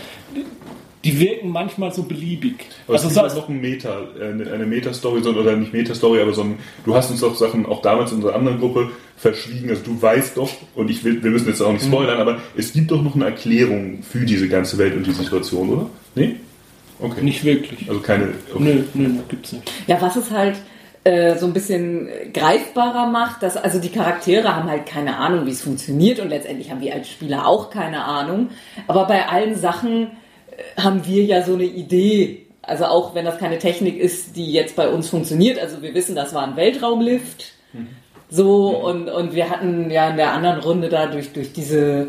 die 1.04 1.18
wirken 1.18 1.50
manchmal 1.50 1.92
so 1.94 2.02
beliebig. 2.02 2.66
Aber 2.86 2.94
Also 2.94 3.08
es 3.08 3.14
gibt 3.14 3.26
halt 3.26 3.36
noch 3.36 3.48
ein 3.48 3.60
Meta, 3.60 4.00
äh, 4.18 4.24
eine 4.24 4.50
eine 4.50 4.66
Meta-Story, 4.66 5.22
oder 5.22 5.56
nicht 5.56 5.72
Meta-Story, 5.72 6.20
aber 6.20 6.34
so 6.34 6.42
ein, 6.42 6.58
du 6.84 6.94
hast 6.94 7.10
uns 7.10 7.20
doch 7.20 7.34
Sachen 7.36 7.64
auch 7.64 7.80
damals 7.80 8.10
in 8.10 8.18
unserer 8.18 8.34
anderen 8.34 8.58
Gruppe 8.58 8.90
verschwiegen. 9.16 9.70
Also 9.70 9.82
du 9.84 10.00
weißt 10.00 10.36
doch, 10.36 10.50
und 10.74 10.90
ich 10.90 11.02
will, 11.04 11.22
wir 11.22 11.30
müssen 11.30 11.48
jetzt 11.48 11.62
auch 11.62 11.72
nicht 11.72 11.84
spoilern, 11.84 12.18
aber 12.18 12.38
es 12.56 12.72
gibt 12.72 12.90
doch 12.90 13.02
noch 13.02 13.14
eine 13.14 13.24
Erklärung 13.26 14.02
für 14.02 14.26
diese 14.26 14.48
ganze 14.48 14.76
Welt 14.76 14.94
und 14.94 15.06
die 15.06 15.12
Situation, 15.12 15.70
oder? 15.70 15.90
Nee? 16.14 16.36
Okay. 17.00 17.22
nicht 17.22 17.44
wirklich. 17.44 17.88
Also 17.88 18.00
keine. 18.00 18.34
Okay. 18.52 18.62
Nö, 18.62 18.82
nö, 18.94 19.08
nö, 19.08 19.20
gibt's 19.28 19.52
nicht. 19.52 19.70
Ja, 19.86 20.00
was 20.00 20.16
es 20.16 20.30
halt 20.30 20.56
äh, 21.04 21.36
so 21.36 21.46
ein 21.46 21.52
bisschen 21.52 22.08
greifbarer 22.32 23.06
macht, 23.06 23.42
dass 23.42 23.56
also 23.56 23.78
die 23.78 23.88
Charaktere 23.88 24.54
haben 24.54 24.68
halt 24.68 24.86
keine 24.86 25.16
Ahnung, 25.16 25.46
wie 25.46 25.50
es 25.50 25.62
funktioniert 25.62 26.20
und 26.20 26.28
letztendlich 26.28 26.70
haben 26.70 26.80
wir 26.80 26.94
als 26.94 27.08
Spieler 27.08 27.46
auch 27.46 27.70
keine 27.70 28.04
Ahnung. 28.04 28.50
Aber 28.86 29.06
bei 29.06 29.28
allen 29.28 29.56
Sachen 29.56 30.08
äh, 30.50 30.80
haben 30.80 31.06
wir 31.06 31.24
ja 31.24 31.42
so 31.42 31.54
eine 31.54 31.64
Idee. 31.64 32.46
Also 32.62 32.84
auch 32.84 33.14
wenn 33.14 33.24
das 33.24 33.38
keine 33.38 33.58
Technik 33.58 33.98
ist, 33.98 34.36
die 34.36 34.52
jetzt 34.52 34.76
bei 34.76 34.88
uns 34.88 35.08
funktioniert. 35.08 35.58
Also 35.58 35.82
wir 35.82 35.94
wissen, 35.94 36.14
das 36.14 36.34
war 36.34 36.46
ein 36.46 36.56
Weltraumlift. 36.56 37.54
So, 38.30 38.68
und, 38.68 39.08
und 39.08 39.34
wir 39.34 39.50
hatten 39.50 39.90
ja 39.90 40.08
in 40.08 40.16
der 40.16 40.32
anderen 40.32 40.60
Runde 40.60 40.88
da 40.88 41.06
durch, 41.06 41.32
durch 41.32 41.52
diese 41.52 42.08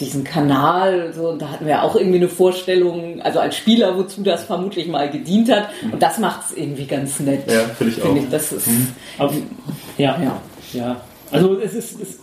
diesen 0.00 0.24
Kanal, 0.24 1.12
so, 1.14 1.30
und 1.30 1.40
da 1.40 1.50
hatten 1.50 1.66
wir 1.66 1.82
auch 1.82 1.94
irgendwie 1.94 2.18
eine 2.18 2.28
Vorstellung, 2.28 3.22
also 3.22 3.38
als 3.38 3.56
Spieler, 3.56 3.96
wozu 3.96 4.22
das 4.22 4.44
vermutlich 4.44 4.88
mal 4.88 5.08
gedient 5.08 5.50
hat. 5.50 5.68
Und 5.90 6.02
das 6.02 6.18
macht 6.18 6.50
es 6.50 6.56
irgendwie 6.56 6.86
ganz 6.86 7.20
nett. 7.20 7.50
Ja, 7.50 7.60
finde 7.60 7.94
ich 7.94 8.02
auch. 8.02 8.14
Ich, 8.14 8.28
das 8.28 8.52
ist, 8.52 8.68
Aber, 9.18 9.32
ja, 9.96 10.20
ja. 10.20 10.40
Ja, 10.72 11.00
also 11.30 11.58
es 11.58 11.74
ist, 11.74 12.00
es, 12.00 12.18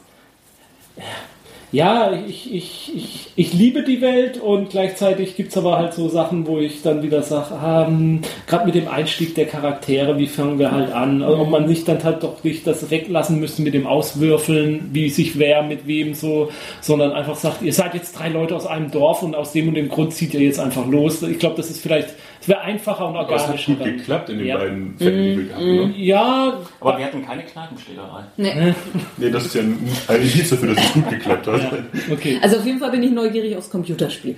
Ja, 1.76 2.14
ich, 2.26 2.54
ich, 2.54 2.92
ich, 2.96 3.28
ich 3.36 3.54
liebe 3.54 3.84
die 3.84 4.00
Welt 4.00 4.38
und 4.38 4.70
gleichzeitig 4.70 5.36
gibt 5.36 5.50
es 5.50 5.58
aber 5.58 5.78
halt 5.78 5.94
so 5.94 6.08
Sachen, 6.08 6.48
wo 6.48 6.60
ich 6.60 6.82
dann 6.84 7.04
wieder 7.04 7.22
sage, 7.22 7.54
ähm, 7.62 8.22
gerade 8.48 8.66
mit 8.66 8.76
dem 8.76 8.88
Einstieg 8.88 9.36
der 9.36 9.46
Charaktere, 9.46 10.18
wie 10.18 10.28
fangen 10.28 10.58
wir 10.58 10.72
halt 10.72 10.94
an? 10.94 11.22
Also, 11.22 11.42
ob 11.42 11.50
man 11.50 11.66
nicht 11.66 11.86
dann 11.90 12.02
halt 12.02 12.24
doch 12.24 12.42
nicht 12.46 12.66
das 12.66 12.90
weglassen 12.90 13.42
müsste 13.42 13.62
mit 13.62 13.74
dem 13.74 13.88
Auswürfeln, 13.88 14.92
wie 14.94 15.10
sich 15.10 15.38
wer 15.38 15.64
mit 15.64 15.86
wem 15.86 16.14
so, 16.14 16.50
sondern 16.80 17.12
einfach 17.12 17.36
sagt, 17.36 17.62
ihr 17.62 17.74
seid 17.74 17.94
jetzt 17.94 18.18
drei 18.18 18.30
Leute 18.30 18.56
aus 18.56 18.66
einem 18.66 18.90
Dorf 18.90 19.22
und 19.22 19.36
aus 19.36 19.52
dem 19.52 19.68
und 19.68 19.74
dem 19.74 19.90
Grund 19.90 20.14
zieht 20.14 20.34
ihr 20.34 20.40
jetzt 20.40 20.62
einfach 20.62 20.88
los. 20.88 21.24
Ich 21.24 21.40
glaube, 21.40 21.58
das 21.58 21.70
ist 21.70 21.82
vielleicht, 21.82 22.08
es 22.46 22.50
wäre 22.50 22.62
einfacher 22.62 23.08
und 23.08 23.16
Aber 23.16 23.28
es 23.36 23.42
hat 23.42 23.50
organischer. 23.50 23.72
gut 23.74 23.82
dann. 23.88 23.98
geklappt 23.98 24.30
in 24.30 24.38
den 24.38 24.48
Ja. 24.48 24.58
beiden 24.58 24.96
Fällen, 25.00 25.24
die 25.40 25.48
wir 25.50 25.56
hatten. 25.56 25.66
Ne? 25.66 25.94
Ja, 25.98 26.54
Aber 26.80 26.98
wir 27.00 27.06
hatten 27.06 27.26
keine 27.26 27.42
Kneipenschlägerei. 27.44 28.24
Nee. 28.38 28.74
Nee, 29.18 29.30
das 29.32 29.46
ist 29.48 29.56
ja 29.56 29.62
ein 29.62 29.80
Indiz 30.22 30.50
dafür, 30.52 30.76
dass 30.76 30.86
es 30.86 30.94
gut 30.94 31.10
geklappt 31.10 31.48
hat. 31.48 31.62
okay. 32.12 32.38
Also 32.44 32.58
auf 32.58 32.66
jeden 32.68 32.78
Fall 32.78 32.92
bin 32.92 33.02
ich 33.02 33.12
neugierig 33.12 33.58
aufs 33.58 33.72
Computerspiel. 33.72 34.36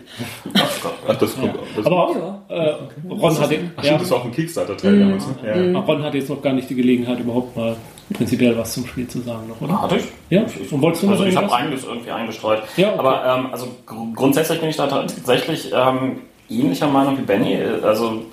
Ach 0.53 0.81
Gott. 0.81 0.93
Ach, 1.05 1.15
das 1.17 1.35
kommt 1.35 1.57
auch. 1.57 1.63
Das 1.75 1.85
Aber 1.85 2.07
auch, 2.07 2.15
äh, 2.47 2.75
Ron, 3.09 3.39
hat, 3.39 3.49
Ach, 3.49 3.51
ja, 3.51 3.57
stimmt, 3.83 4.01
das 4.01 4.11
war 4.11 4.17
auch 4.19 4.25
ein 4.25 4.31
Kickstarter-Teil 4.31 4.99
damals. 4.99 5.27
Ne? 5.43 5.71
Ja. 5.73 5.79
Ron 5.81 6.03
hat 6.03 6.13
jetzt 6.13 6.29
noch 6.29 6.41
gar 6.41 6.53
nicht 6.53 6.69
die 6.69 6.75
Gelegenheit, 6.75 7.19
überhaupt 7.19 7.57
mal 7.57 7.75
prinzipiell 8.13 8.57
was 8.57 8.71
zum 8.73 8.87
Spiel 8.87 9.05
zu 9.07 9.19
sagen, 9.19 9.49
noch, 9.49 9.59
oder? 9.59 9.81
Hatte 9.81 9.97
ich? 9.97 10.05
Ja, 10.29 10.43
und 10.71 10.81
wolltest 10.81 11.03
du 11.03 11.07
noch 11.07 11.13
Also 11.15 11.25
ich 11.25 11.35
habe 11.35 11.53
einiges 11.53 11.83
irgendwie 11.83 12.11
eingestreut. 12.11 12.61
Ja, 12.77 12.91
okay. 12.91 12.99
Aber 12.99 13.25
ähm, 13.37 13.47
also 13.51 13.67
gr 13.85 13.97
grundsätzlich 14.15 14.61
bin 14.61 14.69
ich 14.69 14.77
da 14.77 14.87
tatsächlich 14.87 15.71
ähm, 15.75 16.21
ähnlicher 16.49 16.87
Meinung 16.87 17.17
wie 17.17 17.23
Benny. 17.23 17.57
Also 17.83 18.23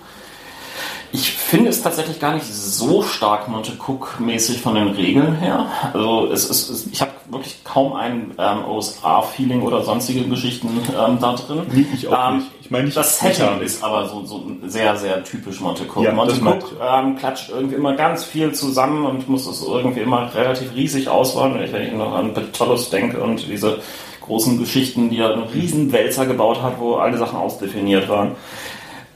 ich 1.14 1.30
finde 1.30 1.70
es 1.70 1.80
tatsächlich 1.80 2.18
gar 2.18 2.34
nicht 2.34 2.44
so 2.44 3.02
stark 3.02 3.46
Monte 3.46 3.72
Cook-mäßig 3.78 4.60
von 4.60 4.74
den 4.74 4.88
Regeln 4.88 5.36
her. 5.36 5.66
Also 5.92 6.26
es 6.32 6.50
ist, 6.50 6.68
es, 6.70 6.86
ich 6.88 7.00
habe 7.00 7.12
wirklich 7.30 7.62
kaum 7.62 7.92
ein 7.92 8.34
ähm, 8.36 8.64
OSA-Feeling 8.64 9.62
oder 9.62 9.82
sonstige 9.82 10.24
Geschichten 10.28 10.68
ähm, 10.88 11.18
da 11.20 11.34
drin. 11.34 11.62
Nee, 11.70 11.86
ich 11.94 12.08
auch 12.08 12.30
Ähm, 12.30 12.38
nicht. 12.38 12.50
Ich 12.62 12.70
meine 12.70 12.86
nicht 12.86 12.96
das. 12.96 13.20
Setting 13.20 13.60
ist 13.60 13.84
aber 13.84 14.08
so, 14.08 14.24
so 14.24 14.42
sehr, 14.66 14.96
sehr 14.96 15.22
typisch 15.22 15.60
Monte 15.60 15.84
Cook. 15.84 16.02
Ja, 16.02 16.12
Monte 16.12 16.34
Cook 16.42 16.72
ähm, 16.82 17.16
klatscht 17.16 17.50
irgendwie 17.50 17.76
immer 17.76 17.94
ganz 17.94 18.24
viel 18.24 18.52
zusammen 18.52 19.06
und 19.06 19.28
muss 19.28 19.46
es 19.46 19.62
irgendwie 19.62 20.00
immer 20.00 20.34
relativ 20.34 20.74
riesig 20.74 21.08
ausbauen. 21.08 21.54
Wenn 21.54 21.86
ich, 21.86 21.92
noch 21.92 22.12
an 22.14 22.34
Petolus 22.34 22.90
denke 22.90 23.22
und 23.22 23.46
diese 23.46 23.78
großen 24.24 24.58
Geschichten, 24.58 25.10
die 25.10 25.18
er 25.18 25.34
einen 25.34 25.44
riesen 25.44 25.92
Wälzer 25.92 26.26
gebaut 26.26 26.62
hat, 26.62 26.78
wo 26.78 26.94
alle 26.94 27.18
Sachen 27.18 27.38
ausdefiniert 27.38 28.08
waren. 28.08 28.32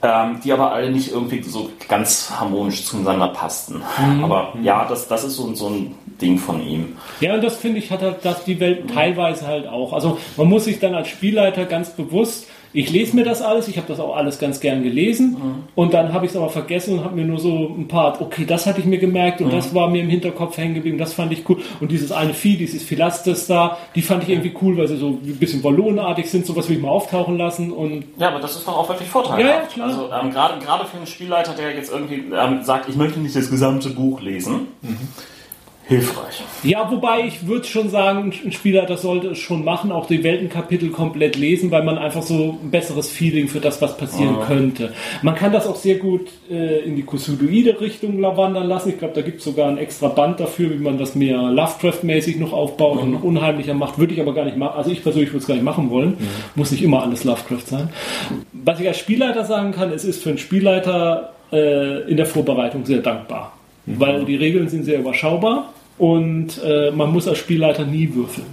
Ähm, 0.01 0.39
die 0.45 0.53
aber 0.53 0.71
alle 0.71 0.93
nicht 0.93 1.11
irgendwie 1.11 1.43
so 1.43 1.71
ganz 1.89 2.31
harmonisch 2.39 2.85
zueinander 2.85 3.29
passten. 3.29 3.83
Aber 4.23 4.53
ja, 4.63 4.87
das, 4.89 5.09
das 5.09 5.25
ist 5.25 5.35
so, 5.35 5.53
so 5.57 5.71
ein 5.71 5.97
Ding 6.21 6.39
von 6.39 6.65
ihm. 6.65 6.97
Ja, 7.21 7.35
und 7.35 7.43
das 7.43 7.57
finde 7.57 7.81
ich, 7.81 7.91
hat 7.91 8.03
halt 8.03 8.19
das 8.23 8.45
die 8.45 8.61
Welt 8.61 8.91
teilweise 8.95 9.49
halt 9.49 9.67
auch. 9.67 9.93
Also 9.93 10.19
man 10.37 10.49
muss 10.49 10.67
sich 10.67 10.79
dann 10.79 10.95
als 10.95 11.09
Spielleiter 11.09 11.65
ganz 11.65 11.91
bewusst, 11.91 12.47
ich 12.73 12.91
lese 12.91 13.17
mir 13.17 13.25
das 13.25 13.43
alles, 13.43 13.69
ich 13.69 13.77
habe 13.77 13.89
das 13.89 14.01
auch 14.01 14.17
alles 14.17 14.39
ganz 14.39 14.61
gern 14.61 14.83
gelesen 14.83 15.37
und 15.75 15.95
dann 15.95 16.13
habe 16.13 16.27
ich 16.27 16.33
es 16.33 16.37
aber 16.37 16.49
vergessen 16.51 16.99
und 16.99 17.05
habe 17.05 17.17
mir 17.17 17.25
nur 17.25 17.39
so 17.39 17.75
ein 17.77 17.89
paar, 17.89 18.21
okay, 18.21 18.45
das 18.47 18.67
hatte 18.67 18.81
ich 18.81 18.87
mir 18.87 18.99
gemerkt 18.99 19.41
und 19.41 19.53
das 19.53 19.75
war 19.75 19.89
mir 19.89 20.03
im 20.03 20.09
Hinterkopf 20.09 20.57
hängen 20.57 20.75
geblieben, 20.75 20.99
das 20.99 21.13
fand 21.15 21.33
ich 21.33 21.49
cool. 21.49 21.59
Und 21.81 21.91
dieses 21.91 22.13
eine 22.13 22.35
Vieh, 22.35 22.57
dieses 22.57 22.83
Philastes 22.83 23.47
da, 23.47 23.79
die 23.95 24.03
fand 24.03 24.23
ich 24.25 24.31
irgendwie 24.31 24.55
cool, 24.63 24.77
weil 24.77 24.89
sie 24.89 24.97
so 24.97 25.09
ein 25.09 25.37
bisschen 25.39 25.63
ballonartig 25.63 26.31
sind, 26.31 26.47
sowas 26.47 26.69
will 26.69 26.77
ich 26.77 26.83
mal 26.83 26.91
auftauchen 26.91 27.39
lassen 27.39 27.73
und 27.73 28.05
Ja, 28.19 28.29
aber 28.29 28.41
das 28.41 28.57
ist 28.57 28.67
doch 28.67 28.77
auch 28.77 28.89
wirklich 28.89 29.09
vorteilhaft. 29.09 29.43
Ja, 29.43 29.61
ja, 29.61 29.67
klar. 29.67 29.87
Also 29.87 30.11
ähm, 30.13 30.31
gerade 30.31 30.59
gerade 30.65 30.85
für 30.87 30.97
einen 30.97 31.07
Spielleiter, 31.07 31.55
der 31.55 31.75
jetzt 31.75 31.91
irgendwie 31.91 32.25
ähm, 32.35 32.63
sagt, 32.63 32.89
ich 32.89 32.97
möchte 32.97 33.21
nicht 33.21 33.35
das 33.35 33.51
gesamte 33.51 33.91
Buch 33.91 34.21
lesen, 34.21 34.69
hilfreich. 35.89 36.43
Ja, 36.63 36.91
wobei 36.91 37.25
ich 37.27 37.47
würde 37.47 37.65
schon 37.65 37.89
sagen, 37.89 38.31
ein 38.45 38.53
Spieler, 38.53 38.85
das 38.85 39.01
sollte 39.01 39.29
es 39.29 39.39
schon 39.39 39.65
machen, 39.65 39.91
auch 39.91 40.07
die 40.07 40.23
Weltenkapitel 40.23 40.91
komplett 40.91 41.37
lesen, 41.37 41.71
weil 41.71 41.83
man 41.83 41.97
einfach 41.97 42.21
so 42.21 42.59
ein 42.63 42.71
besseres 42.71 43.11
Feeling 43.11 43.49
für 43.49 43.61
das, 43.61 43.81
was 43.81 43.97
passieren 43.97 44.37
könnte. 44.47 44.93
Man 45.23 45.35
kann 45.35 45.51
das 45.51 45.67
auch 45.67 45.77
sehr 45.77 45.97
gut 45.97 46.29
äh, 46.51 46.81
in 46.81 46.95
die 46.95 47.05
Cthulhuide 47.05 47.81
Richtung 47.81 48.21
wandern 48.21 48.69
lassen. 48.69 48.91
Ich 48.91 48.99
glaube, 48.99 49.15
da 49.15 49.23
gibt 49.23 49.39
es 49.39 49.45
sogar 49.45 49.71
ein 49.71 49.79
extra 49.79 50.09
Band 50.09 50.41
dafür, 50.41 50.71
wie 50.71 50.83
man 50.83 50.99
das 50.99 51.15
mehr 51.15 51.39
Lovecraft-mäßig 51.39 52.39
noch 52.39 52.53
aufbaut 52.53 53.01
und 53.01 53.13
noch 53.13 53.23
unheimlicher 53.23 53.73
macht. 53.73 53.99
Würde 53.99 54.13
ich 54.13 54.21
aber 54.21 54.35
gar 54.35 54.45
nicht 54.45 54.59
machen. 54.59 54.77
Also 54.77 54.91
ich 54.91 55.03
persönlich 55.03 55.31
würde 55.31 55.39
es 55.39 55.47
gar 55.47 55.55
nicht 55.55 55.65
machen 55.65 55.89
wollen. 55.89 56.19
Muss 56.55 56.71
nicht 56.71 56.83
immer 56.83 57.03
alles 57.03 57.25
Lovecraft 57.25 57.65
sein. 57.65 57.89
Was 58.53 58.79
ich 58.79 58.87
als 58.87 58.99
Spielleiter 58.99 59.47
sagen 59.47 59.73
kann, 59.73 59.91
es 59.91 60.05
ist 60.05 60.23
für 60.23 60.29
einen 60.29 60.39
Spielleiter 60.39 61.33
äh, 61.51 62.03
in 62.11 62.19
der 62.19 62.27
Vorbereitung 62.27 62.85
sehr 62.85 62.99
dankbar. 62.99 63.55
Weil 63.87 64.27
die 64.27 64.37
Regeln 64.37 64.69
sind 64.69 64.85
sehr 64.85 64.99
überschaubar 64.99 65.73
und 65.99 66.61
äh, 66.65 66.91
man 66.91 67.13
muss 67.13 67.27
als 67.29 67.39
Spielleiter 67.39 67.85
nie 67.85 68.15
würfeln. 68.15 68.47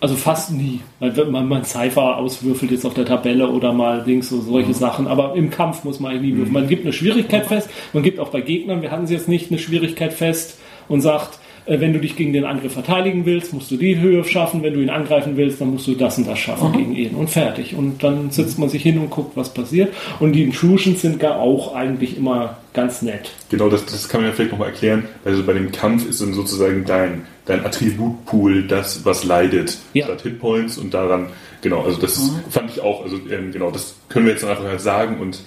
Also 0.00 0.16
fast 0.16 0.50
nie. 0.50 0.80
Weil 0.98 1.12
man 1.26 1.46
mal 1.46 1.56
einen 1.56 1.64
Cypher 1.64 2.16
auswürfelt 2.16 2.72
jetzt 2.72 2.84
auf 2.84 2.94
der 2.94 3.04
Tabelle 3.04 3.48
oder 3.48 3.72
mal 3.72 4.02
Dings, 4.02 4.30
so 4.30 4.40
solche 4.40 4.74
Sachen. 4.74 5.06
Aber 5.06 5.34
im 5.36 5.50
Kampf 5.50 5.84
muss 5.84 6.00
man 6.00 6.12
eigentlich 6.12 6.32
nie 6.32 6.38
würfeln. 6.38 6.54
Man 6.54 6.68
gibt 6.68 6.84
eine 6.84 6.92
Schwierigkeit 6.92 7.46
fest. 7.46 7.70
Man 7.92 8.02
gibt 8.02 8.18
auch 8.18 8.30
bei 8.30 8.40
Gegnern, 8.40 8.82
wir 8.82 8.90
hatten 8.90 9.06
sie 9.06 9.14
jetzt 9.14 9.28
nicht, 9.28 9.50
eine 9.50 9.60
Schwierigkeit 9.60 10.12
fest 10.12 10.58
und 10.88 11.02
sagt, 11.02 11.38
wenn 11.66 11.92
du 11.92 12.00
dich 12.00 12.16
gegen 12.16 12.32
den 12.32 12.44
Angriff 12.44 12.72
verteidigen 12.72 13.24
willst, 13.24 13.52
musst 13.52 13.70
du 13.70 13.76
die 13.76 13.98
Höhe 14.00 14.24
schaffen. 14.24 14.62
Wenn 14.62 14.74
du 14.74 14.80
ihn 14.80 14.90
angreifen 14.90 15.36
willst, 15.36 15.60
dann 15.60 15.70
musst 15.70 15.86
du 15.86 15.94
das 15.94 16.18
und 16.18 16.26
das 16.26 16.38
schaffen 16.38 16.72
gegen 16.72 16.94
ihn. 16.94 17.14
Und 17.14 17.30
fertig. 17.30 17.74
Und 17.76 18.02
dann 18.02 18.30
setzt 18.30 18.58
man 18.58 18.68
sich 18.68 18.82
hin 18.82 18.98
und 18.98 19.10
guckt, 19.10 19.36
was 19.36 19.54
passiert. 19.54 19.92
Und 20.20 20.32
die 20.32 20.42
Intrusions 20.42 21.02
sind 21.02 21.20
gar 21.20 21.36
auch 21.36 21.74
eigentlich 21.74 22.16
immer 22.16 22.58
ganz 22.74 23.02
nett. 23.02 23.30
Genau, 23.50 23.68
das, 23.68 23.84
das 23.86 24.08
kann 24.08 24.22
man 24.22 24.30
ja 24.30 24.34
vielleicht 24.34 24.52
nochmal 24.52 24.68
erklären. 24.68 25.04
Also 25.24 25.44
bei 25.44 25.52
dem 25.52 25.70
Kampf 25.72 26.08
ist 26.08 26.20
dann 26.20 26.32
sozusagen 26.32 26.84
dein, 26.84 27.26
dein 27.44 27.64
Attributpool 27.64 28.64
das, 28.66 29.04
was 29.04 29.24
leidet, 29.24 29.78
Ja. 29.92 30.06
statt 30.06 30.22
Hitpoints 30.22 30.78
und 30.78 30.94
daran, 30.94 31.28
genau, 31.60 31.82
also 31.82 32.00
das 32.00 32.30
fand 32.50 32.70
ich 32.70 32.80
auch, 32.80 33.04
also 33.04 33.16
ähm, 33.30 33.52
genau, 33.52 33.70
das 33.70 33.94
können 34.08 34.26
wir 34.26 34.32
jetzt 34.32 34.44
einfach 34.44 34.64
halt 34.64 34.80
sagen 34.80 35.18
und 35.20 35.40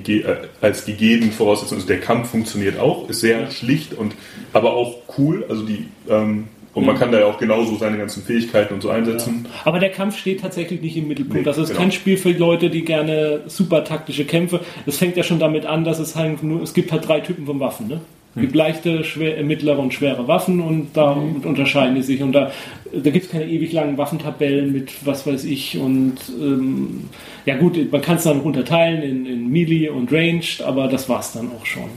gege 0.00 0.28
äh, 0.28 0.36
als 0.60 0.84
gegeben 0.84 1.32
Voraussetzung, 1.32 1.78
also 1.78 1.88
der 1.88 2.00
Kampf 2.00 2.30
funktioniert 2.30 2.78
auch, 2.78 3.08
ist 3.08 3.20
sehr 3.20 3.50
schlicht 3.50 3.94
und 3.94 4.14
aber 4.52 4.74
auch 4.74 4.96
cool, 5.18 5.44
also 5.48 5.62
die, 5.64 5.88
ähm, 6.08 6.48
und 6.74 6.86
man 6.86 6.98
kann 6.98 7.12
da 7.12 7.20
ja 7.20 7.26
auch 7.26 7.38
genauso 7.38 7.76
seine 7.76 7.98
ganzen 7.98 8.22
Fähigkeiten 8.22 8.72
und 8.72 8.80
so 8.80 8.88
einsetzen. 8.88 9.46
Aber 9.64 9.78
der 9.78 9.90
Kampf 9.90 10.16
steht 10.16 10.40
tatsächlich 10.40 10.80
nicht 10.80 10.96
im 10.96 11.06
Mittelpunkt. 11.06 11.40
Nee, 11.40 11.44
das 11.44 11.58
ist 11.58 11.68
genau. 11.68 11.80
kein 11.80 11.92
Spiel 11.92 12.16
für 12.16 12.30
Leute, 12.30 12.70
die 12.70 12.82
gerne 12.82 13.42
super 13.46 13.84
taktische 13.84 14.24
Kämpfe. 14.24 14.60
Es 14.86 14.96
fängt 14.96 15.16
ja 15.18 15.22
schon 15.22 15.38
damit 15.38 15.66
an, 15.66 15.84
dass 15.84 15.98
es 15.98 16.16
halt 16.16 16.42
nur, 16.42 16.62
es 16.62 16.72
gibt 16.72 16.90
halt 16.90 17.06
drei 17.06 17.20
Typen 17.20 17.44
von 17.44 17.60
Waffen, 17.60 17.88
ne? 17.88 18.00
Es 18.34 18.40
gibt 18.40 18.54
leichte, 18.54 19.04
schwer, 19.04 19.36
äh, 19.36 19.42
mittlere 19.42 19.78
und 19.78 19.92
schwere 19.92 20.26
Waffen 20.26 20.60
und 20.60 20.96
da 20.96 21.12
unterscheiden 21.12 21.94
die 21.94 22.02
sich. 22.02 22.22
Und 22.22 22.32
da, 22.32 22.50
da 22.90 23.10
gibt 23.10 23.26
es 23.26 23.30
keine 23.30 23.46
ewig 23.46 23.72
langen 23.72 23.98
Waffentabellen 23.98 24.72
mit 24.72 25.06
was 25.06 25.26
weiß 25.26 25.44
ich. 25.44 25.76
Und 25.78 26.14
ähm, 26.40 27.10
ja 27.44 27.58
gut, 27.58 27.92
man 27.92 28.00
kann 28.00 28.16
es 28.16 28.22
dann 28.22 28.40
unterteilen 28.40 29.02
in, 29.02 29.26
in 29.26 29.48
Melee 29.50 29.90
und 29.90 30.10
Ranged, 30.12 30.62
aber 30.62 30.88
das 30.88 31.08
war's 31.08 31.32
dann 31.32 31.50
auch 31.52 31.66
schon. 31.66 31.90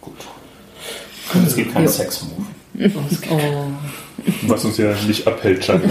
Gut. 0.00 0.14
Es 1.44 1.56
gibt 1.56 1.72
keinen 1.72 1.88
Sex-Move. 1.88 2.90
Oh. 3.30 3.66
Was 4.42 4.64
uns 4.64 4.76
ja 4.76 4.94
nicht 5.06 5.26
abhält, 5.26 5.64
scheinbar. 5.64 5.90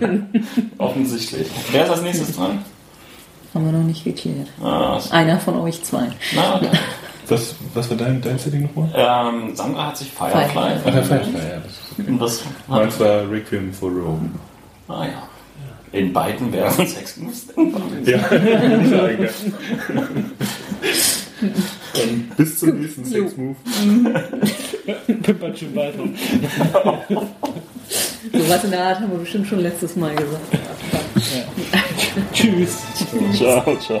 Offensichtlich. 0.78 1.46
Wer 1.70 1.84
ist 1.84 1.90
als 1.90 2.02
nächstes 2.02 2.36
dran? 2.36 2.64
Haben 3.54 3.64
wir 3.64 3.72
noch 3.72 3.84
nicht 3.84 4.04
geklärt. 4.04 4.48
Ah, 4.62 5.00
Einer 5.10 5.40
von 5.40 5.58
euch 5.60 5.82
zwei. 5.82 6.08
na, 6.34 6.56
okay. 6.56 6.68
Was, 7.30 7.54
was 7.74 7.90
war 7.90 7.96
dein, 7.96 8.20
dein 8.20 8.38
Setting 8.38 8.62
nochmal? 8.62 8.90
ähm, 8.94 9.54
Sandra 9.54 9.88
hat 9.88 9.96
sich 9.96 10.10
Firefly. 10.10 10.48
Firefly. 10.48 10.80
Ach, 10.84 10.94
ja, 10.94 11.02
Firefly, 11.02 11.38
ja. 11.38 11.62
Das 11.98 12.06
Und 12.08 12.18
das 12.20 12.42
Meins 12.68 13.00
war 13.00 13.30
Requiem 13.30 13.72
for 13.72 13.90
Rome. 13.90 14.30
Ah 14.88 15.04
ja. 15.04 15.28
In 15.90 16.12
beiden 16.12 16.52
wären 16.52 16.86
Sex-Moves. 16.86 17.46
Ja, 18.04 18.18
ich 18.30 18.90
sage. 18.90 19.30
Dann 21.94 22.30
bis 22.36 22.58
zum 22.58 22.80
nächsten 22.80 23.04
Sex 23.06 23.36
Move. 23.36 23.56
Pimpert 25.22 25.58
schon 25.58 25.74
weiter. 25.76 25.98
So 28.32 28.48
was 28.50 28.64
in 28.64 28.70
der 28.70 28.84
Art 28.84 29.00
haben 29.00 29.10
wir 29.12 29.18
bestimmt 29.18 29.46
schon 29.46 29.60
letztes 29.60 29.96
Mal 29.96 30.14
gesagt. 30.14 30.58
Tschüss. 32.34 32.82
Ciao, 33.34 33.76
ciao. 33.78 34.00